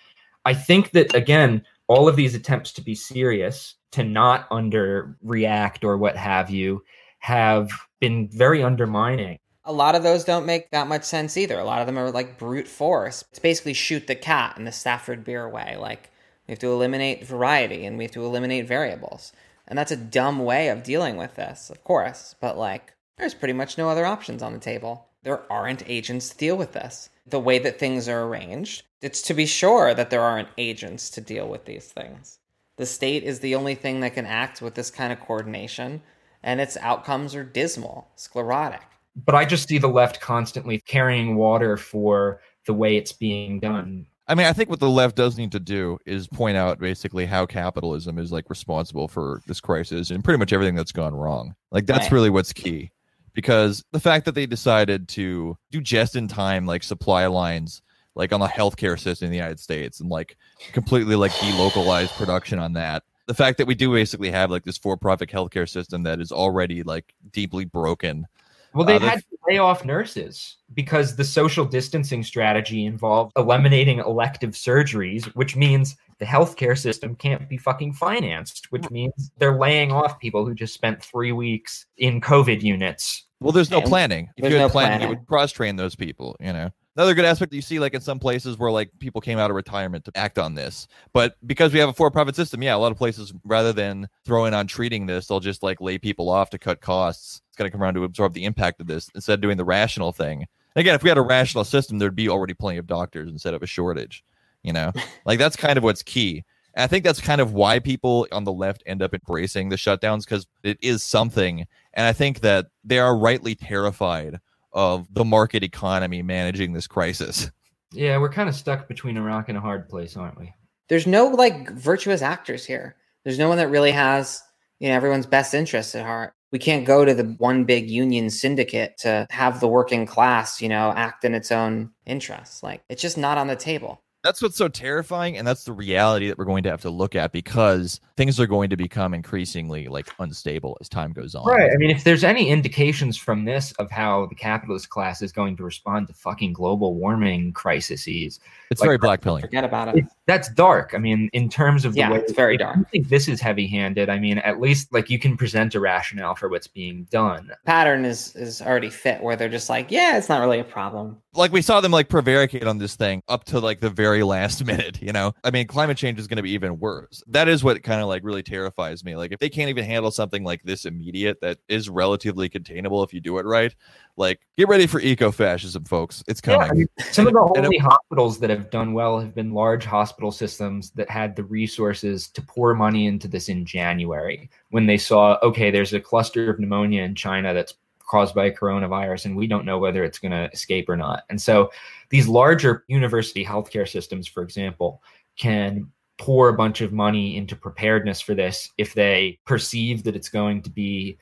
I 0.44 0.54
think 0.54 0.92
that, 0.92 1.16
again, 1.16 1.64
all 1.88 2.10
of 2.10 2.18
these 2.18 2.36
attempts 2.36 2.74
to 2.74 2.82
be 2.82 2.96
serious, 2.96 3.76
to 3.92 4.04
not 4.04 4.50
underreact 4.50 5.86
or 5.86 5.98
what 5.98 6.18
have 6.18 6.50
you, 6.50 6.84
have 7.20 7.72
been 8.02 8.28
very 8.34 8.62
undermining. 8.62 9.40
A 9.64 9.72
lot 9.72 9.96
of 9.96 10.04
those 10.04 10.26
don't 10.26 10.46
make 10.46 10.70
that 10.72 10.88
much 10.88 11.06
sense 11.06 11.38
either. 11.38 11.60
A 11.60 11.64
lot 11.64 11.80
of 11.80 11.88
them 11.88 11.98
are 11.98 12.12
like 12.12 12.38
brute 12.38 12.68
force. 12.68 13.24
It's 13.30 13.40
basically 13.40 13.74
shoot 13.74 14.06
the 14.06 14.16
cat 14.16 14.58
in 14.58 14.66
the 14.66 14.72
Stafford 14.74 15.24
Beer 15.24 15.48
way. 15.48 15.78
Like, 15.80 16.12
we 16.50 16.54
have 16.54 16.60
to 16.60 16.72
eliminate 16.72 17.24
variety 17.24 17.86
and 17.86 17.96
we 17.96 18.06
have 18.06 18.12
to 18.12 18.26
eliminate 18.26 18.68
variables. 18.68 19.34
And 19.68 19.78
that's 19.78 19.92
a 19.92 19.96
dumb 19.96 20.40
way 20.40 20.70
of 20.70 20.82
dealing 20.82 21.16
with 21.16 21.36
this, 21.36 21.70
of 21.70 21.84
course, 21.84 22.34
but 22.42 22.58
like 22.58 22.96
there's 23.20 23.36
pretty 23.36 23.54
much 23.54 23.78
no 23.78 23.88
other 23.88 24.08
options 24.08 24.42
on 24.42 24.54
the 24.54 24.60
table. 24.60 25.06
There 25.22 25.44
aren't 25.52 25.88
agents 25.88 26.30
to 26.30 26.38
deal 26.38 26.58
with 26.58 26.74
this. 26.74 27.12
The 27.28 27.40
way 27.40 27.60
that 27.60 27.78
things 27.78 28.10
are 28.10 28.24
arranged, 28.24 28.82
it's 29.00 29.22
to 29.24 29.36
be 29.36 29.46
sure 29.46 29.94
that 29.94 30.10
there 30.10 30.24
aren't 30.24 30.48
agents 30.58 31.12
to 31.12 31.22
deal 31.22 31.48
with 31.48 31.66
these 31.66 31.86
things. 31.86 32.40
The 32.78 32.88
state 32.88 33.22
is 33.22 33.42
the 33.42 33.54
only 33.54 33.76
thing 33.76 34.00
that 34.00 34.16
can 34.16 34.26
act 34.26 34.60
with 34.60 34.74
this 34.74 34.90
kind 34.90 35.14
of 35.14 35.20
coordination 35.20 36.02
and 36.42 36.60
its 36.60 36.78
outcomes 36.78 37.36
are 37.36 37.44
dismal, 37.44 38.08
sclerotic. 38.16 38.82
But 39.16 39.36
I 39.36 39.46
just 39.46 39.68
see 39.68 39.78
the 39.78 39.88
left 39.88 40.20
constantly 40.20 40.80
carrying 40.80 41.36
water 41.36 41.78
for 41.78 42.42
the 42.66 42.74
way 42.74 42.98
it's 42.98 43.14
being 43.14 43.60
done. 43.60 44.08
I 44.30 44.36
mean, 44.36 44.46
I 44.46 44.54
think 44.54 44.70
what 44.70 44.80
the 44.80 44.90
left 44.90 45.16
does 45.16 45.40
need 45.40 45.52
to 45.54 45.60
do 45.60 45.98
is 46.06 46.28
point 46.28 46.56
out 46.56 46.80
basically 46.80 47.26
how 47.26 47.48
capitalism 47.48 48.20
is 48.20 48.32
like 48.32 48.48
responsible 48.48 49.08
for 49.08 49.42
this 49.48 49.60
crisis 49.60 50.12
and 50.12 50.24
pretty 50.24 50.38
much 50.38 50.54
everything 50.54 50.76
that's 50.76 50.92
gone 50.92 51.16
wrong. 51.16 51.56
Like 51.72 51.88
that's 51.88 52.04
Right. 52.06 52.12
really 52.12 52.30
what's 52.30 52.54
key. 52.54 52.92
Because 53.34 53.84
the 53.92 54.00
fact 54.00 54.26
that 54.26 54.36
they 54.36 54.46
decided 54.46 55.08
to 55.10 55.58
do 55.72 55.82
just 55.82 56.16
in 56.16 56.28
time 56.28 56.68
like 56.68 56.84
supply 56.84 57.26
lines 57.26 57.82
like 58.14 58.32
on 58.32 58.40
the 58.40 58.48
healthcare 58.48 59.00
system 59.00 59.28
in 59.28 59.32
the 59.32 59.38
United 59.38 59.60
States 59.60 60.00
and 60.00 60.10
like 60.10 60.38
completely 60.74 61.16
like 61.16 61.32
delocalize 61.32 62.10
production 62.16 62.60
on 62.60 62.74
that. 62.74 63.02
The 63.26 63.34
fact 63.34 63.58
that 63.58 63.66
we 63.68 63.74
do 63.76 63.92
basically 63.94 64.30
have 64.30 64.52
like 64.52 64.64
this 64.64 64.78
for-profit 64.78 65.30
healthcare 65.30 65.68
system 65.68 66.04
that 66.04 66.20
is 66.20 66.32
already 66.32 66.84
like 66.84 67.14
deeply 67.32 67.66
broken. 67.66 68.28
Well, 68.74 68.86
they've 68.86 69.02
Uh, 69.02 69.10
had 69.10 69.20
to 69.20 69.38
lay 69.48 69.58
off 69.58 69.84
nurses 69.84 70.58
because 70.74 71.16
the 71.16 71.24
social 71.24 71.66
distancing 71.66 72.24
strategy 72.24 72.86
involved 72.86 73.32
eliminating 73.36 74.00
elective 74.00 74.52
surgeries, 74.52 75.26
which 75.36 75.56
means 75.56 75.96
the 76.20 76.26
healthcare 76.26 76.78
system 76.78 77.16
can't 77.16 77.50
be 77.50 77.58
fucking 77.58 77.94
financed, 77.94 78.68
which 78.70 78.90
means 78.92 79.32
they're 79.38 79.58
laying 79.58 79.92
off 79.92 80.20
people 80.20 80.46
who 80.46 80.54
just 80.54 80.74
spent 80.74 81.04
three 81.04 81.32
weeks 81.32 81.86
in 81.98 82.22
COVID 82.22 82.62
units. 82.62 83.26
Well, 83.40 83.54
there's 83.54 83.72
no 83.72 83.82
planning. 83.82 84.30
If 84.36 84.44
there's 84.44 84.54
you 84.54 84.60
had 84.60 84.66
no 84.66 84.70
planning, 84.70 85.00
planning. 85.00 85.16
it 85.16 85.20
would 85.20 85.28
cross 85.28 85.52
train 85.52 85.78
those 85.78 85.96
people, 85.96 86.36
you 86.40 86.52
know. 86.54 86.70
Another 87.00 87.14
good 87.14 87.24
aspect 87.24 87.52
that 87.52 87.56
you 87.56 87.62
see 87.62 87.80
like 87.80 87.94
in 87.94 88.02
some 88.02 88.20
places 88.20 88.58
where 88.58 88.70
like 88.70 88.92
people 89.00 89.22
came 89.22 89.40
out 89.40 89.50
of 89.50 89.56
retirement 89.56 90.04
to 90.04 90.12
act 90.16 90.38
on 90.38 90.54
this. 90.54 90.86
But 91.14 91.38
because 91.48 91.72
we 91.72 91.80
have 91.80 91.88
a 91.88 91.94
for-profit 91.94 92.36
system, 92.36 92.62
yeah, 92.62 92.76
a 92.76 92.78
lot 92.78 92.92
of 92.92 92.98
places 92.98 93.32
rather 93.46 93.72
than 93.72 94.10
throwing 94.26 94.54
on 94.54 94.68
treating 94.68 95.06
this, 95.06 95.26
they'll 95.26 95.40
just 95.40 95.64
like 95.64 95.80
lay 95.80 95.98
people 95.98 96.28
off 96.28 96.50
to 96.50 96.58
cut 96.58 96.82
costs. 96.82 97.42
It's 97.48 97.56
going 97.56 97.72
to 97.72 97.72
come 97.72 97.82
around 97.82 97.94
to 97.94 98.04
absorb 98.04 98.34
the 98.34 98.44
impact 98.44 98.82
of 98.82 98.88
this 98.88 99.10
instead 99.16 99.36
of 99.36 99.42
doing 99.42 99.56
the 99.56 99.64
rational 99.64 100.12
thing. 100.12 100.46
Again, 100.76 100.94
if 100.94 101.02
we 101.02 101.08
had 101.08 101.18
a 101.18 101.22
rational 101.22 101.64
system, 101.64 102.00
there'd 102.00 102.18
be 102.18 102.28
already 102.28 102.54
plenty 102.54 102.80
of 102.80 102.86
doctors 102.86 103.30
instead 103.30 103.54
of 103.54 103.64
a 103.64 103.66
shortage, 103.66 104.26
you 104.64 104.74
know. 104.74 104.92
like 105.26 105.40
that's 105.40 105.56
kind 105.56 105.78
of 105.78 105.86
what's 105.86 106.04
key. 106.04 106.44
And 106.74 106.84
I 106.84 106.88
think 106.88 107.06
that's 107.06 107.22
kind 107.22 107.40
of 107.40 107.54
why 107.54 107.80
people 107.80 108.28
on 108.34 108.44
the 108.44 108.52
left 108.52 108.84
end 108.86 109.02
up 109.02 109.14
embracing 109.14 109.70
the 109.70 109.78
shutdowns 109.78 110.26
because 110.26 110.48
it 110.64 110.78
is 110.82 111.02
something. 111.02 111.66
And 111.94 112.06
I 112.06 112.12
think 112.12 112.42
that 112.42 112.66
they 112.84 113.00
are 113.00 113.16
rightly 113.16 113.56
terrified 113.56 114.42
of 114.72 115.12
the 115.14 115.26
market 115.26 115.64
economy 115.64 116.22
managing 116.22 116.74
this 116.74 116.88
crisis. 116.88 117.50
Yeah, 117.92 118.18
we're 118.20 118.32
kind 118.32 118.50
of 118.50 118.56
stuck 118.56 118.88
between 118.88 119.18
a 119.18 119.22
rock 119.22 119.50
and 119.50 119.58
a 119.58 119.62
hard 119.62 119.90
place, 119.90 120.16
aren't 120.16 120.40
we? 120.40 120.54
There's 120.90 121.08
no 121.08 121.28
like 121.28 121.72
virtuous 121.72 122.22
actors 122.22 122.66
here. 122.66 122.96
There's 123.24 123.40
no 123.40 123.50
one 123.50 123.58
that 123.58 123.70
really 123.70 123.92
has, 123.92 124.42
you 124.80 124.90
know, 124.90 124.96
everyone's 124.96 125.26
best 125.26 125.54
interests 125.54 125.96
at 125.96 126.06
heart. 126.06 126.34
We 126.52 126.60
can't 126.60 126.86
go 126.86 127.06
to 127.06 127.14
the 127.14 127.36
one 127.38 127.66
big 127.66 127.90
union 127.90 128.30
syndicate 128.30 128.98
to 129.00 129.28
have 129.30 129.60
the 129.60 129.68
working 129.68 130.06
class, 130.06 130.62
you 130.62 130.70
know, 130.70 130.92
act 130.96 131.24
in 131.26 131.36
its 131.36 131.52
own 131.52 131.92
interests. 132.06 132.64
Like 132.64 132.82
it's 132.90 133.02
just 133.02 133.18
not 133.18 133.38
on 133.38 133.48
the 133.48 133.56
table. 133.56 134.02
That's 134.24 134.42
what's 134.42 134.58
so 134.58 134.68
terrifying, 134.68 135.38
and 135.38 135.48
that's 135.48 135.64
the 135.64 135.72
reality 135.72 136.28
that 136.28 136.38
we're 136.38 136.44
going 136.46 136.64
to 136.64 136.70
have 136.70 136.82
to 136.82 136.90
look 136.90 137.16
at 137.16 137.32
because 137.32 138.02
things 138.18 138.38
are 138.38 138.48
going 138.48 138.70
to 138.70 138.76
become 138.76 139.14
increasingly 139.14 139.88
like 139.88 140.10
unstable 140.20 140.78
as 140.82 140.90
time 140.90 141.14
goes 141.14 141.36
on. 141.36 141.46
Right. 141.48 141.72
I 141.72 141.78
mean, 141.78 141.90
if 141.90 142.04
there's 142.04 142.26
any 142.26 142.50
indications 142.50 143.16
from 143.16 143.46
this 143.46 143.72
of 143.80 143.90
how 143.90 144.26
the 144.26 144.36
capitalist 144.36 144.90
class 144.90 145.22
is 145.22 145.32
going 145.32 145.56
to 145.56 145.64
respond 145.64 146.08
to 146.08 146.14
fucking 146.14 146.52
global 146.52 146.96
warming 146.96 147.54
crises, 147.54 148.06
It's 148.08 148.82
Like- 148.82 148.88
very 148.88 149.00
blackpilling. 149.00 149.42
Forget 149.42 149.64
about 149.64 149.96
it. 149.98 150.04
that's 150.26 150.50
dark. 150.50 150.92
I 150.94 150.98
mean, 150.98 151.30
in 151.34 151.48
terms 151.50 151.86
of 151.86 151.94
the 151.94 152.00
Yeah, 152.00 152.12
way 152.12 152.18
it's 152.20 152.34
very 152.34 152.58
dark. 152.58 152.76
don't 152.76 152.90
think 152.90 153.08
this 153.08 153.28
is 153.30 153.40
heavy-handed. 153.40 154.10
I 154.10 154.20
mean, 154.20 154.38
at 154.40 154.60
least 154.60 154.92
like 154.94 155.10
you 155.10 155.18
can 155.18 155.38
present 155.38 155.74
a 155.76 155.80
rationale 155.80 156.36
for 156.36 156.50
what's 156.50 156.68
being 156.68 157.08
done. 157.10 157.52
Pattern 157.66 158.04
is 158.04 158.36
is 158.36 158.62
already 158.62 158.90
fit 158.90 159.24
where 159.24 159.36
they're 159.38 159.48
just 159.50 159.70
like, 159.70 159.90
yeah, 159.92 160.18
it's 160.18 160.28
not 160.30 160.42
really 160.42 160.60
a 160.60 160.64
problem. 160.66 161.18
Like 161.34 161.52
we 161.52 161.62
saw 161.62 161.80
them 161.80 161.92
like 161.92 162.10
prevaricate 162.10 162.66
on 162.68 162.80
this 162.80 162.96
thing 162.96 163.22
up 163.30 163.44
to 163.46 163.60
like 163.60 163.80
the 163.80 163.90
very 163.90 164.09
last 164.24 164.66
minute, 164.66 165.02
you 165.02 165.12
know? 165.14 165.34
I 165.44 165.52
mean, 165.52 165.68
climate 165.68 165.98
change 165.98 166.20
is 166.20 166.28
going 166.28 166.38
to 166.38 166.44
be 166.44 166.52
even 166.52 166.80
worse. 166.80 167.24
That 167.28 167.48
is 167.48 167.64
what 167.64 167.82
kind 167.84 168.02
of 168.02 168.08
like 168.08 168.24
really 168.24 168.44
terrifies 168.44 169.04
me. 169.04 169.16
Like 169.16 169.32
if 169.32 169.40
they 169.40 169.50
can't 169.50 169.70
even 169.70 169.86
handle 169.86 170.12
something 170.12 170.44
like 170.44 170.64
this 170.64 170.86
immediate 170.86 171.40
that 171.42 171.60
is 171.68 171.90
relatively 171.90 172.50
containable 172.50 173.04
if 173.04 173.14
you 173.14 173.22
do 173.22 173.38
it 173.38 173.46
right, 173.46 173.74
like 174.18 174.40
get 174.58 174.68
ready 174.68 174.88
for 174.88 175.00
eco-fascism, 175.00 175.86
folks. 175.86 176.24
It's 176.28 176.42
Yeah, 176.46 176.58
coming. 176.58 176.70
I 176.72 176.74
mean, 176.74 176.88
some 177.12 177.28
of 177.28 177.34
the 177.34 177.40
And 177.56 177.66
it- 177.66 177.68
only 177.68 177.78
hospitals 177.78 178.40
that 178.40 178.50
have 178.50 178.70
done 178.70 178.94
well 178.94 179.20
have 179.20 179.34
been 179.36 179.54
large 179.54 179.86
hospital 179.86 180.32
systems 180.32 180.92
that 180.92 181.10
had 181.10 181.36
the 181.36 181.44
resources 181.44 182.28
to 182.30 182.42
pour 182.42 182.74
money 182.76 183.06
into 183.08 183.28
this 183.28 183.50
in 183.50 183.66
January 183.66 184.50
when 184.72 184.86
they 184.86 184.98
saw, 184.98 185.38
okay, 185.44 185.72
there's 185.72 185.94
a 185.94 186.00
cluster 186.00 186.50
of 186.50 186.60
pneumonia 186.60 187.04
in 187.04 187.16
China 187.16 187.54
that's 187.54 187.76
caused 188.10 188.36
by 188.36 188.50
coronavirus, 188.52 189.26
and 189.26 189.36
we 189.36 189.48
don't 189.48 189.66
know 189.66 189.78
whether 189.78 190.04
it's 190.04 190.20
going 190.20 190.32
to 190.32 190.50
escape 190.52 190.90
or 190.90 190.98
not. 190.98 191.24
And 191.30 191.42
so 191.42 191.72
these 192.10 192.28
larger 192.28 192.84
university 192.88 193.46
healthcare 193.46 193.88
systems, 193.88 194.28
for 194.28 194.44
example, 194.44 195.02
can 195.38 195.90
pour 196.18 196.50
a 196.50 196.58
bunch 196.58 196.82
of 196.82 196.92
money 196.92 197.38
into 197.38 197.56
preparedness 197.56 198.20
for 198.20 198.34
this 198.34 198.70
if 198.78 198.94
they 198.94 199.40
perceive 199.46 200.04
that 200.04 200.16
it's 200.16 200.30
going 200.30 200.62
to 200.64 200.70
be 200.70 201.18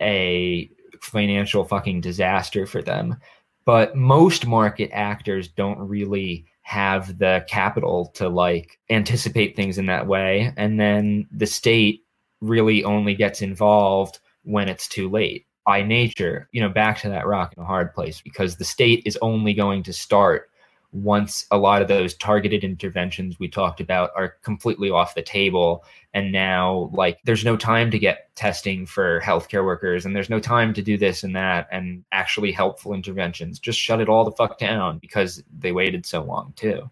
a 0.00 0.70
financial 1.02 1.64
fucking 1.64 2.00
disaster 2.00 2.66
for 2.66 2.80
them. 2.80 3.16
But 3.64 3.94
most 3.94 4.46
market 4.46 4.90
actors 4.92 5.48
don't 5.48 5.78
really 5.78 6.46
have 6.62 7.18
the 7.18 7.44
capital 7.48 8.06
to 8.14 8.28
like 8.28 8.78
anticipate 8.90 9.56
things 9.56 9.76
in 9.76 9.86
that 9.86 10.06
way. 10.06 10.52
And 10.56 10.78
then 10.78 11.26
the 11.32 11.46
state 11.46 12.04
really 12.40 12.84
only 12.84 13.14
gets 13.14 13.42
involved 13.42 14.20
when 14.44 14.68
it's 14.68 14.88
too 14.88 15.10
late 15.10 15.46
by 15.68 15.82
nature 15.82 16.48
you 16.52 16.62
know 16.62 16.70
back 16.70 16.98
to 16.98 17.10
that 17.10 17.26
rock 17.26 17.52
and 17.54 17.62
a 17.62 17.66
hard 17.66 17.92
place 17.92 18.22
because 18.22 18.56
the 18.56 18.64
state 18.64 19.02
is 19.04 19.18
only 19.20 19.52
going 19.52 19.82
to 19.82 19.92
start 19.92 20.48
once 20.92 21.46
a 21.50 21.58
lot 21.58 21.82
of 21.82 21.88
those 21.88 22.14
targeted 22.14 22.64
interventions 22.64 23.38
we 23.38 23.48
talked 23.48 23.80
about 23.80 24.10
are 24.16 24.36
completely 24.42 24.90
off 24.90 25.14
the 25.14 25.22
table. 25.22 25.84
And 26.14 26.32
now 26.32 26.90
like 26.94 27.18
there's 27.24 27.44
no 27.44 27.56
time 27.56 27.90
to 27.90 27.98
get 27.98 28.34
testing 28.36 28.86
for 28.86 29.20
healthcare 29.20 29.64
workers 29.64 30.06
and 30.06 30.16
there's 30.16 30.30
no 30.30 30.40
time 30.40 30.72
to 30.74 30.82
do 30.82 30.96
this 30.96 31.22
and 31.22 31.36
that 31.36 31.68
and 31.70 32.04
actually 32.12 32.52
helpful 32.52 32.94
interventions. 32.94 33.58
Just 33.58 33.78
shut 33.78 34.00
it 34.00 34.08
all 34.08 34.24
the 34.24 34.32
fuck 34.32 34.58
down 34.58 34.98
because 34.98 35.42
they 35.58 35.72
waited 35.72 36.06
so 36.06 36.22
long 36.22 36.54
too. 36.56 36.90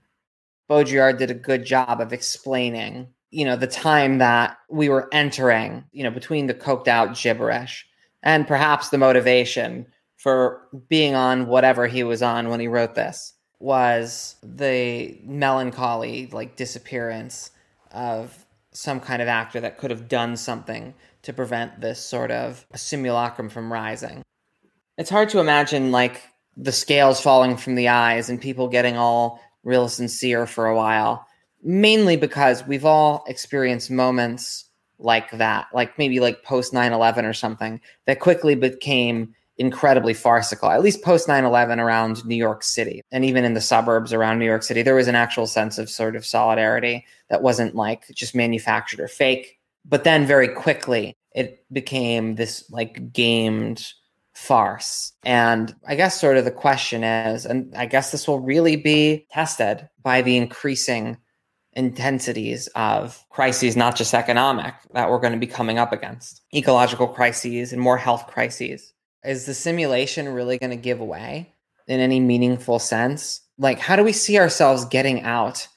Baudrillard 0.69 1.19
did 1.19 1.31
a 1.31 1.35
good 1.35 1.65
job 1.65 2.01
of 2.01 2.12
explaining, 2.12 3.07
you 3.31 3.44
know, 3.44 3.57
the 3.57 3.66
time 3.66 4.19
that 4.19 4.59
we 4.69 4.89
were 4.89 5.09
entering, 5.12 5.85
you 5.93 6.03
know, 6.03 6.11
between 6.11 6.48
the 6.48 6.55
coked 6.55 6.89
out 6.89 7.16
gibberish 7.16 7.86
and 8.27 8.48
perhaps 8.48 8.89
the 8.89 8.98
motivation 8.98 9.86
for 10.16 10.66
being 10.89 11.15
on 11.15 11.47
whatever 11.47 11.86
he 11.86 12.03
was 12.03 12.23
on 12.23 12.48
when 12.48 12.59
he 12.59 12.66
wrote 12.66 12.97
this 12.97 13.32
was 13.61 14.35
the 14.43 15.16
melancholy 15.23 16.28
like 16.32 16.57
disappearance 16.57 17.53
of 17.93 18.44
some 18.73 18.98
kind 18.98 19.23
of 19.23 19.28
actor 19.28 19.61
that 19.61 19.78
could 19.78 19.93
have 19.93 20.09
done 20.09 20.36
something 20.36 20.93
to 21.23 21.32
prevent 21.32 21.81
this 21.81 22.01
sort 22.01 22.32
of 22.32 22.66
simulacrum 22.74 23.48
from 23.48 23.73
rising. 23.73 24.23
It's 24.98 25.09
hard 25.09 25.28
to 25.31 25.39
imagine 25.39 25.93
like 25.93 26.20
the 26.57 26.73
scales 26.73 27.20
falling 27.20 27.57
from 27.57 27.77
the 27.77 27.89
eyes 27.89 28.28
and 28.28 28.40
people 28.40 28.66
getting 28.66 28.97
all 28.97 29.40
real 29.62 29.89
sincere 29.89 30.47
for 30.47 30.66
a 30.66 30.74
while, 30.74 31.24
mainly 31.62 32.16
because 32.16 32.66
we've 32.66 32.85
all 32.85 33.24
experienced 33.28 33.90
moments 33.90 34.65
like 34.98 35.31
that, 35.32 35.66
like 35.73 35.98
maybe 35.98 36.20
like 36.20 36.43
post 36.43 36.73
9 36.73 36.93
11 36.93 37.24
or 37.24 37.32
something, 37.32 37.81
that 38.06 38.20
quickly 38.20 38.55
became 38.55 39.35
incredibly 39.59 40.14
farcical. 40.14 40.70
At 40.70 40.82
least 40.82 41.02
post 41.02 41.28
9 41.28 41.44
11 41.44 41.81
around 41.81 42.24
New 42.24 42.36
York 42.36 42.62
City 42.62 43.02
and 43.10 43.24
even 43.24 43.44
in 43.44 43.55
the 43.55 43.60
suburbs 43.60 44.12
around 44.12 44.39
New 44.39 44.47
York 44.47 44.62
City, 44.62 44.82
there 44.82 44.94
was 44.94 45.09
an 45.09 45.14
actual 45.14 45.47
sense 45.47 45.78
of 45.78 45.89
sort 45.89 46.16
of 46.16 46.27
solidarity 46.27 47.05
that 47.28 47.43
wasn't 47.43 47.74
like 47.74 48.06
just 48.14 48.35
manufactured 48.35 49.01
or 49.01 49.09
fake. 49.09 49.59
But 49.85 50.05
then 50.05 50.27
very 50.27 50.48
quickly, 50.48 51.16
it 51.35 51.64
became 51.73 52.35
this 52.35 52.68
like 52.70 53.12
gamed 53.12 53.93
farce. 54.35 55.12
And 55.24 55.74
I 55.86 55.94
guess 55.94 56.20
sort 56.20 56.36
of 56.36 56.44
the 56.44 56.51
question 56.51 57.02
is, 57.05 57.47
and 57.47 57.74
I 57.74 57.86
guess 57.86 58.12
this 58.12 58.28
will 58.28 58.40
really 58.40 58.77
be 58.77 59.27
tested 59.31 59.89
by 60.02 60.23
the 60.23 60.36
increasing 60.36 61.16
intensities 61.77 62.69
of 62.74 63.23
crises, 63.28 63.77
not 63.77 63.94
just 63.94 64.15
economic, 64.15 64.74
that 64.94 65.11
we're 65.11 65.20
going 65.20 65.35
to 65.35 65.39
be 65.39 65.47
coming 65.47 65.78
up 65.78 65.93
against, 65.93 66.43
ecological 66.55 67.07
crises 67.07 67.73
and 67.73 67.81
more 67.81 67.98
health 67.98 68.27
crises. 68.27 68.93
Is 69.24 69.44
the 69.47 69.55
simulation 69.55 70.31
really 70.31 70.59
going 70.59 70.70
to 70.70 70.77
give 70.77 71.01
away 71.01 71.53
in 71.86 72.01
any 72.01 72.19
meaningful 72.19 72.78
sense? 72.78 73.43
Like, 73.59 73.78
how 73.78 73.94
do 73.94 74.03
we 74.03 74.12
see 74.12 74.39
ourselves 74.39 74.86
getting 74.86 75.23
out 75.23 75.69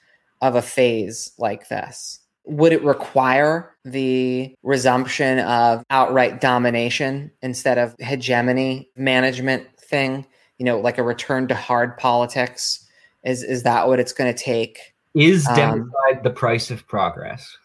of 0.42 0.56
a 0.56 0.62
phase 0.62 1.32
like 1.38 1.68
this? 1.68 2.20
Would 2.46 2.72
it 2.72 2.84
require 2.84 3.76
the 3.84 4.56
resumption 4.64 5.40
of 5.40 5.84
outright 5.90 6.42
domination 6.42 7.32
instead 7.42 7.78
of 7.78 7.96
hegemony 8.00 8.90
management 8.96 9.68
thing? 9.78 10.26
You 10.58 10.66
know, 10.66 10.80
like 10.80 10.98
a 10.98 11.04
return 11.04 11.48
to 11.50 11.56
hard 11.56 11.98
politics? 11.98 12.86
Is 13.24 13.44
is 13.44 13.64
that 13.64 13.88
what 13.88 14.00
it's 14.00 14.14
going 14.14 14.34
to 14.34 14.44
take? 14.44 14.94
Is 15.16 15.48
Um, 15.48 15.92
the 16.24 16.30
price 16.30 16.72
of 16.72 16.88
progress 16.88 17.58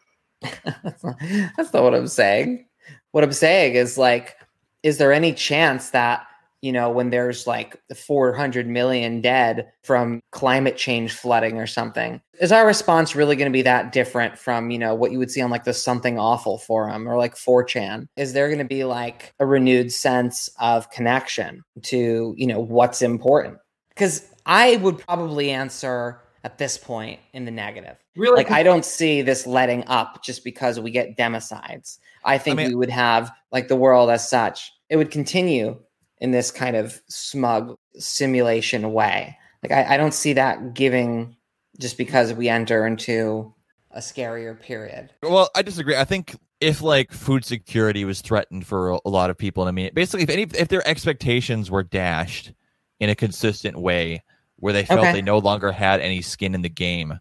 that's, 0.43 1.05
not, 1.05 1.17
that's 1.57 1.73
not 1.73 1.83
what 1.83 1.95
I'm 1.95 2.09
saying. 2.09 2.67
what 3.13 3.25
I'm 3.25 3.33
saying 3.33 3.75
is 3.75 3.97
like, 3.97 4.37
is 4.83 4.99
there 4.99 5.13
any 5.13 5.33
chance 5.33 5.91
that 5.91 6.27
you 6.65 6.73
know, 6.73 6.89
when 6.89 7.11
there's 7.11 7.47
like 7.47 7.79
400 7.95 8.67
million 8.67 9.21
dead 9.21 9.71
from 9.83 10.23
climate 10.33 10.79
change 10.79 11.13
flooding 11.13 11.59
or 11.59 11.67
something. 11.67 12.23
Is 12.41 12.53
our 12.53 12.67
response 12.67 13.15
really 13.15 13.37
going 13.37 13.53
to 13.53 13.55
be 13.55 13.61
that 13.61 13.93
different 13.93 14.39
from, 14.39 14.71
you 14.71 14.79
know, 14.79 14.95
what 14.95 15.13
you 15.13 15.19
would 15.19 15.31
see 15.31 15.43
on 15.43 15.51
like 15.51 15.65
the 15.65 15.75
Something 15.75 16.19
Awful 16.19 16.57
forum 16.57 17.07
or 17.07 17.19
like 17.19 17.35
4chan? 17.35 18.07
Is 18.17 18.33
there 18.33 18.49
going 18.49 18.61
to 18.61 18.65
be 18.65 18.85
like 18.85 19.35
a 19.39 19.45
renewed 19.45 19.93
sense 19.93 20.49
of 20.59 20.91
connection 20.91 21.63
to, 21.83 22.35
you 22.35 22.47
know, 22.47 22.61
what's 22.61 23.03
important? 23.03 23.59
Because 23.91 24.27
I 24.47 24.77
would 24.77 24.97
probably 24.97 25.51
answer 25.51 26.19
at 26.45 26.59
this 26.59 26.77
point 26.77 27.19
in 27.33 27.47
the 27.47 27.51
negative. 27.51 27.97
Really? 28.15 28.37
Like, 28.37 28.51
I 28.51 28.63
don't 28.63 28.85
see 28.85 29.23
this 29.23 29.47
letting 29.47 29.83
up 29.87 30.23
just 30.23 30.45
because 30.45 30.79
we 30.79 30.91
get 30.91 31.17
democides. 31.17 31.99
I 32.23 32.39
think 32.39 32.61
I 32.61 32.63
mean, 32.65 32.69
we 32.69 32.75
would 32.77 32.91
have 32.91 33.33
like 33.51 33.69
the 33.69 33.77
world 33.77 34.11
as 34.11 34.29
such. 34.29 34.71
It 34.91 34.97
would 34.97 35.11
continue 35.11 35.81
in 36.19 36.31
this 36.31 36.51
kind 36.51 36.77
of 36.77 37.01
smug 37.09 37.75
simulation 37.97 38.93
way. 38.93 39.37
Like 39.63 39.73
I, 39.73 39.95
I 39.95 39.97
don't 39.97 40.15
see 40.15 40.35
that 40.35 40.75
giving 40.75 41.37
just 41.81 41.97
because 41.99 42.33
we 42.35 42.49
enter 42.49 42.87
into 42.87 43.53
a 43.91 43.99
scarier 43.99 44.59
period. 44.61 45.11
Well, 45.23 45.49
I 45.57 45.63
disagree. 45.63 45.97
I 45.97 46.05
think 46.05 46.37
if 46.61 46.83
like 46.83 47.13
food 47.13 47.45
security 47.45 48.05
was 48.05 48.21
threatened 48.21 48.67
for 48.67 48.91
a, 48.91 49.09
lot 49.09 49.31
of 49.31 49.39
people, 49.39 49.65
I 49.65 49.71
mean, 49.71 49.91
basically, 49.95 50.25
if 50.25 50.31
any, 50.31 50.43
if 50.43 50.69
their 50.69 50.87
expectations 50.87 51.71
were 51.71 51.83
dashed 51.83 52.53
in 53.01 53.09
a 53.09 53.15
consistent 53.15 53.79
way, 53.79 54.23
where 54.59 54.73
they 54.73 54.85
felt 54.85 55.01
okay. 55.01 55.13
they 55.13 55.23
no 55.23 55.39
longer 55.39 55.73
had 55.73 56.01
any 56.01 56.23
skin 56.23 56.55
in 56.55 56.63
the 56.63 56.69
game, 56.69 57.19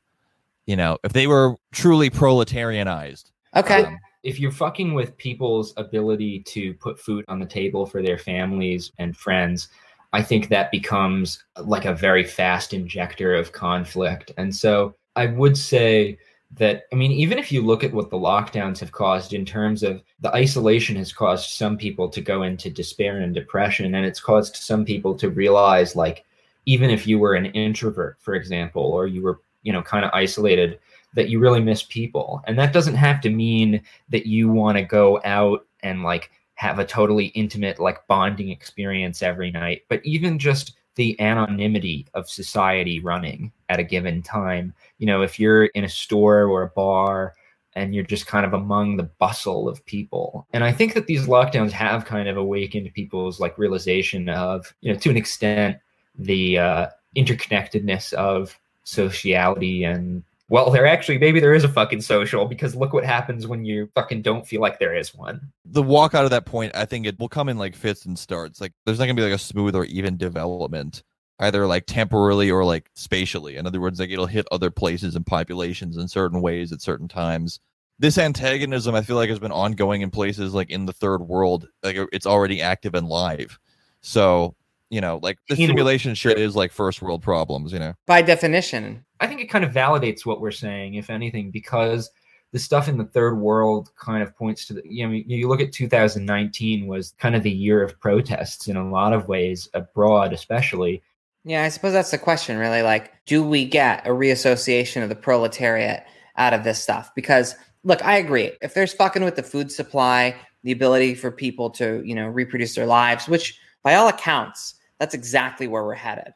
you 0.66 0.76
know, 0.76 0.98
if 1.04 1.14
they 1.14 1.28
were 1.28 1.56
truly 1.72 2.10
proletarianized, 2.10 3.32
okay, 3.56 3.84
um, 3.84 4.00
if 4.24 4.40
you're 4.40 4.52
fucking 4.52 4.94
with 4.94 5.18
people's 5.18 5.74
ability 5.78 6.40
to 6.40 6.74
put 6.76 7.00
food 7.00 7.26
on 7.28 7.40
the 7.40 7.46
table 7.46 7.86
for 7.86 8.02
their 8.02 8.18
families 8.18 8.92
and 8.98 9.18
friends, 9.18 9.68
I 10.14 10.22
think 10.22 10.48
that 10.48 10.72
becomes 10.72 11.44
like 11.60 11.86
a 11.86 11.94
very 11.94 12.24
fast 12.24 12.74
injector 12.74 13.34
of 13.34 13.52
conflict. 13.52 14.32
And 14.38 14.56
so 14.56 14.96
I 15.16 15.26
would 15.26 15.58
say 15.58 16.18
that, 16.52 16.84
I 16.94 16.96
mean, 16.96 17.12
even 17.12 17.40
if 17.40 17.52
you 17.52 17.64
look 17.64 17.84
at 17.84 17.92
what 17.92 18.12
the 18.12 18.18
lockdowns 18.18 18.80
have 18.80 18.92
caused 18.92 19.34
in 19.34 19.44
terms 19.44 19.82
of 19.82 20.04
the 20.20 20.32
isolation 20.34 20.96
has 20.98 21.12
caused 21.12 21.50
some 21.50 21.78
people 21.78 22.08
to 22.10 22.22
go 22.22 22.44
into 22.44 22.70
despair 22.70 23.18
and 23.18 23.34
depression, 23.34 23.96
and 23.96 24.06
it's 24.06 24.20
caused 24.20 24.56
some 24.56 24.86
people 24.86 25.16
to 25.16 25.30
realize, 25.32 25.96
like, 25.96 26.24
even 26.66 26.90
if 26.90 27.08
you 27.08 27.20
were 27.20 27.34
an 27.34 27.48
introvert, 27.48 28.18
for 28.20 28.36
example, 28.36 28.84
or 28.84 29.08
you 29.08 29.22
were, 29.22 29.40
you 29.64 29.74
know, 29.74 29.82
kind 29.82 30.06
of 30.06 30.12
isolated, 30.14 30.80
that 31.14 31.30
you 31.30 31.40
really 31.40 31.62
miss 31.62 31.84
people. 31.84 32.42
And 32.48 32.58
that 32.58 32.74
doesn't 32.74 32.96
have 32.96 33.22
to 33.22 33.30
mean 33.30 33.82
that 34.10 34.26
you 34.26 34.50
want 34.50 34.78
to 34.78 34.84
go 34.84 35.22
out 35.24 35.66
and 35.82 36.04
like 36.04 36.32
have 36.56 36.80
a 36.80 36.86
totally 36.86 37.28
intimate, 37.28 37.80
like 37.80 38.08
bonding 38.08 38.50
experience 38.50 39.22
every 39.22 39.52
night, 39.52 39.84
but 39.90 40.02
even 40.06 40.40
just 40.40 40.76
the 40.96 41.20
anonymity 41.20 42.08
of 42.14 42.30
society 42.30 43.00
running 43.00 43.52
at 43.70 43.80
a 43.80 43.84
given 43.84 44.22
time. 44.22 44.74
You 45.00 45.08
know, 45.08 45.22
if 45.22 45.40
you're 45.40 45.66
in 45.66 45.84
a 45.84 45.90
store 45.90 46.44
or 46.44 46.64
a 46.64 46.70
bar 46.70 47.34
and 47.76 47.96
you're 47.96 48.04
just 48.04 48.28
kind 48.28 48.46
of 48.46 48.54
among 48.54 48.98
the 48.98 49.04
bustle 49.04 49.68
of 49.68 49.84
people. 49.86 50.48
And 50.54 50.64
I 50.64 50.72
think 50.72 50.94
that 50.94 51.08
these 51.08 51.26
lockdowns 51.26 51.72
have 51.72 52.06
kind 52.06 52.30
of 52.30 52.38
awakened 52.38 52.94
people's 52.94 53.40
like 53.40 53.58
realization 53.58 54.30
of, 54.30 54.74
you 54.82 54.94
know, 54.94 55.00
to 55.00 55.10
an 55.10 55.18
extent, 55.18 55.78
the 56.18 56.58
uh, 56.58 56.88
interconnectedness 57.16 58.14
of 58.14 58.58
sociality 58.84 59.84
and 59.84 60.24
well, 60.50 60.70
there 60.70 60.86
actually 60.86 61.18
maybe 61.18 61.40
there 61.40 61.54
is 61.54 61.64
a 61.64 61.70
fucking 61.70 62.02
social 62.02 62.46
because 62.46 62.76
look 62.76 62.94
what 62.94 63.06
happens 63.06 63.48
when 63.48 63.66
you 63.66 63.90
fucking 63.96 64.22
don't 64.22 64.46
feel 64.46 64.62
like 64.62 64.78
there 64.78 64.96
is 64.96 65.16
one. 65.16 65.52
The 65.66 65.82
walk 65.82 66.14
out 66.14 66.26
of 66.26 66.32
that 66.32 66.46
point, 66.46 66.76
I 66.76 66.86
think 66.86 67.08
it 67.08 67.18
will 67.18 67.30
come 67.30 67.50
in 67.50 67.58
like 67.58 67.76
fits 67.76 68.06
and 68.06 68.20
starts. 68.20 68.62
Like 68.62 68.74
there's 68.86 69.00
not 69.00 69.06
gonna 69.06 69.16
be 69.16 69.24
like 69.24 69.34
a 69.34 69.40
smooth 69.40 69.74
or 69.74 69.86
even 69.86 70.18
development, 70.18 71.02
either 71.40 71.66
like 71.66 71.86
temporarily 71.88 72.52
or 72.52 72.66
like 72.66 72.90
spatially. 72.94 73.56
In 73.56 73.66
other 73.66 73.82
words, 73.82 74.00
like 74.00 74.12
it'll 74.12 74.28
hit 74.28 74.46
other 74.52 74.70
places 74.70 75.16
and 75.16 75.26
populations 75.26 75.98
in 75.98 76.08
certain 76.08 76.42
ways 76.42 76.72
at 76.72 76.82
certain 76.82 77.08
times. 77.08 77.60
This 78.00 78.18
antagonism, 78.18 78.96
I 78.96 79.02
feel 79.02 79.16
like, 79.16 79.30
has 79.30 79.40
been 79.40 79.52
ongoing 79.52 80.02
in 80.02 80.12
places 80.12 80.54
like 80.54 80.70
in 80.70 80.86
the 80.86 80.94
third 80.94 81.22
world. 81.22 81.68
Like 81.82 81.98
it's 82.12 82.28
already 82.28 82.62
active 82.62 82.96
and 82.96 83.08
live. 83.08 83.58
So 84.02 84.56
you 84.94 85.02
know, 85.02 85.20
like 85.24 85.40
the 85.50 85.56
simulation 85.56 86.14
shit 86.14 86.38
is 86.38 86.56
like 86.56 86.72
first 86.72 87.02
world 87.02 87.24
problems, 87.24 87.74
you 87.74 87.80
know. 87.80 87.96
By 88.06 88.22
definition. 88.22 89.04
I 89.20 89.26
think 89.26 89.42
it 89.42 89.50
kind 89.50 89.66
of 89.66 89.72
validates 89.72 90.24
what 90.24 90.40
we're 90.40 90.52
saying, 90.52 90.94
if 90.94 91.10
anything, 91.10 91.50
because 91.50 92.12
the 92.52 92.60
stuff 92.60 92.88
in 92.88 93.00
the 93.00 93.06
third 93.06 93.40
world 93.40 93.90
kind 93.96 94.22
of 94.22 94.36
points 94.38 94.68
to 94.68 94.76
the 94.76 94.84
you 94.86 95.08
know 95.08 95.14
you 95.14 95.48
look 95.48 95.60
at 95.60 95.72
2019 95.72 96.86
was 96.86 97.16
kind 97.18 97.36
of 97.36 97.42
the 97.42 97.50
year 97.50 97.82
of 97.82 98.00
protests 98.00 98.68
in 98.68 98.78
a 98.78 98.92
lot 98.92 99.12
of 99.12 99.28
ways 99.28 99.68
abroad 99.74 100.32
especially 100.32 101.02
yeah 101.44 101.64
i 101.64 101.70
suppose 101.70 101.94
that's 101.94 102.12
the 102.12 102.18
question 102.20 102.58
really 102.58 102.84
like 102.84 103.12
do 103.26 103.42
we 103.42 103.66
get 103.66 104.06
a 104.06 104.12
reassociation 104.12 105.02
of 105.02 105.10
the 105.10 105.16
proletariat 105.16 106.06
out 106.38 106.54
of 106.54 106.64
this 106.64 106.80
stuff 106.80 107.10
because 107.16 107.56
look 107.84 108.06
i 108.06 108.18
agree 108.18 108.52
if 108.62 108.76
there's 108.76 108.94
fucking 108.94 109.24
with 109.24 109.36
the 109.36 109.42
food 109.42 109.72
supply 109.72 110.36
the 110.62 110.72
ability 110.72 111.16
for 111.16 111.32
people 111.32 111.72
to 111.72 112.04
you 112.06 112.14
know 112.14 112.28
reproduce 112.28 112.76
their 112.76 112.86
lives 112.86 113.28
which 113.28 113.60
by 113.82 113.96
all 113.96 114.08
accounts 114.08 114.76
that's 115.00 115.14
exactly 115.14 115.68
where 115.68 115.84
we're 115.84 115.94
headed. 115.94 116.34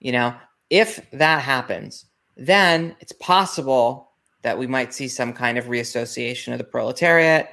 You 0.00 0.12
know, 0.12 0.34
if 0.70 1.00
that 1.12 1.42
happens, 1.42 2.06
then 2.36 2.94
it's 3.00 3.12
possible 3.12 4.10
that 4.42 4.58
we 4.58 4.66
might 4.66 4.94
see 4.94 5.08
some 5.08 5.32
kind 5.32 5.58
of 5.58 5.66
reassociation 5.66 6.52
of 6.52 6.58
the 6.58 6.64
proletariat. 6.64 7.50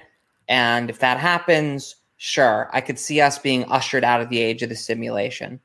And 0.48 0.90
if 0.90 1.00
that 1.00 1.20
happens, 1.20 1.96
sure, 2.18 2.70
I 2.72 2.82
could 2.82 3.00
see 3.00 3.22
us 3.22 3.40
being 3.40 3.66
ushered 3.66 4.04
out 4.04 4.22
of 4.22 4.30
the 4.30 4.40
age 4.40 4.62
of 4.62 4.70
the 4.70 4.76
simulation. 4.76 5.60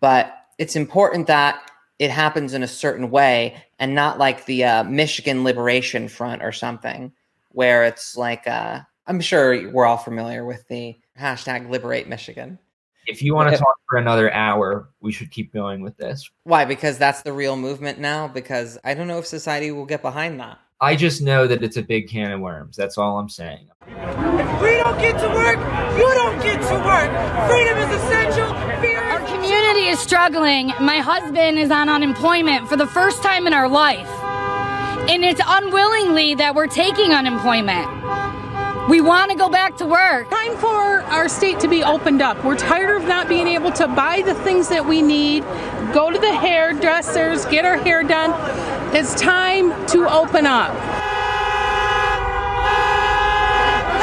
But 0.00 0.34
it's 0.58 0.76
important 0.76 1.26
that 1.28 1.70
it 1.98 2.10
happens 2.10 2.54
in 2.54 2.62
a 2.62 2.68
certain 2.68 3.10
way 3.10 3.62
and 3.78 3.94
not 3.94 4.18
like 4.18 4.46
the 4.46 4.64
uh, 4.64 4.84
Michigan 4.84 5.44
Liberation 5.44 6.08
Front 6.08 6.42
or 6.42 6.52
something, 6.52 7.12
where 7.52 7.84
it's 7.84 8.16
like, 8.16 8.46
uh, 8.46 8.80
I'm 9.06 9.20
sure 9.20 9.70
we're 9.70 9.86
all 9.86 9.96
familiar 9.96 10.44
with 10.44 10.66
the 10.68 10.98
hashtag 11.18 11.68
Liberate 11.68 12.08
Michigan. 12.08 12.58
If 13.06 13.22
you 13.22 13.34
want 13.34 13.50
to 13.50 13.56
talk 13.56 13.76
for 13.88 13.98
another 13.98 14.32
hour, 14.32 14.88
we 15.00 15.12
should 15.12 15.30
keep 15.30 15.52
going 15.52 15.82
with 15.82 15.96
this. 15.96 16.30
Why? 16.44 16.64
Because 16.64 16.98
that's 16.98 17.22
the 17.22 17.32
real 17.32 17.56
movement 17.56 17.98
now? 17.98 18.28
Because 18.28 18.78
I 18.84 18.94
don't 18.94 19.08
know 19.08 19.18
if 19.18 19.26
society 19.26 19.70
will 19.70 19.86
get 19.86 20.02
behind 20.02 20.38
that. 20.40 20.58
I 20.82 20.96
just 20.96 21.20
know 21.20 21.46
that 21.46 21.62
it's 21.62 21.76
a 21.76 21.82
big 21.82 22.08
can 22.08 22.32
of 22.32 22.40
worms. 22.40 22.76
That's 22.76 22.96
all 22.96 23.18
I'm 23.18 23.28
saying. 23.28 23.68
If 23.86 24.62
we 24.62 24.76
don't 24.76 24.98
get 24.98 25.18
to 25.20 25.28
work, 25.28 25.58
you 25.98 26.08
don't 26.14 26.42
get 26.42 26.60
to 26.60 26.74
work. 26.84 27.50
Freedom 27.50 27.76
is 27.78 28.02
essential. 28.02 28.48
Fear 28.80 29.00
our 29.00 29.26
community 29.26 29.88
is 29.88 29.98
struggling. 29.98 30.68
My 30.80 30.98
husband 30.98 31.58
is 31.58 31.70
on 31.70 31.88
unemployment 31.88 32.68
for 32.68 32.76
the 32.76 32.86
first 32.86 33.22
time 33.22 33.46
in 33.46 33.52
our 33.52 33.68
life. 33.68 34.08
And 35.10 35.24
it's 35.24 35.40
unwillingly 35.44 36.36
that 36.36 36.54
we're 36.54 36.66
taking 36.66 37.12
unemployment. 37.12 37.86
We 38.90 39.00
want 39.00 39.30
to 39.30 39.36
go 39.36 39.48
back 39.48 39.76
to 39.76 39.86
work. 39.86 40.28
Time 40.30 40.56
for 40.56 41.02
our 41.12 41.28
state 41.28 41.60
to 41.60 41.68
be 41.68 41.84
opened 41.84 42.20
up. 42.20 42.44
We're 42.44 42.56
tired 42.56 43.00
of 43.00 43.06
not 43.06 43.28
being 43.28 43.46
able 43.46 43.70
to 43.74 43.86
buy 43.86 44.22
the 44.22 44.34
things 44.34 44.68
that 44.68 44.84
we 44.84 45.00
need, 45.00 45.44
go 45.94 46.10
to 46.10 46.18
the 46.18 46.32
hairdressers, 46.32 47.44
get 47.46 47.64
our 47.64 47.76
hair 47.76 48.02
done. 48.02 48.32
It's 48.92 49.14
time 49.14 49.70
to 49.90 50.12
open 50.12 50.44
up. 50.44 50.74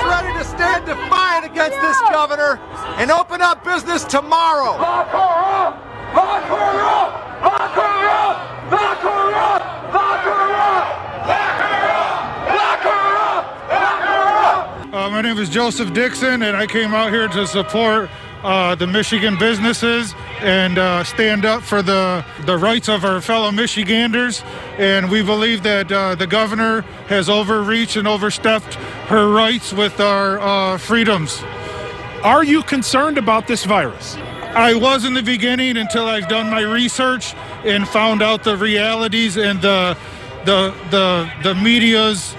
Ready 0.08 0.32
to 0.40 0.46
stand 0.46 0.86
defiant 0.86 1.46
against 1.46 1.82
this 1.82 2.00
governor 2.10 2.58
and 2.96 3.12
open 3.12 3.42
up 3.42 3.66
business 3.66 4.06
tomorrow. 4.06 4.78
Lock 4.80 5.10
her 5.10 5.18
up! 5.18 5.84
Lock 6.16 6.44
her 6.44 6.56
up! 6.56 7.44
Lock 7.44 7.72
her 7.76 8.08
up! 8.08 8.72
Lock 8.72 9.00
her 9.00 9.36
up! 9.36 9.60
Lock 9.92 10.24
her 10.24 10.56
up! 10.56 10.88
Lock 11.28 11.60
her 11.60 11.92
up! 11.92 12.16
Lock 12.48 12.80
her 12.80 13.18
up! 13.20 13.44
Lock 13.68 14.00
her 14.00 14.28
up! 14.46 14.77
Uh, 14.94 15.10
my 15.10 15.22
name 15.22 15.38
is 15.38 15.50
Joseph 15.50 15.92
Dixon, 15.92 16.44
and 16.44 16.56
I 16.56 16.66
came 16.66 16.94
out 16.94 17.12
here 17.12 17.28
to 17.28 17.46
support 17.46 18.10
uh, 18.42 18.74
the 18.74 18.88
Michigan 18.88 19.38
businesses 19.38 20.16
and 20.40 20.78
uh, 20.78 21.04
stand 21.04 21.44
up 21.44 21.62
for 21.62 21.82
the, 21.82 22.24
the 22.46 22.58
rights 22.58 22.88
of 22.88 23.04
our 23.04 23.20
fellow 23.20 23.52
Michiganders. 23.52 24.44
And 24.78 25.12
we 25.12 25.22
believe 25.22 25.62
that 25.64 25.92
uh, 25.92 26.16
the 26.16 26.26
governor 26.26 26.84
has 27.10 27.30
overreached 27.30 27.98
and 27.98 28.08
overstepped 28.08 28.76
her 29.10 29.30
rights 29.30 29.74
with 29.74 30.00
our 30.00 30.40
uh, 30.40 30.78
freedoms. 30.78 31.44
Are 32.24 32.46
you 32.46 32.64
concerned 32.64 33.18
about 33.18 33.46
this 33.46 33.66
virus? 33.66 34.16
I 34.16 34.74
was 34.74 35.04
in 35.04 35.14
the 35.14 35.22
beginning 35.22 35.76
until 35.76 36.06
I've 36.06 36.30
done 36.30 36.50
my 36.50 36.62
research 36.62 37.36
and 37.66 37.86
found 37.86 38.22
out 38.22 38.46
the 38.46 38.56
realities 38.56 39.36
and 39.36 39.62
the 39.62 39.98
the 40.46 40.74
the 40.92 41.30
the 41.44 41.56
media's 41.56 42.38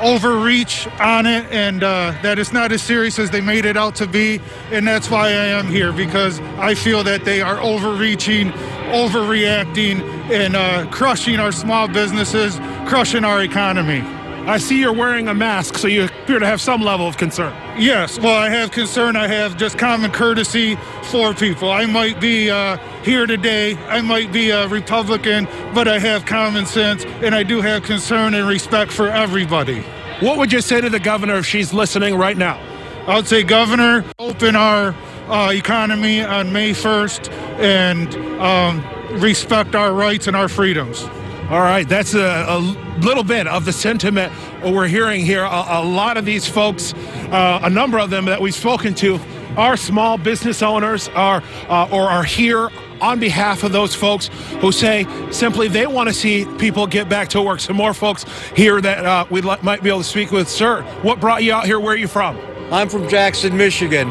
overreach 0.00 0.86
on 1.00 1.26
it 1.26 1.46
and 1.50 1.82
uh, 1.82 2.14
that 2.22 2.38
it's 2.38 2.52
not 2.52 2.72
as 2.72 2.82
serious 2.82 3.18
as 3.18 3.30
they 3.30 3.40
made 3.40 3.64
it 3.64 3.76
out 3.76 3.94
to 3.96 4.06
be. 4.06 4.40
And 4.70 4.86
that's 4.86 5.10
why 5.10 5.28
I 5.28 5.46
am 5.46 5.66
here 5.66 5.92
because 5.92 6.40
I 6.58 6.74
feel 6.74 7.04
that 7.04 7.24
they 7.24 7.40
are 7.42 7.60
overreaching, 7.60 8.50
overreacting, 8.90 10.00
and 10.30 10.56
uh, 10.56 10.86
crushing 10.90 11.38
our 11.38 11.52
small 11.52 11.88
businesses, 11.88 12.58
crushing 12.86 13.24
our 13.24 13.42
economy. 13.42 14.00
I 14.46 14.58
see 14.58 14.80
you're 14.80 14.92
wearing 14.92 15.28
a 15.28 15.34
mask, 15.34 15.78
so 15.78 15.88
you 15.88 16.04
appear 16.04 16.38
to 16.38 16.46
have 16.46 16.60
some 16.60 16.82
level 16.82 17.06
of 17.08 17.16
concern. 17.16 17.63
Yes, 17.76 18.20
well, 18.20 18.36
I 18.36 18.50
have 18.50 18.70
concern. 18.70 19.16
I 19.16 19.26
have 19.26 19.56
just 19.56 19.78
common 19.78 20.12
courtesy 20.12 20.76
for 21.10 21.34
people. 21.34 21.70
I 21.70 21.86
might 21.86 22.20
be 22.20 22.48
uh, 22.48 22.76
here 23.02 23.26
today, 23.26 23.76
I 23.88 24.00
might 24.00 24.32
be 24.32 24.50
a 24.50 24.68
Republican, 24.68 25.46
but 25.74 25.88
I 25.88 25.98
have 25.98 26.24
common 26.24 26.66
sense 26.66 27.04
and 27.04 27.34
I 27.34 27.42
do 27.42 27.60
have 27.60 27.82
concern 27.82 28.34
and 28.34 28.46
respect 28.46 28.92
for 28.92 29.08
everybody. 29.08 29.80
What 30.20 30.38
would 30.38 30.52
you 30.52 30.60
say 30.60 30.80
to 30.80 30.88
the 30.88 31.00
governor 31.00 31.36
if 31.38 31.46
she's 31.46 31.74
listening 31.74 32.14
right 32.14 32.36
now? 32.36 32.60
I 33.08 33.16
would 33.16 33.26
say, 33.26 33.42
Governor, 33.42 34.04
open 34.18 34.54
our 34.56 34.94
uh, 35.28 35.50
economy 35.52 36.22
on 36.22 36.52
May 36.52 36.70
1st 36.70 37.28
and 37.58 38.14
um, 38.40 39.20
respect 39.20 39.74
our 39.74 39.92
rights 39.92 40.28
and 40.28 40.36
our 40.36 40.48
freedoms. 40.48 41.06
All 41.50 41.60
right, 41.60 41.86
that's 41.86 42.14
a, 42.14 42.46
a, 42.48 42.58
little 43.02 43.22
bit 43.22 43.46
of 43.46 43.66
the 43.66 43.72
sentiment 43.72 44.32
we're 44.62 44.88
hearing 44.88 45.26
here. 45.26 45.44
A, 45.44 45.64
a 45.68 45.84
lot 45.84 46.16
of 46.16 46.24
these 46.24 46.48
folks, 46.48 46.94
uh, 46.94 47.60
a 47.62 47.68
number 47.68 47.98
of 47.98 48.08
them 48.08 48.24
that 48.24 48.40
we've 48.40 48.54
spoken 48.54 48.94
to, 48.94 49.20
are 49.58 49.76
small 49.76 50.16
business 50.16 50.62
owners, 50.62 51.08
are 51.10 51.42
uh, 51.68 51.86
or 51.92 52.08
are 52.08 52.24
here 52.24 52.70
on 53.02 53.20
behalf 53.20 53.62
of 53.62 53.72
those 53.72 53.94
folks 53.94 54.28
who 54.62 54.72
say 54.72 55.06
simply 55.30 55.68
they 55.68 55.86
want 55.86 56.08
to 56.08 56.14
see 56.14 56.46
people 56.56 56.86
get 56.86 57.10
back 57.10 57.28
to 57.28 57.42
work. 57.42 57.60
Some 57.60 57.76
more 57.76 57.92
folks 57.92 58.24
here 58.56 58.80
that 58.80 59.04
uh, 59.04 59.26
we 59.28 59.42
might 59.42 59.82
be 59.82 59.90
able 59.90 59.98
to 59.98 60.04
speak 60.04 60.30
with. 60.30 60.48
Sir, 60.48 60.80
what 61.02 61.20
brought 61.20 61.44
you 61.44 61.52
out 61.52 61.66
here? 61.66 61.78
Where 61.78 61.92
are 61.92 61.98
you 61.98 62.08
from? 62.08 62.38
I'm 62.72 62.88
from 62.88 63.06
Jackson, 63.06 63.54
Michigan. 63.54 64.08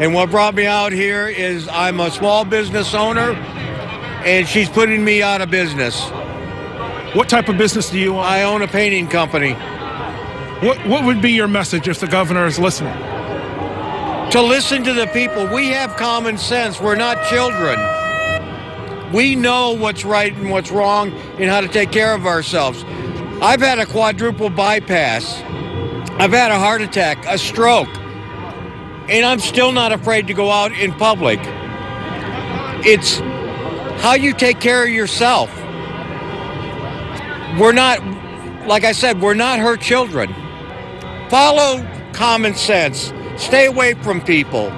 And 0.00 0.14
what 0.14 0.32
brought 0.32 0.56
me 0.56 0.66
out 0.66 0.90
here 0.90 1.28
is 1.28 1.68
I'm 1.68 2.00
a 2.00 2.10
small 2.10 2.44
business 2.44 2.92
owner, 2.92 3.34
and 4.24 4.48
she's 4.48 4.68
putting 4.68 5.04
me 5.04 5.22
out 5.22 5.42
of 5.42 5.48
business. 5.48 6.10
What 7.12 7.28
type 7.28 7.48
of 7.48 7.58
business 7.58 7.90
do 7.90 7.98
you 7.98 8.14
own? 8.14 8.20
I 8.20 8.44
own 8.44 8.62
a 8.62 8.68
painting 8.68 9.08
company. 9.08 9.54
What 10.64 10.86
What 10.86 11.04
would 11.04 11.20
be 11.20 11.32
your 11.32 11.48
message 11.48 11.88
if 11.88 11.98
the 11.98 12.06
governor 12.06 12.46
is 12.46 12.56
listening? 12.56 12.96
To 14.30 14.40
listen 14.40 14.84
to 14.84 14.92
the 14.92 15.08
people. 15.08 15.48
We 15.48 15.70
have 15.70 15.96
common 15.96 16.38
sense. 16.38 16.80
We're 16.80 16.94
not 16.94 17.26
children. 17.28 17.80
We 19.12 19.34
know 19.34 19.72
what's 19.72 20.04
right 20.04 20.32
and 20.32 20.52
what's 20.52 20.70
wrong 20.70 21.10
and 21.40 21.50
how 21.50 21.60
to 21.60 21.66
take 21.66 21.90
care 21.90 22.14
of 22.14 22.26
ourselves. 22.26 22.84
I've 23.42 23.60
had 23.60 23.80
a 23.80 23.86
quadruple 23.86 24.48
bypass. 24.48 25.42
I've 26.20 26.30
had 26.30 26.52
a 26.52 26.58
heart 26.60 26.80
attack, 26.80 27.24
a 27.26 27.38
stroke, 27.38 27.88
and 29.08 29.26
I'm 29.26 29.40
still 29.40 29.72
not 29.72 29.90
afraid 29.90 30.28
to 30.28 30.34
go 30.34 30.52
out 30.52 30.70
in 30.70 30.92
public. 30.92 31.40
It's 32.86 33.18
how 34.00 34.14
you 34.14 34.32
take 34.32 34.60
care 34.60 34.84
of 34.84 34.90
yourself 34.90 35.50
we're 37.58 37.72
not, 37.72 37.98
like 38.66 38.84
I 38.84 38.92
said, 38.92 39.20
we're 39.20 39.34
not 39.34 39.58
her 39.58 39.76
children. 39.76 40.34
Follow 41.28 41.86
common 42.12 42.54
sense. 42.54 43.12
Stay 43.36 43.66
away 43.66 43.94
from 43.94 44.20
people. 44.20 44.72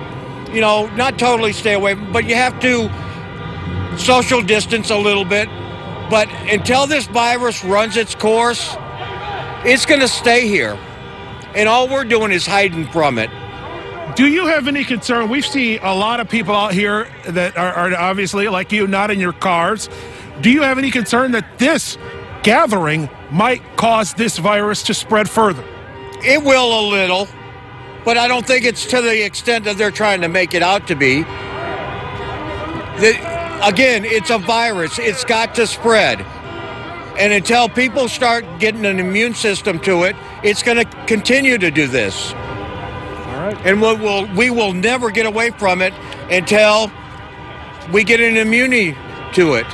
You 0.53 0.61
know, 0.61 0.87
not 0.95 1.19
totally 1.19 1.53
stay 1.53 1.75
away, 1.75 1.95
but 1.95 2.25
you 2.25 2.35
have 2.35 2.61
to 2.61 2.91
social 3.99 4.43
distance 4.43 4.91
a 4.91 4.97
little 4.97 5.25
bit. 5.25 5.49
But 6.11 6.29
until 6.51 6.87
this 6.87 7.07
virus 7.07 7.65
runs 7.65 7.97
its 7.97 8.15
course, 8.15 8.77
it's 9.65 9.87
going 9.87 10.01
to 10.01 10.09
stay 10.09 10.47
here. 10.47 10.79
And 11.55 11.69
all 11.69 11.89
we're 11.89 12.05
doing 12.05 12.33
is 12.33 12.47
hiding 12.47 12.87
from 12.89 13.19
it. 13.19 13.31
Do 14.17 14.27
you 14.27 14.47
have 14.47 14.69
any 14.69 14.85
concern? 14.85 15.31
We 15.31 15.41
see 15.41 15.79
a 15.79 15.95
lot 15.95 16.21
of 16.21 16.29
people 16.29 16.55
out 16.55 16.75
here 16.75 17.09
that 17.29 17.57
are, 17.57 17.73
are 17.73 17.95
obviously, 17.95 18.49
like 18.49 18.71
you, 18.73 18.87
not 18.87 19.11
in 19.11 19.19
your 19.19 19.33
cars. 19.33 19.89
Do 20.43 20.51
you 20.51 20.63
have 20.63 20.77
any 20.77 20.91
concern 20.91 21.33
that 21.33 21.59
this 21.59 21.97
gathering 22.43 23.09
might 23.31 23.63
cause 23.77 24.15
this 24.15 24.39
virus 24.39 24.83
to 24.85 24.95
spread 24.95 25.29
further. 25.29 25.65
It 26.25 26.43
will 26.43 26.81
a 26.81 26.83
little, 26.91 27.29
but 28.05 28.17
I 28.17 28.29
don't 28.29 28.47
think 28.47 28.65
it's 28.65 28.87
to 28.87 29.01
the 29.01 29.25
extent 29.25 29.65
that 29.65 29.77
they're 29.77 29.91
trying 29.91 30.21
to 30.21 30.29
make 30.29 30.55
it 30.55 30.63
out 30.63 30.87
to 30.89 30.95
be. 30.95 31.23
The, 33.01 33.17
again, 33.65 34.05
it's 34.05 34.31
a 34.31 34.39
virus, 34.39 34.99
it's 34.99 35.25
got 35.25 35.55
to 35.57 35.67
spread. 35.67 36.21
And 37.19 37.33
until 37.33 37.69
people 37.69 38.09
start 38.09 38.45
getting 38.59 38.87
an 38.87 38.99
immune 38.99 39.35
system 39.35 39.79
to 39.81 40.05
it, 40.05 40.17
it's 40.43 40.63
going 40.63 40.79
to 40.79 40.85
continue 41.07 41.59
to 41.59 41.71
do 41.71 41.87
this. 41.87 42.33
All 42.33 42.39
right. 42.39 43.57
And 43.65 43.83
we 43.83 43.95
will, 43.97 44.27
we 44.35 44.51
will 44.51 44.73
never 44.73 45.11
get 45.11 45.27
away 45.27 45.51
from 45.51 45.83
it 45.83 45.93
until 46.31 46.91
we 47.93 48.05
get 48.05 48.21
an 48.21 48.37
immunity 48.37 48.97
to 49.35 49.55
it. 49.55 49.67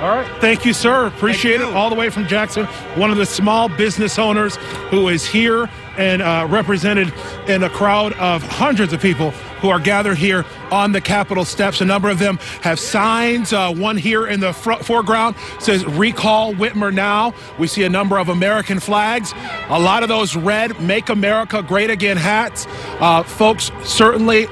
All 0.00 0.14
right. 0.14 0.40
Thank 0.42 0.66
you, 0.66 0.74
sir. 0.74 1.06
Appreciate 1.06 1.62
it. 1.62 1.68
All 1.68 1.88
the 1.88 1.96
way 1.96 2.10
from 2.10 2.26
Jackson, 2.26 2.66
one 2.96 3.10
of 3.10 3.16
the 3.16 3.24
small 3.24 3.70
business 3.70 4.18
owners 4.18 4.56
who 4.90 5.08
is 5.08 5.24
here 5.24 5.70
and 5.96 6.20
uh, 6.20 6.46
represented 6.50 7.14
in 7.48 7.62
a 7.62 7.70
crowd 7.70 8.12
of 8.14 8.42
hundreds 8.42 8.92
of 8.92 9.00
people 9.00 9.30
who 9.62 9.70
are 9.70 9.80
gathered 9.80 10.18
here 10.18 10.44
on 10.70 10.92
the 10.92 11.00
Capitol 11.00 11.46
steps. 11.46 11.80
A 11.80 11.86
number 11.86 12.10
of 12.10 12.18
them 12.18 12.36
have 12.60 12.78
signs. 12.78 13.54
Uh, 13.54 13.72
one 13.72 13.96
here 13.96 14.26
in 14.26 14.40
the 14.40 14.52
front 14.52 14.84
foreground 14.84 15.34
says 15.60 15.82
"Recall 15.86 16.52
Whitmer 16.52 16.92
Now." 16.92 17.32
We 17.58 17.66
see 17.66 17.84
a 17.84 17.88
number 17.88 18.18
of 18.18 18.28
American 18.28 18.80
flags. 18.80 19.32
A 19.70 19.80
lot 19.80 20.02
of 20.02 20.10
those 20.10 20.36
red 20.36 20.78
"Make 20.78 21.08
America 21.08 21.62
Great 21.62 21.88
Again" 21.88 22.18
hats. 22.18 22.66
Uh, 23.00 23.22
folks 23.22 23.70
certainly 23.82 24.44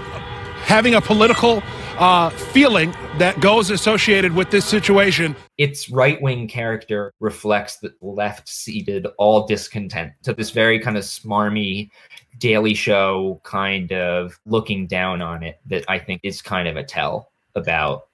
having 0.63 0.95
a 0.95 1.03
political 1.03 1.63
uh, 1.99 2.31
feeling 2.31 2.95
that 3.19 3.41
goes 3.41 3.71
associated 3.71 4.35
with 4.35 4.51
this 4.51 4.65
situation. 4.65 5.37
Its 5.57 5.89
right 5.89 6.21
wing 6.21 6.49
character 6.49 7.13
reflects 7.21 7.77
the 7.77 7.95
left 8.01 8.49
seated 8.49 9.07
all 9.19 9.47
discontent 9.47 10.13
to 10.25 10.33
this 10.35 10.51
very 10.51 10.81
kind 10.81 10.97
of 10.97 11.05
smarmy 11.05 11.91
Daily 12.39 12.75
Show 12.75 13.41
kind 13.45 13.93
of 13.93 14.39
looking 14.47 14.87
down 14.87 15.23
on 15.23 15.43
it 15.43 15.61
that 15.67 15.85
I 15.89 15.99
think 15.99 16.21
is 16.25 16.43
kind 16.43 16.67
of 16.67 16.77
a 16.77 16.83
tell 16.83 17.31
about 17.55 18.07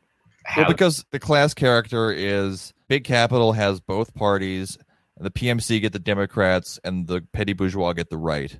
how. 0.44 0.62
Well, 0.62 0.70
because 0.70 1.04
the 1.10 1.18
class 1.18 1.54
character 1.54 2.12
is 2.12 2.74
big 2.88 3.04
capital 3.04 3.52
has 3.52 3.80
both 3.80 4.14
parties. 4.14 4.76
The 5.18 5.30
PMC 5.30 5.80
get 5.80 5.92
the 5.92 5.98
Democrats, 5.98 6.78
and 6.84 7.06
the 7.06 7.22
petty 7.32 7.52
bourgeois 7.52 7.92
get 7.92 8.10
the 8.10 8.16
right. 8.16 8.58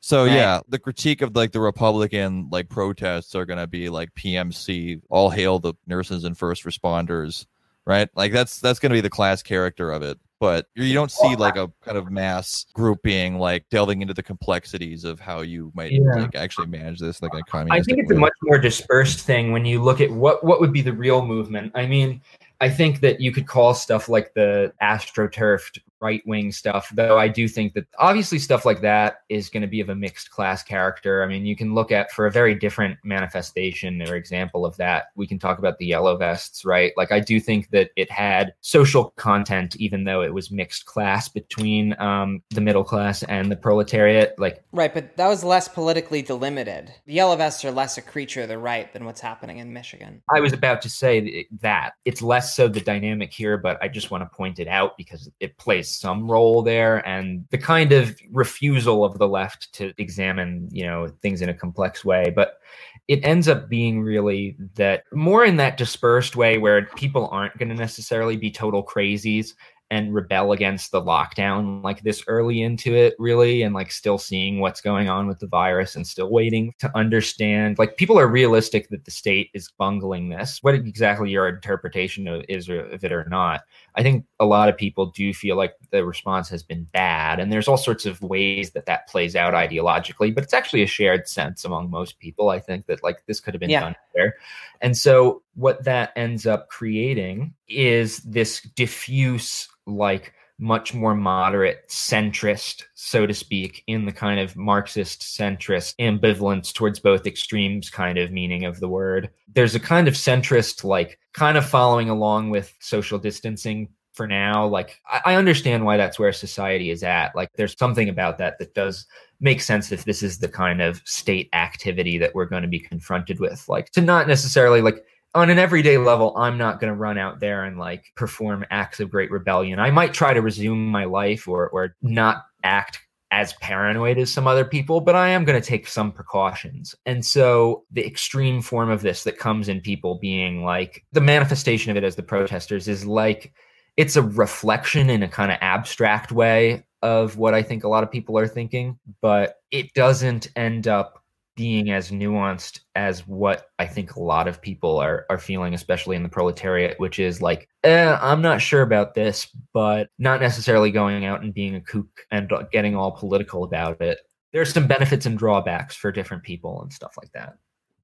So 0.00 0.24
right. 0.24 0.34
yeah, 0.34 0.60
the 0.68 0.78
critique 0.78 1.20
of 1.20 1.36
like 1.36 1.52
the 1.52 1.60
Republican 1.60 2.48
like 2.50 2.68
protests 2.68 3.34
are 3.34 3.44
gonna 3.44 3.66
be 3.66 3.90
like 3.90 4.14
PMC, 4.14 5.02
all 5.10 5.28
hail 5.30 5.58
the 5.58 5.74
nurses 5.86 6.24
and 6.24 6.36
first 6.36 6.64
responders, 6.64 7.46
right? 7.86 8.08
Like 8.14 8.32
that's 8.32 8.60
that's 8.60 8.78
gonna 8.78 8.94
be 8.94 9.02
the 9.02 9.10
class 9.10 9.42
character 9.42 9.90
of 9.90 10.02
it. 10.02 10.18
But 10.40 10.68
you 10.74 10.94
don't 10.94 11.10
see 11.10 11.36
like 11.36 11.56
a 11.56 11.70
kind 11.82 11.98
of 11.98 12.10
mass 12.10 12.64
group 12.72 13.02
being 13.02 13.38
like 13.38 13.66
delving 13.68 14.00
into 14.00 14.14
the 14.14 14.22
complexities 14.22 15.04
of 15.04 15.20
how 15.20 15.42
you 15.42 15.70
might 15.74 15.92
yeah. 15.92 16.14
like 16.14 16.34
actually 16.34 16.68
manage 16.68 16.98
this 16.98 17.20
like 17.20 17.34
a 17.34 17.42
communist. 17.42 17.78
I 17.78 17.82
think 17.84 17.98
it's 17.98 18.10
way. 18.10 18.16
a 18.16 18.20
much 18.20 18.32
more 18.44 18.56
dispersed 18.56 19.20
thing 19.20 19.52
when 19.52 19.66
you 19.66 19.82
look 19.82 20.00
at 20.00 20.10
what 20.10 20.42
what 20.42 20.60
would 20.60 20.72
be 20.72 20.80
the 20.80 20.94
real 20.94 21.26
movement. 21.26 21.72
I 21.74 21.84
mean, 21.84 22.22
I 22.62 22.70
think 22.70 23.00
that 23.00 23.20
you 23.20 23.32
could 23.32 23.46
call 23.46 23.74
stuff 23.74 24.08
like 24.08 24.32
the 24.32 24.72
astroturfed 24.80 25.80
right 26.00 26.22
wing 26.26 26.52
stuff, 26.52 26.90
though 26.94 27.18
I 27.18 27.28
do 27.28 27.48
think 27.48 27.74
that 27.74 27.86
obviously 27.98 28.38
stuff 28.38 28.64
like 28.64 28.80
that 28.80 29.22
is 29.28 29.48
going 29.48 29.62
to 29.62 29.68
be 29.68 29.80
of 29.80 29.88
a 29.88 29.94
mixed 29.94 30.30
class 30.30 30.62
character. 30.62 31.22
I 31.22 31.26
mean, 31.26 31.46
you 31.46 31.56
can 31.56 31.74
look 31.74 31.92
at 31.92 32.10
for 32.12 32.26
a 32.26 32.30
very 32.30 32.54
different 32.54 32.98
manifestation 33.04 34.02
or 34.02 34.16
example 34.16 34.64
of 34.64 34.76
that. 34.78 35.06
We 35.14 35.26
can 35.26 35.38
talk 35.38 35.58
about 35.58 35.78
the 35.78 35.86
yellow 35.86 36.16
vests, 36.16 36.64
right? 36.64 36.92
Like, 36.96 37.12
I 37.12 37.20
do 37.20 37.40
think 37.40 37.70
that 37.70 37.90
it 37.96 38.10
had 38.10 38.54
social 38.60 39.10
content, 39.16 39.76
even 39.76 40.04
though 40.04 40.22
it 40.22 40.32
was 40.32 40.50
mixed 40.50 40.86
class 40.86 41.28
between 41.28 41.98
um, 42.00 42.42
the 42.50 42.60
middle 42.60 42.84
class 42.84 43.22
and 43.24 43.50
the 43.50 43.56
proletariat. 43.56 44.38
Like, 44.38 44.62
right, 44.72 44.92
but 44.92 45.16
that 45.16 45.28
was 45.28 45.44
less 45.44 45.68
politically 45.68 46.22
delimited. 46.22 46.92
The 47.06 47.14
yellow 47.14 47.36
vests 47.36 47.64
are 47.64 47.70
less 47.70 47.98
a 47.98 48.02
creature 48.02 48.42
of 48.42 48.48
the 48.48 48.58
right 48.58 48.92
than 48.92 49.04
what's 49.04 49.20
happening 49.20 49.58
in 49.58 49.72
Michigan. 49.72 50.22
I 50.34 50.40
was 50.40 50.52
about 50.52 50.82
to 50.82 50.90
say 50.90 51.46
that 51.60 51.92
it's 52.04 52.22
less 52.22 52.54
so 52.54 52.68
the 52.68 52.80
dynamic 52.80 53.32
here, 53.32 53.58
but 53.58 53.78
I 53.82 53.88
just 53.88 54.10
want 54.10 54.22
to 54.22 54.36
point 54.36 54.58
it 54.58 54.68
out 54.68 54.96
because 54.96 55.28
it 55.40 55.56
plays 55.58 55.89
some 55.90 56.30
role 56.30 56.62
there 56.62 57.06
and 57.06 57.44
the 57.50 57.58
kind 57.58 57.92
of 57.92 58.18
refusal 58.30 59.04
of 59.04 59.18
the 59.18 59.28
left 59.28 59.72
to 59.74 59.92
examine 59.98 60.68
you 60.70 60.84
know 60.84 61.08
things 61.22 61.42
in 61.42 61.48
a 61.48 61.54
complex 61.54 62.04
way. 62.04 62.32
But 62.34 62.60
it 63.08 63.24
ends 63.24 63.48
up 63.48 63.68
being 63.68 64.02
really 64.02 64.56
that 64.74 65.04
more 65.12 65.44
in 65.44 65.56
that 65.56 65.76
dispersed 65.76 66.36
way 66.36 66.58
where 66.58 66.86
people 66.96 67.28
aren't 67.32 67.58
going 67.58 67.68
to 67.68 67.74
necessarily 67.74 68.36
be 68.36 68.50
total 68.50 68.84
crazies 68.84 69.54
and 69.90 70.14
rebel 70.14 70.52
against 70.52 70.92
the 70.92 71.02
lockdown 71.02 71.82
like 71.82 72.02
this 72.02 72.22
early 72.28 72.62
into 72.62 72.94
it 72.94 73.14
really 73.18 73.62
and 73.62 73.74
like 73.74 73.90
still 73.90 74.18
seeing 74.18 74.60
what's 74.60 74.80
going 74.80 75.08
on 75.08 75.26
with 75.26 75.40
the 75.40 75.46
virus 75.48 75.96
and 75.96 76.06
still 76.06 76.30
waiting 76.30 76.72
to 76.78 76.96
understand. 76.96 77.78
Like 77.78 77.96
people 77.96 78.18
are 78.18 78.28
realistic 78.28 78.88
that 78.90 79.04
the 79.04 79.10
state 79.10 79.50
is 79.52 79.72
bungling 79.76 80.28
this 80.28 80.62
what 80.62 80.74
exactly 80.74 81.30
your 81.30 81.48
interpretation 81.48 82.28
of 82.28 82.44
is 82.48 82.68
of 82.68 83.02
it 83.02 83.12
or 83.12 83.24
not 83.28 83.62
i 83.96 84.02
think 84.02 84.24
a 84.38 84.46
lot 84.46 84.68
of 84.68 84.76
people 84.76 85.06
do 85.06 85.32
feel 85.32 85.56
like 85.56 85.74
the 85.90 86.04
response 86.04 86.48
has 86.48 86.62
been 86.62 86.84
bad 86.92 87.40
and 87.40 87.52
there's 87.52 87.68
all 87.68 87.76
sorts 87.76 88.06
of 88.06 88.20
ways 88.22 88.70
that 88.72 88.86
that 88.86 89.06
plays 89.08 89.36
out 89.36 89.54
ideologically 89.54 90.34
but 90.34 90.44
it's 90.44 90.54
actually 90.54 90.82
a 90.82 90.86
shared 90.86 91.28
sense 91.28 91.64
among 91.64 91.90
most 91.90 92.18
people 92.18 92.50
i 92.50 92.58
think 92.58 92.86
that 92.86 93.02
like 93.02 93.24
this 93.26 93.40
could 93.40 93.54
have 93.54 93.60
been 93.60 93.70
yeah. 93.70 93.80
done 93.80 93.96
better 94.14 94.34
and 94.80 94.96
so 94.96 95.42
what 95.54 95.84
that 95.84 96.12
ends 96.16 96.46
up 96.46 96.68
creating 96.68 97.52
is 97.68 98.18
this 98.18 98.62
diffuse 98.74 99.68
like 99.86 100.32
much 100.60 100.92
more 100.92 101.14
moderate 101.14 101.88
centrist, 101.88 102.84
so 102.94 103.26
to 103.26 103.32
speak, 103.32 103.82
in 103.86 104.04
the 104.04 104.12
kind 104.12 104.38
of 104.38 104.56
Marxist 104.56 105.22
centrist 105.22 105.94
ambivalence 105.98 106.72
towards 106.72 107.00
both 107.00 107.26
extremes 107.26 107.88
kind 107.88 108.18
of 108.18 108.30
meaning 108.30 108.64
of 108.64 108.78
the 108.78 108.88
word. 108.88 109.30
There's 109.54 109.74
a 109.74 109.80
kind 109.80 110.06
of 110.06 110.14
centrist, 110.14 110.84
like 110.84 111.18
kind 111.32 111.56
of 111.56 111.66
following 111.66 112.10
along 112.10 112.50
with 112.50 112.74
social 112.78 113.18
distancing 113.18 113.88
for 114.12 114.26
now. 114.26 114.66
Like 114.66 115.00
I, 115.10 115.20
I 115.24 115.34
understand 115.36 115.86
why 115.86 115.96
that's 115.96 116.18
where 116.18 116.32
society 116.32 116.90
is 116.90 117.02
at. 117.02 117.34
Like 117.34 117.48
there's 117.56 117.76
something 117.78 118.10
about 118.10 118.36
that 118.38 118.58
that 118.58 118.74
does 118.74 119.06
make 119.40 119.62
sense 119.62 119.90
if 119.92 120.04
this 120.04 120.22
is 120.22 120.38
the 120.38 120.48
kind 120.48 120.82
of 120.82 121.00
state 121.06 121.48
activity 121.54 122.18
that 122.18 122.34
we're 122.34 122.44
going 122.44 122.62
to 122.62 122.68
be 122.68 122.80
confronted 122.80 123.40
with. 123.40 123.66
Like 123.66 123.90
to 123.92 124.02
not 124.02 124.28
necessarily 124.28 124.82
like 124.82 125.04
on 125.34 125.50
an 125.50 125.58
everyday 125.58 125.96
level, 125.98 126.36
I'm 126.36 126.58
not 126.58 126.80
going 126.80 126.92
to 126.92 126.98
run 126.98 127.18
out 127.18 127.40
there 127.40 127.64
and 127.64 127.78
like 127.78 128.12
perform 128.16 128.64
acts 128.70 129.00
of 129.00 129.10
great 129.10 129.30
rebellion. 129.30 129.78
I 129.78 129.90
might 129.90 130.12
try 130.12 130.34
to 130.34 130.42
resume 130.42 130.86
my 130.86 131.04
life 131.04 131.46
or 131.46 131.68
or 131.70 131.96
not 132.02 132.44
act 132.64 133.00
as 133.32 133.52
paranoid 133.54 134.18
as 134.18 134.32
some 134.32 134.48
other 134.48 134.64
people, 134.64 135.00
but 135.00 135.14
I 135.14 135.28
am 135.28 135.44
going 135.44 135.60
to 135.60 135.66
take 135.66 135.86
some 135.86 136.10
precautions. 136.10 136.96
And 137.06 137.24
so 137.24 137.84
the 137.92 138.04
extreme 138.04 138.60
form 138.60 138.90
of 138.90 139.02
this 139.02 139.22
that 139.22 139.38
comes 139.38 139.68
in 139.68 139.80
people 139.80 140.18
being 140.18 140.64
like 140.64 141.04
the 141.12 141.20
manifestation 141.20 141.90
of 141.90 141.96
it 141.96 142.04
as 142.04 142.16
the 142.16 142.24
protesters 142.24 142.88
is 142.88 143.06
like 143.06 143.52
it's 143.96 144.16
a 144.16 144.22
reflection 144.22 145.10
in 145.10 145.22
a 145.22 145.28
kind 145.28 145.52
of 145.52 145.58
abstract 145.60 146.32
way 146.32 146.84
of 147.02 147.38
what 147.38 147.54
I 147.54 147.62
think 147.62 147.84
a 147.84 147.88
lot 147.88 148.02
of 148.02 148.10
people 148.10 148.36
are 148.36 148.48
thinking, 148.48 148.98
but 149.20 149.56
it 149.70 149.92
doesn't 149.94 150.48
end 150.56 150.88
up 150.88 151.19
being 151.60 151.90
as 151.90 152.10
nuanced 152.10 152.80
as 152.94 153.26
what 153.26 153.66
I 153.78 153.86
think 153.86 154.14
a 154.14 154.22
lot 154.22 154.48
of 154.48 154.62
people 154.62 154.96
are 154.96 155.26
are 155.28 155.36
feeling, 155.36 155.74
especially 155.74 156.16
in 156.16 156.22
the 156.22 156.28
proletariat, 156.30 156.98
which 156.98 157.18
is 157.18 157.42
like, 157.42 157.68
eh, 157.84 158.16
I'm 158.18 158.40
not 158.40 158.62
sure 158.62 158.80
about 158.80 159.12
this, 159.12 159.46
but 159.74 160.08
not 160.18 160.40
necessarily 160.40 160.90
going 160.90 161.26
out 161.26 161.42
and 161.42 161.52
being 161.52 161.74
a 161.74 161.80
kook 161.82 162.08
and 162.30 162.50
getting 162.72 162.96
all 162.96 163.10
political 163.10 163.62
about 163.62 164.00
it. 164.00 164.20
There's 164.54 164.72
some 164.72 164.86
benefits 164.86 165.26
and 165.26 165.36
drawbacks 165.36 165.94
for 165.94 166.10
different 166.10 166.44
people 166.44 166.80
and 166.80 166.90
stuff 166.90 167.12
like 167.18 167.30
that. 167.32 167.58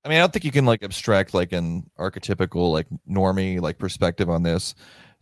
I 0.04 0.10
mean, 0.10 0.18
I 0.18 0.20
don't 0.20 0.34
think 0.34 0.44
you 0.44 0.52
can 0.52 0.66
like 0.66 0.82
abstract 0.82 1.32
like 1.32 1.52
an 1.52 1.88
archetypical 1.98 2.70
like 2.70 2.88
normie 3.08 3.58
like 3.58 3.78
perspective 3.78 4.28
on 4.28 4.42
this. 4.42 4.74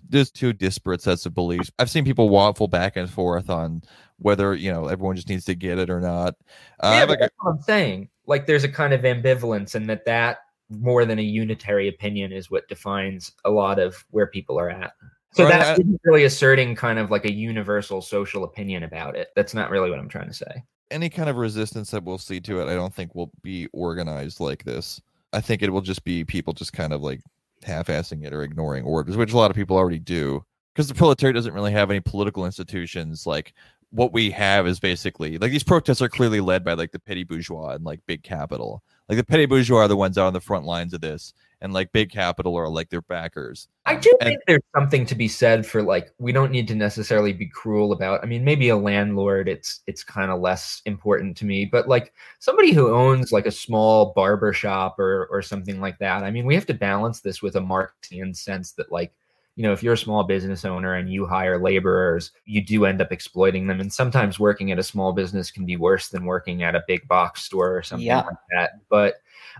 There's 0.08 0.32
two 0.32 0.52
disparate 0.52 1.02
sets 1.02 1.24
of 1.24 1.34
beliefs. 1.34 1.70
I've 1.78 1.88
seen 1.88 2.04
people 2.04 2.30
waffle 2.30 2.66
back 2.66 2.96
and 2.96 3.08
forth 3.08 3.48
on 3.48 3.82
whether 4.16 4.56
you 4.56 4.72
know 4.72 4.88
everyone 4.88 5.14
just 5.14 5.28
needs 5.28 5.44
to 5.44 5.54
get 5.54 5.78
it 5.78 5.88
or 5.88 6.00
not. 6.00 6.34
Uh, 6.80 6.96
yeah, 6.98 7.04
like 7.04 7.20
that's 7.20 7.34
what 7.38 7.52
I'm 7.52 7.62
saying 7.62 8.08
like 8.26 8.46
there's 8.46 8.64
a 8.64 8.68
kind 8.68 8.92
of 8.92 9.02
ambivalence 9.02 9.74
and 9.74 9.88
that 9.88 10.04
that 10.04 10.38
more 10.70 11.04
than 11.04 11.18
a 11.18 11.22
unitary 11.22 11.88
opinion 11.88 12.32
is 12.32 12.50
what 12.50 12.68
defines 12.68 13.32
a 13.44 13.50
lot 13.50 13.78
of 13.78 14.04
where 14.10 14.26
people 14.26 14.58
are 14.58 14.70
at. 14.70 14.92
So 15.32 15.44
right, 15.44 15.50
that's 15.50 15.80
really 16.04 16.24
asserting 16.24 16.74
kind 16.76 16.98
of 16.98 17.10
like 17.10 17.24
a 17.24 17.32
universal 17.32 18.00
social 18.00 18.44
opinion 18.44 18.84
about 18.84 19.16
it. 19.16 19.28
That's 19.34 19.52
not 19.52 19.70
really 19.70 19.90
what 19.90 19.98
i'm 19.98 20.08
trying 20.08 20.28
to 20.28 20.34
say. 20.34 20.62
Any 20.90 21.08
kind 21.08 21.28
of 21.28 21.36
resistance 21.36 21.90
that 21.90 22.04
we'll 22.04 22.18
see 22.18 22.40
to 22.42 22.60
it 22.60 22.68
i 22.68 22.74
don't 22.74 22.94
think 22.94 23.14
will 23.14 23.32
be 23.42 23.66
organized 23.72 24.40
like 24.40 24.64
this. 24.64 25.00
I 25.32 25.40
think 25.40 25.62
it 25.62 25.70
will 25.70 25.80
just 25.80 26.04
be 26.04 26.24
people 26.24 26.52
just 26.52 26.72
kind 26.72 26.92
of 26.92 27.02
like 27.02 27.20
half-assing 27.62 28.24
it 28.24 28.32
or 28.32 28.42
ignoring 28.42 28.84
orders 28.84 29.16
which 29.16 29.32
a 29.32 29.36
lot 29.36 29.50
of 29.50 29.56
people 29.56 29.76
already 29.76 29.98
do 29.98 30.44
because 30.74 30.86
the 30.86 30.94
proletariat 30.94 31.34
doesn't 31.34 31.54
really 31.54 31.72
have 31.72 31.90
any 31.90 32.00
political 32.00 32.44
institutions 32.44 33.26
like 33.26 33.54
what 33.90 34.12
we 34.12 34.30
have 34.30 34.66
is 34.66 34.80
basically 34.80 35.38
like 35.38 35.50
these 35.50 35.62
protests 35.62 36.02
are 36.02 36.08
clearly 36.08 36.40
led 36.40 36.64
by 36.64 36.74
like 36.74 36.92
the 36.92 36.98
petty 36.98 37.24
bourgeois 37.24 37.70
and 37.70 37.84
like 37.84 38.00
big 38.06 38.22
capital. 38.22 38.82
Like 39.08 39.18
the 39.18 39.24
petty 39.24 39.46
bourgeois 39.46 39.82
are 39.82 39.88
the 39.88 39.96
ones 39.96 40.16
out 40.16 40.26
on 40.26 40.32
the 40.32 40.40
front 40.40 40.64
lines 40.64 40.94
of 40.94 41.02
this, 41.02 41.34
and 41.60 41.72
like 41.72 41.92
big 41.92 42.10
capital 42.10 42.56
are 42.56 42.68
like 42.68 42.88
their 42.88 43.02
backers. 43.02 43.68
I 43.86 43.96
do 43.96 44.10
and, 44.20 44.28
think 44.28 44.40
there's 44.46 44.62
something 44.74 45.04
to 45.06 45.14
be 45.14 45.28
said 45.28 45.66
for 45.66 45.82
like 45.82 46.10
we 46.18 46.32
don't 46.32 46.50
need 46.50 46.68
to 46.68 46.74
necessarily 46.74 47.32
be 47.32 47.46
cruel 47.46 47.92
about. 47.92 48.22
I 48.22 48.26
mean, 48.26 48.44
maybe 48.44 48.70
a 48.70 48.76
landlord, 48.76 49.48
it's 49.48 49.80
it's 49.86 50.02
kind 50.02 50.30
of 50.30 50.40
less 50.40 50.80
important 50.86 51.36
to 51.38 51.44
me, 51.44 51.64
but 51.64 51.88
like 51.88 52.14
somebody 52.38 52.72
who 52.72 52.94
owns 52.94 53.32
like 53.32 53.46
a 53.46 53.50
small 53.50 54.12
barber 54.14 54.52
shop 54.52 54.98
or 54.98 55.26
or 55.30 55.42
something 55.42 55.80
like 55.80 55.98
that. 55.98 56.22
I 56.22 56.30
mean, 56.30 56.46
we 56.46 56.54
have 56.54 56.66
to 56.66 56.74
balance 56.74 57.20
this 57.20 57.42
with 57.42 57.56
a 57.56 57.60
Marxian 57.60 58.34
sense 58.34 58.72
that 58.72 58.90
like 58.90 59.12
you 59.56 59.62
know, 59.62 59.72
if 59.72 59.82
you're 59.82 59.94
a 59.94 59.98
small 59.98 60.24
business 60.24 60.64
owner 60.64 60.94
and 60.94 61.12
you 61.12 61.26
hire 61.26 61.58
laborers, 61.58 62.32
you 62.44 62.60
do 62.60 62.84
end 62.86 63.00
up 63.00 63.12
exploiting 63.12 63.66
them. 63.66 63.80
And 63.80 63.92
sometimes 63.92 64.40
working 64.40 64.72
at 64.72 64.78
a 64.78 64.82
small 64.82 65.12
business 65.12 65.50
can 65.50 65.64
be 65.64 65.76
worse 65.76 66.08
than 66.08 66.24
working 66.24 66.62
at 66.62 66.74
a 66.74 66.82
big 66.88 67.06
box 67.06 67.44
store 67.44 67.76
or 67.76 67.82
something 67.82 68.06
yeah. 68.06 68.22
like 68.22 68.36
that. 68.52 68.72
But 68.88 69.16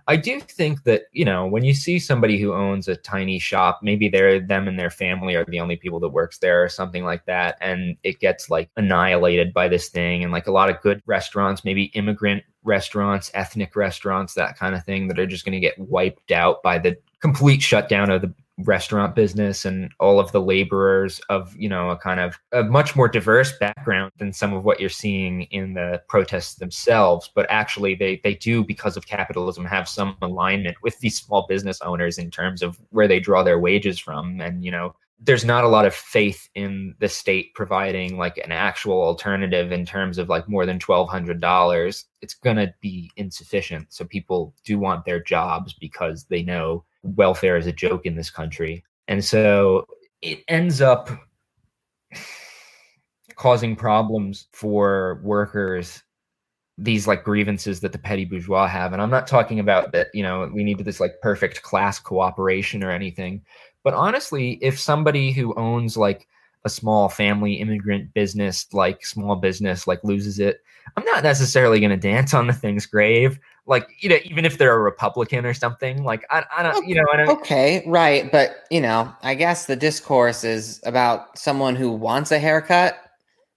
I 0.08 0.16
do 0.16 0.40
think 0.40 0.82
that, 0.84 1.02
you 1.12 1.24
know, 1.24 1.46
when 1.46 1.62
you 1.62 1.74
see 1.74 2.00
somebody 2.00 2.38
who 2.38 2.52
owns 2.52 2.88
a 2.88 2.96
tiny 2.96 3.38
shop, 3.38 3.80
maybe 3.82 4.08
they're 4.08 4.40
them 4.40 4.66
and 4.66 4.78
their 4.78 4.90
family 4.90 5.36
are 5.36 5.44
the 5.44 5.60
only 5.60 5.76
people 5.76 6.00
that 6.00 6.08
works 6.08 6.38
there 6.38 6.64
or 6.64 6.68
something 6.68 7.04
like 7.04 7.24
that. 7.26 7.56
And 7.60 7.96
it 8.02 8.18
gets 8.18 8.50
like 8.50 8.70
annihilated 8.76 9.54
by 9.54 9.68
this 9.68 9.88
thing. 9.88 10.24
And 10.24 10.32
like 10.32 10.48
a 10.48 10.52
lot 10.52 10.70
of 10.70 10.80
good 10.80 11.02
restaurants, 11.06 11.64
maybe 11.64 11.84
immigrant 11.94 12.42
restaurants, 12.64 13.30
ethnic 13.34 13.76
restaurants, 13.76 14.34
that 14.34 14.58
kind 14.58 14.74
of 14.74 14.84
thing 14.84 15.06
that 15.08 15.18
are 15.20 15.26
just 15.26 15.44
going 15.44 15.52
to 15.52 15.60
get 15.60 15.78
wiped 15.78 16.32
out 16.32 16.62
by 16.64 16.78
the 16.78 16.96
complete 17.20 17.62
shutdown 17.62 18.10
of 18.10 18.22
the 18.22 18.34
restaurant 18.58 19.16
business 19.16 19.64
and 19.64 19.90
all 19.98 20.20
of 20.20 20.30
the 20.30 20.40
laborers 20.40 21.20
of 21.28 21.54
you 21.56 21.68
know 21.68 21.90
a 21.90 21.96
kind 21.96 22.20
of 22.20 22.38
a 22.52 22.62
much 22.62 22.94
more 22.94 23.08
diverse 23.08 23.56
background 23.58 24.12
than 24.18 24.32
some 24.32 24.52
of 24.52 24.64
what 24.64 24.78
you're 24.78 24.88
seeing 24.88 25.42
in 25.44 25.74
the 25.74 26.00
protests 26.08 26.54
themselves. 26.54 27.30
But 27.34 27.46
actually 27.50 27.94
they 27.96 28.20
they 28.22 28.34
do 28.34 28.62
because 28.62 28.96
of 28.96 29.06
capitalism 29.06 29.64
have 29.64 29.88
some 29.88 30.16
alignment 30.22 30.76
with 30.82 30.98
these 31.00 31.18
small 31.18 31.46
business 31.48 31.80
owners 31.80 32.18
in 32.18 32.30
terms 32.30 32.62
of 32.62 32.78
where 32.90 33.08
they 33.08 33.18
draw 33.18 33.42
their 33.42 33.58
wages 33.58 33.98
from. 33.98 34.40
And 34.40 34.64
you 34.64 34.70
know 34.70 34.94
there's 35.20 35.44
not 35.44 35.64
a 35.64 35.68
lot 35.68 35.86
of 35.86 35.94
faith 35.94 36.48
in 36.54 36.94
the 36.98 37.08
state 37.08 37.54
providing 37.54 38.18
like 38.18 38.36
an 38.38 38.52
actual 38.52 39.00
alternative 39.02 39.72
in 39.72 39.86
terms 39.86 40.18
of 40.18 40.28
like 40.28 40.48
more 40.48 40.66
than 40.66 40.78
$1200 40.78 42.04
it's 42.20 42.34
going 42.34 42.56
to 42.56 42.72
be 42.80 43.10
insufficient 43.16 43.86
so 43.92 44.04
people 44.04 44.54
do 44.64 44.78
want 44.78 45.04
their 45.04 45.20
jobs 45.20 45.72
because 45.72 46.24
they 46.24 46.42
know 46.42 46.84
welfare 47.04 47.56
is 47.56 47.66
a 47.66 47.72
joke 47.72 48.06
in 48.06 48.16
this 48.16 48.30
country. 48.30 48.84
And 49.08 49.24
so 49.24 49.86
it 50.22 50.42
ends 50.48 50.80
up 50.80 51.10
causing 53.36 53.76
problems 53.76 54.48
for 54.52 55.20
workers 55.22 56.02
these 56.76 57.06
like 57.06 57.22
grievances 57.22 57.80
that 57.80 57.92
the 57.92 57.98
petty 57.98 58.24
bourgeois 58.24 58.66
have 58.66 58.92
and 58.92 59.00
i'm 59.00 59.10
not 59.10 59.26
talking 59.26 59.60
about 59.60 59.92
that 59.92 60.08
you 60.12 60.22
know 60.22 60.50
we 60.52 60.64
need 60.64 60.78
this 60.78 61.00
like 61.00 61.20
perfect 61.22 61.62
class 61.62 62.00
cooperation 62.00 62.82
or 62.82 62.90
anything 62.90 63.40
but 63.84 63.94
honestly 63.94 64.58
if 64.60 64.78
somebody 64.78 65.30
who 65.30 65.54
owns 65.54 65.96
like 65.96 66.26
a 66.64 66.68
small 66.68 67.08
family 67.08 67.54
immigrant 67.54 68.12
business 68.14 68.66
like 68.72 69.06
small 69.06 69.36
business 69.36 69.86
like 69.86 70.02
loses 70.02 70.40
it 70.40 70.62
i'm 70.96 71.04
not 71.04 71.22
necessarily 71.22 71.78
going 71.78 71.90
to 71.90 71.96
dance 71.96 72.34
on 72.34 72.48
the 72.48 72.52
thing's 72.52 72.86
grave 72.86 73.38
like 73.66 73.88
you 74.00 74.08
know 74.08 74.18
even 74.24 74.44
if 74.44 74.58
they're 74.58 74.74
a 74.74 74.82
republican 74.82 75.46
or 75.46 75.54
something 75.54 76.02
like 76.02 76.24
i, 76.30 76.42
I 76.56 76.62
don't 76.64 76.88
you 76.88 76.96
know 76.96 77.06
I 77.12 77.16
don't, 77.18 77.28
okay 77.38 77.84
right 77.86 78.32
but 78.32 78.64
you 78.70 78.80
know 78.80 79.12
i 79.22 79.34
guess 79.34 79.66
the 79.66 79.76
discourse 79.76 80.42
is 80.42 80.80
about 80.84 81.38
someone 81.38 81.76
who 81.76 81.92
wants 81.92 82.32
a 82.32 82.38
haircut 82.38 82.96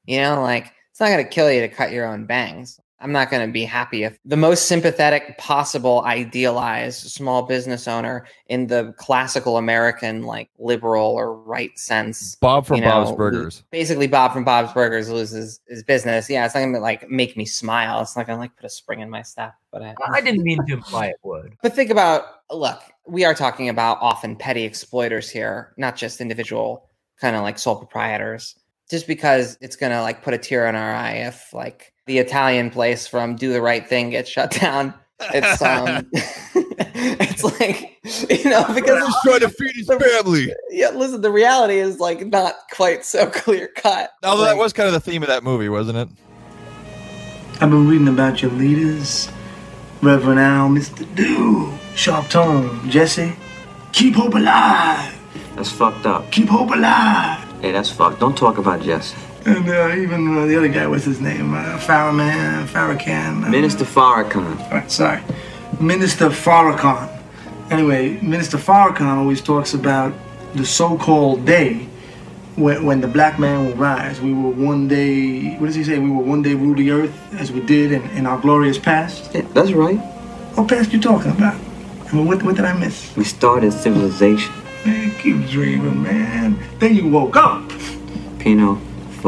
you 0.06 0.22
know 0.22 0.41
like 0.41 0.72
it's 0.91 0.99
not 0.99 1.07
going 1.10 1.23
to 1.23 1.30
kill 1.30 1.52
you 1.52 1.61
to 1.61 1.68
cut 1.68 1.91
your 1.91 2.06
own 2.06 2.26
bangs 2.26 2.80
I'm 2.99 3.11
not 3.11 3.29
going 3.29 3.45
to 3.45 3.51
be 3.51 3.63
happy 3.63 4.03
if 4.03 4.17
the 4.25 4.37
most 4.37 4.67
sympathetic 4.67 5.37
possible 5.37 6.01
idealized 6.05 7.11
small 7.11 7.43
business 7.43 7.87
owner 7.87 8.25
in 8.47 8.67
the 8.67 8.93
classical 8.97 9.57
American 9.57 10.23
like 10.23 10.49
liberal 10.57 11.05
or 11.05 11.35
right 11.35 11.77
sense. 11.77 12.35
Bob 12.35 12.65
from 12.65 12.77
you 12.77 12.81
know, 12.81 13.03
Bob's 13.03 13.15
Burgers. 13.15 13.63
Basically, 13.69 14.07
Bob 14.07 14.33
from 14.33 14.43
Bob's 14.43 14.73
Burgers 14.73 15.09
loses 15.09 15.59
his 15.67 15.83
business. 15.83 16.27
Yeah, 16.27 16.45
it's 16.45 16.55
not 16.55 16.61
going 16.61 16.73
to 16.73 16.79
like 16.79 17.07
make 17.09 17.37
me 17.37 17.45
smile. 17.45 18.01
It's 18.01 18.17
not 18.17 18.25
going 18.25 18.37
to 18.37 18.41
like 18.41 18.55
put 18.55 18.65
a 18.65 18.69
spring 18.69 19.01
in 19.01 19.09
my 19.11 19.21
step. 19.21 19.53
But 19.71 19.83
I, 19.83 19.95
I 20.11 20.21
didn't 20.21 20.41
mean 20.41 20.65
to 20.65 20.73
imply 20.73 21.07
it 21.07 21.17
would. 21.21 21.55
But 21.61 21.73
think 21.73 21.91
about 21.91 22.23
look, 22.51 22.81
we 23.05 23.25
are 23.25 23.35
talking 23.35 23.69
about 23.69 23.99
often 24.01 24.35
petty 24.35 24.63
exploiters 24.63 25.29
here, 25.29 25.73
not 25.77 25.95
just 25.97 26.19
individual 26.19 26.89
kind 27.21 27.35
of 27.35 27.43
like 27.43 27.59
sole 27.59 27.75
proprietors. 27.75 28.55
Just 28.89 29.05
because 29.05 29.57
it's 29.61 29.75
going 29.75 29.91
to 29.91 30.01
like 30.01 30.23
put 30.23 30.33
a 30.33 30.37
tear 30.37 30.65
in 30.65 30.75
our 30.75 30.95
eye 30.95 31.17
if 31.27 31.53
like 31.53 31.93
the 32.07 32.17
Italian 32.17 32.71
place 32.71 33.05
from 33.05 33.35
Do 33.35 33.53
the 33.53 33.61
Right 33.61 33.88
Thing 33.88 34.09
gets 34.09 34.29
shut 34.29 34.51
down. 34.51 34.93
It's 35.19 35.61
um, 35.61 36.09
it's 36.79 37.43
like 37.43 37.97
you 38.29 38.49
know 38.49 38.65
because 38.73 39.05
he's 39.05 39.15
trying 39.23 39.39
to 39.41 39.49
feed 39.49 39.75
his 39.75 39.88
family. 39.88 40.53
Yeah, 40.69 40.89
listen, 40.89 41.21
the 41.21 41.31
reality 41.31 41.79
is 41.79 41.99
like 41.99 42.25
not 42.27 42.55
quite 42.71 43.03
so 43.03 43.27
clear 43.31 43.67
cut. 43.67 44.11
Although 44.23 44.43
like, 44.43 44.51
that 44.51 44.57
was 44.57 44.73
kind 44.73 44.88
of 44.88 44.93
the 44.93 44.99
theme 44.99 45.23
of 45.23 45.29
that 45.29 45.43
movie, 45.43 45.69
wasn't 45.69 45.97
it? 45.97 46.09
I've 47.59 47.71
been 47.71 47.88
reading 47.88 48.07
about 48.07 48.41
your 48.41 48.51
leaders, 48.51 49.29
Reverend 50.01 50.39
Al, 50.39 50.69
Mr. 50.69 51.15
Do, 51.15 51.67
Sharpton, 51.95 52.88
Jesse. 52.89 53.34
Keep 53.93 54.15
hope 54.15 54.35
alive. 54.35 55.13
That's 55.55 55.71
fucked 55.71 56.05
up. 56.05 56.31
Keep 56.31 56.49
hope 56.49 56.69
alive. 56.69 57.39
Hey, 57.61 57.71
that's 57.71 57.89
fucked. 57.89 58.19
Don't 58.19 58.38
talk 58.38 58.59
about 58.59 58.84
Jesse. 58.84 59.17
And 59.47 59.69
uh, 59.69 59.95
even 59.95 60.37
uh, 60.37 60.45
the 60.45 60.57
other 60.57 60.67
guy, 60.67 60.87
what's 60.87 61.05
his 61.05 61.21
name? 61.21 61.53
Uh, 61.53 61.79
Farrakhan. 61.79 62.67
Farrakhan. 62.67 63.45
Uh, 63.45 63.49
Minister 63.49 63.85
Farrakhan. 63.85 64.59
All 64.59 64.71
right, 64.71 64.91
sorry. 64.91 65.23
Minister 65.79 66.27
Farrakhan. 66.29 67.17
Anyway, 67.71 68.19
Minister 68.21 68.57
Farrakhan 68.57 69.17
always 69.17 69.41
talks 69.41 69.73
about 69.73 70.13
the 70.53 70.65
so-called 70.65 71.45
day 71.45 71.87
when, 72.57 72.85
when 72.85 72.99
the 72.99 73.07
black 73.07 73.39
man 73.39 73.67
will 73.67 73.75
rise, 73.75 74.19
we 74.19 74.33
will 74.33 74.51
one 74.51 74.89
day, 74.89 75.55
what 75.57 75.67
does 75.67 75.75
he 75.75 75.83
say? 75.83 75.97
We 75.97 76.09
will 76.09 76.23
one 76.23 76.41
day 76.41 76.53
rule 76.53 76.75
the 76.75 76.91
earth 76.91 77.33
as 77.35 77.51
we 77.51 77.61
did 77.61 77.91
in, 77.93 78.01
in 78.11 78.25
our 78.25 78.39
glorious 78.39 78.77
past? 78.77 79.33
Yeah, 79.33 79.41
that's 79.53 79.71
right. 79.71 79.97
What 80.55 80.67
past 80.67 80.91
you 80.91 80.99
talking 80.99 81.31
about? 81.31 81.55
I 82.07 82.11
mean, 82.13 82.25
what, 82.25 82.43
what 82.43 82.55
did 82.55 82.65
I 82.65 82.73
miss? 82.73 83.15
We 83.15 83.23
started 83.23 83.71
civilization. 83.71 84.53
Man, 84.85 85.11
keep 85.19 85.47
dreaming, 85.47 86.03
man. 86.03 86.59
Then 86.79 86.95
you 86.95 87.07
woke 87.07 87.35
up. 87.35 87.71
Pino, 88.39 88.81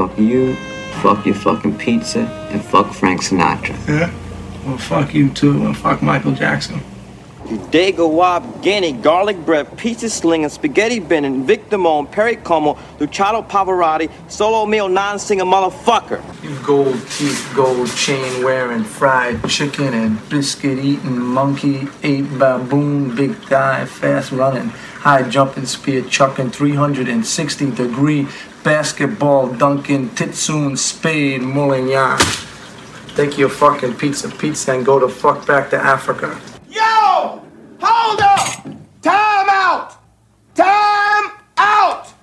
fuck 0.08 0.18
you, 0.18 0.56
fuck 1.02 1.26
your 1.26 1.36
fucking 1.36 1.78
pizza, 1.78 2.22
and 2.52 2.64
fuck 2.64 2.94
Frank 2.94 3.22
Sinatra. 3.22 3.76
Yeah? 3.86 4.14
Well, 4.66 4.78
fuck 4.78 5.14
you 5.14 5.30
too, 5.30 5.66
and 5.66 5.76
fuck 5.76 6.02
Michael 6.02 6.32
Jackson. 6.32 6.80
Dago 7.72 8.10
Wab, 8.10 8.62
Guinea, 8.62 8.94
garlic 8.94 9.44
bread, 9.44 9.76
pizza 9.76 10.10
slinging, 10.10 10.48
spaghetti 10.50 11.00
bending, 11.00 11.46
Vic 11.46 11.70
Damone, 11.70 12.10
Perry 12.10 12.36
Como, 12.36 12.78
Luciano 13.00 13.42
Pavarotti, 13.42 14.10
Sole 14.30 14.68
Mio 14.68 14.88
non-singer 14.88 15.44
motherfucker. 15.44 16.22
You 16.44 16.56
gold 16.64 17.02
teeth, 17.10 17.52
gold 17.56 17.90
chain 17.96 18.44
wearing, 18.44 18.84
fried 18.84 19.50
chicken 19.50 19.94
and 19.96 20.30
biscuit 20.30 20.78
eating, 20.78 21.20
monkey, 21.20 21.88
ape 22.04 22.26
baboon, 22.38 23.16
big 23.16 23.36
thigh, 23.36 23.86
fast 23.86 24.32
running, 24.32 24.70
high 24.70 25.28
jumping, 25.28 25.66
spear 25.66 26.04
chucking, 26.04 26.52
360 26.52 27.72
degree 27.72 28.28
basketball 28.64 29.48
dunking, 29.48 30.10
titsoon, 30.10 30.78
spade, 30.78 31.42
mullignan. 31.42 32.20
Take 33.16 33.38
your 33.38 33.50
fucking 33.50 33.96
pizza 33.96 34.30
pizza 34.30 34.74
and 34.74 34.86
go 34.86 35.00
the 35.00 35.10
fuck 35.10 35.46
back 35.46 35.70
to 35.72 35.78
Africa. 35.78 36.40
Yo! 36.70 37.42
Hold 37.82 38.22
up! 38.22 38.64
Time 39.02 39.50
out! 39.50 39.98
Time 40.56 41.32
out! 41.58 42.14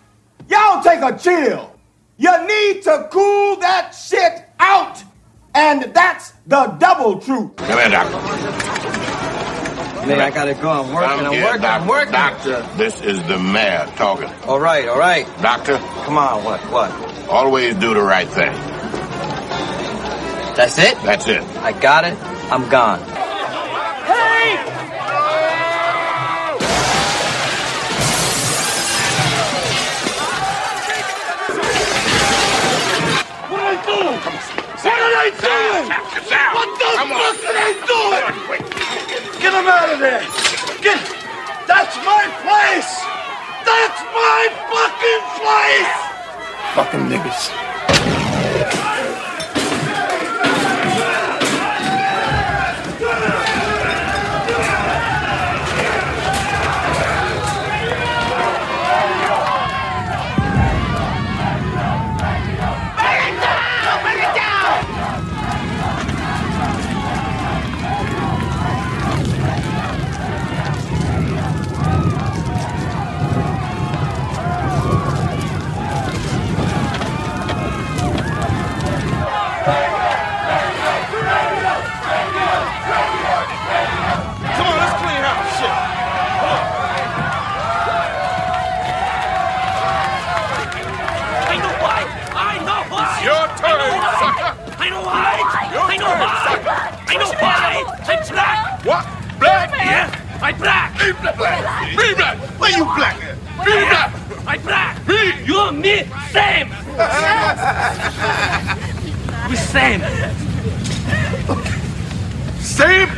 Y'all 0.49 0.83
take 0.83 1.03
a 1.03 1.19
chill. 1.19 1.79
You 2.19 2.47
need 2.47 2.83
to 2.83 3.09
cool 3.11 3.57
that 3.57 3.91
shit 3.93 4.49
out. 4.59 5.03
And 5.55 5.95
that's 5.95 6.33
the 6.47 6.67
double 6.79 7.19
truth. 7.19 7.57
Come 7.57 7.79
here, 7.79 7.91
doctor. 7.91 9.16
Man, 10.07 10.21
I 10.21 10.31
gotta 10.31 10.55
go. 10.55 10.71
I'm 10.71 10.93
working, 10.95 11.27
I'm 11.27 11.33
here, 11.33 11.45
working, 11.45 11.65
I'm 11.65 11.87
working. 11.89 12.13
Doctor, 12.13 12.63
this 12.77 13.01
is 13.01 13.21
the 13.27 13.39
mayor 13.39 13.87
talking. 13.97 14.31
All 14.47 14.61
right, 14.61 14.87
all 14.89 14.99
right. 14.99 15.27
Doctor, 15.43 15.79
Come 16.05 16.17
on, 16.17 16.45
what, 16.45 16.61
what? 16.71 16.91
always 17.29 17.75
do 17.75 17.93
the 17.93 18.03
right 18.03 18.29
thing. 18.29 18.53
That's 20.55 20.79
it? 20.79 20.97
That's 21.03 21.27
it. 21.27 21.43
I 21.59 21.73
got 21.73 22.05
it. 22.05 22.17
I'm 22.53 22.69
gone. 22.69 23.01
Hey! 24.07 24.57
What 33.49 33.61
are 33.61 33.77
they 33.77 33.83
doing? 33.87 34.19
What 34.83 34.99
are 34.99 35.13
they 35.19 35.31
doing? 35.37 35.89
What 36.57 36.71
the 36.79 36.89
fuck 36.95 37.39
are 37.45 37.55
they 37.55 38.61
doing? 38.63 38.76
Get 39.47 39.55
him 39.55 39.69
out 39.69 39.91
of 39.93 40.01
there. 40.01 40.27
Get. 40.83 40.99
That's 41.69 41.97
my 41.99 42.27
place. 42.43 42.93
That's 43.65 44.03
my 44.13 44.49
fucking 44.75 45.23
place. 45.39 45.95
Fucking 46.75 47.07
niggas. 47.07 47.53
Come 84.57 84.69
on, 84.69 84.77
let's 84.79 84.95
clean 85.03 85.23
house. 85.27 85.59
Shit. 85.59 85.75
I 91.43 91.57
know 91.61 91.75
why. 91.83 92.01
I 92.33 92.57
know 92.65 92.81
why. 92.89 93.21
Your 93.27 93.45
turn, 93.59 94.01
sucker. 94.17 94.53
I 94.79 94.89
know 94.89 95.03
why. 95.03 95.43
I 95.75 95.97
know 95.99 96.15
why. 96.17 96.47
I 97.07 97.17
know 97.19 97.31
why. 97.37 97.85
I'm 98.09 98.21
black. 98.33 98.85
What? 98.87 99.05
Black? 99.39 99.69
Yeah, 99.73 100.09
I'm 100.41 100.57
black. 100.57 100.89
Me 100.99 101.09
black. 101.21 101.35
Me 101.97 102.07
black. 102.15 102.37
Where 102.59 102.71
you 102.71 102.85
black 102.85 103.17
at? 103.23 103.37
Me 103.67 103.73
black. 103.91 104.11
I'm 104.47 104.61
black. 104.63 104.95
You 105.47 105.57
and 105.69 105.79
me, 105.81 105.97
same. 106.31 106.69
We 109.51 109.57
same. 109.57 110.03
Same. 112.61 113.11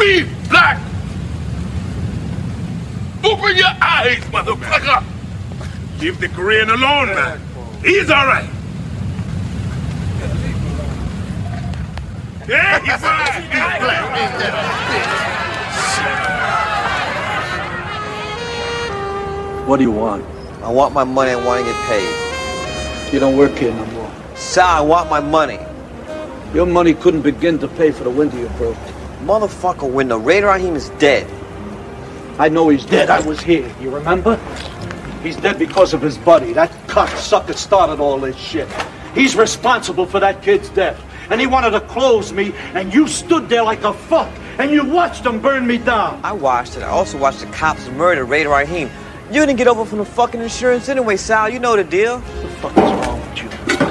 Me 0.00 0.24
black. 0.48 0.78
Open 3.24 3.56
your 3.56 3.74
eyes, 3.80 4.24
motherfucker. 4.32 5.02
Leave 6.00 6.18
the 6.18 6.28
Korean 6.28 6.70
alone, 6.70 7.08
man. 7.08 7.40
He's 7.82 8.10
all 8.10 8.26
right. 8.26 8.48
Yeah, 12.48 12.80
he's 12.80 13.02
all 13.04 13.10
right. 13.10 13.42
He's 13.42 13.78
black. 13.80 14.02
What 19.68 19.76
do 19.76 19.82
you 19.84 19.92
want? 19.92 20.24
I 20.62 20.68
want 20.92 21.08
my 21.08 21.14
money. 21.14 21.30
I 21.30 21.44
want 21.44 21.64
to 21.64 21.72
get 21.72 21.80
paid. 21.86 23.12
You 23.12 23.20
don't 23.20 23.36
work 23.36 23.52
here 23.52 23.72
no 23.72 23.86
more. 23.86 24.10
Sal, 24.34 24.66
I 24.66 24.80
want 24.80 25.10
my 25.10 25.20
money. 25.20 25.58
Your 26.54 26.66
money 26.66 26.94
couldn't 26.94 27.22
begin 27.22 27.58
to 27.60 27.68
pay 27.68 27.92
for 27.92 28.04
the 28.04 28.10
window 28.10 28.38
you 28.38 28.48
broke. 28.58 28.76
Motherfucker, 29.24 29.90
window. 29.90 30.18
Radio 30.18 30.48
Raheem 30.52 30.76
is 30.76 30.90
dead. 30.98 31.26
I 32.38 32.48
know 32.48 32.68
he's 32.68 32.84
dead. 32.84 33.08
I 33.08 33.20
was 33.20 33.40
here. 33.40 33.72
You 33.80 33.94
remember? 33.94 34.36
He's 35.22 35.36
dead 35.36 35.58
because 35.58 35.94
of 35.94 36.02
his 36.02 36.18
buddy. 36.18 36.52
That 36.52 36.70
cocksucker 36.88 37.54
started 37.54 38.00
all 38.00 38.18
this 38.18 38.36
shit. 38.36 38.68
He's 39.14 39.36
responsible 39.36 40.06
for 40.06 40.20
that 40.20 40.42
kid's 40.42 40.68
death. 40.70 41.02
And 41.30 41.40
he 41.40 41.46
wanted 41.46 41.70
to 41.70 41.80
close 41.80 42.32
me, 42.32 42.52
and 42.74 42.92
you 42.92 43.06
stood 43.08 43.48
there 43.48 43.62
like 43.62 43.84
a 43.84 43.94
fuck, 43.94 44.28
and 44.58 44.70
you 44.70 44.84
watched 44.84 45.24
him 45.24 45.40
burn 45.40 45.66
me 45.66 45.78
down. 45.78 46.20
I 46.24 46.32
watched 46.32 46.76
it. 46.76 46.82
I 46.82 46.88
also 46.88 47.16
watched 47.16 47.40
the 47.40 47.46
cops 47.46 47.88
murder 47.88 48.24
Radio 48.24 48.50
Raheem. 48.50 48.90
You 49.32 49.46
didn't 49.46 49.56
get 49.56 49.66
over 49.66 49.86
from 49.86 49.96
the 49.96 50.04
fucking 50.04 50.42
insurance 50.42 50.90
anyway, 50.90 51.16
Sal. 51.16 51.48
You 51.48 51.58
know 51.58 51.74
the 51.74 51.84
deal. 51.84 52.18
What 52.20 52.42
the 52.42 52.48
fuck 52.60 52.72
is 52.72 53.06
wrong 53.06 53.18
with 53.18 53.42
you? 53.42 53.48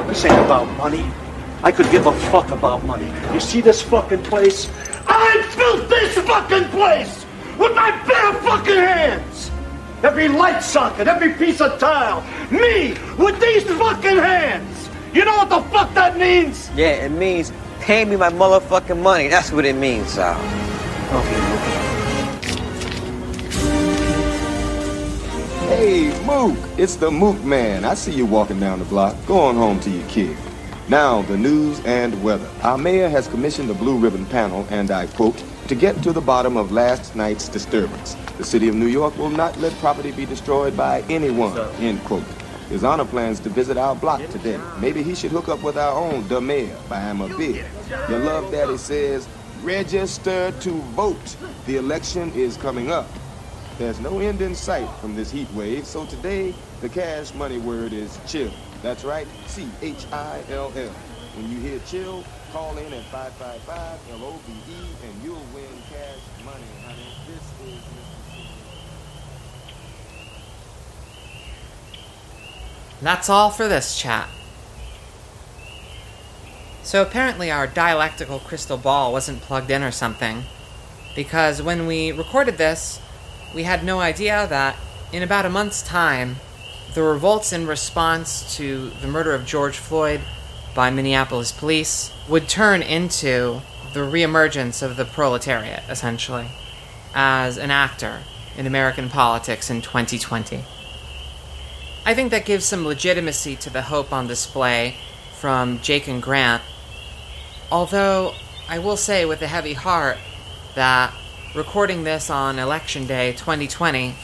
This 0.08 0.26
ain't 0.26 0.46
about 0.46 0.68
money. 0.78 1.04
I 1.64 1.72
could 1.72 1.90
give 1.90 2.06
a 2.06 2.12
fuck 2.30 2.52
about 2.52 2.86
money. 2.86 3.12
You 3.34 3.40
see 3.40 3.60
this 3.60 3.82
fucking 3.82 4.22
place? 4.22 4.70
I 5.08 5.42
built 5.58 5.90
this 5.90 6.14
fucking 6.28 6.66
place 6.70 7.26
with 7.58 7.74
my 7.74 7.90
bare 8.06 8.34
fucking 8.44 8.76
hands. 8.76 9.50
Every 10.04 10.28
light 10.28 10.62
socket, 10.62 11.08
every 11.08 11.34
piece 11.34 11.60
of 11.60 11.80
tile, 11.80 12.22
me 12.52 12.96
with 13.18 13.40
these 13.42 13.64
fucking 13.64 14.18
hands. 14.18 14.90
You 15.12 15.26
know 15.26 15.38
what 15.38 15.50
the 15.50 15.64
fuck 15.72 15.92
that 15.96 16.20
means? 16.20 16.70
Yeah, 16.76 17.06
it 17.06 17.12
means 17.14 17.52
pay 17.80 18.06
me 18.06 18.16
my 18.16 18.30
motherfucking 18.30 19.02
money. 19.02 19.28
That's 19.28 19.52
what 19.52 19.66
it 19.66 19.76
means, 19.76 20.10
Sal. 20.10 21.81
Hey, 25.82 26.12
Mook, 26.28 26.56
it's 26.78 26.96
the 26.96 27.10
Mook 27.10 27.44
Man. 27.44 27.86
I 27.86 27.96
see 27.96 28.12
you 28.12 28.28
walking 28.28 28.60
down 28.60 28.78
the 28.78 28.86
block, 28.86 29.16
going 29.26 29.56
home 29.56 29.80
to 29.80 29.90
your 29.90 30.08
kid. 30.08 30.38
Now, 30.90 31.24
the 31.24 31.36
news 31.36 31.84
and 31.86 32.24
weather. 32.24 32.48
Our 32.62 32.78
mayor 32.78 33.10
has 33.10 33.28
commissioned 33.28 33.68
a 33.72 33.74
blue 33.74 33.98
ribbon 33.98 34.28
panel, 34.28 34.68
and 34.70 34.92
I 34.92 35.08
quote, 35.08 35.44
to 35.70 35.74
get 35.74 36.04
to 36.04 36.14
the 36.14 36.22
bottom 36.22 36.56
of 36.56 36.72
last 36.72 37.16
night's 37.16 37.50
disturbance. 37.50 38.14
The 38.38 38.44
city 38.44 38.68
of 38.68 38.76
New 38.76 38.86
York 38.86 39.18
will 39.18 39.32
not 39.32 39.58
let 39.58 39.74
property 39.80 40.12
be 40.12 40.24
destroyed 40.24 40.78
by 40.78 41.02
anyone, 41.10 41.58
end 41.80 42.04
quote. 42.04 42.28
His 42.70 42.84
honor 42.84 43.06
plans 43.06 43.40
to 43.40 43.50
visit 43.50 43.76
our 43.76 43.96
block 43.96 44.22
today. 44.30 44.60
Maybe 44.80 45.02
he 45.02 45.16
should 45.16 45.32
hook 45.32 45.50
up 45.50 45.64
with 45.64 45.78
our 45.78 45.98
own, 45.98 46.28
the 46.28 46.40
mayor, 46.40 46.78
by 46.90 47.02
him 47.02 47.22
a 47.22 47.28
bid. 47.36 47.66
Your 48.08 48.20
love 48.20 48.52
daddy 48.52 48.78
says, 48.78 49.28
register 49.64 50.52
to 50.60 50.72
vote. 50.94 51.36
The 51.66 51.78
election 51.78 52.32
is 52.34 52.56
coming 52.56 52.92
up. 52.92 53.08
There's 53.82 54.00
no 54.00 54.20
end 54.20 54.44
in 54.44 54.54
sight 54.54 54.88
from 55.00 55.16
this 55.16 55.32
heat 55.32 55.52
wave, 55.54 55.88
so 55.88 56.06
today 56.06 56.54
the 56.82 56.88
cash 56.88 57.34
money 57.34 57.58
word 57.58 57.94
is 57.94 58.20
chill. 58.28 58.52
That's 58.84 59.04
right, 59.04 59.26
C 59.48 59.68
H 59.82 60.06
I 60.12 60.44
L 60.52 60.72
L. 60.76 60.90
When 61.36 61.50
you 61.50 61.58
hear 61.58 61.80
chill, 61.88 62.24
call 62.54 62.78
in 62.78 62.94
at 62.94 63.04
555 63.06 64.22
LOVE 64.22 64.40
and 65.04 65.24
you'll 65.24 65.44
win 65.52 65.66
cash 65.90 66.20
money, 66.46 66.62
honey. 66.86 67.08
This 67.26 67.42
is 67.66 67.74
Mississippi. 67.74 68.48
That's 73.02 73.30
all 73.30 73.50
for 73.50 73.68
this 73.68 73.98
chat. 73.98 74.30
So 76.84 77.02
apparently, 77.02 77.50
our 77.50 77.66
dialectical 77.66 78.38
crystal 78.38 78.78
ball 78.78 79.12
wasn't 79.12 79.42
plugged 79.42 79.72
in 79.72 79.82
or 79.82 79.90
something, 79.90 80.44
because 81.16 81.64
when 81.64 81.88
we 81.88 82.12
recorded 82.12 82.60
this, 82.60 83.02
we 83.54 83.64
had 83.64 83.84
no 83.84 84.00
idea 84.00 84.48
that 84.48 84.76
in 85.12 85.24
about 85.24 85.46
a 85.46 85.50
month's 85.50 85.82
time, 85.82 86.38
the 86.94 87.04
revolts 87.04 87.54
in 87.54 87.68
response 87.68 88.56
to 88.58 88.90
the 89.02 89.08
murder 89.08 89.34
of 89.34 89.46
George 89.46 89.78
Floyd 89.78 90.22
by 90.74 90.90
Minneapolis 90.90 91.52
police 91.52 92.12
would 92.28 92.48
turn 92.48 92.82
into 92.82 93.62
the 93.94 94.00
reemergence 94.00 94.82
of 94.82 94.96
the 94.96 95.06
proletariat, 95.06 95.84
essentially, 95.90 96.48
as 97.14 97.58
an 97.58 97.72
actor 97.72 98.22
in 98.58 98.66
American 98.66 99.10
politics 99.10 99.70
in 99.70 99.82
2020. 99.82 100.64
I 102.06 102.14
think 102.14 102.32
that 102.32 102.46
gives 102.46 102.66
some 102.66 102.86
legitimacy 102.86 103.56
to 103.58 103.70
the 103.70 103.84
hope 103.84 104.12
on 104.12 104.28
display 104.28 104.96
from 105.38 105.80
Jake 105.80 106.08
and 106.08 106.22
Grant, 106.22 106.62
although 107.72 108.34
I 108.68 108.80
will 108.80 108.98
say 108.98 109.26
with 109.26 109.42
a 109.42 109.48
heavy 109.48 109.74
heart 109.74 110.18
that 110.76 111.14
recording 111.54 112.06
this 112.06 112.30
on 112.30 112.58
Election 112.60 113.06
Day 113.06 113.34
2020, 113.34 114.16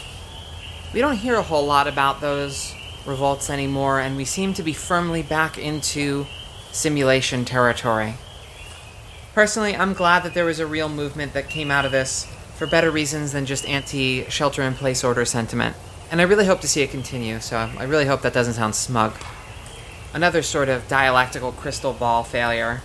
we 0.93 1.01
don't 1.01 1.17
hear 1.17 1.35
a 1.35 1.41
whole 1.41 1.65
lot 1.65 1.85
about 1.85 2.21
those 2.21 2.73
revolts 3.05 3.49
anymore, 3.49 3.99
and 3.99 4.15
we 4.15 4.23
seem 4.23 4.53
to 4.53 4.63
be 4.63 4.71
firmly 4.71 5.23
back 5.23 5.57
into 5.57 6.25
simulation 6.71 7.43
territory. 7.43 8.13
Personally, 9.33 9.75
I'm 9.75 9.93
glad 9.93 10.23
that 10.23 10.33
there 10.33 10.45
was 10.45 10.59
a 10.59 10.65
real 10.65 10.87
movement 10.87 11.33
that 11.33 11.49
came 11.49 11.69
out 11.69 11.85
of 11.85 11.91
this 11.91 12.25
for 12.55 12.65
better 12.65 12.89
reasons 12.89 13.33
than 13.33 13.45
just 13.45 13.67
anti 13.67 14.23
shelter 14.29 14.61
in 14.61 14.73
place 14.73 15.03
order 15.03 15.25
sentiment. 15.25 15.75
And 16.09 16.21
I 16.21 16.23
really 16.23 16.45
hope 16.45 16.61
to 16.61 16.67
see 16.67 16.81
it 16.81 16.91
continue, 16.91 17.41
so 17.41 17.57
I 17.57 17.83
really 17.83 18.05
hope 18.05 18.21
that 18.21 18.33
doesn't 18.33 18.53
sound 18.53 18.73
smug. 18.73 19.13
Another 20.13 20.41
sort 20.41 20.69
of 20.69 20.87
dialectical 20.87 21.51
crystal 21.51 21.91
ball 21.91 22.23
failure, 22.23 22.81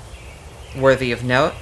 worthy 0.77 1.13
of 1.13 1.23
note. 1.23 1.55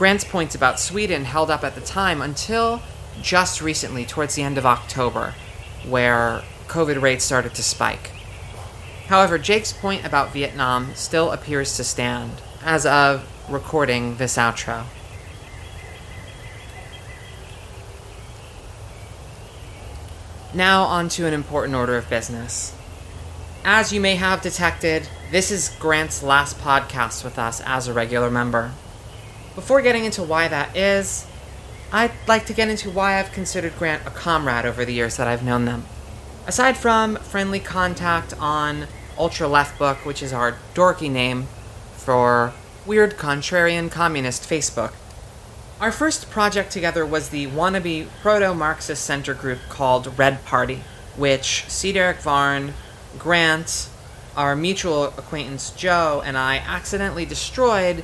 Grant's 0.00 0.24
points 0.24 0.54
about 0.54 0.80
Sweden 0.80 1.26
held 1.26 1.50
up 1.50 1.62
at 1.62 1.74
the 1.74 1.80
time 1.82 2.22
until 2.22 2.80
just 3.20 3.60
recently, 3.60 4.06
towards 4.06 4.34
the 4.34 4.42
end 4.42 4.56
of 4.56 4.64
October, 4.64 5.34
where 5.86 6.40
COVID 6.68 7.02
rates 7.02 7.22
started 7.22 7.52
to 7.56 7.62
spike. 7.62 8.10
However, 9.08 9.36
Jake's 9.36 9.74
point 9.74 10.06
about 10.06 10.32
Vietnam 10.32 10.94
still 10.94 11.30
appears 11.32 11.76
to 11.76 11.84
stand 11.84 12.32
as 12.64 12.86
of 12.86 13.28
recording 13.46 14.16
this 14.16 14.38
outro. 14.38 14.84
Now, 20.54 20.84
on 20.84 21.10
to 21.10 21.26
an 21.26 21.34
important 21.34 21.74
order 21.74 21.98
of 21.98 22.08
business. 22.08 22.74
As 23.66 23.92
you 23.92 24.00
may 24.00 24.14
have 24.14 24.40
detected, 24.40 25.10
this 25.30 25.50
is 25.50 25.68
Grant's 25.78 26.22
last 26.22 26.56
podcast 26.56 27.22
with 27.22 27.38
us 27.38 27.60
as 27.66 27.86
a 27.86 27.92
regular 27.92 28.30
member. 28.30 28.72
Before 29.60 29.82
getting 29.82 30.06
into 30.06 30.22
why 30.22 30.48
that 30.48 30.74
is, 30.74 31.26
I'd 31.92 32.12
like 32.26 32.46
to 32.46 32.54
get 32.54 32.70
into 32.70 32.88
why 32.88 33.18
I've 33.20 33.30
considered 33.30 33.76
Grant 33.78 34.06
a 34.06 34.10
comrade 34.10 34.64
over 34.64 34.86
the 34.86 34.94
years 34.94 35.18
that 35.18 35.28
I've 35.28 35.44
known 35.44 35.66
them. 35.66 35.84
Aside 36.46 36.78
from 36.78 37.16
friendly 37.16 37.60
contact 37.60 38.32
on 38.40 38.86
Ultra 39.18 39.48
Left 39.48 39.78
Book, 39.78 40.06
which 40.06 40.22
is 40.22 40.32
our 40.32 40.56
dorky 40.74 41.10
name 41.10 41.46
for 41.92 42.54
weird 42.86 43.18
contrarian 43.18 43.90
communist 43.90 44.48
Facebook, 44.48 44.94
our 45.78 45.92
first 45.92 46.30
project 46.30 46.72
together 46.72 47.04
was 47.04 47.28
the 47.28 47.46
wannabe 47.48 48.08
proto 48.22 48.54
Marxist 48.54 49.04
center 49.04 49.34
group 49.34 49.58
called 49.68 50.18
Red 50.18 50.42
Party, 50.46 50.84
which 51.18 51.66
C. 51.68 51.92
Derek 51.92 52.22
Varn, 52.22 52.72
Grant, 53.18 53.90
our 54.38 54.56
mutual 54.56 55.04
acquaintance 55.04 55.68
Joe, 55.72 56.22
and 56.24 56.38
I 56.38 56.56
accidentally 56.56 57.26
destroyed 57.26 58.02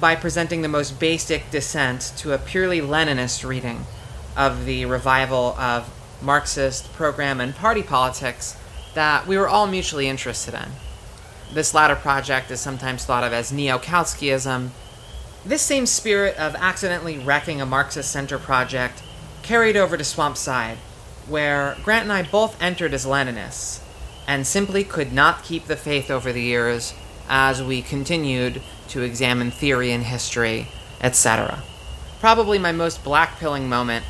by 0.00 0.16
presenting 0.16 0.62
the 0.62 0.68
most 0.68 0.98
basic 0.98 1.50
dissent 1.50 2.12
to 2.16 2.32
a 2.32 2.38
purely 2.38 2.80
Leninist 2.80 3.46
reading 3.46 3.84
of 4.36 4.64
the 4.64 4.86
revival 4.86 5.54
of 5.58 5.92
Marxist 6.22 6.90
program 6.94 7.40
and 7.40 7.54
party 7.54 7.82
politics 7.82 8.56
that 8.94 9.26
we 9.26 9.36
were 9.36 9.48
all 9.48 9.66
mutually 9.66 10.08
interested 10.08 10.54
in. 10.54 10.70
This 11.52 11.74
latter 11.74 11.96
project 11.96 12.50
is 12.50 12.60
sometimes 12.60 13.04
thought 13.04 13.24
of 13.24 13.32
as 13.32 13.52
neo 13.52 13.78
Kautskyism. 13.78 14.70
This 15.44 15.62
same 15.62 15.86
spirit 15.86 16.36
of 16.36 16.54
accidentally 16.54 17.18
wrecking 17.18 17.60
a 17.60 17.66
Marxist 17.66 18.10
center 18.10 18.38
project 18.38 19.02
carried 19.42 19.76
over 19.76 19.96
to 19.96 20.04
Swampside, 20.04 20.76
where 21.28 21.76
Grant 21.82 22.04
and 22.04 22.12
I 22.12 22.22
both 22.22 22.60
entered 22.62 22.94
as 22.94 23.04
Leninists, 23.04 23.80
and 24.26 24.46
simply 24.46 24.84
could 24.84 25.12
not 25.12 25.42
keep 25.42 25.66
the 25.66 25.76
faith 25.76 26.10
over 26.10 26.32
the 26.32 26.42
years 26.42 26.94
as 27.28 27.62
we 27.62 27.82
continued 27.82 28.62
to 28.90 29.02
examine 29.02 29.50
theory 29.50 29.92
and 29.92 30.04
history, 30.04 30.68
etc. 31.00 31.62
Probably 32.20 32.58
my 32.58 32.72
most 32.72 33.02
blackpilling 33.02 33.66
moment, 33.66 34.04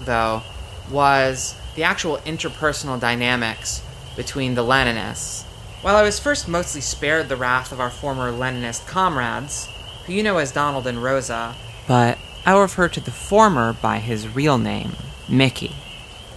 though, 0.00 0.42
was 0.90 1.56
the 1.74 1.82
actual 1.82 2.18
interpersonal 2.18 2.98
dynamics 2.98 3.82
between 4.16 4.54
the 4.54 4.62
Leninists. 4.62 5.44
While 5.82 5.96
I 5.96 6.02
was 6.02 6.18
first 6.18 6.48
mostly 6.48 6.80
spared 6.80 7.28
the 7.28 7.36
wrath 7.36 7.70
of 7.70 7.80
our 7.80 7.90
former 7.90 8.32
Leninist 8.32 8.86
comrades, 8.86 9.68
who 10.06 10.12
you 10.12 10.22
know 10.22 10.38
as 10.38 10.52
Donald 10.52 10.86
and 10.86 11.02
Rosa, 11.02 11.54
but 11.86 12.18
I 12.44 12.58
refer 12.58 12.88
to 12.88 13.00
the 13.00 13.10
former 13.10 13.72
by 13.72 13.98
his 13.98 14.28
real 14.28 14.58
name, 14.58 14.92
Mickey. 15.28 15.74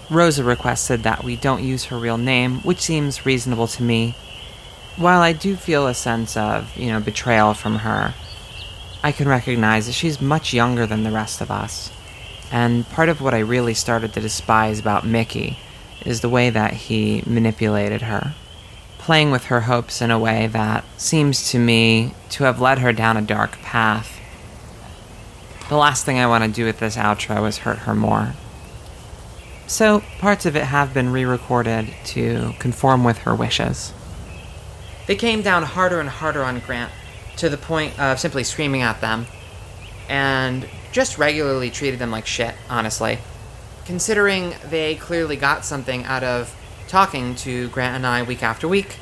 Rosa 0.09 0.43
requested 0.43 1.03
that 1.03 1.23
we 1.23 1.35
don't 1.35 1.63
use 1.63 1.85
her 1.85 1.97
real 1.97 2.17
name, 2.17 2.59
which 2.61 2.79
seems 2.79 3.25
reasonable 3.25 3.67
to 3.67 3.83
me. 3.83 4.15
While 4.97 5.21
I 5.21 5.33
do 5.33 5.55
feel 5.55 5.87
a 5.87 5.93
sense 5.93 6.35
of, 6.35 6.75
you 6.75 6.87
know, 6.87 6.99
betrayal 6.99 7.53
from 7.53 7.77
her, 7.77 8.13
I 9.03 9.11
can 9.11 9.27
recognize 9.27 9.85
that 9.85 9.93
she's 9.93 10.19
much 10.19 10.53
younger 10.53 10.85
than 10.85 11.03
the 11.03 11.11
rest 11.11 11.39
of 11.39 11.49
us. 11.49 11.91
And 12.51 12.87
part 12.89 13.09
of 13.09 13.21
what 13.21 13.33
I 13.33 13.39
really 13.39 13.73
started 13.73 14.13
to 14.13 14.19
despise 14.19 14.79
about 14.79 15.05
Mickey 15.05 15.57
is 16.05 16.21
the 16.21 16.29
way 16.29 16.49
that 16.49 16.73
he 16.73 17.23
manipulated 17.25 18.01
her, 18.03 18.33
playing 18.97 19.31
with 19.31 19.45
her 19.45 19.61
hopes 19.61 20.01
in 20.01 20.11
a 20.11 20.19
way 20.19 20.47
that 20.47 20.83
seems 20.97 21.51
to 21.51 21.59
me 21.59 22.13
to 22.29 22.43
have 22.43 22.59
led 22.59 22.79
her 22.79 22.91
down 22.91 23.17
a 23.17 23.21
dark 23.21 23.61
path. 23.61 24.19
The 25.69 25.77
last 25.77 26.03
thing 26.03 26.17
I 26.17 26.27
want 26.27 26.43
to 26.43 26.49
do 26.49 26.65
with 26.65 26.79
this 26.79 26.97
outro 26.97 27.47
is 27.47 27.59
hurt 27.59 27.79
her 27.79 27.95
more. 27.95 28.33
So, 29.67 30.01
parts 30.17 30.47
of 30.47 30.55
it 30.55 30.65
have 30.65 30.95
been 30.95 31.11
re 31.11 31.23
recorded 31.25 31.93
to 32.05 32.55
conform 32.57 33.03
with 33.03 33.19
her 33.19 33.35
wishes. 33.35 33.93
They 35.09 35.15
came 35.15 35.41
down 35.41 35.63
harder 35.63 35.99
and 35.99 36.07
harder 36.07 36.43
on 36.43 36.59
Grant, 36.59 36.91
to 37.37 37.49
the 37.49 37.57
point 37.57 37.99
of 37.99 38.19
simply 38.19 38.43
screaming 38.43 38.83
at 38.83 39.01
them, 39.01 39.25
and 40.07 40.69
just 40.91 41.17
regularly 41.17 41.71
treated 41.71 41.97
them 41.97 42.11
like 42.11 42.27
shit, 42.27 42.53
honestly. 42.69 43.17
Considering 43.85 44.53
they 44.69 44.93
clearly 44.93 45.35
got 45.35 45.65
something 45.65 46.03
out 46.03 46.23
of 46.23 46.55
talking 46.87 47.33
to 47.37 47.69
Grant 47.69 47.95
and 47.95 48.05
I 48.05 48.21
week 48.21 48.43
after 48.43 48.67
week, 48.67 48.97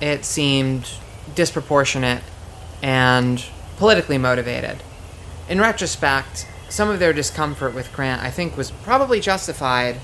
it 0.00 0.24
seemed 0.24 0.90
disproportionate 1.36 2.24
and 2.82 3.44
politically 3.76 4.18
motivated. 4.18 4.82
In 5.48 5.60
retrospect, 5.60 6.48
some 6.68 6.90
of 6.90 6.98
their 6.98 7.12
discomfort 7.12 7.74
with 7.74 7.92
Grant 7.92 8.20
I 8.22 8.32
think 8.32 8.56
was 8.56 8.72
probably 8.72 9.20
justified, 9.20 10.00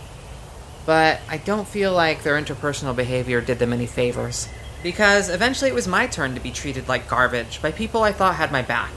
but 0.86 1.18
I 1.28 1.38
don't 1.38 1.66
feel 1.66 1.92
like 1.92 2.22
their 2.22 2.40
interpersonal 2.40 2.94
behavior 2.94 3.40
did 3.40 3.58
them 3.58 3.72
any 3.72 3.86
favors. 3.86 4.48
Because 4.82 5.28
eventually 5.28 5.70
it 5.70 5.74
was 5.74 5.86
my 5.86 6.06
turn 6.06 6.34
to 6.34 6.40
be 6.40 6.50
treated 6.50 6.88
like 6.88 7.08
garbage 7.08 7.60
by 7.60 7.70
people 7.70 8.02
I 8.02 8.12
thought 8.12 8.36
had 8.36 8.50
my 8.50 8.62
back 8.62 8.92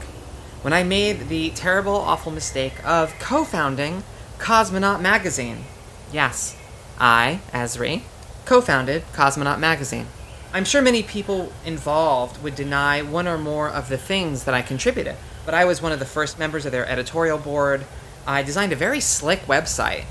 when 0.62 0.72
I 0.72 0.82
made 0.82 1.28
the 1.28 1.50
terrible, 1.50 1.94
awful 1.94 2.32
mistake 2.32 2.72
of 2.86 3.12
co 3.18 3.44
founding 3.44 4.02
Cosmonaut 4.38 5.02
Magazine. 5.02 5.64
Yes, 6.10 6.56
I, 6.98 7.40
Esri, 7.52 8.02
co 8.46 8.62
founded 8.62 9.04
Cosmonaut 9.12 9.58
Magazine. 9.58 10.06
I'm 10.54 10.64
sure 10.64 10.80
many 10.80 11.02
people 11.02 11.52
involved 11.66 12.42
would 12.42 12.54
deny 12.54 13.02
one 13.02 13.28
or 13.28 13.36
more 13.36 13.68
of 13.68 13.90
the 13.90 13.98
things 13.98 14.44
that 14.44 14.54
I 14.54 14.62
contributed, 14.62 15.16
but 15.44 15.52
I 15.52 15.66
was 15.66 15.82
one 15.82 15.92
of 15.92 15.98
the 15.98 16.06
first 16.06 16.38
members 16.38 16.64
of 16.64 16.72
their 16.72 16.88
editorial 16.88 17.36
board. 17.36 17.84
I 18.26 18.42
designed 18.42 18.72
a 18.72 18.76
very 18.76 19.00
slick 19.00 19.40
website 19.40 20.04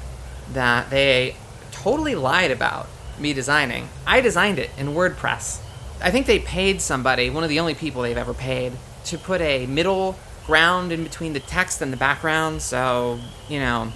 that 0.51 0.91
they 0.91 1.35
totally 1.71 2.13
lied 2.13 2.51
about 2.51 2.87
me 3.19 3.34
designing. 3.34 3.90
I 4.06 4.22
designed 4.22 4.60
it 4.60 4.69
in 4.77 4.88
WordPress. 4.88 5.61
I 6.02 6.11
think 6.11 6.26
they 6.26 6.40
paid 6.40 6.81
somebody, 6.81 7.30
one 7.30 7.44
of 7.44 7.49
the 7.49 7.60
only 7.60 7.76
people 7.76 8.02
they've 8.02 8.18
ever 8.18 8.34
paid, 8.34 8.73
to 9.06 9.18
put 9.18 9.41
a 9.41 9.65
middle 9.65 10.18
ground 10.45 10.91
in 10.91 11.03
between 11.03 11.34
the 11.34 11.40
text 11.40 11.81
and 11.81 11.94
the 11.94 11.98
background, 11.98 12.61
so, 12.61 13.19
you 13.48 13.60
know, 13.60 13.91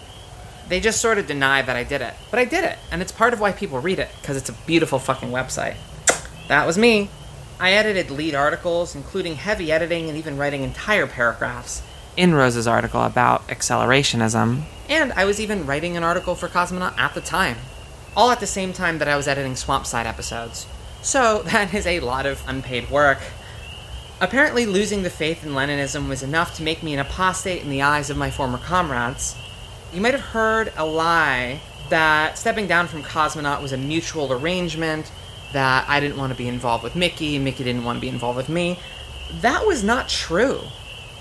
they 0.69 0.79
just 0.79 1.01
sort 1.01 1.17
of 1.17 1.27
deny 1.27 1.61
that 1.61 1.75
I 1.75 1.83
did 1.83 2.01
it. 2.01 2.13
But 2.29 2.39
I 2.39 2.45
did 2.45 2.63
it, 2.63 2.77
and 2.91 3.01
it's 3.01 3.11
part 3.11 3.33
of 3.33 3.39
why 3.39 3.51
people 3.51 3.79
read 3.79 3.99
it, 3.99 4.09
because 4.21 4.37
it's 4.37 4.49
a 4.49 4.53
beautiful 4.65 4.99
fucking 4.99 5.29
website. 5.29 5.75
That 6.47 6.65
was 6.65 6.77
me. 6.77 7.09
I 7.59 7.71
edited 7.71 8.11
lead 8.11 8.35
articles, 8.35 8.95
including 8.95 9.35
heavy 9.35 9.71
editing 9.71 10.09
and 10.09 10.17
even 10.17 10.37
writing 10.37 10.63
entire 10.63 11.07
paragraphs 11.07 11.81
in 12.15 12.33
Rose's 12.33 12.67
article 12.67 13.03
about 13.03 13.47
accelerationism. 13.47 14.63
And 14.89 15.11
I 15.13 15.25
was 15.25 15.39
even 15.39 15.65
writing 15.65 15.97
an 15.97 16.03
article 16.03 16.35
for 16.35 16.47
Cosmonaut 16.47 16.97
at 16.97 17.13
the 17.13 17.21
time. 17.21 17.57
All 18.17 18.31
at 18.31 18.39
the 18.39 18.47
same 18.47 18.73
time 18.73 18.97
that 18.97 19.07
I 19.07 19.15
was 19.15 19.27
editing 19.27 19.53
Swampside 19.53 20.05
episodes. 20.05 20.65
So 21.03 21.43
that 21.45 21.73
is 21.73 21.85
a 21.85 21.99
lot 21.99 22.25
of 22.25 22.41
unpaid 22.47 22.89
work. 22.89 23.19
Apparently, 24.19 24.65
losing 24.65 25.03
the 25.03 25.11
faith 25.11 25.45
in 25.45 25.51
Leninism 25.51 26.09
was 26.09 26.23
enough 26.23 26.57
to 26.57 26.63
make 26.63 26.81
me 26.81 26.95
an 26.95 26.99
apostate 26.99 27.61
in 27.61 27.69
the 27.69 27.83
eyes 27.83 28.09
of 28.09 28.17
my 28.17 28.31
former 28.31 28.57
comrades. 28.57 29.35
You 29.93 30.01
might 30.01 30.15
have 30.15 30.21
heard 30.21 30.73
a 30.75 30.83
lie 30.83 31.61
that 31.89 32.39
stepping 32.39 32.65
down 32.65 32.87
from 32.87 33.03
Cosmonaut 33.03 33.61
was 33.61 33.71
a 33.71 33.77
mutual 33.77 34.33
arrangement, 34.33 35.11
that 35.53 35.87
I 35.87 35.99
didn't 35.99 36.17
want 36.17 36.33
to 36.33 36.37
be 36.37 36.47
involved 36.47 36.83
with 36.83 36.95
Mickey, 36.95 37.37
Mickey 37.37 37.63
didn't 37.63 37.83
want 37.83 37.97
to 37.97 38.01
be 38.01 38.09
involved 38.09 38.37
with 38.37 38.49
me. 38.49 38.79
That 39.41 39.67
was 39.67 39.83
not 39.83 40.09
true. 40.09 40.61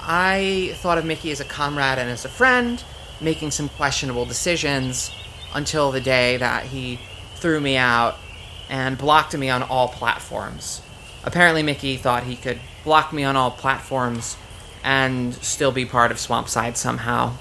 I 0.01 0.73
thought 0.77 0.97
of 0.97 1.05
Mickey 1.05 1.31
as 1.31 1.41
a 1.41 1.45
comrade 1.45 1.99
and 1.99 2.09
as 2.09 2.25
a 2.25 2.29
friend, 2.31 2.83
making 3.21 3.51
some 3.51 3.69
questionable 3.69 4.25
decisions 4.25 5.11
until 5.57 5.91
the 5.91 6.01
day 6.03 6.37
that 6.37 6.65
he 6.65 7.01
threw 7.37 7.59
me 7.59 7.79
out 7.79 8.17
and 8.69 8.99
blocked 8.99 9.37
me 9.37 9.49
on 9.49 9.63
all 9.63 9.89
platforms. 9.89 10.83
Apparently, 11.25 11.63
Mickey 11.63 11.97
thought 11.97 12.25
he 12.25 12.37
could 12.37 12.61
block 12.85 13.11
me 13.13 13.25
on 13.25 13.37
all 13.37 13.51
platforms 13.51 14.37
and 14.85 15.35
still 15.37 15.73
be 15.73 15.87
part 15.87 16.11
of 16.11 16.19
Swampside 16.19 16.77
somehow. 16.77 17.33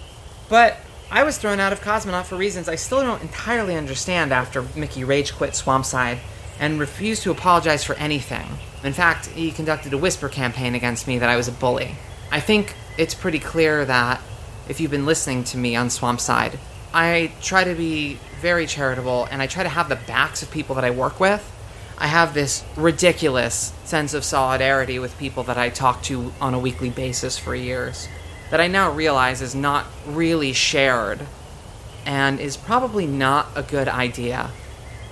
But 0.48 0.78
I 1.12 1.24
was 1.24 1.38
thrown 1.38 1.60
out 1.60 1.74
of 1.74 1.82
Cosmonaut 1.82 2.26
for 2.26 2.38
reasons 2.38 2.70
I 2.70 2.76
still 2.76 3.02
don't 3.02 3.22
entirely 3.22 3.76
understand 3.76 4.32
after 4.32 4.64
Mickey 4.76 5.04
rage 5.04 5.34
quit 5.34 5.52
Swampside 5.52 6.20
and 6.58 6.80
refused 6.80 7.24
to 7.24 7.32
apologize 7.32 7.84
for 7.84 7.96
anything. 7.96 8.48
In 8.84 8.94
fact, 8.94 9.26
he 9.28 9.52
conducted 9.52 9.92
a 9.92 9.98
whisper 9.98 10.30
campaign 10.30 10.74
against 10.74 11.06
me 11.06 11.20
that 11.20 11.30
I 11.30 11.36
was 11.36 11.50
a 11.50 11.52
bully. 11.52 11.96
I 12.32 12.40
think 12.40 12.76
it's 12.98 13.14
pretty 13.14 13.40
clear 13.40 13.84
that 13.84 14.22
if 14.70 14.80
you've 14.80 14.92
been 14.92 15.06
listening 15.06 15.44
to 15.46 15.58
me 15.58 15.76
on 15.76 15.90
Swampside, 15.90 16.58
I 16.96 17.34
try 17.42 17.66
to 17.66 17.76
be 17.76 18.18
very 18.40 18.66
charitable 18.66 19.28
and 19.30 19.42
I 19.42 19.48
try 19.48 19.64
to 19.64 19.70
have 19.70 19.90
the 19.90 19.98
backs 19.98 20.42
of 20.42 20.50
people 20.50 20.76
that 20.76 20.86
I 20.86 20.92
work 20.92 21.20
with. 21.20 21.44
I 21.98 22.08
have 22.08 22.34
this 22.34 22.64
ridiculous 22.78 23.74
sense 23.84 24.14
of 24.14 24.24
solidarity 24.24 24.98
with 24.98 25.20
people 25.20 25.44
that 25.44 25.58
I 25.58 25.70
talk 25.70 26.04
to 26.04 26.32
on 26.40 26.54
a 26.54 26.60
weekly 26.60 26.90
basis 26.90 27.38
for 27.38 27.54
years 27.54 28.08
that 28.50 28.62
I 28.62 28.68
now 28.68 28.94
realize 28.94 29.42
is 29.42 29.54
not 29.54 29.88
really 30.08 30.54
shared 30.54 31.28
and 32.06 32.40
is 32.40 32.56
probably 32.56 33.06
not 33.06 33.48
a 33.56 33.62
good 33.62 33.90
idea. 33.90 34.52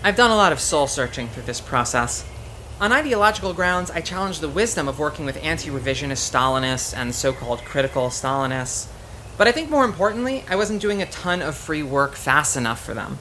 I've 0.05 0.15
done 0.15 0.31
a 0.31 0.37
lot 0.37 0.53
of 0.53 0.61
soul 0.61 0.87
searching 0.87 1.27
through 1.27 1.43
this 1.43 1.59
process. 1.59 2.23
On 2.79 2.93
ideological 2.93 3.53
grounds, 3.53 3.91
I 3.91 3.99
challenge 3.99 4.39
the 4.39 4.47
wisdom 4.47 4.87
of 4.87 4.99
working 4.99 5.25
with 5.25 5.43
anti 5.43 5.69
revisionist 5.69 6.31
Stalinists 6.31 6.95
and 6.95 7.13
so 7.13 7.33
called 7.33 7.59
critical 7.65 8.07
Stalinists. 8.07 8.87
But 9.37 9.47
I 9.47 9.51
think 9.51 9.69
more 9.69 9.85
importantly, 9.85 10.43
I 10.49 10.55
wasn't 10.55 10.81
doing 10.81 11.01
a 11.01 11.07
ton 11.07 11.41
of 11.41 11.55
free 11.55 11.83
work 11.83 12.15
fast 12.15 12.55
enough 12.55 12.83
for 12.83 12.93
them. 12.93 13.17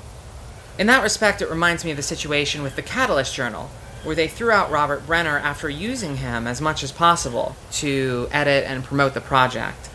In 0.78 0.86
that 0.86 1.02
respect, 1.02 1.43
it 1.43 1.51
reminds 1.51 1.84
me 1.84 1.90
of 1.90 1.97
the 1.97 2.02
situation 2.02 2.62
with 2.62 2.76
the 2.76 2.82
Catalyst 2.82 3.34
Journal, 3.34 3.70
where 4.05 4.16
they 4.16 4.28
threw 4.28 4.51
out 4.51 4.70
Robert 4.70 5.06
Brenner 5.06 5.39
after 5.39 5.68
using 5.68 6.16
him 6.18 6.47
as 6.47 6.60
much 6.60 6.82
as 6.82 6.93
possible 6.93 7.56
to 7.72 8.28
edit 8.32 8.64
and 8.66 8.84
promote 8.84 9.14
the 9.14 9.20
project. 9.20 9.90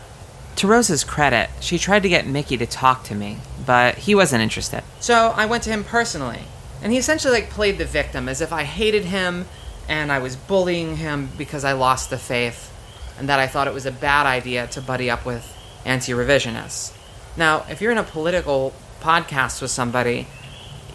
To 0.56 0.66
Rosa's 0.66 1.04
credit, 1.04 1.50
she 1.60 1.78
tried 1.78 2.02
to 2.02 2.08
get 2.08 2.26
Mickey 2.26 2.56
to 2.56 2.66
talk 2.66 3.04
to 3.04 3.14
me, 3.14 3.38
but 3.64 3.96
he 3.96 4.14
wasn't 4.14 4.42
interested. 4.42 4.82
So 4.98 5.32
I 5.36 5.46
went 5.46 5.62
to 5.64 5.70
him 5.70 5.84
personally, 5.84 6.42
and 6.82 6.92
he 6.92 6.98
essentially 6.98 7.32
like 7.32 7.50
played 7.50 7.78
the 7.78 7.84
victim 7.84 8.28
as 8.28 8.40
if 8.40 8.52
I 8.52 8.64
hated 8.64 9.04
him 9.04 9.46
and 9.88 10.12
I 10.12 10.18
was 10.18 10.36
bullying 10.36 10.96
him 10.96 11.30
because 11.38 11.64
I 11.64 11.72
lost 11.72 12.10
the 12.10 12.18
faith 12.18 12.74
and 13.18 13.28
that 13.28 13.40
I 13.40 13.46
thought 13.46 13.66
it 13.66 13.74
was 13.74 13.86
a 13.86 13.90
bad 13.90 14.26
idea 14.26 14.66
to 14.68 14.80
buddy 14.80 15.10
up 15.10 15.24
with 15.24 15.57
anti-revisionists. 15.88 16.94
Now, 17.36 17.64
if 17.68 17.80
you're 17.80 17.92
in 17.92 17.98
a 17.98 18.04
political 18.04 18.74
podcast 19.00 19.62
with 19.62 19.70
somebody, 19.70 20.26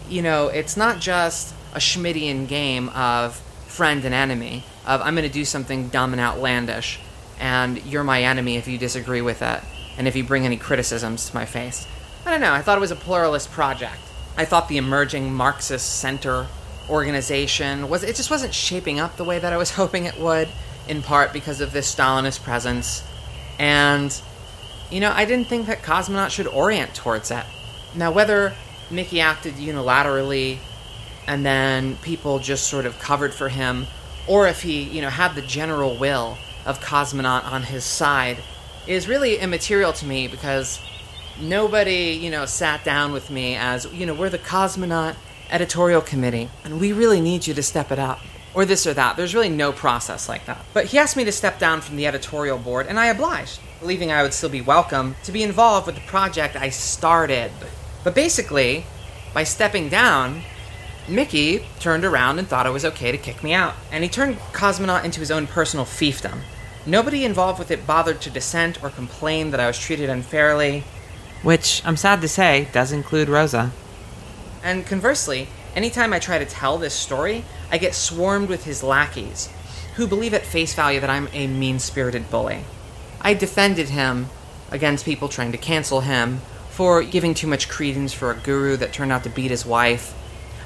you 0.08 0.22
know, 0.22 0.48
it's 0.48 0.76
not 0.76 1.00
just 1.00 1.54
a 1.74 1.78
Schmittian 1.78 2.46
game 2.46 2.88
of 2.90 3.36
friend 3.66 4.04
and 4.04 4.14
enemy, 4.14 4.64
of 4.86 5.00
I'm 5.02 5.14
going 5.14 5.26
to 5.26 5.32
do 5.32 5.44
something 5.44 5.88
dumb 5.88 6.12
and 6.12 6.20
outlandish, 6.20 7.00
and 7.40 7.84
you're 7.84 8.04
my 8.04 8.22
enemy 8.22 8.56
if 8.56 8.68
you 8.68 8.78
disagree 8.78 9.20
with 9.20 9.42
it, 9.42 9.60
and 9.98 10.06
if 10.06 10.14
you 10.14 10.22
bring 10.22 10.44
any 10.44 10.56
criticisms 10.56 11.28
to 11.28 11.34
my 11.34 11.44
face. 11.44 11.86
I 12.24 12.30
don't 12.30 12.40
know, 12.40 12.52
I 12.52 12.62
thought 12.62 12.78
it 12.78 12.80
was 12.80 12.90
a 12.90 12.96
pluralist 12.96 13.50
project. 13.50 13.98
I 14.36 14.44
thought 14.44 14.68
the 14.68 14.78
emerging 14.78 15.34
Marxist 15.34 16.00
center 16.00 16.46
organization 16.88 17.88
was 17.88 18.02
it 18.02 18.16
just 18.16 18.30
wasn't 18.30 18.52
shaping 18.52 19.00
up 19.00 19.16
the 19.16 19.24
way 19.24 19.38
that 19.38 19.52
I 19.52 19.56
was 19.56 19.70
hoping 19.82 20.04
it 20.04 20.18
would, 20.18 20.48
in 20.86 21.02
part 21.02 21.32
because 21.32 21.60
of 21.60 21.72
this 21.72 21.92
Stalinist 21.92 22.42
presence. 22.42 23.02
And 23.58 24.20
you 24.94 25.00
know, 25.00 25.10
I 25.12 25.24
didn't 25.24 25.48
think 25.48 25.66
that 25.66 25.82
Cosmonaut 25.82 26.30
should 26.30 26.46
orient 26.46 26.94
towards 26.94 27.32
it. 27.32 27.44
Now 27.96 28.12
whether 28.12 28.54
Mickey 28.92 29.20
acted 29.20 29.54
unilaterally 29.54 30.58
and 31.26 31.44
then 31.44 31.96
people 31.96 32.38
just 32.38 32.68
sort 32.68 32.86
of 32.86 32.96
covered 33.00 33.34
for 33.34 33.48
him, 33.48 33.86
or 34.28 34.46
if 34.46 34.62
he, 34.62 34.84
you 34.84 35.02
know, 35.02 35.10
had 35.10 35.34
the 35.34 35.42
general 35.42 35.98
will 35.98 36.38
of 36.64 36.78
Cosmonaut 36.78 37.44
on 37.44 37.64
his 37.64 37.82
side 37.82 38.38
is 38.86 39.08
really 39.08 39.36
immaterial 39.36 39.92
to 39.94 40.06
me 40.06 40.28
because 40.28 40.80
nobody, 41.40 42.12
you 42.12 42.30
know, 42.30 42.46
sat 42.46 42.84
down 42.84 43.12
with 43.12 43.30
me 43.30 43.56
as, 43.56 43.92
you 43.92 44.06
know, 44.06 44.14
we're 44.14 44.30
the 44.30 44.38
Cosmonaut 44.38 45.16
editorial 45.50 46.02
committee 46.02 46.48
and 46.62 46.80
we 46.80 46.92
really 46.92 47.20
need 47.20 47.48
you 47.48 47.54
to 47.54 47.64
step 47.64 47.90
it 47.90 47.98
up. 47.98 48.20
Or 48.54 48.64
this 48.64 48.86
or 48.86 48.94
that. 48.94 49.16
There's 49.16 49.34
really 49.34 49.48
no 49.48 49.72
process 49.72 50.28
like 50.28 50.46
that. 50.46 50.64
But 50.72 50.84
he 50.84 50.98
asked 50.98 51.16
me 51.16 51.24
to 51.24 51.32
step 51.32 51.58
down 51.58 51.80
from 51.80 51.96
the 51.96 52.06
editorial 52.06 52.56
board, 52.56 52.86
and 52.86 53.00
I 53.00 53.06
obliged, 53.06 53.58
believing 53.84 54.10
I 54.10 54.22
would 54.22 54.32
still 54.32 54.48
be 54.48 54.62
welcome 54.62 55.14
to 55.24 55.30
be 55.30 55.42
involved 55.42 55.84
with 55.84 55.94
the 55.94 56.00
project 56.00 56.56
I 56.56 56.70
started. 56.70 57.50
But 58.02 58.14
basically, 58.14 58.86
by 59.34 59.44
stepping 59.44 59.90
down, 59.90 60.40
Mickey 61.06 61.66
turned 61.80 62.02
around 62.02 62.38
and 62.38 62.48
thought 62.48 62.64
it 62.64 62.72
was 62.72 62.86
okay 62.86 63.12
to 63.12 63.18
kick 63.18 63.44
me 63.44 63.52
out. 63.52 63.74
And 63.92 64.02
he 64.02 64.08
turned 64.08 64.38
Cosmonaut 64.54 65.04
into 65.04 65.20
his 65.20 65.30
own 65.30 65.46
personal 65.46 65.84
fiefdom. 65.84 66.38
Nobody 66.86 67.26
involved 67.26 67.58
with 67.58 67.70
it 67.70 67.86
bothered 67.86 68.22
to 68.22 68.30
dissent 68.30 68.82
or 68.82 68.88
complain 68.88 69.50
that 69.50 69.60
I 69.60 69.66
was 69.66 69.78
treated 69.78 70.08
unfairly, 70.08 70.84
which 71.42 71.82
I'm 71.84 71.98
sad 71.98 72.22
to 72.22 72.28
say 72.28 72.68
does 72.72 72.90
include 72.90 73.28
Rosa. 73.28 73.70
And 74.62 74.86
conversely, 74.86 75.48
anytime 75.76 76.14
I 76.14 76.20
try 76.20 76.38
to 76.38 76.46
tell 76.46 76.78
this 76.78 76.94
story, 76.94 77.44
I 77.70 77.76
get 77.76 77.94
swarmed 77.94 78.48
with 78.48 78.64
his 78.64 78.82
lackeys, 78.82 79.50
who 79.96 80.06
believe 80.06 80.32
at 80.32 80.46
face 80.46 80.72
value 80.72 81.00
that 81.00 81.10
I'm 81.10 81.28
a 81.34 81.46
mean 81.46 81.78
spirited 81.78 82.30
bully. 82.30 82.64
I 83.24 83.32
defended 83.32 83.88
him 83.88 84.28
against 84.70 85.06
people 85.06 85.30
trying 85.30 85.50
to 85.52 85.58
cancel 85.58 86.02
him 86.02 86.42
for 86.68 87.02
giving 87.02 87.32
too 87.32 87.46
much 87.46 87.70
credence 87.70 88.12
for 88.12 88.30
a 88.30 88.36
guru 88.36 88.76
that 88.76 88.92
turned 88.92 89.12
out 89.12 89.24
to 89.24 89.30
beat 89.30 89.50
his 89.50 89.64
wife. 89.64 90.14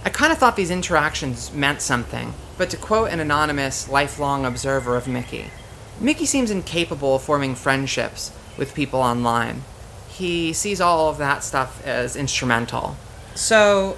I 0.04 0.10
kind 0.10 0.32
of 0.32 0.38
thought 0.38 0.56
these 0.56 0.72
interactions 0.72 1.52
meant 1.52 1.82
something, 1.82 2.34
but 2.56 2.68
to 2.70 2.76
quote 2.76 3.12
an 3.12 3.20
anonymous, 3.20 3.88
lifelong 3.88 4.44
observer 4.44 4.96
of 4.96 5.06
Mickey, 5.06 5.52
Mickey 6.00 6.26
seems 6.26 6.50
incapable 6.50 7.16
of 7.16 7.22
forming 7.22 7.54
friendships 7.54 8.32
with 8.56 8.74
people 8.74 9.00
online. 9.00 9.62
He 10.08 10.52
sees 10.52 10.80
all 10.80 11.08
of 11.10 11.18
that 11.18 11.44
stuff 11.44 11.84
as 11.86 12.16
instrumental. 12.16 12.96
So, 13.36 13.96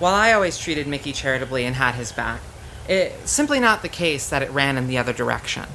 while 0.00 0.14
I 0.14 0.32
always 0.32 0.58
treated 0.58 0.88
Mickey 0.88 1.12
charitably 1.12 1.64
and 1.64 1.76
had 1.76 1.94
his 1.94 2.10
back, 2.10 2.40
it's 2.88 3.30
simply 3.30 3.60
not 3.60 3.82
the 3.82 3.88
case 3.88 4.28
that 4.30 4.42
it 4.42 4.50
ran 4.50 4.76
in 4.76 4.88
the 4.88 4.98
other 4.98 5.12
direction. 5.12 5.66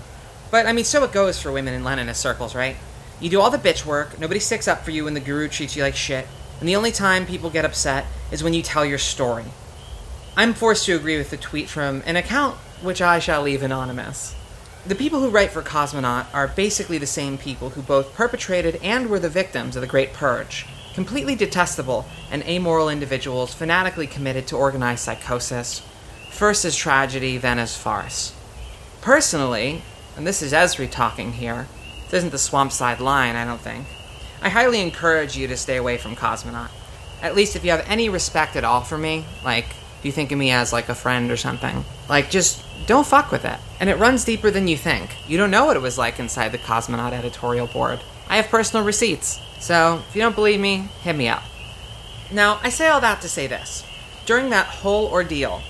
But 0.52 0.66
I 0.66 0.74
mean, 0.74 0.86
so 0.86 1.04
it 1.04 1.12
goes 1.12 1.42
for 1.42 1.52
women 1.52 1.74
in 1.74 1.84
Leninist 1.84 2.16
circles, 2.16 2.56
right? 2.56 2.76
You 3.20 3.30
do 3.30 3.42
all 3.42 3.52
the 3.52 3.58
bitch 3.58 3.86
work, 3.86 4.20
nobody 4.20 4.40
sticks 4.40 4.68
up 4.68 4.84
for 4.84 4.92
you 4.92 5.06
when 5.06 5.14
the 5.14 5.20
guru 5.20 5.48
treats 5.48 5.76
you 5.76 5.84
like 5.84 5.96
shit, 5.96 6.28
and 6.60 6.68
the 6.68 6.76
only 6.76 6.92
time 6.92 7.26
people 7.26 7.50
get 7.50 7.66
upset 7.66 8.06
is 8.32 8.44
when 8.44 8.54
you 8.54 8.62
tell 8.62 8.86
your 8.86 8.98
story. 8.98 9.46
I'm 10.38 10.54
forced 10.54 10.86
to 10.86 10.96
agree 10.96 11.18
with 11.18 11.30
the 11.30 11.38
tweet 11.38 11.70
from 11.70 12.02
an 12.06 12.16
account 12.16 12.56
which 12.82 13.02
I 13.02 13.20
shall 13.20 13.42
leave 13.42 13.62
anonymous. 13.62 14.36
The 14.86 14.96
people 14.96 15.20
who 15.20 15.30
write 15.30 15.52
for 15.52 15.62
Cosmonaut 15.62 16.28
are 16.34 16.48
basically 16.48 16.98
the 16.98 17.06
same 17.06 17.38
people 17.38 17.72
who 17.72 17.82
both 17.82 18.14
perpetrated 18.14 18.80
and 18.82 19.10
were 19.10 19.20
the 19.20 19.30
victims 19.30 19.76
of 19.76 19.82
the 19.82 19.88
Great 19.88 20.14
Purge. 20.14 20.66
Completely 20.94 21.36
detestable 21.36 22.06
and 22.32 22.42
amoral 22.44 22.90
individuals 22.90 23.54
fanatically 23.54 24.08
committed 24.08 24.48
to 24.48 24.56
organized 24.56 25.04
psychosis, 25.04 25.82
first 26.32 26.64
as 26.64 26.76
tragedy, 26.76 27.38
then 27.38 27.60
as 27.60 27.76
farce. 27.76 28.34
Personally, 29.02 29.84
and 30.20 30.28
this 30.28 30.42
is 30.42 30.52
Esri 30.52 30.92
talking 30.92 31.32
here, 31.32 31.66
this 32.04 32.16
isn't 32.16 32.32
the 32.32 32.38
Swampside 32.38 33.00
line, 33.00 33.38
I 33.38 33.46
don't 33.46 33.62
think. 33.62 33.88
I 34.42 34.50
highly 34.50 34.82
encourage 34.82 35.38
you 35.38 35.48
to 35.48 35.56
stay 35.56 35.78
away 35.78 35.98
from 35.98 36.18
Cosmonaut. 36.18 36.72
At 37.22 37.38
least 37.38 37.56
if 37.56 37.64
you 37.64 37.72
have 37.72 37.86
any 37.88 38.10
respect 38.10 38.58
at 38.58 38.66
all 38.66 38.82
for 38.82 38.98
me, 38.98 39.24
like, 39.46 39.68
if 39.70 40.04
you 40.04 40.12
think 40.12 40.34
of 40.34 40.38
me 40.38 40.52
as 40.52 40.74
like 40.74 40.90
a 40.90 40.94
friend 40.94 41.32
or 41.32 41.38
something, 41.38 41.86
like, 42.10 42.30
just 42.30 42.66
don't 42.86 43.08
fuck 43.08 43.32
with 43.32 43.46
it. 43.46 43.58
And 43.80 43.90
it 43.90 43.98
runs 43.98 44.26
deeper 44.26 44.52
than 44.52 44.68
you 44.68 44.76
think. 44.76 45.10
You 45.26 45.38
don't 45.38 45.52
know 45.52 45.64
what 45.64 45.78
it 45.78 45.82
was 45.82 45.98
like 45.98 46.20
inside 46.20 46.50
the 46.50 46.58
Cosmonaut 46.58 47.14
editorial 47.14 47.68
board. 47.68 48.02
I 48.28 48.36
have 48.36 48.50
personal 48.50 48.86
receipts, 48.86 49.40
so 49.62 50.04
if 50.10 50.18
you 50.18 50.22
don't 50.22 50.36
believe 50.36 50.60
me, 50.60 50.90
hit 51.02 51.16
me 51.16 51.30
up. 51.30 51.44
Now, 52.30 52.60
I 52.62 52.72
say 52.72 52.90
all 52.90 53.00
that 53.00 53.22
to 53.22 53.30
say 53.30 53.48
this. 53.48 53.86
During 54.26 54.50
that 54.50 54.66
whole 54.66 55.08
ordeal, 55.08 55.62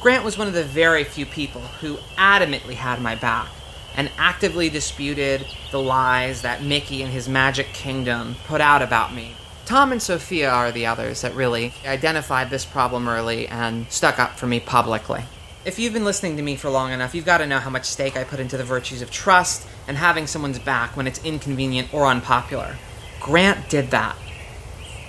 Grant 0.00 0.24
was 0.24 0.38
one 0.38 0.48
of 0.48 0.54
the 0.54 0.64
very 0.64 1.04
few 1.04 1.26
people 1.26 1.60
who 1.60 1.98
adamantly 2.16 2.72
had 2.72 3.02
my 3.02 3.14
back 3.16 3.48
and 3.96 4.10
actively 4.18 4.68
disputed 4.68 5.46
the 5.70 5.80
lies 5.80 6.42
that 6.42 6.62
Mickey 6.62 7.02
and 7.02 7.12
his 7.12 7.28
magic 7.28 7.68
kingdom 7.68 8.36
put 8.46 8.60
out 8.60 8.82
about 8.82 9.14
me. 9.14 9.34
Tom 9.64 9.92
and 9.92 10.02
Sophia 10.02 10.50
are 10.50 10.72
the 10.72 10.86
others 10.86 11.22
that 11.22 11.34
really 11.34 11.72
identified 11.86 12.50
this 12.50 12.64
problem 12.64 13.08
early 13.08 13.46
and 13.48 13.90
stuck 13.90 14.18
up 14.18 14.38
for 14.38 14.46
me 14.46 14.60
publicly. 14.60 15.24
if 15.64 15.78
you've 15.78 15.92
been 15.92 16.04
listening 16.04 16.36
to 16.36 16.42
me 16.42 16.56
for 16.56 16.68
long 16.68 16.90
enough, 16.90 17.14
you've 17.14 17.24
got 17.24 17.38
to 17.38 17.46
know 17.46 17.60
how 17.60 17.70
much 17.70 17.84
stake 17.84 18.16
I 18.16 18.24
put 18.24 18.40
into 18.40 18.56
the 18.56 18.64
virtues 18.64 19.00
of 19.00 19.10
trust 19.10 19.66
and 19.86 19.96
having 19.96 20.26
someone's 20.26 20.58
back 20.58 20.96
when 20.96 21.06
it's 21.06 21.24
inconvenient 21.24 21.94
or 21.94 22.06
unpopular. 22.06 22.76
Grant 23.20 23.68
did 23.68 23.90
that. 23.90 24.16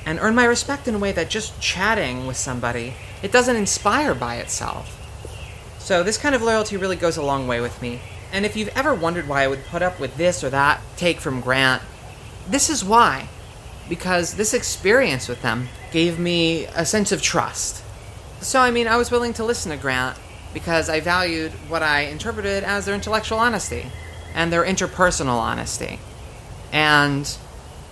And 0.05 0.19
earned 0.19 0.35
my 0.35 0.45
respect 0.45 0.87
in 0.87 0.95
a 0.95 0.99
way 0.99 1.11
that 1.13 1.29
just 1.29 1.59
chatting 1.59 2.27
with 2.27 2.37
somebody, 2.37 2.93
it 3.23 3.31
doesn't 3.31 3.55
inspire 3.55 4.13
by 4.13 4.35
itself. 4.35 4.99
So 5.79 6.03
this 6.03 6.17
kind 6.17 6.35
of 6.35 6.41
loyalty 6.41 6.77
really 6.77 6.95
goes 6.95 7.17
a 7.17 7.23
long 7.23 7.47
way 7.47 7.59
with 7.59 7.81
me. 7.81 7.99
And 8.33 8.47
if 8.47 8.57
you've 8.57 8.75
ever 8.75 8.95
wondered 8.95 9.27
why 9.27 9.43
I 9.43 9.47
would 9.47 9.63
put 9.65 9.83
up 9.83 9.99
with 9.99 10.17
this 10.17 10.43
or 10.43 10.49
that 10.49 10.81
take 10.97 11.19
from 11.19 11.39
Grant, 11.39 11.83
this 12.47 12.67
is 12.67 12.83
why. 12.83 13.29
Because 13.87 14.33
this 14.33 14.55
experience 14.55 15.29
with 15.29 15.43
them 15.43 15.69
gave 15.91 16.17
me 16.17 16.65
a 16.75 16.83
sense 16.83 17.11
of 17.11 17.21
trust. 17.21 17.83
So, 18.41 18.59
I 18.59 18.71
mean, 18.71 18.87
I 18.87 18.97
was 18.97 19.11
willing 19.11 19.33
to 19.33 19.45
listen 19.45 19.71
to 19.71 19.77
Grant 19.77 20.17
because 20.51 20.89
I 20.89 20.99
valued 20.99 21.51
what 21.69 21.83
I 21.83 22.01
interpreted 22.01 22.63
as 22.63 22.85
their 22.85 22.95
intellectual 22.95 23.37
honesty 23.37 23.85
and 24.33 24.51
their 24.51 24.65
interpersonal 24.65 25.37
honesty. 25.37 25.99
And, 26.71 27.37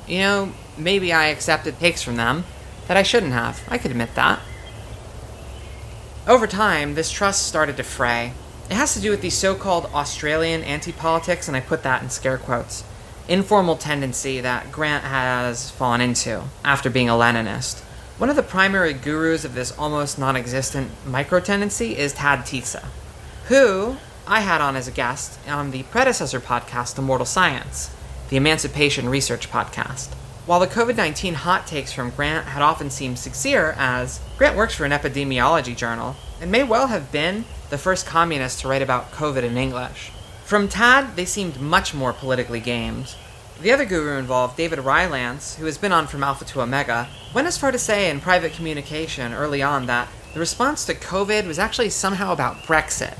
you 0.07 0.19
know, 0.19 0.53
maybe 0.75 1.13
I 1.13 1.27
accepted 1.27 1.79
takes 1.79 2.01
from 2.01 2.15
them 2.15 2.45
that 2.87 2.97
I 2.97 3.03
shouldn't 3.03 3.33
have. 3.33 3.61
I 3.67 3.77
could 3.77 3.91
admit 3.91 4.15
that. 4.15 4.39
Over 6.27 6.47
time, 6.47 6.95
this 6.95 7.11
trust 7.11 7.47
started 7.47 7.77
to 7.77 7.83
fray. 7.83 8.33
It 8.71 8.77
has 8.77 8.93
to 8.93 9.01
do 9.01 9.11
with 9.11 9.19
the 9.19 9.29
so 9.29 9.53
called 9.53 9.87
Australian 9.93 10.63
anti 10.63 10.93
politics, 10.93 11.49
and 11.49 11.57
I 11.57 11.59
put 11.59 11.83
that 11.83 12.01
in 12.01 12.09
scare 12.09 12.37
quotes, 12.37 12.85
informal 13.27 13.75
tendency 13.75 14.39
that 14.39 14.71
Grant 14.71 15.03
has 15.03 15.69
fallen 15.69 15.99
into 15.99 16.43
after 16.63 16.89
being 16.89 17.09
a 17.09 17.13
Leninist. 17.13 17.81
One 18.17 18.29
of 18.29 18.37
the 18.37 18.43
primary 18.43 18.93
gurus 18.93 19.43
of 19.43 19.55
this 19.55 19.77
almost 19.77 20.17
non 20.17 20.37
existent 20.37 20.89
micro 21.05 21.41
tendency 21.41 21.97
is 21.97 22.13
Tad 22.13 22.45
Tietze, 22.45 22.81
who 23.47 23.97
I 24.25 24.39
had 24.39 24.61
on 24.61 24.77
as 24.77 24.87
a 24.87 24.91
guest 24.91 25.37
on 25.49 25.71
the 25.71 25.83
predecessor 25.83 26.39
podcast, 26.39 26.97
Immortal 26.97 27.25
Science, 27.25 27.93
the 28.29 28.37
Emancipation 28.37 29.09
Research 29.09 29.51
Podcast. 29.51 30.13
While 30.45 30.61
the 30.61 30.67
COVID 30.67 30.95
19 30.95 31.33
hot 31.33 31.67
takes 31.67 31.91
from 31.91 32.11
Grant 32.11 32.47
had 32.47 32.61
often 32.61 32.89
seemed 32.89 33.19
sincere, 33.19 33.75
as 33.77 34.21
Grant 34.37 34.55
works 34.55 34.75
for 34.75 34.85
an 34.85 34.93
epidemiology 34.93 35.75
journal 35.75 36.15
and 36.39 36.49
may 36.49 36.63
well 36.63 36.87
have 36.87 37.11
been 37.11 37.43
the 37.71 37.77
first 37.77 38.05
communist 38.05 38.59
to 38.59 38.67
write 38.67 38.81
about 38.81 39.11
COVID 39.11 39.43
in 39.43 39.57
English. 39.57 40.11
From 40.43 40.67
Tad, 40.67 41.15
they 41.15 41.25
seemed 41.25 41.59
much 41.59 41.93
more 41.93 42.11
politically 42.11 42.59
gamed. 42.59 43.15
The 43.61 43.71
other 43.71 43.85
guru 43.85 44.17
involved, 44.17 44.57
David 44.57 44.79
Rylance, 44.79 45.55
who 45.55 45.65
has 45.65 45.77
been 45.77 45.93
on 45.93 46.05
from 46.05 46.23
Alpha 46.23 46.43
to 46.45 46.61
Omega, 46.61 47.07
went 47.33 47.47
as 47.47 47.57
far 47.57 47.71
to 47.71 47.79
say 47.79 48.09
in 48.09 48.19
private 48.19 48.53
communication 48.53 49.33
early 49.33 49.61
on 49.61 49.85
that 49.85 50.09
the 50.33 50.39
response 50.39 50.83
to 50.85 50.93
COVID 50.93 51.47
was 51.47 51.57
actually 51.57 51.89
somehow 51.89 52.33
about 52.33 52.63
Brexit. 52.63 53.17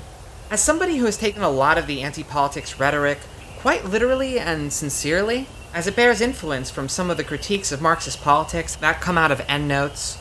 As 0.49 0.61
somebody 0.61 0.97
who 0.97 1.05
has 1.05 1.17
taken 1.17 1.43
a 1.43 1.49
lot 1.49 1.77
of 1.77 1.87
the 1.87 2.01
anti 2.01 2.23
politics 2.23 2.77
rhetoric 2.77 3.19
quite 3.59 3.85
literally 3.85 4.37
and 4.37 4.73
sincerely, 4.73 5.47
as 5.73 5.87
it 5.87 5.95
bears 5.95 6.19
influence 6.19 6.69
from 6.69 6.89
some 6.89 7.09
of 7.09 7.15
the 7.15 7.23
critiques 7.23 7.71
of 7.71 7.81
Marxist 7.81 8.21
politics 8.21 8.75
that 8.75 8.99
come 8.99 9.17
out 9.17 9.31
of 9.31 9.41
endnotes, 9.47 10.17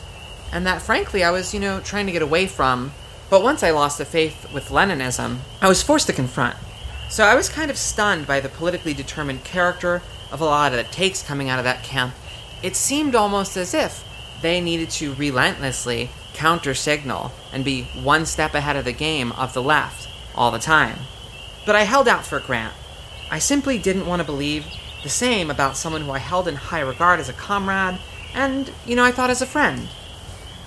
and 0.53 0.65
that 0.65 0.81
frankly 0.81 1.21
I 1.21 1.31
was, 1.31 1.53
you 1.53 1.59
know, 1.59 1.81
trying 1.81 2.05
to 2.05 2.13
get 2.13 2.21
away 2.21 2.47
from. 2.47 2.93
But 3.31 3.43
once 3.43 3.63
I 3.63 3.71
lost 3.71 3.97
the 3.97 4.03
faith 4.03 4.51
with 4.51 4.71
Leninism, 4.71 5.37
I 5.61 5.69
was 5.69 5.81
forced 5.81 6.07
to 6.07 6.13
confront. 6.13 6.57
So 7.09 7.23
I 7.23 7.33
was 7.33 7.47
kind 7.47 7.71
of 7.71 7.77
stunned 7.77 8.27
by 8.27 8.41
the 8.41 8.49
politically 8.49 8.93
determined 8.93 9.45
character 9.45 10.01
of 10.33 10.41
a 10.41 10.45
lot 10.45 10.73
of 10.73 10.77
the 10.77 10.93
takes 10.93 11.23
coming 11.23 11.47
out 11.47 11.57
of 11.57 11.63
that 11.63 11.81
camp. 11.81 12.13
It 12.61 12.75
seemed 12.75 13.15
almost 13.15 13.55
as 13.55 13.73
if 13.73 14.03
they 14.41 14.59
needed 14.59 14.89
to 14.91 15.13
relentlessly 15.13 16.09
counter 16.33 16.73
signal 16.73 17.31
and 17.53 17.63
be 17.63 17.83
one 18.03 18.25
step 18.25 18.53
ahead 18.53 18.75
of 18.75 18.83
the 18.83 18.91
game 18.91 19.31
of 19.31 19.53
the 19.53 19.63
left 19.63 20.09
all 20.35 20.51
the 20.51 20.59
time. 20.59 20.99
But 21.65 21.77
I 21.77 21.83
held 21.83 22.09
out 22.09 22.25
for 22.25 22.41
Grant. 22.41 22.73
I 23.29 23.39
simply 23.39 23.77
didn't 23.77 24.07
want 24.07 24.19
to 24.19 24.25
believe 24.25 24.65
the 25.03 25.09
same 25.09 25.49
about 25.49 25.77
someone 25.77 26.01
who 26.01 26.11
I 26.11 26.19
held 26.19 26.49
in 26.49 26.55
high 26.55 26.81
regard 26.81 27.21
as 27.21 27.29
a 27.29 27.33
comrade 27.33 27.97
and, 28.33 28.73
you 28.85 28.97
know, 28.97 29.05
I 29.05 29.13
thought 29.13 29.29
as 29.29 29.41
a 29.41 29.45
friend. 29.45 29.87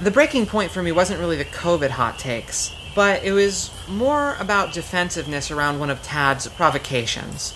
The 0.00 0.10
breaking 0.10 0.46
point 0.46 0.72
for 0.72 0.82
me 0.82 0.90
wasn't 0.90 1.20
really 1.20 1.36
the 1.36 1.44
COVID 1.44 1.90
hot 1.90 2.18
takes, 2.18 2.74
but 2.96 3.22
it 3.22 3.30
was 3.30 3.70
more 3.88 4.34
about 4.40 4.72
defensiveness 4.72 5.52
around 5.52 5.78
one 5.78 5.88
of 5.88 6.02
Tad's 6.02 6.48
provocations. 6.48 7.54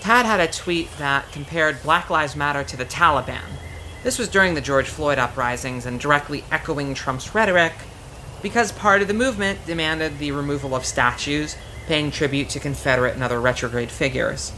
Tad 0.00 0.24
had 0.24 0.40
a 0.40 0.50
tweet 0.50 0.88
that 0.96 1.30
compared 1.30 1.82
Black 1.82 2.08
Lives 2.08 2.34
Matter 2.34 2.64
to 2.64 2.76
the 2.78 2.86
Taliban. 2.86 3.58
This 4.02 4.18
was 4.18 4.28
during 4.28 4.54
the 4.54 4.62
George 4.62 4.88
Floyd 4.88 5.18
uprisings 5.18 5.84
and 5.84 6.00
directly 6.00 6.42
echoing 6.50 6.94
Trump's 6.94 7.34
rhetoric, 7.34 7.74
because 8.40 8.72
part 8.72 9.02
of 9.02 9.08
the 9.08 9.14
movement 9.14 9.66
demanded 9.66 10.18
the 10.18 10.32
removal 10.32 10.74
of 10.74 10.86
statues 10.86 11.54
paying 11.86 12.10
tribute 12.10 12.48
to 12.48 12.60
Confederate 12.60 13.12
and 13.12 13.22
other 13.22 13.40
retrograde 13.40 13.90
figures. 13.90 14.52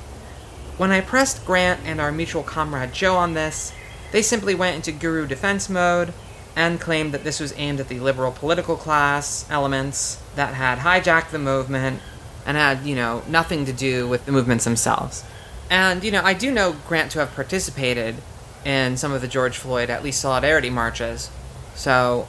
When 0.78 0.93
I 0.93 1.01
pressed 1.01 1.44
Grant 1.44 1.81
and 1.85 2.01
our 2.01 2.12
mutual 2.12 2.44
comrade 2.44 2.93
Joe 2.93 3.16
on 3.16 3.35
this, 3.35 3.73
they 4.12 4.23
simply 4.23 4.55
went 4.55 4.77
into 4.77 4.93
guru 4.93 5.27
defense 5.27 5.69
mode 5.69 6.12
and 6.57 6.81
claimed 6.81 7.12
that 7.12 7.23
this 7.23 7.39
was 7.39 7.53
aimed 7.59 7.78
at 7.78 7.89
the 7.89 8.01
liberal 8.01 8.33
political 8.33 8.77
class 8.77 9.47
elements 9.51 10.20
that 10.35 10.55
had 10.55 10.78
hijacked 10.78 11.31
the 11.31 11.39
movement 11.39 12.01
and 12.47 12.57
had, 12.57 12.85
you 12.87 12.97
know, 12.97 13.23
nothing 13.28 13.66
to 13.66 13.73
do 13.74 14.09
with 14.09 14.24
the 14.24 14.33
movements 14.33 14.65
themselves. 14.65 15.23
And, 15.69 16.03
you 16.03 16.11
know, 16.11 16.23
I 16.23 16.33
do 16.33 16.51
know 16.51 16.74
Grant 16.89 17.12
to 17.12 17.19
have 17.19 17.35
participated 17.35 18.16
in 18.65 18.97
some 18.97 19.12
of 19.12 19.20
the 19.20 19.28
George 19.28 19.59
Floyd, 19.59 19.91
at 19.91 20.03
least 20.03 20.20
solidarity 20.20 20.70
marches. 20.70 21.31
So, 21.74 22.27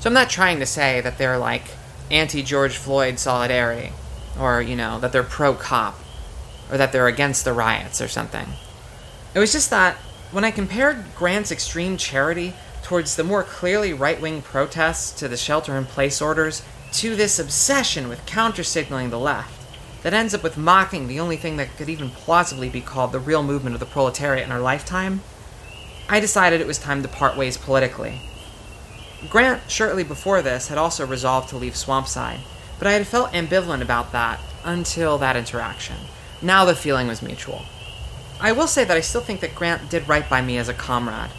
so 0.00 0.10
I'm 0.10 0.14
not 0.14 0.28
trying 0.28 0.58
to 0.58 0.66
say 0.66 1.00
that 1.00 1.16
they're 1.16 1.38
like 1.38 1.64
anti 2.10 2.42
George 2.42 2.76
Floyd 2.76 3.18
solidarity 3.18 3.92
or, 4.38 4.60
you 4.60 4.74
know, 4.74 4.98
that 4.98 5.12
they're 5.12 5.22
pro 5.22 5.54
cop 5.54 5.98
or 6.70 6.78
that 6.78 6.92
they're 6.92 7.06
against 7.06 7.44
the 7.44 7.52
riots 7.52 8.00
or 8.00 8.08
something. 8.08 8.46
It 9.34 9.38
was 9.38 9.52
just 9.52 9.70
that 9.70 9.96
when 10.32 10.44
I 10.44 10.50
compared 10.50 11.04
Grant's 11.14 11.52
extreme 11.52 11.96
charity 11.96 12.54
towards 12.88 13.16
the 13.16 13.22
more 13.22 13.42
clearly 13.42 13.92
right 13.92 14.18
wing 14.18 14.40
protests 14.40 15.12
to 15.12 15.28
the 15.28 15.36
shelter 15.36 15.76
in 15.76 15.84
place 15.84 16.22
orders 16.22 16.62
to 16.90 17.14
this 17.14 17.38
obsession 17.38 18.08
with 18.08 18.24
counter 18.24 18.64
signaling 18.64 19.10
the 19.10 19.18
left 19.18 19.52
that 20.02 20.14
ends 20.14 20.32
up 20.32 20.42
with 20.42 20.56
mocking 20.56 21.06
the 21.06 21.20
only 21.20 21.36
thing 21.36 21.58
that 21.58 21.76
could 21.76 21.90
even 21.90 22.08
plausibly 22.08 22.70
be 22.70 22.80
called 22.80 23.12
the 23.12 23.18
real 23.18 23.42
movement 23.42 23.74
of 23.74 23.80
the 23.80 23.84
proletariat 23.84 24.42
in 24.42 24.50
our 24.50 24.60
lifetime, 24.60 25.20
I 26.08 26.18
decided 26.18 26.62
it 26.62 26.66
was 26.66 26.78
time 26.78 27.02
to 27.02 27.08
part 27.08 27.36
ways 27.36 27.58
politically. 27.58 28.22
Grant, 29.28 29.70
shortly 29.70 30.02
before 30.02 30.40
this, 30.40 30.68
had 30.68 30.78
also 30.78 31.06
resolved 31.06 31.50
to 31.50 31.58
leave 31.58 31.74
Swampside, 31.74 32.40
but 32.78 32.88
I 32.88 32.92
had 32.92 33.06
felt 33.06 33.32
ambivalent 33.32 33.82
about 33.82 34.12
that 34.12 34.40
until 34.64 35.18
that 35.18 35.36
interaction. 35.36 35.96
Now 36.40 36.64
the 36.64 36.74
feeling 36.74 37.06
was 37.06 37.20
mutual. 37.20 37.66
I 38.40 38.52
will 38.52 38.66
say 38.66 38.84
that 38.84 38.96
I 38.96 39.00
still 39.02 39.20
think 39.20 39.40
that 39.40 39.54
Grant 39.54 39.90
did 39.90 40.08
right 40.08 40.26
by 40.30 40.40
me 40.40 40.56
as 40.56 40.70
a 40.70 40.74
comrade, 40.74 41.32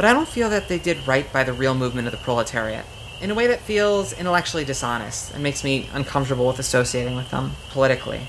but 0.00 0.08
I 0.08 0.14
don't 0.14 0.26
feel 0.26 0.48
that 0.48 0.68
they 0.68 0.78
did 0.78 1.06
right 1.06 1.30
by 1.30 1.44
the 1.44 1.52
real 1.52 1.74
movement 1.74 2.08
of 2.08 2.12
the 2.12 2.24
proletariat 2.24 2.86
in 3.20 3.30
a 3.30 3.34
way 3.34 3.46
that 3.48 3.60
feels 3.60 4.14
intellectually 4.14 4.64
dishonest 4.64 5.34
and 5.34 5.42
makes 5.42 5.62
me 5.62 5.90
uncomfortable 5.92 6.46
with 6.46 6.58
associating 6.58 7.16
with 7.16 7.30
them 7.30 7.52
politically. 7.68 8.26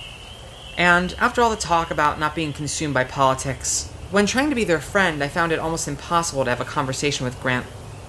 And 0.77 1.15
after 1.17 1.41
all 1.41 1.49
the 1.49 1.55
talk 1.55 1.89
about 1.89 2.19
not 2.19 2.35
being 2.35 2.51
consumed 2.51 2.93
by 2.93 3.05
politics, 3.05 3.89
when 4.09 4.25
trying 4.25 4.49
to 4.49 4.55
be 4.55 4.65
their 4.65 4.81
friend, 4.81 5.23
I 5.23 5.29
found 5.29 5.53
it 5.53 5.59
almost 5.59 5.87
impossible 5.87 6.43
to 6.43 6.49
have 6.49 6.59
a 6.59 6.65
conversation 6.65 7.23
with 7.23 7.41
Grant 7.41 7.65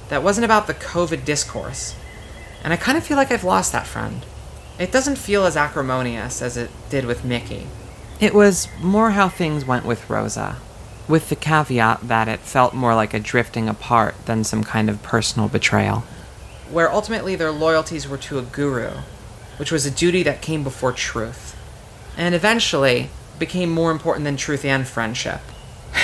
that 0.08 0.24
wasn't 0.24 0.44
about 0.44 0.66
the 0.66 0.74
COVID 0.74 1.24
discourse. 1.24 1.94
And 2.64 2.72
I 2.72 2.76
kind 2.76 2.98
of 2.98 3.04
feel 3.04 3.16
like 3.16 3.30
I've 3.30 3.44
lost 3.44 3.70
that 3.70 3.86
friend. 3.86 4.26
It 4.80 4.90
doesn't 4.90 5.18
feel 5.18 5.46
as 5.46 5.56
acrimonious 5.56 6.42
as 6.42 6.56
it 6.56 6.72
did 6.90 7.04
with 7.04 7.24
Mickey. 7.24 7.68
It 8.18 8.34
was 8.34 8.66
more 8.80 9.12
how 9.12 9.28
things 9.28 9.64
went 9.64 9.86
with 9.86 10.10
Rosa, 10.10 10.56
with 11.12 11.28
the 11.28 11.36
caveat 11.36 12.00
that 12.08 12.26
it 12.26 12.40
felt 12.40 12.72
more 12.72 12.94
like 12.94 13.12
a 13.12 13.20
drifting 13.20 13.68
apart 13.68 14.14
than 14.24 14.42
some 14.42 14.64
kind 14.64 14.88
of 14.88 15.02
personal 15.02 15.46
betrayal. 15.46 16.02
Where 16.70 16.90
ultimately 16.90 17.36
their 17.36 17.50
loyalties 17.50 18.08
were 18.08 18.16
to 18.16 18.38
a 18.38 18.42
guru, 18.42 18.92
which 19.58 19.70
was 19.70 19.84
a 19.84 19.90
duty 19.90 20.22
that 20.22 20.40
came 20.40 20.64
before 20.64 20.90
truth, 20.90 21.54
and 22.16 22.34
eventually 22.34 23.10
became 23.38 23.70
more 23.70 23.90
important 23.90 24.24
than 24.24 24.38
truth 24.38 24.64
and 24.64 24.88
friendship. 24.88 25.42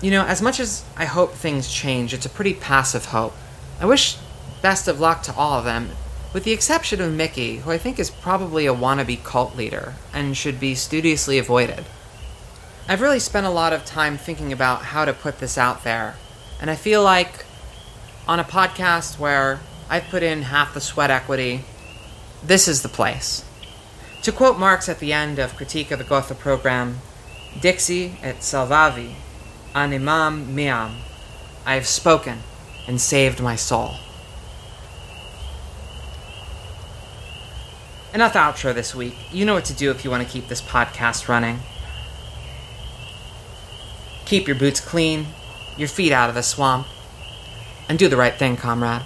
You 0.00 0.10
know, 0.10 0.26
as 0.26 0.42
much 0.42 0.60
as 0.60 0.84
I 0.96 1.06
hope 1.06 1.32
things 1.32 1.72
change, 1.72 2.12
it's 2.12 2.26
a 2.26 2.36
pretty 2.36 2.52
passive 2.52 3.06
hope. 3.06 3.34
I 3.80 3.86
wish 3.86 4.18
best 4.60 4.86
of 4.88 5.00
luck 5.00 5.22
to 5.22 5.34
all 5.34 5.58
of 5.58 5.64
them, 5.64 5.88
with 6.34 6.44
the 6.44 6.52
exception 6.52 7.00
of 7.00 7.14
Mickey, 7.14 7.56
who 7.56 7.70
I 7.70 7.78
think 7.78 7.98
is 7.98 8.10
probably 8.10 8.66
a 8.66 8.74
wannabe 8.74 9.24
cult 9.24 9.56
leader 9.56 9.94
and 10.12 10.36
should 10.36 10.60
be 10.60 10.74
studiously 10.74 11.38
avoided. 11.38 11.86
I've 12.88 13.00
really 13.00 13.18
spent 13.18 13.46
a 13.46 13.50
lot 13.50 13.72
of 13.72 13.84
time 13.84 14.16
thinking 14.16 14.52
about 14.52 14.82
how 14.82 15.04
to 15.04 15.12
put 15.12 15.38
this 15.38 15.58
out 15.58 15.82
there, 15.82 16.14
and 16.60 16.70
I 16.70 16.76
feel 16.76 17.02
like 17.02 17.44
on 18.28 18.38
a 18.38 18.44
podcast 18.44 19.18
where 19.18 19.58
I've 19.90 20.04
put 20.04 20.22
in 20.22 20.42
half 20.42 20.72
the 20.72 20.80
sweat 20.80 21.10
equity, 21.10 21.64
this 22.44 22.68
is 22.68 22.82
the 22.82 22.88
place. 22.88 23.44
To 24.22 24.30
quote 24.30 24.58
Marx 24.58 24.88
at 24.88 25.00
the 25.00 25.12
end 25.12 25.40
of 25.40 25.56
Critique 25.56 25.90
of 25.90 25.98
the 25.98 26.04
Gotha 26.04 26.34
program, 26.34 26.98
Dixi 27.54 28.14
et 28.22 28.36
salvavi, 28.36 29.14
animam 29.74 30.46
meam, 30.46 31.02
I 31.64 31.74
have 31.74 31.86
spoken 31.86 32.38
and 32.86 33.00
saved 33.00 33.40
my 33.40 33.56
soul. 33.56 33.96
enough 38.16 38.32
outro 38.32 38.72
this 38.72 38.94
week. 38.94 39.14
You 39.30 39.44
know 39.44 39.52
what 39.52 39.66
to 39.66 39.74
do 39.74 39.90
if 39.90 40.02
you 40.02 40.10
want 40.10 40.26
to 40.26 40.28
keep 40.28 40.48
this 40.48 40.62
podcast 40.62 41.28
running. 41.28 41.58
Keep 44.26 44.48
your 44.48 44.56
boots 44.56 44.80
clean, 44.80 45.26
your 45.76 45.88
feet 45.88 46.12
out 46.12 46.28
of 46.28 46.34
the 46.34 46.42
swamp, 46.42 46.88
and 47.88 47.96
do 47.96 48.08
the 48.08 48.16
right 48.16 48.34
thing, 48.34 48.56
comrade. 48.56 49.02